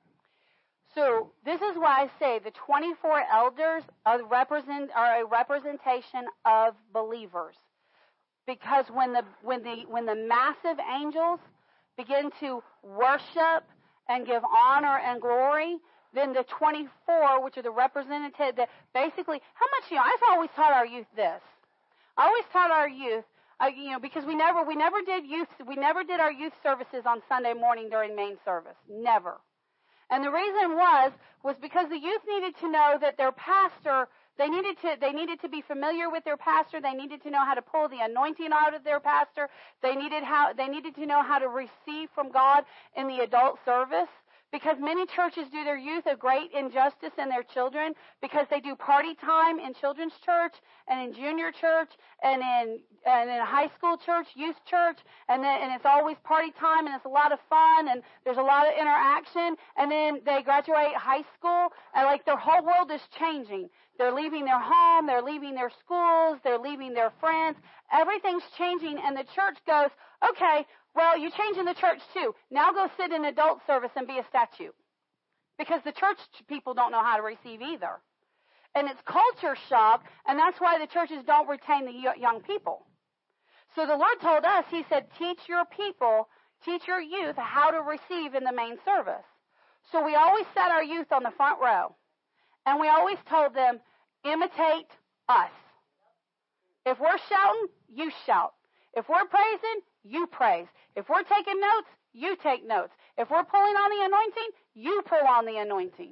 So 0.95 1.31
this 1.43 1.61
is 1.61 1.75
why 1.75 2.03
I 2.03 2.09
say 2.19 2.39
the 2.39 2.51
24 2.51 3.23
elders 3.31 3.83
are, 4.05 4.23
represent, 4.27 4.91
are 4.95 5.21
a 5.21 5.25
representation 5.25 6.25
of 6.45 6.75
believers. 6.93 7.55
Because 8.45 8.85
when 8.93 9.13
the, 9.13 9.23
when, 9.41 9.63
the, 9.63 9.85
when 9.87 10.05
the 10.05 10.15
massive 10.15 10.77
angels 10.93 11.39
begin 11.97 12.29
to 12.41 12.61
worship 12.83 13.63
and 14.09 14.25
give 14.25 14.43
honor 14.43 14.99
and 14.99 15.21
glory, 15.21 15.77
then 16.13 16.33
the 16.33 16.43
24, 16.43 17.43
which 17.43 17.57
are 17.57 17.61
the 17.61 17.71
representative, 17.71 18.55
that 18.55 18.69
basically, 18.93 19.41
how 19.53 19.65
much, 19.79 19.89
you 19.89 19.97
know, 19.97 20.03
I've 20.03 20.23
always 20.31 20.49
taught 20.55 20.73
our 20.73 20.85
youth 20.85 21.07
this. 21.15 21.41
I 22.17 22.27
always 22.27 22.45
taught 22.51 22.69
our 22.69 22.87
youth, 22.87 23.25
uh, 23.59 23.67
you 23.75 23.91
know, 23.91 23.99
because 23.99 24.25
we 24.25 24.35
never, 24.35 24.63
we 24.63 24.75
never 24.75 25.01
did 25.01 25.25
youth, 25.25 25.47
we 25.65 25.75
never 25.75 26.03
did 26.03 26.19
our 26.19 26.31
youth 26.31 26.53
services 26.61 27.03
on 27.05 27.21
Sunday 27.27 27.53
morning 27.53 27.89
during 27.89 28.15
main 28.15 28.37
service. 28.45 28.77
Never. 28.89 29.37
And 30.09 30.23
the 30.23 30.31
reason 30.31 30.75
was 30.75 31.11
was 31.43 31.55
because 31.59 31.89
the 31.89 31.97
youth 31.97 32.21
needed 32.27 32.55
to 32.59 32.69
know 32.69 32.97
that 33.01 33.17
their 33.17 33.31
pastor 33.31 34.07
they 34.37 34.49
needed 34.49 34.77
to 34.81 34.95
they 34.99 35.11
needed 35.11 35.41
to 35.41 35.49
be 35.49 35.61
familiar 35.61 36.09
with 36.09 36.23
their 36.23 36.37
pastor. 36.37 36.81
They 36.81 36.93
needed 36.93 37.21
to 37.23 37.29
know 37.29 37.45
how 37.45 37.53
to 37.53 37.61
pull 37.61 37.87
the 37.87 37.99
anointing 38.01 38.49
out 38.51 38.73
of 38.73 38.83
their 38.83 38.99
pastor. 38.99 39.47
They 39.81 39.95
needed 39.95 40.23
how 40.23 40.53
they 40.53 40.67
needed 40.67 40.95
to 40.95 41.05
know 41.05 41.21
how 41.21 41.39
to 41.39 41.47
receive 41.49 42.09
from 42.15 42.31
God 42.31 42.63
in 42.95 43.07
the 43.07 43.19
adult 43.19 43.59
service. 43.65 44.09
Because 44.51 44.77
many 44.79 45.07
churches 45.07 45.49
do 45.51 45.63
their 45.63 45.77
youth 45.77 46.05
a 46.05 46.15
great 46.15 46.51
injustice 46.53 47.13
in 47.17 47.27
their 47.27 47.41
children 47.41 47.93
because 48.21 48.45
they 48.51 48.59
do 48.59 48.75
party 48.75 49.15
time 49.15 49.59
in 49.59 49.73
children's 49.73 50.13
church 50.23 50.53
and 50.87 51.01
in 51.01 51.13
junior 51.15 51.51
church 51.51 51.89
and 52.21 52.39
in 52.41 52.79
and 53.05 53.29
in 53.31 53.41
high 53.41 53.69
school 53.75 53.97
church, 53.97 54.27
youth 54.35 54.55
church, 54.69 54.99
and 55.27 55.43
then 55.43 55.61
and 55.61 55.73
it's 55.73 55.85
always 55.85 56.17
party 56.23 56.53
time 56.59 56.85
and 56.85 56.95
it's 56.95 57.05
a 57.05 57.09
lot 57.09 57.31
of 57.31 57.39
fun 57.49 57.87
and 57.89 58.03
there's 58.25 58.37
a 58.37 58.43
lot 58.43 58.67
of 58.67 58.73
interaction 58.79 59.55
and 59.75 59.91
then 59.91 60.21
they 60.23 60.43
graduate 60.43 60.93
high 60.95 61.25
school 61.37 61.69
and 61.95 62.05
like 62.05 62.23
their 62.25 62.37
whole 62.37 62.63
world 62.63 62.91
is 62.91 63.01
changing. 63.17 63.69
They're 63.97 64.13
leaving 64.13 64.45
their 64.45 64.59
home, 64.59 65.05
they're 65.05 65.21
leaving 65.21 65.53
their 65.55 65.71
schools, 65.83 66.39
they're 66.43 66.57
leaving 66.57 66.93
their 66.93 67.11
friends. 67.19 67.57
Everything's 67.91 68.43
changing 68.57 68.97
and 68.97 69.15
the 69.15 69.23
church 69.35 69.57
goes, 69.65 69.89
"Okay, 70.27 70.65
well, 70.95 71.17
you're 71.17 71.31
changing 71.31 71.65
the 71.65 71.73
church 71.73 72.01
too. 72.13 72.35
Now 72.51 72.71
go 72.71 72.89
sit 72.97 73.11
in 73.11 73.25
adult 73.25 73.65
service 73.65 73.91
and 73.95 74.07
be 74.07 74.19
a 74.19 74.25
statue. 74.29 74.71
Because 75.57 75.81
the 75.83 75.91
church 75.91 76.17
people 76.47 76.73
don't 76.73 76.91
know 76.91 77.03
how 77.03 77.17
to 77.17 77.23
receive 77.23 77.61
either. 77.61 78.01
And 78.75 78.89
it's 78.89 79.01
culture 79.05 79.55
shock, 79.69 80.03
and 80.25 80.37
that's 80.37 80.59
why 80.59 80.79
the 80.79 80.87
churches 80.87 81.23
don't 81.25 81.47
retain 81.47 81.85
the 81.85 82.19
young 82.19 82.41
people. 82.41 82.87
So 83.75 83.85
the 83.85 83.95
Lord 83.95 84.19
told 84.21 84.45
us, 84.45 84.65
He 84.69 84.83
said, 84.89 85.07
teach 85.17 85.39
your 85.47 85.65
people, 85.65 86.27
teach 86.65 86.87
your 86.87 87.01
youth 87.01 87.35
how 87.37 87.71
to 87.71 87.81
receive 87.81 88.33
in 88.33 88.43
the 88.43 88.53
main 88.53 88.77
service. 88.85 89.25
So 89.91 90.03
we 90.03 90.15
always 90.15 90.45
set 90.53 90.71
our 90.71 90.83
youth 90.83 91.11
on 91.11 91.23
the 91.23 91.31
front 91.31 91.59
row. 91.61 91.95
And 92.65 92.79
we 92.79 92.87
always 92.87 93.17
told 93.29 93.53
them, 93.53 93.79
imitate 94.23 94.87
us. 95.27 95.51
If 96.85 96.99
we're 96.99 97.17
shouting, 97.29 97.67
you 97.93 98.11
shout. 98.25 98.53
If 98.93 99.07
we're 99.09 99.25
praising, 99.25 99.81
you 100.03 100.27
praise. 100.27 100.67
If 100.95 101.09
we're 101.09 101.23
taking 101.23 101.59
notes, 101.59 101.89
you 102.13 102.35
take 102.43 102.65
notes. 102.67 102.93
If 103.17 103.29
we're 103.29 103.43
pulling 103.43 103.75
on 103.75 103.89
the 103.89 104.05
anointing, 104.05 104.49
you 104.75 105.01
pull 105.07 105.27
on 105.27 105.45
the 105.45 105.57
anointing. 105.57 106.11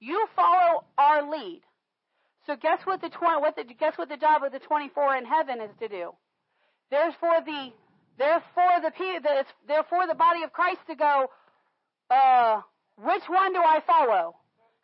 You 0.00 0.26
follow 0.36 0.84
our 0.96 1.30
lead. 1.30 1.62
So 2.46 2.56
guess 2.56 2.80
what 2.84 3.00
the 3.00 3.10
what 3.18 3.56
the 3.56 3.64
guess 3.64 3.98
what 3.98 4.08
the 4.08 4.16
job 4.16 4.42
of 4.42 4.52
the 4.52 4.58
24 4.58 5.16
in 5.16 5.26
heaven 5.26 5.60
is 5.60 5.70
to 5.80 5.88
do? 5.88 6.12
Therefore 6.90 7.40
the 7.44 7.72
therefore 8.16 8.80
the 8.80 9.44
therefore 9.66 10.06
the 10.06 10.14
body 10.14 10.42
of 10.44 10.52
Christ 10.52 10.80
to 10.88 10.94
go. 10.94 11.26
Uh, 12.10 12.62
which 12.96 13.24
one 13.28 13.52
do 13.52 13.58
I 13.58 13.80
follow? 13.86 14.36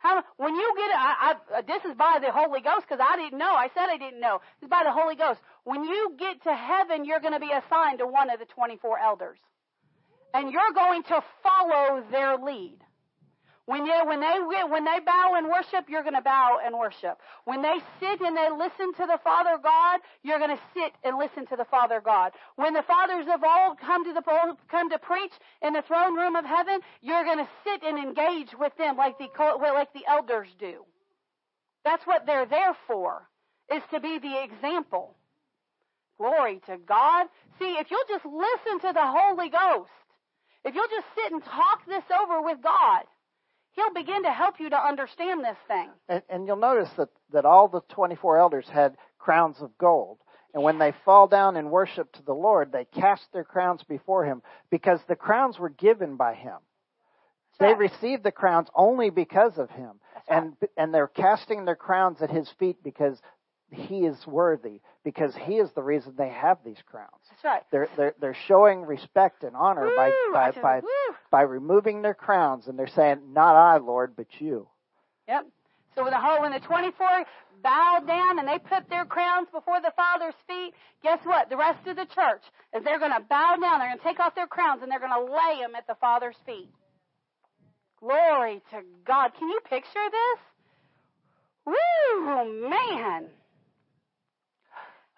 How, 0.04 0.22
when 0.36 0.54
you 0.54 0.74
get, 0.76 0.90
I, 0.92 1.32
I, 1.32 1.58
uh, 1.58 1.62
this 1.66 1.82
is 1.90 1.96
by 1.96 2.18
the 2.20 2.30
Holy 2.30 2.60
Ghost 2.60 2.84
because 2.86 3.00
I 3.00 3.16
didn't 3.16 3.38
know. 3.38 3.54
I 3.54 3.68
said 3.72 3.88
I 3.88 3.96
didn't 3.96 4.20
know. 4.20 4.42
It's 4.60 4.68
by 4.68 4.84
the 4.84 4.92
Holy 4.92 5.16
Ghost. 5.16 5.40
When 5.64 5.82
you 5.82 6.14
get 6.18 6.42
to 6.42 6.52
heaven, 6.54 7.06
you're 7.06 7.20
going 7.20 7.32
to 7.32 7.40
be 7.40 7.50
assigned 7.50 8.00
to 8.00 8.06
one 8.06 8.28
of 8.28 8.38
the 8.38 8.44
24 8.44 8.98
elders. 8.98 9.38
And 10.34 10.52
you're 10.52 10.74
going 10.74 11.04
to 11.04 11.24
follow 11.42 12.04
their 12.10 12.36
lead. 12.36 12.76
When 13.66 13.86
they, 13.86 14.00
when 14.04 14.20
they, 14.20 14.38
when 14.68 14.84
they 14.84 15.00
bow 15.06 15.34
and 15.36 15.48
worship, 15.48 15.88
you're 15.88 16.02
going 16.02 16.14
to 16.14 16.20
bow 16.20 16.58
and 16.62 16.76
worship. 16.76 17.18
When 17.44 17.62
they 17.62 17.78
sit 17.98 18.20
and 18.20 18.36
they 18.36 18.50
listen 18.50 18.92
to 18.94 19.06
the 19.06 19.18
Father 19.24 19.56
God, 19.62 20.00
you're 20.22 20.38
going 20.38 20.54
to 20.54 20.62
sit 20.74 20.92
and 21.02 21.16
listen 21.16 21.46
to 21.46 21.56
the 21.56 21.64
Father 21.64 22.02
God. 22.04 22.32
When 22.56 22.74
the 22.74 22.82
fathers 22.82 23.24
of 23.32 23.40
old 23.42 23.78
come 23.80 24.04
to 24.04 24.12
the, 24.12 24.22
come 24.70 24.90
to 24.90 24.98
preach 24.98 25.32
in 25.62 25.72
the 25.72 25.82
throne 25.82 26.14
room 26.14 26.36
of 26.36 26.44
heaven, 26.44 26.80
you're 27.00 27.24
going 27.24 27.38
to 27.38 27.48
sit 27.64 27.82
and 27.82 27.96
engage 27.96 28.52
with 28.58 28.76
them 28.76 28.98
like 28.98 29.16
the, 29.18 29.28
like 29.38 29.94
the 29.94 30.04
elders 30.06 30.48
do. 30.58 30.84
That's 31.84 32.06
what 32.06 32.26
they're 32.26 32.46
there 32.46 32.76
for, 32.86 33.28
is 33.74 33.82
to 33.92 34.00
be 34.00 34.18
the 34.18 34.42
example. 34.42 35.16
Glory 36.18 36.60
to 36.66 36.76
God. 36.76 37.28
See, 37.58 37.76
if 37.80 37.90
you'll 37.90 38.08
just 38.08 38.26
listen 38.26 38.80
to 38.80 38.92
the 38.92 39.06
Holy 39.06 39.48
Ghost, 39.48 39.90
if 40.66 40.74
you'll 40.74 40.88
just 40.88 41.06
sit 41.14 41.32
and 41.32 41.42
talk 41.42 41.86
this 41.86 42.04
over 42.10 42.42
with 42.42 42.62
God, 42.62 43.04
He'll 43.74 43.92
begin 43.92 44.22
to 44.22 44.30
help 44.30 44.60
you 44.60 44.70
to 44.70 44.76
understand 44.76 45.44
this 45.44 45.56
thing. 45.66 45.90
And, 46.08 46.22
and 46.28 46.46
you'll 46.46 46.56
notice 46.56 46.90
that, 46.96 47.08
that 47.32 47.44
all 47.44 47.68
the 47.68 47.80
24 47.88 48.38
elders 48.38 48.66
had 48.68 48.96
crowns 49.18 49.56
of 49.60 49.76
gold. 49.78 50.18
And 50.52 50.62
when 50.62 50.78
they 50.78 50.92
fall 51.04 51.26
down 51.26 51.56
in 51.56 51.70
worship 51.70 52.12
to 52.12 52.22
the 52.22 52.34
Lord, 52.34 52.70
they 52.70 52.84
cast 52.84 53.24
their 53.32 53.42
crowns 53.42 53.82
before 53.82 54.24
Him 54.24 54.42
because 54.70 55.00
the 55.08 55.16
crowns 55.16 55.58
were 55.58 55.68
given 55.70 56.16
by 56.16 56.34
Him. 56.34 56.58
They 57.58 57.74
received 57.74 58.22
the 58.22 58.32
crowns 58.32 58.68
only 58.74 59.10
because 59.10 59.58
of 59.58 59.70
Him. 59.70 60.00
And, 60.28 60.54
and 60.76 60.94
they're 60.94 61.08
casting 61.08 61.64
their 61.64 61.76
crowns 61.76 62.22
at 62.22 62.30
His 62.30 62.48
feet 62.58 62.82
because 62.84 63.20
He 63.74 64.06
is 64.06 64.26
worthy, 64.26 64.80
because 65.04 65.34
He 65.34 65.54
is 65.54 65.70
the 65.72 65.82
reason 65.82 66.14
they 66.16 66.30
have 66.30 66.58
these 66.64 66.82
crowns. 66.86 67.10
That's 67.30 67.44
right. 67.44 67.62
They're, 67.70 67.88
they're, 67.96 68.14
they're 68.20 68.36
showing 68.46 68.82
respect 68.82 69.42
and 69.42 69.54
honor 69.56 69.86
woo, 69.86 69.96
by, 69.96 70.12
by, 70.32 70.60
by, 70.60 70.80
by 71.30 71.42
removing 71.42 72.02
their 72.02 72.14
crowns 72.14 72.66
and 72.66 72.78
they're 72.78 72.86
saying, 72.86 73.32
not 73.32 73.56
I, 73.56 73.78
Lord, 73.78 74.14
but 74.16 74.26
you. 74.38 74.68
Yep. 75.28 75.46
So 75.94 76.02
when 76.02 76.12
the 76.12 76.18
whole, 76.18 76.40
when 76.40 76.52
the 76.52 76.60
24 76.60 77.24
bowed 77.62 78.06
down 78.06 78.38
and 78.38 78.48
they 78.48 78.58
put 78.58 78.88
their 78.90 79.04
crowns 79.04 79.48
before 79.52 79.80
the 79.80 79.92
Father's 79.96 80.34
feet, 80.46 80.74
guess 81.02 81.20
what? 81.24 81.48
The 81.48 81.56
rest 81.56 81.86
of 81.86 81.96
the 81.96 82.06
church 82.06 82.42
is 82.74 82.82
they're 82.84 82.98
going 82.98 83.14
to 83.14 83.24
bow 83.28 83.56
down, 83.60 83.78
they're 83.78 83.88
going 83.88 83.98
to 83.98 84.04
take 84.04 84.20
off 84.20 84.34
their 84.34 84.46
crowns, 84.46 84.82
and 84.82 84.90
they're 84.90 85.00
going 85.00 85.12
to 85.12 85.32
lay 85.32 85.60
them 85.60 85.74
at 85.76 85.86
the 85.86 85.94
Father's 86.00 86.36
feet. 86.44 86.68
Glory 88.00 88.60
to 88.70 88.82
God. 89.06 89.30
Can 89.38 89.48
you 89.48 89.60
picture 89.68 90.08
this? 90.10 90.40
Woo, 91.66 92.68
man. 92.68 93.28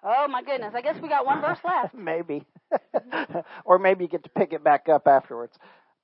Oh 0.03 0.29
my 0.29 0.43
goodness. 0.43 0.73
I 0.75 0.81
guess 0.81 0.97
we 1.03 1.09
got 1.09 1.27
one 1.27 1.41
verse 1.41 1.59
left. 1.65 1.95
maybe. 1.99 2.45
or 3.65 3.79
maybe 3.79 4.05
you 4.05 4.09
get 4.09 4.25
to 4.25 4.31
pick 4.31 4.53
it 4.53 4.63
back 4.63 4.89
up 4.89 5.07
afterwards. 5.07 5.53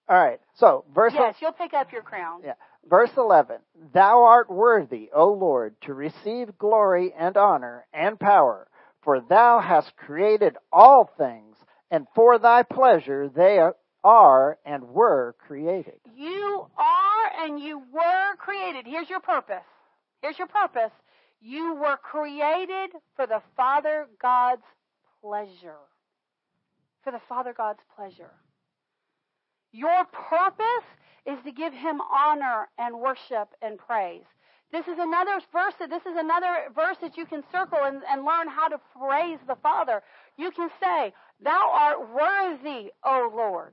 All 0.09 0.23
right. 0.23 0.41
So, 0.57 0.85
verse 0.95 1.13
Yes, 1.15 1.37
you'll 1.41 1.53
pick 1.53 1.75
up 1.75 1.93
your 1.93 2.03
crown. 2.03 2.43
Yeah. 2.45 2.55
Verse 2.89 3.11
11. 3.17 3.59
Thou 3.95 4.25
art 4.25 4.51
worthy, 4.51 5.11
O 5.15 5.33
Lord, 5.33 5.75
to 5.83 5.95
receive 5.95 6.59
glory 6.59 7.15
and 7.17 7.37
honor 7.37 7.87
and 7.93 8.19
power, 8.19 8.67
for 9.03 9.21
thou 9.21 9.61
hast 9.61 9.97
created 9.97 10.57
all 10.73 11.11
things, 11.17 11.57
and 11.91 12.07
for 12.15 12.39
thy 12.39 12.65
pleasure 12.65 13.29
they 13.29 13.61
are 14.05 14.59
and 14.67 14.89
were 14.89 15.37
created. 15.47 16.01
You 16.17 16.67
are 16.77 17.45
and 17.47 17.61
you 17.61 17.79
were 17.93 18.37
created. 18.39 18.87
Here's 18.87 19.09
your 19.09 19.21
purpose. 19.21 19.65
Here's 20.21 20.39
your 20.39 20.49
purpose. 20.49 20.93
You 21.45 21.75
were 21.75 21.97
created 21.97 22.91
for 23.17 23.27
the 23.27 23.43
Father 23.57 24.07
God's 24.21 24.63
pleasure. 25.21 25.83
For 27.03 27.11
the 27.11 27.21
Father 27.29 27.53
God's 27.53 27.81
pleasure. 27.97 28.31
Your 29.73 30.05
purpose 30.05 30.87
is 31.27 31.39
to 31.45 31.51
give 31.51 31.73
him 31.73 32.01
honor 32.01 32.69
and 32.79 33.01
worship 33.01 33.49
and 33.61 33.77
praise. 33.77 34.25
This 34.71 34.87
is 34.87 34.99
another 34.99 35.41
verse. 35.53 35.75
This 35.81 36.07
is 36.07 36.17
another 36.17 36.69
verse 36.77 36.97
that 37.01 37.17
you 37.17 37.27
can 37.27 37.43
circle 37.51 37.79
and, 37.83 38.03
and 38.09 38.25
learn 38.25 38.47
how 38.49 38.69
to 38.69 38.81
praise 38.97 39.39
the 39.49 39.57
Father. 39.57 40.01
You 40.37 40.53
can 40.53 40.71
say, 40.81 41.13
"Thou 41.43 41.71
art 41.73 42.09
worthy, 42.09 42.93
O 43.03 43.33
Lord." 43.35 43.73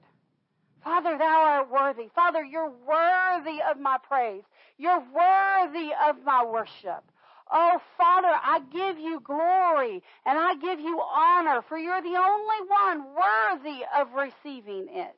Father, 0.83 1.17
thou 1.17 1.41
art 1.41 1.69
worthy. 1.69 2.09
Father, 2.15 2.43
you're 2.43 2.71
worthy 2.87 3.61
of 3.61 3.79
my 3.79 3.97
praise. 3.97 4.43
You're 4.77 5.03
worthy 5.13 5.91
of 6.07 6.23
my 6.23 6.43
worship. 6.43 7.03
Oh, 7.51 7.80
Father, 7.97 8.30
I 8.30 8.61
give 8.71 8.99
you 8.99 9.19
glory 9.21 10.03
and 10.26 10.38
I 10.38 10.55
give 10.55 10.80
you 10.80 11.01
honor, 11.01 11.61
for 11.67 11.77
you're 11.77 12.01
the 12.01 12.17
only 12.17 12.61
one 12.67 13.05
worthy 13.15 13.81
of 13.97 14.13
receiving 14.13 14.88
it. 14.89 15.15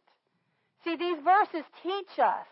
See, 0.84 0.96
these 0.96 1.18
verses 1.24 1.66
teach 1.84 2.20
us. 2.20 2.48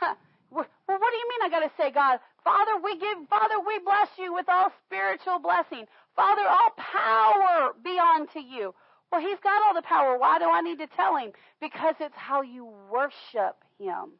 well, 0.50 0.66
what 0.86 1.10
do 1.10 1.16
you 1.16 1.28
mean 1.30 1.42
I 1.44 1.48
got 1.50 1.60
to 1.60 1.70
say, 1.76 1.90
God? 1.90 2.18
Father, 2.42 2.72
we 2.82 2.98
give, 2.98 3.18
Father, 3.30 3.54
we 3.66 3.78
bless 3.78 4.08
you 4.18 4.34
with 4.34 4.48
all 4.48 4.70
spiritual 4.86 5.38
blessing. 5.38 5.86
Father, 6.16 6.42
all 6.46 6.70
power 6.76 7.72
be 7.82 7.98
unto 7.98 8.40
you. 8.40 8.74
Well, 9.10 9.20
he's 9.20 9.38
got 9.42 9.62
all 9.62 9.74
the 9.74 9.82
power. 9.82 10.18
Why 10.18 10.38
do 10.38 10.46
I 10.46 10.60
need 10.60 10.78
to 10.78 10.88
tell 10.88 11.16
him? 11.16 11.30
Because 11.60 11.94
it's 12.00 12.16
how 12.16 12.42
you 12.42 12.68
worship 12.90 13.56
him. 13.78 14.10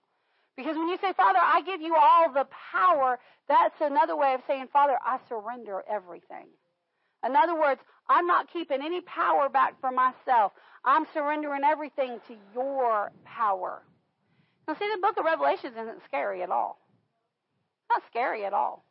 Because 0.57 0.77
when 0.77 0.89
you 0.89 0.99
say, 1.01 1.13
Father, 1.17 1.39
I 1.43 1.63
give 1.63 1.81
you 1.81 1.97
all 1.97 2.33
the 2.33 2.47
power, 2.73 3.19
that's 3.49 3.75
another 3.81 4.17
way 4.17 4.35
of 4.35 4.41
saying, 4.47 4.69
Father, 4.73 4.97
I 5.05 5.19
surrender 5.29 5.83
everything. 5.91 6.47
In 7.27 7.35
other 7.35 7.59
words, 7.59 7.81
I'm 8.09 8.27
not 8.27 8.53
keeping 8.53 8.83
any 8.83 9.01
power 9.01 9.49
back 9.49 9.81
for 9.81 9.91
myself. 9.91 10.53
I'm 10.85 11.07
surrendering 11.13 11.63
everything 11.65 12.21
to 12.29 12.37
your 12.55 13.11
power. 13.25 13.83
Now, 14.69 14.75
see, 14.75 14.89
the 14.95 15.01
book 15.01 15.17
of 15.19 15.25
Revelations 15.25 15.75
isn't 15.81 16.03
scary 16.07 16.43
at 16.43 16.51
all. 16.51 16.79
Not 17.91 18.03
scary 18.11 18.45
at 18.45 18.53
all. 18.53 18.85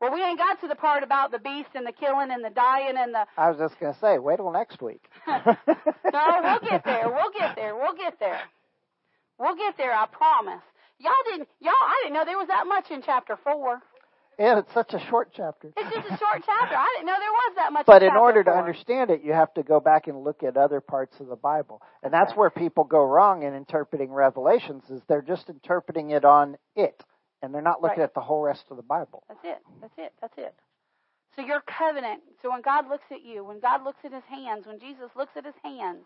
Well, 0.00 0.12
we 0.12 0.22
ain't 0.22 0.38
got 0.38 0.60
to 0.62 0.68
the 0.68 0.74
part 0.74 1.04
about 1.04 1.30
the 1.30 1.38
beast 1.38 1.70
and 1.74 1.86
the 1.86 1.92
killing 1.92 2.30
and 2.32 2.44
the 2.44 2.50
dying 2.50 2.96
and 2.96 3.14
the. 3.14 3.24
I 3.36 3.50
was 3.50 3.58
just 3.58 3.78
going 3.78 3.94
to 3.94 4.00
say, 4.00 4.18
wait 4.18 4.36
till 4.36 4.50
next 4.50 4.82
week. 4.82 5.04
no, 5.28 5.42
we'll 5.44 6.58
get 6.68 6.84
there. 6.84 7.08
We'll 7.08 7.30
get 7.38 7.54
there. 7.54 7.76
We'll 7.76 7.94
get 7.94 8.18
there. 8.18 8.40
We'll 9.42 9.56
get 9.56 9.76
there. 9.76 9.92
I 9.92 10.06
promise. 10.06 10.62
Y'all 10.98 11.10
didn't. 11.26 11.48
Y'all, 11.58 11.74
I 11.74 11.98
didn't 12.04 12.14
know 12.14 12.24
there 12.24 12.38
was 12.38 12.46
that 12.46 12.64
much 12.68 12.92
in 12.92 13.02
chapter 13.02 13.36
four. 13.42 13.82
And 14.38 14.60
it's 14.60 14.72
such 14.72 14.94
a 14.94 15.00
short 15.10 15.32
chapter. 15.36 15.72
It's 15.76 15.94
just 15.94 16.06
a 16.06 16.16
short 16.16 16.42
chapter. 16.46 16.76
I 16.76 16.86
didn't 16.94 17.06
know 17.06 17.16
there 17.18 17.32
was 17.32 17.52
that 17.56 17.72
much. 17.72 17.86
But 17.86 18.02
in, 18.02 18.10
in 18.10 18.16
order 18.16 18.44
four. 18.44 18.54
to 18.54 18.58
understand 18.58 19.10
it, 19.10 19.22
you 19.24 19.32
have 19.32 19.52
to 19.54 19.64
go 19.64 19.80
back 19.80 20.06
and 20.06 20.22
look 20.22 20.44
at 20.44 20.56
other 20.56 20.80
parts 20.80 21.16
of 21.18 21.26
the 21.26 21.36
Bible, 21.36 21.82
and 22.04 22.12
that's 22.12 22.32
where 22.36 22.50
people 22.50 22.84
go 22.84 23.02
wrong 23.02 23.42
in 23.42 23.52
interpreting 23.54 24.12
Revelations. 24.12 24.84
Is 24.88 25.02
they're 25.08 25.22
just 25.22 25.50
interpreting 25.50 26.10
it 26.10 26.24
on 26.24 26.56
it, 26.76 27.02
and 27.42 27.52
they're 27.52 27.62
not 27.62 27.82
looking 27.82 27.98
right. 27.98 28.04
at 28.04 28.14
the 28.14 28.20
whole 28.20 28.42
rest 28.42 28.64
of 28.70 28.76
the 28.76 28.84
Bible. 28.84 29.24
That's 29.28 29.44
it. 29.44 29.58
That's 29.80 29.98
it. 29.98 30.12
That's 30.20 30.38
it. 30.38 30.54
So 31.34 31.42
your 31.42 31.62
covenant. 31.66 32.22
So 32.42 32.50
when 32.50 32.62
God 32.62 32.88
looks 32.88 33.10
at 33.10 33.24
you, 33.24 33.44
when 33.44 33.58
God 33.58 33.82
looks 33.82 33.98
at 34.04 34.12
His 34.12 34.24
hands, 34.30 34.66
when 34.66 34.78
Jesus 34.78 35.10
looks 35.16 35.32
at 35.36 35.44
His 35.44 35.58
hands, 35.64 36.04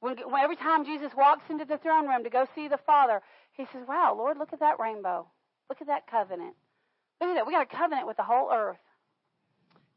when, 0.00 0.16
when 0.30 0.42
every 0.42 0.56
time 0.56 0.84
Jesus 0.84 1.12
walks 1.16 1.42
into 1.50 1.64
the 1.64 1.78
throne 1.78 2.08
room 2.08 2.24
to 2.24 2.30
go 2.30 2.46
see 2.54 2.68
the 2.68 2.78
Father, 2.86 3.20
He 3.52 3.64
says, 3.72 3.82
"Wow, 3.86 4.14
Lord, 4.16 4.38
look 4.38 4.52
at 4.52 4.60
that 4.60 4.78
rainbow. 4.78 5.26
Look 5.68 5.80
at 5.80 5.88
that 5.88 6.06
covenant." 6.10 6.54
Look 7.20 7.30
at 7.30 7.34
that. 7.34 7.46
We 7.46 7.52
got 7.52 7.66
a 7.72 7.76
covenant 7.76 8.06
with 8.06 8.16
the 8.16 8.22
whole 8.22 8.48
earth. 8.52 8.78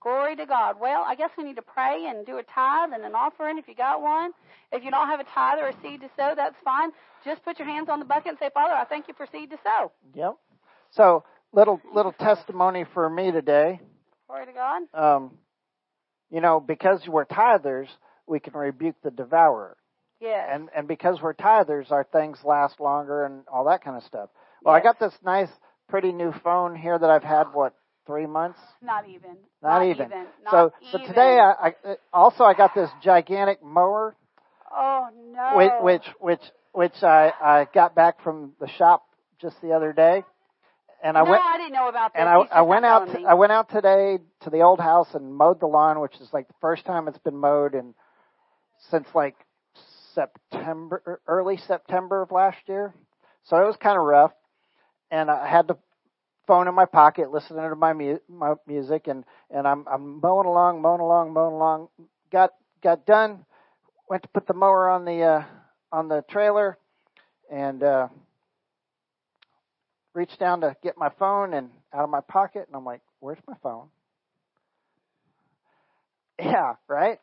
Glory 0.01 0.35
to 0.35 0.47
God. 0.47 0.79
Well, 0.79 1.03
I 1.07 1.13
guess 1.13 1.29
we 1.37 1.43
need 1.43 1.57
to 1.57 1.61
pray 1.61 2.07
and 2.07 2.25
do 2.25 2.39
a 2.39 2.43
tithe 2.43 2.89
and 2.93 3.05
an 3.05 3.13
offering 3.13 3.59
if 3.59 3.67
you 3.67 3.75
got 3.75 4.01
one. 4.01 4.31
If 4.71 4.83
you 4.83 4.89
don't 4.89 5.07
have 5.07 5.19
a 5.19 5.25
tithe 5.25 5.59
or 5.59 5.67
a 5.67 5.73
seed 5.83 6.01
to 6.01 6.09
sow, 6.17 6.33
that's 6.35 6.55
fine. 6.65 6.89
Just 7.23 7.43
put 7.43 7.59
your 7.59 7.67
hands 7.67 7.87
on 7.87 7.99
the 7.99 8.05
bucket 8.05 8.29
and 8.29 8.37
say, 8.39 8.49
Father, 8.51 8.73
I 8.73 8.85
thank 8.85 9.07
you 9.07 9.13
for 9.15 9.27
seed 9.31 9.51
to 9.51 9.57
sow. 9.63 9.91
Yep. 10.15 10.37
So 10.89 11.23
little 11.53 11.79
little 11.93 12.13
testimony 12.13 12.85
for 12.95 13.07
me 13.07 13.31
today. 13.31 13.79
Glory 14.27 14.47
to 14.47 14.53
God. 14.53 14.81
Um, 14.93 15.37
you 16.31 16.41
know, 16.41 16.59
because 16.59 17.07
we're 17.07 17.25
tithers, 17.25 17.87
we 18.25 18.39
can 18.39 18.53
rebuke 18.53 18.95
the 19.03 19.11
devourer. 19.11 19.77
Yes. 20.21 20.49
And 20.53 20.69
and 20.75 20.87
because 20.87 21.19
we're 21.21 21.33
tithers, 21.33 21.91
our 21.91 22.03
things 22.03 22.37
last 22.45 22.79
longer 22.79 23.25
and 23.25 23.43
all 23.51 23.65
that 23.65 23.83
kind 23.83 23.97
of 23.97 24.03
stuff. 24.03 24.29
Well, 24.63 24.75
yes. 24.75 24.81
I 24.81 24.83
got 24.83 24.99
this 24.99 25.13
nice 25.25 25.49
pretty 25.89 26.11
new 26.11 26.31
phone 26.43 26.75
here 26.75 26.97
that 26.97 27.09
I've 27.09 27.23
had 27.23 27.47
what 27.53 27.73
three 28.05 28.27
months. 28.27 28.59
Not 28.81 29.07
even. 29.09 29.37
Not, 29.63 29.79
Not 29.79 29.83
even. 29.87 30.05
even. 30.05 30.25
so 30.49 30.57
Not 30.57 30.73
so 30.91 30.97
even. 30.99 31.07
today 31.07 31.39
I, 31.39 31.67
I 31.83 31.95
also 32.13 32.43
I 32.43 32.53
got 32.53 32.75
this 32.75 32.89
gigantic 33.03 33.63
mower. 33.63 34.15
Oh 34.71 35.07
no. 35.33 35.57
Which 35.57 35.71
which 35.81 36.15
which 36.19 36.51
which 36.73 37.03
I 37.03 37.31
I 37.41 37.67
got 37.73 37.95
back 37.95 38.23
from 38.23 38.53
the 38.59 38.67
shop 38.69 39.03
just 39.41 39.59
the 39.61 39.71
other 39.73 39.91
day. 39.91 40.23
And 41.03 41.17
I 41.17 41.23
no, 41.23 41.31
went 41.31 41.43
I 41.43 41.57
didn't 41.57 41.73
know 41.73 41.89
about 41.89 42.13
this. 42.13 42.19
and 42.19 42.29
I, 42.29 42.35
I 42.59 42.61
went 42.61 42.85
out 42.85 43.05
telling 43.05 43.15
t- 43.15 43.23
me. 43.23 43.27
I 43.27 43.33
went 43.33 43.51
out 43.51 43.69
today 43.71 44.19
to 44.41 44.49
the 44.51 44.61
old 44.61 44.79
house 44.79 45.07
and 45.15 45.33
mowed 45.33 45.59
the 45.59 45.65
lawn, 45.65 45.99
which 45.99 46.13
is 46.21 46.29
like 46.31 46.47
the 46.47 46.53
first 46.61 46.85
time 46.85 47.07
it's 47.07 47.17
been 47.17 47.37
mowed 47.37 47.73
in 47.73 47.95
since 48.91 49.07
like 49.15 49.35
September 50.13 51.21
early 51.27 51.57
September 51.57 52.21
of 52.23 52.31
last 52.31 52.57
year. 52.67 52.93
So 53.43 53.57
it 53.57 53.65
was 53.65 53.75
kind 53.77 53.97
of 53.97 54.03
rough, 54.03 54.33
and 55.09 55.29
I 55.31 55.47
had 55.47 55.67
the 55.67 55.75
phone 56.47 56.67
in 56.67 56.75
my 56.75 56.85
pocket, 56.85 57.31
listening 57.31 57.67
to 57.69 57.75
my 57.75 57.93
mu- 57.93 58.19
my 58.29 58.55
music, 58.67 59.07
and 59.07 59.23
and 59.49 59.67
I'm 59.67 59.85
I'm 59.87 60.19
mowing 60.21 60.47
along, 60.47 60.81
mowing 60.81 61.01
along, 61.01 61.33
mowing 61.33 61.53
along. 61.55 61.89
Got 62.31 62.51
got 62.83 63.05
done. 63.05 63.45
Went 64.09 64.23
to 64.23 64.29
put 64.29 64.47
the 64.47 64.53
mower 64.53 64.89
on 64.89 65.05
the 65.05 65.21
uh, 65.23 65.43
on 65.91 66.07
the 66.07 66.23
trailer, 66.29 66.77
and 67.51 67.81
uh, 67.83 68.07
reached 70.13 70.39
down 70.39 70.61
to 70.61 70.75
get 70.83 70.97
my 70.97 71.09
phone 71.19 71.53
and 71.53 71.69
out 71.93 72.03
of 72.03 72.09
my 72.09 72.21
pocket, 72.21 72.65
and 72.67 72.75
I'm 72.75 72.85
like, 72.85 73.01
"Where's 73.19 73.39
my 73.47 73.55
phone?" 73.63 73.87
Yeah, 76.39 76.75
right. 76.87 77.19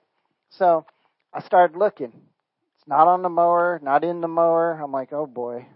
So 0.51 0.87
I 1.35 1.41
started 1.43 1.77
looking. 1.77 2.13
Not 2.89 3.07
on 3.07 3.23
the 3.23 3.29
mower, 3.29 3.79
not 3.83 4.03
in 4.03 4.21
the 4.21 4.29
mower. 4.29 4.81
I'm 4.83 4.91
like, 4.93 5.13
"Oh 5.13 5.27
boy." 5.27 5.67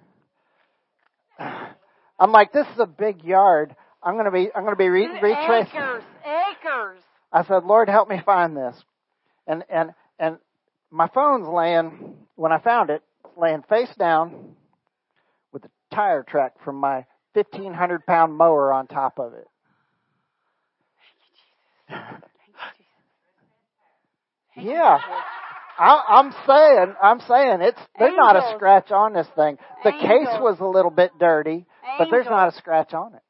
I'm 1.38 2.32
like, 2.32 2.52
"This 2.52 2.66
is 2.68 2.80
a 2.80 2.86
big 2.86 3.22
yard. 3.22 3.76
I'm 4.02 4.16
gonna 4.16 4.30
be 4.30 4.48
I'm 4.54 4.64
gonna 4.64 4.76
be 4.76 4.88
re- 4.88 5.20
retracing." 5.20 5.78
Acres, 5.78 6.04
acres. 6.24 7.02
I 7.32 7.44
said, 7.44 7.64
Lord, 7.64 7.88
help 7.88 8.08
me 8.08 8.20
find 8.24 8.56
this. 8.56 8.76
And, 9.46 9.64
and, 9.70 9.94
and 10.18 10.38
my 10.90 11.08
phone's 11.08 11.48
laying, 11.48 12.16
when 12.36 12.52
I 12.52 12.58
found 12.58 12.90
it, 12.90 13.02
laying 13.36 13.62
face 13.62 13.94
down 13.98 14.54
with 15.50 15.64
a 15.64 15.70
tire 15.94 16.22
track 16.22 16.62
from 16.62 16.76
my 16.76 17.06
1500 17.32 18.04
pound 18.04 18.36
mower 18.36 18.72
on 18.72 18.86
top 18.86 19.18
of 19.18 19.32
it. 19.32 19.48
yeah. 24.56 24.98
I, 25.78 26.20
am 26.20 26.32
saying, 26.46 26.94
I'm 27.02 27.20
saying 27.20 27.60
it's 27.62 27.80
there's 27.98 28.16
not 28.16 28.36
a 28.36 28.54
scratch 28.56 28.90
on 28.90 29.14
this 29.14 29.26
thing. 29.34 29.58
The 29.84 29.90
angels. 29.90 30.08
case 30.08 30.40
was 30.40 30.60
a 30.60 30.66
little 30.66 30.90
bit 30.90 31.12
dirty, 31.18 31.50
angels. 31.50 31.66
but 31.98 32.08
there's 32.10 32.26
not 32.26 32.52
a 32.52 32.56
scratch 32.56 32.94
on 32.94 33.14
it. 33.14 33.22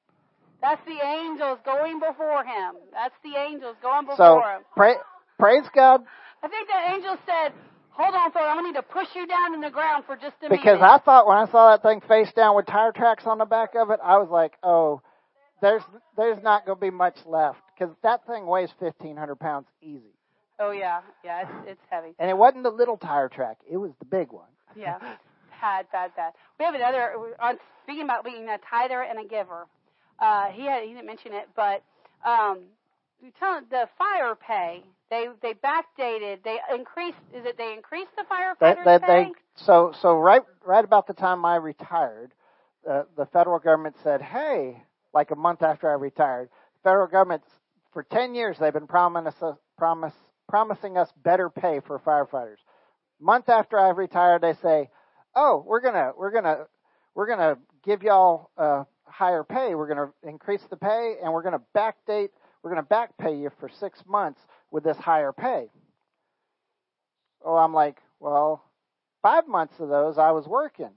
That's 0.61 0.81
the 0.87 1.05
angels 1.05 1.59
going 1.65 1.99
before 1.99 2.45
him. 2.45 2.75
That's 2.93 3.15
the 3.25 3.39
angels 3.39 3.77
going 3.83 4.07
before 4.07 4.17
so, 4.17 4.35
him. 4.39 4.63
Pray, 4.77 4.95
praise 5.39 5.65
God. 5.75 6.03
I 6.43 6.49
think 6.49 6.69
the 6.69 6.95
angel 6.95 7.17
said, 7.27 7.53
"Hold 7.91 8.15
on, 8.15 8.31
going 8.33 8.59
to 8.59 8.63
need 8.63 8.75
to 8.75 8.83
push 8.83 9.09
you 9.15 9.27
down 9.27 9.55
in 9.55 9.61
the 9.61 9.71
ground 9.71 10.05
for 10.07 10.15
just 10.15 10.37
a 10.43 10.49
because 10.49 10.51
minute." 10.51 10.63
Because 10.63 10.83
I 10.83 10.99
thought 11.05 11.27
when 11.27 11.39
I 11.39 11.47
saw 11.51 11.71
that 11.71 11.83
thing 11.83 12.01
face 12.07 12.33
down 12.33 12.55
with 12.55 12.67
tire 12.67 12.93
tracks 12.93 13.27
on 13.27 13.39
the 13.39 13.45
back 13.45 13.75
of 13.75 13.91
it, 13.91 13.99
I 14.03 14.19
was 14.19 14.29
like, 14.31 14.53
"Oh, 14.63 15.03
there's 15.61 15.83
there's 16.17 16.43
not 16.43 16.65
going 16.65 16.79
to 16.79 16.81
be 16.81 16.91
much 16.91 17.17
left 17.27 17.61
because 17.75 17.95
that 18.03 18.27
thing 18.27 18.47
weighs 18.47 18.71
1,500 18.79 19.37
pounds 19.37 19.67
easy." 19.81 20.15
Oh 20.63 20.71
yeah, 20.71 21.01
yeah, 21.25 21.43
it's 21.43 21.71
it's 21.71 21.81
heavy. 21.91 22.15
And 22.21 22.31
it 22.31 22.39
wasn't 22.39 22.63
the 22.63 22.71
little 22.71 22.97
tire 22.97 23.29
track; 23.29 23.59
it 23.69 23.77
was 23.77 23.91
the 23.99 24.05
big 24.05 24.31
one. 24.31 24.47
yeah, 24.77 24.99
bad, 25.61 25.87
bad, 25.91 26.15
bad. 26.15 26.33
We 26.59 26.65
have 26.65 26.75
another 26.75 27.15
on 27.41 27.59
speaking 27.83 28.05
about 28.05 28.25
being 28.25 28.49
a 28.49 28.59
tither 28.71 29.03
and 29.03 29.19
a 29.19 29.29
giver. 29.29 29.67
Uh, 30.21 30.47
he 30.53 30.67
had, 30.67 30.85
he 30.85 30.91
didn't 30.91 31.07
mention 31.07 31.33
it, 31.33 31.49
but 31.57 31.83
um, 32.25 32.61
tell 33.41 33.61
the 33.71 33.89
fire 33.99 34.37
pay. 34.37 34.85
They 35.11 35.27
they 35.43 35.55
backdated. 35.55 36.45
They 36.45 36.59
increased. 36.73 37.19
Is 37.35 37.45
it 37.45 37.59
they 37.59 37.73
increased 37.73 38.13
the 38.17 38.23
firefighters 38.23 38.85
they, 38.85 38.99
they, 38.99 38.99
pay? 38.99 39.25
They, 39.25 39.33
so 39.65 39.93
so 40.01 40.17
right 40.17 40.43
right 40.65 40.85
about 40.85 41.09
the 41.09 41.15
time 41.15 41.45
I 41.45 41.57
retired, 41.57 42.31
uh, 42.89 43.03
the 43.17 43.27
federal 43.27 43.59
government 43.59 43.97
said, 44.05 44.23
"Hey," 44.23 44.81
like 45.13 45.33
a 45.33 45.37
month 45.37 45.63
after 45.63 45.91
I 45.91 45.95
retired, 45.95 46.51
the 46.75 46.89
federal 46.89 47.09
government 47.09 47.43
for 47.93 48.05
ten 48.05 48.37
years 48.37 48.59
they've 48.61 48.73
been 48.73 48.87
promising 48.87 49.27
us 49.27 49.57
promise 49.77 50.15
promising 50.53 50.99
us 50.99 51.09
better 51.17 51.49
pay 51.49 51.81
for 51.87 51.99
firefighters. 52.01 52.59
Month 53.19 53.49
after 53.49 53.79
I've 53.79 53.97
retired, 53.97 54.43
they 54.43 54.53
say, 54.53 54.91
"Oh, 55.35 55.65
we're 55.67 55.81
gonna 55.81 56.13
we're 56.15 56.31
gonna 56.31 56.67
we're 57.15 57.27
gonna 57.27 57.57
give 57.83 58.03
y'all 58.03 58.51
uh, 58.59 58.85
higher 59.05 59.45
pay. 59.45 59.75
We're 59.75 59.89
gonna 59.89 60.13
increase 60.23 60.61
the 60.69 60.77
pay, 60.77 61.15
and 61.25 61.33
we're 61.33 61.43
gonna 61.43 61.63
backdate. 61.75 62.29
We're 62.63 62.69
gonna 62.69 62.83
back 62.83 63.17
pay 63.17 63.35
you 63.35 63.51
for 63.61 63.71
six 63.81 63.99
months 64.07 64.41
with 64.71 64.85
this 64.85 64.99
higher 64.99 65.33
pay." 65.33 65.71
Oh, 67.43 67.57
I'm 67.57 67.73
like, 67.73 67.97
well, 68.21 68.63
five 69.23 69.49
months 69.49 69.81
of 69.81 69.89
those 69.89 70.19
I 70.19 70.33
was 70.33 70.47
working. 70.47 70.91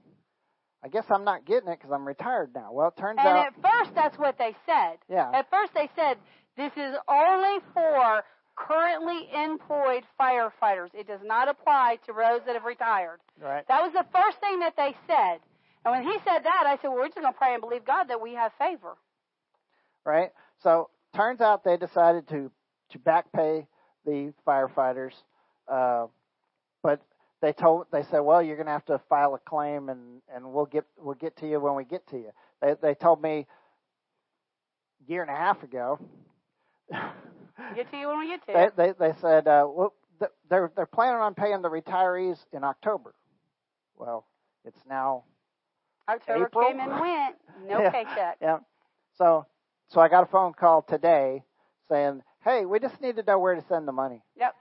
I 0.84 0.88
guess 0.88 1.06
I'm 1.08 1.24
not 1.24 1.46
getting 1.46 1.70
it 1.70 1.78
because 1.78 1.92
I'm 1.92 2.06
retired 2.06 2.50
now. 2.54 2.72
Well, 2.72 2.88
it 2.88 3.00
turns 3.00 3.18
and 3.20 3.26
out. 3.26 3.46
And 3.46 3.64
at 3.64 3.72
first, 3.72 3.94
that's 3.94 4.18
what 4.18 4.36
they 4.36 4.54
said. 4.66 4.98
Yeah. 5.08 5.30
At 5.32 5.48
first, 5.48 5.72
they 5.72 5.88
said 5.96 6.18
this 6.58 6.72
is 6.76 6.94
only 7.08 7.58
for 7.72 8.22
currently 8.56 9.28
employed 9.34 10.04
firefighters. 10.18 10.88
It 10.94 11.06
does 11.06 11.20
not 11.22 11.48
apply 11.48 11.98
to 12.06 12.12
those 12.12 12.40
that 12.46 12.54
have 12.54 12.64
retired. 12.64 13.20
Right. 13.40 13.66
That 13.68 13.82
was 13.82 13.92
the 13.92 14.06
first 14.12 14.38
thing 14.40 14.60
that 14.60 14.74
they 14.76 14.94
said. 15.06 15.38
And 15.84 15.92
when 15.92 16.02
he 16.02 16.18
said 16.24 16.40
that, 16.44 16.64
I 16.66 16.76
said, 16.76 16.88
well, 16.88 16.96
we're 16.96 17.06
just 17.06 17.16
going 17.16 17.32
to 17.32 17.38
pray 17.38 17.52
and 17.52 17.60
believe 17.60 17.84
God 17.84 18.04
that 18.08 18.20
we 18.20 18.34
have 18.34 18.52
favor. 18.58 18.96
Right. 20.04 20.32
So 20.62 20.90
turns 21.14 21.40
out 21.40 21.64
they 21.64 21.76
decided 21.76 22.28
to 22.28 22.50
to 22.90 22.98
back 23.00 23.26
pay 23.32 23.66
the 24.04 24.32
firefighters, 24.46 25.12
uh, 25.66 26.06
but 26.82 27.00
they 27.42 27.52
told 27.52 27.86
they 27.90 28.04
said, 28.04 28.20
well, 28.20 28.40
you're 28.40 28.56
going 28.56 28.66
to 28.66 28.72
have 28.72 28.84
to 28.86 29.00
file 29.08 29.34
a 29.34 29.38
claim, 29.38 29.88
and 29.88 30.22
and 30.32 30.52
we'll 30.52 30.66
get 30.66 30.84
we'll 30.96 31.14
get 31.14 31.36
to 31.38 31.48
you 31.48 31.60
when 31.60 31.74
we 31.74 31.84
get 31.84 32.06
to 32.08 32.16
you. 32.16 32.30
They 32.62 32.74
they 32.80 32.94
told 32.94 33.20
me 33.20 33.46
a 35.00 35.10
year 35.10 35.22
and 35.22 35.30
a 35.30 35.36
half 35.36 35.62
ago 35.62 35.98
Get 37.74 37.90
to 37.90 37.96
you 37.96 38.08
when 38.08 38.20
we 38.20 38.28
get 38.28 38.46
to 38.46 38.52
you. 38.52 38.70
They, 38.76 38.92
they, 38.92 38.92
they 38.98 39.18
said, 39.20 39.48
uh, 39.48 39.66
well, 39.68 39.94
they're, 40.48 40.70
they're 40.76 40.86
planning 40.86 41.20
on 41.20 41.34
paying 41.34 41.62
the 41.62 41.70
retirees 41.70 42.38
in 42.52 42.64
October. 42.64 43.14
Well, 43.98 44.26
it's 44.64 44.80
now 44.88 45.24
October 46.08 46.46
April. 46.46 46.66
came 46.66 46.80
and 46.80 47.00
went. 47.00 47.36
No 47.68 47.80
yeah, 47.80 47.90
paycheck. 47.90 48.36
Yeah. 48.40 48.58
So, 49.16 49.46
so 49.88 50.00
I 50.00 50.08
got 50.08 50.22
a 50.22 50.26
phone 50.26 50.52
call 50.52 50.82
today 50.82 51.42
saying, 51.88 52.22
"Hey, 52.44 52.66
we 52.66 52.78
just 52.78 53.00
need 53.00 53.16
to 53.16 53.22
know 53.22 53.38
where 53.38 53.54
to 53.54 53.64
send 53.68 53.88
the 53.88 53.92
money." 53.92 54.22
Yep. 54.38 54.54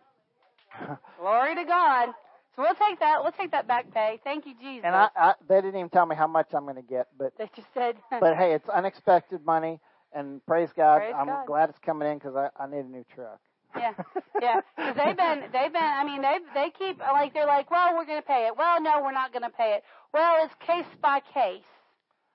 Glory 1.19 1.55
to 1.55 1.63
God. 1.65 2.09
So 2.55 2.61
we'll 2.61 2.75
take 2.75 2.99
that. 2.99 3.21
We'll 3.21 3.33
take 3.33 3.51
that 3.51 3.67
back 3.67 3.93
pay. 3.93 4.19
Thank 4.23 4.45
you, 4.45 4.53
Jesus. 4.61 4.85
And 4.85 4.95
I, 4.95 5.09
I 5.15 5.33
they 5.47 5.55
didn't 5.55 5.75
even 5.75 5.89
tell 5.89 6.05
me 6.05 6.15
how 6.15 6.27
much 6.27 6.47
I'm 6.53 6.63
going 6.63 6.75
to 6.75 6.81
get, 6.81 7.07
but 7.17 7.33
they 7.37 7.49
just 7.55 7.67
said. 7.73 7.97
but 8.19 8.37
hey, 8.37 8.53
it's 8.53 8.69
unexpected 8.69 9.45
money 9.45 9.79
and 10.15 10.45
praise 10.45 10.69
God, 10.75 10.99
praise 10.99 11.13
I'm 11.15 11.27
God. 11.27 11.45
glad 11.45 11.69
it's 11.69 11.79
coming 11.79 12.09
in 12.09 12.17
because 12.17 12.35
I, 12.35 12.49
I 12.57 12.67
need 12.67 12.85
a 12.85 12.89
new 12.89 13.05
truck. 13.13 13.39
yeah, 13.77 13.93
yeah. 14.41 14.61
Because 14.75 14.95
they've 14.95 15.17
been, 15.17 15.41
they've 15.51 15.73
been. 15.73 15.83
I 15.83 16.03
mean, 16.05 16.21
they 16.21 16.37
they 16.53 16.69
keep 16.77 16.99
like 16.99 17.33
they're 17.33 17.45
like, 17.45 17.69
well, 17.69 17.95
we're 17.95 18.05
going 18.05 18.21
to 18.21 18.27
pay 18.27 18.47
it. 18.47 18.57
Well, 18.57 18.81
no, 18.81 19.01
we're 19.03 19.11
not 19.11 19.31
going 19.33 19.43
to 19.43 19.49
pay 19.49 19.75
it. 19.77 19.83
Well, 20.13 20.45
it's 20.45 20.53
case 20.65 20.85
by 21.01 21.19
case. 21.33 21.63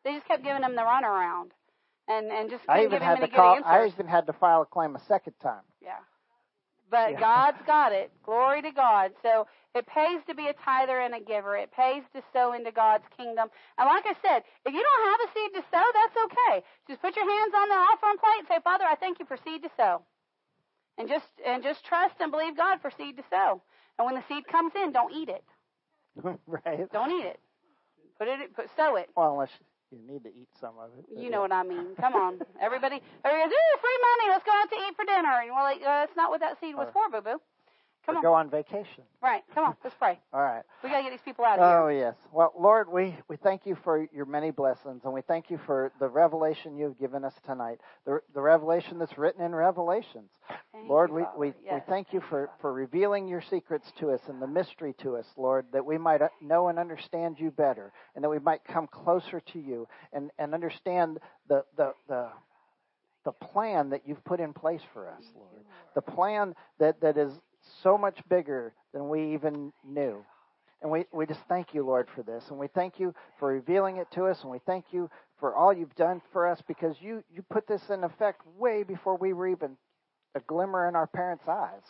They 0.05 0.15
just 0.15 0.27
kept 0.27 0.45
giving 0.45 0.63
them 0.63 0.77
the 0.77 0.83
runaround, 0.83 1.51
and 2.09 2.27
and 2.31 2.51
just 2.51 2.65
I 2.69 2.85
even 2.85 3.01
had 3.03 3.21
to 3.21 3.29
call. 3.29 3.57
Answers. 3.57 3.67
I 3.67 3.87
even 3.87 4.07
had 4.07 4.27
to 4.27 4.33
file 4.35 4.63
a 4.63 4.67
claim 4.67 4.95
a 4.97 5.01
second 5.09 5.35
time. 5.43 5.63
Yeah, 5.83 5.99
but 6.91 7.13
yeah. 7.13 7.21
God's 7.21 7.63
got 7.67 7.93
it. 7.93 8.11
Glory 8.25 8.63
to 8.63 8.71
God. 8.73 9.13
So 9.23 9.47
it 9.75 9.87
pays 9.87 10.21
to 10.27 10.35
be 10.35 10.49
a 10.49 10.55
tither 10.65 10.99
and 11.01 11.15
a 11.15 11.21
giver. 11.21 11.57
It 11.57 11.71
pays 11.73 12.03
to 12.15 12.23
sow 12.33 12.53
into 12.53 12.73
God's 12.73 13.05
kingdom. 13.17 13.49
And 13.79 13.87
like 13.87 14.05
I 14.05 14.15
said, 14.21 14.43
if 14.67 14.75
you 14.75 14.83
don't 14.83 15.07
have 15.11 15.21
a 15.23 15.33
seed 15.33 15.51
to 15.55 15.63
sow, 15.71 15.87
that's 15.95 16.17
okay. 16.27 16.67
Just 16.89 17.01
put 17.01 17.15
your 17.15 17.29
hands 17.31 17.55
on 17.55 17.69
the 17.69 17.77
offering 17.77 18.19
plate 18.19 18.41
and 18.41 18.49
say, 18.49 18.59
Father, 18.65 18.85
I 18.85 18.97
thank 18.97 19.21
you 19.21 19.27
for 19.27 19.39
seed 19.45 19.63
to 19.63 19.71
sow. 19.77 20.03
And 20.99 21.09
just 21.09 21.27
and 21.47 21.63
just 21.63 21.85
trust 21.85 22.17
and 22.21 22.31
believe 22.31 22.57
God 22.57 22.81
for 22.83 22.91
seed 22.91 23.17
to 23.17 23.23
sow. 23.31 23.63
And 23.99 24.07
when 24.07 24.17
the 24.17 24.25
seed 24.29 24.47
comes 24.49 24.73
in, 24.75 24.93
don't 24.93 25.15
eat 25.15 25.29
it. 25.29 25.45
right. 26.47 26.91
Don't 26.93 27.13
eat 27.13 27.27
it. 27.27 27.41
Put 28.19 28.29
it 28.29 28.55
put 28.55 28.67
sow 28.77 28.97
it. 28.97 29.09
Well, 29.17 29.33
unless 29.33 29.51
you 29.91 29.99
need 30.07 30.23
to 30.25 30.31
eat 30.31 30.49
some 30.61 30.75
of 30.79 30.91
it. 30.99 31.05
You 31.11 31.31
know 31.31 31.41
what 31.41 31.53
I 31.53 31.63
mean. 31.63 31.95
Come 32.01 32.15
on, 32.15 32.39
everybody. 32.61 33.03
Everybody 33.25 33.51
goes, 33.51 33.55
ooh, 33.55 33.75
free 33.81 34.01
money. 34.11 34.27
Let's 34.31 34.45
go 34.45 34.53
out 34.55 34.71
to 34.71 34.77
eat 34.77 34.95
for 34.97 35.05
dinner. 35.05 35.35
And 35.43 35.51
well, 35.51 35.65
like, 35.65 35.83
uh, 35.83 36.07
that's 36.07 36.17
not 36.17 36.31
what 36.31 36.41
that 36.41 36.59
seed 36.61 36.75
was 36.75 36.89
for, 36.93 37.11
boo 37.11 37.21
boo. 37.21 37.39
Come 38.07 38.17
on. 38.17 38.23
Go 38.23 38.35
on 38.35 38.51
vacation. 38.51 39.05
Right. 39.23 39.43
Come 39.55 39.65
on. 39.65 39.77
Let's 39.85 39.95
pray. 39.97 40.19
All 40.33 40.43
right. 40.43 40.63
We 40.83 40.91
got 40.91 40.99
to 40.99 41.03
get 41.03 41.11
these 41.13 41.21
people 41.25 41.45
out 41.45 41.59
of 41.59 41.69
here. 41.69 41.79
Oh, 41.79 41.89
yes. 41.89 42.15
Well, 42.33 42.53
Lord, 42.59 42.91
we, 42.91 43.17
we 43.29 43.37
thank 43.37 43.67
you 43.67 43.77
for 43.85 44.07
your 44.13 44.25
many 44.25 44.51
blessings, 44.51 45.03
and 45.05 45.13
we 45.13 45.21
thank 45.21 45.51
you 45.51 45.61
for 45.67 45.93
the 46.01 46.09
revelation 46.09 46.77
you've 46.77 46.99
given 46.99 47.25
us 47.25 47.35
tonight, 47.45 47.79
the, 48.07 48.21
the 48.35 48.41
revelation 48.41 48.99
that's 48.99 49.17
written 49.19 49.45
in 49.45 49.55
Revelations. 49.55 50.31
Thank 50.73 50.89
Lord, 50.89 51.11
you, 51.11 51.17
we, 51.17 51.49
we, 51.49 51.55
yes. 51.65 51.75
we 51.75 51.93
thank 51.93 52.13
you 52.13 52.23
for, 52.29 52.51
for 52.61 52.73
revealing 52.73 53.29
your 53.29 53.43
secrets 53.43 53.93
to 53.99 54.11
us 54.11 54.21
and 54.29 54.41
the 54.41 54.47
mystery 54.47 54.95
to 55.03 55.17
us, 55.17 55.27
Lord, 55.37 55.67
that 55.73 55.85
we 55.85 55.99
might 55.99 56.23
uh, 56.23 56.29
know 56.41 56.69
and 56.69 56.79
understand 56.79 57.37
you 57.39 57.51
better, 57.51 57.93
and 58.15 58.25
that 58.25 58.31
we 58.31 58.39
might 58.39 58.65
come 58.65 58.87
closer 58.87 59.41
to 59.53 59.59
you 59.59 59.87
and, 60.13 60.31
and 60.39 60.55
understand 60.55 61.19
the, 61.49 61.65
the, 61.77 61.93
the, 62.09 62.29
the 63.25 63.33
plan 63.33 63.91
that 63.91 64.03
you've 64.07 64.25
put 64.25 64.41
in 64.41 64.53
place 64.53 64.81
for 64.93 65.09
us, 65.09 65.23
Lord. 65.35 65.65
The 65.95 66.03
plan 66.03 66.55
that, 66.79 67.01
that 67.03 67.19
is 67.19 67.33
so 67.83 67.97
much 67.99 68.19
bigger 68.29 68.73
than 68.93 69.09
we 69.09 69.35
even 69.35 69.73
knew. 69.85 70.25
And 70.83 70.91
we, 70.91 71.05
we 71.13 71.27
just 71.27 71.41
thank 71.49 71.75
you, 71.75 71.85
Lord, 71.85 72.09
for 72.15 72.23
this. 72.23 72.45
And 72.49 72.59
we 72.59 72.69
thank 72.69 72.99
you 72.99 73.15
for 73.39 73.49
revealing 73.49 73.99
it 73.99 74.11
to 74.13 74.25
us. 74.25 74.41
And 74.43 74.51
we 74.51 74.61
thank 74.65 74.87
you 74.93 75.11
for 75.39 75.55
all 75.55 75.73
you've 75.73 75.95
done 75.95 76.23
for 76.33 76.47
us 76.49 76.61
because 76.67 76.97
you, 77.01 77.23
you 77.35 77.43
put 77.51 77.67
this 77.67 77.83
in 77.91 78.03
effect 78.05 78.43
way 78.59 78.83
before 78.83 79.17
we 79.17 79.33
were 79.33 79.49
even 79.49 79.77
a 80.35 80.41
glimmer 80.41 80.89
in 80.89 80.97
our 80.97 81.07
parents' 81.07 81.45
eyes. 81.49 81.83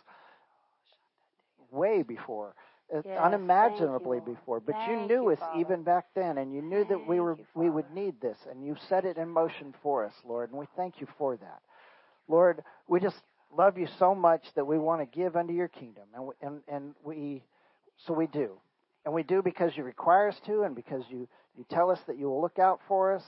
Way 1.70 2.02
before. 2.02 2.55
Yes, 2.93 3.05
unimaginably 3.20 4.19
you, 4.19 4.35
before. 4.35 4.59
But 4.59 4.74
thank 4.74 4.90
you 4.90 4.97
knew 5.07 5.24
you, 5.24 5.31
us 5.31 5.39
Father. 5.39 5.61
even 5.61 5.82
back 5.85 6.07
then, 6.16 6.39
and 6.39 6.52
you 6.52 6.61
knew 6.61 6.78
thank 6.78 6.89
that 6.89 7.09
we 7.09 7.20
were 7.20 7.36
you, 7.39 7.47
we 7.55 7.70
would 7.70 7.89
need 7.94 8.20
this, 8.20 8.36
and 8.51 8.66
you 8.66 8.77
set 8.89 9.05
it 9.05 9.16
in 9.16 9.28
motion 9.28 9.73
for 9.81 10.05
us, 10.05 10.12
Lord, 10.27 10.51
and 10.51 10.59
we 10.59 10.66
thank 10.77 11.01
you 11.01 11.07
for 11.16 11.36
that. 11.36 11.61
Lord, 12.27 12.65
we 12.89 12.98
just 12.98 13.23
love 13.56 13.78
you 13.78 13.89
so 13.98 14.14
much 14.14 14.43
that 14.55 14.66
we 14.66 14.78
want 14.78 15.01
to 15.01 15.18
give 15.18 15.36
unto 15.36 15.52
your 15.52 15.68
kingdom, 15.68 16.05
and 16.14 16.27
we, 16.27 16.35
and 16.43 16.60
and 16.68 16.94
we 17.05 17.43
so 18.06 18.14
we 18.14 18.27
do, 18.27 18.52
and 19.05 19.14
we 19.14 19.22
do 19.22 19.43
because 19.43 19.77
you 19.77 19.85
require 19.85 20.28
us 20.28 20.40
to, 20.47 20.62
and 20.62 20.74
because 20.74 21.05
you 21.09 21.28
you 21.56 21.64
tell 21.70 21.90
us 21.90 21.98
that 22.06 22.18
you 22.18 22.28
will 22.28 22.40
look 22.40 22.59
out 22.59 22.81
for 22.89 23.14
us, 23.14 23.22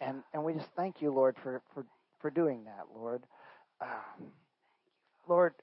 and 0.00 0.22
and 0.32 0.44
we 0.44 0.54
just 0.54 0.68
thank 0.76 1.00
you, 1.00 1.12
Lord, 1.12 1.36
for 1.42 1.62
for 1.74 1.84
for 2.20 2.30
doing 2.30 2.64
that, 2.64 2.86
Lord. 2.94 3.22
Uh, 3.80 3.86
Lord, 5.28 5.54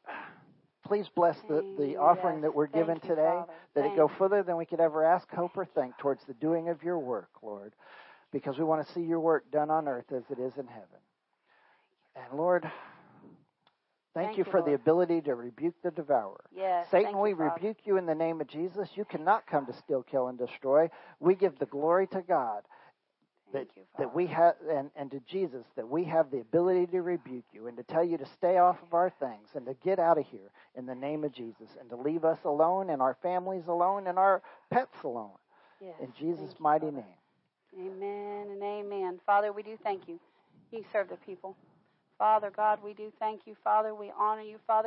please 0.85 1.07
bless 1.15 1.37
the, 1.47 1.63
the 1.77 1.97
offering 1.97 2.37
yes. 2.37 2.43
that 2.43 2.55
we're 2.55 2.67
given 2.67 2.99
you, 3.01 3.09
today, 3.09 3.21
Father. 3.21 3.53
that 3.75 3.81
Thank 3.81 3.93
it 3.93 3.97
go 3.97 4.11
further 4.17 4.43
than 4.43 4.57
we 4.57 4.65
could 4.65 4.79
ever 4.79 5.03
ask, 5.05 5.29
hope, 5.29 5.55
or 5.55 5.65
think 5.65 5.97
towards 5.99 6.23
the 6.27 6.33
doing 6.33 6.69
of 6.69 6.83
your 6.83 6.99
work, 6.99 7.29
Lord, 7.41 7.73
because 8.31 8.57
we 8.57 8.63
want 8.63 8.85
to 8.85 8.93
see 8.93 9.01
your 9.01 9.19
work 9.19 9.49
done 9.51 9.69
on 9.69 9.87
earth 9.87 10.11
as 10.11 10.23
it 10.29 10.39
is 10.39 10.53
in 10.57 10.67
heaven. 10.67 10.99
And 12.15 12.37
Lord, 12.37 12.69
Thank, 14.13 14.27
Thank 14.27 14.37
you 14.39 14.43
you, 14.45 14.51
for 14.51 14.61
the 14.61 14.73
ability 14.73 15.21
to 15.21 15.35
rebuke 15.35 15.75
the 15.83 15.91
devourer. 15.91 16.43
Yes. 16.53 16.87
Satan, 16.91 17.17
we 17.19 17.29
you, 17.29 17.35
rebuke 17.37 17.77
you 17.85 17.95
in 17.97 18.05
the 18.05 18.15
name 18.15 18.41
of 18.41 18.47
Jesus. 18.47 18.89
You 18.95 19.05
cannot 19.05 19.47
come 19.47 19.65
to 19.67 19.73
steal, 19.73 20.03
kill, 20.03 20.27
and 20.27 20.37
destroy. 20.37 20.89
We 21.21 21.33
give 21.35 21.57
the 21.59 21.65
glory 21.65 22.07
to 22.07 22.21
God 22.21 22.63
Thank 23.53 23.69
that, 23.69 23.77
you, 23.77 23.83
Father. 23.93 24.05
that 24.09 24.15
we 24.15 24.27
have 24.27 24.55
and, 24.69 24.91
and 24.97 25.11
to 25.11 25.21
Jesus 25.21 25.63
that 25.77 25.87
we 25.87 26.03
have 26.05 26.29
the 26.29 26.39
ability 26.39 26.87
to 26.87 27.01
rebuke 27.01 27.45
you 27.53 27.67
and 27.67 27.77
to 27.77 27.83
tell 27.83 28.03
you 28.03 28.17
to 28.17 28.25
stay 28.25 28.57
off 28.57 28.81
of 28.83 28.93
our 28.93 29.09
things 29.17 29.47
and 29.55 29.65
to 29.65 29.75
get 29.83 29.97
out 29.97 30.17
of 30.17 30.25
here 30.27 30.51
in 30.75 30.85
the 30.85 30.95
name 30.95 31.23
of 31.23 31.31
Jesus 31.31 31.69
and 31.79 31.89
to 31.89 31.95
leave 31.95 32.25
us 32.25 32.39
alone 32.43 32.89
and 32.89 33.01
our 33.01 33.15
families 33.21 33.63
alone 33.67 34.07
and 34.07 34.19
our 34.19 34.41
pets 34.71 34.95
alone. 35.05 35.31
Yes, 35.81 35.95
In 36.01 36.11
Jesus' 36.19 36.53
mighty 36.59 36.87
Father. 36.87 36.97
name. 36.97 37.87
Amen 37.87 38.47
and 38.51 38.61
amen. 38.61 39.19
Father, 39.25 39.53
we 39.53 39.63
do 39.63 39.77
thank 39.81 40.09
you. 40.09 40.19
You 40.71 40.83
serve 40.91 41.07
the 41.07 41.15
people. 41.15 41.55
Father 42.21 42.51
God, 42.55 42.83
we 42.85 42.93
do 42.93 43.11
thank 43.19 43.41
you. 43.47 43.55
Father, 43.63 43.95
we 43.95 44.11
honor 44.15 44.43
you. 44.43 44.45
Father, 44.45 44.79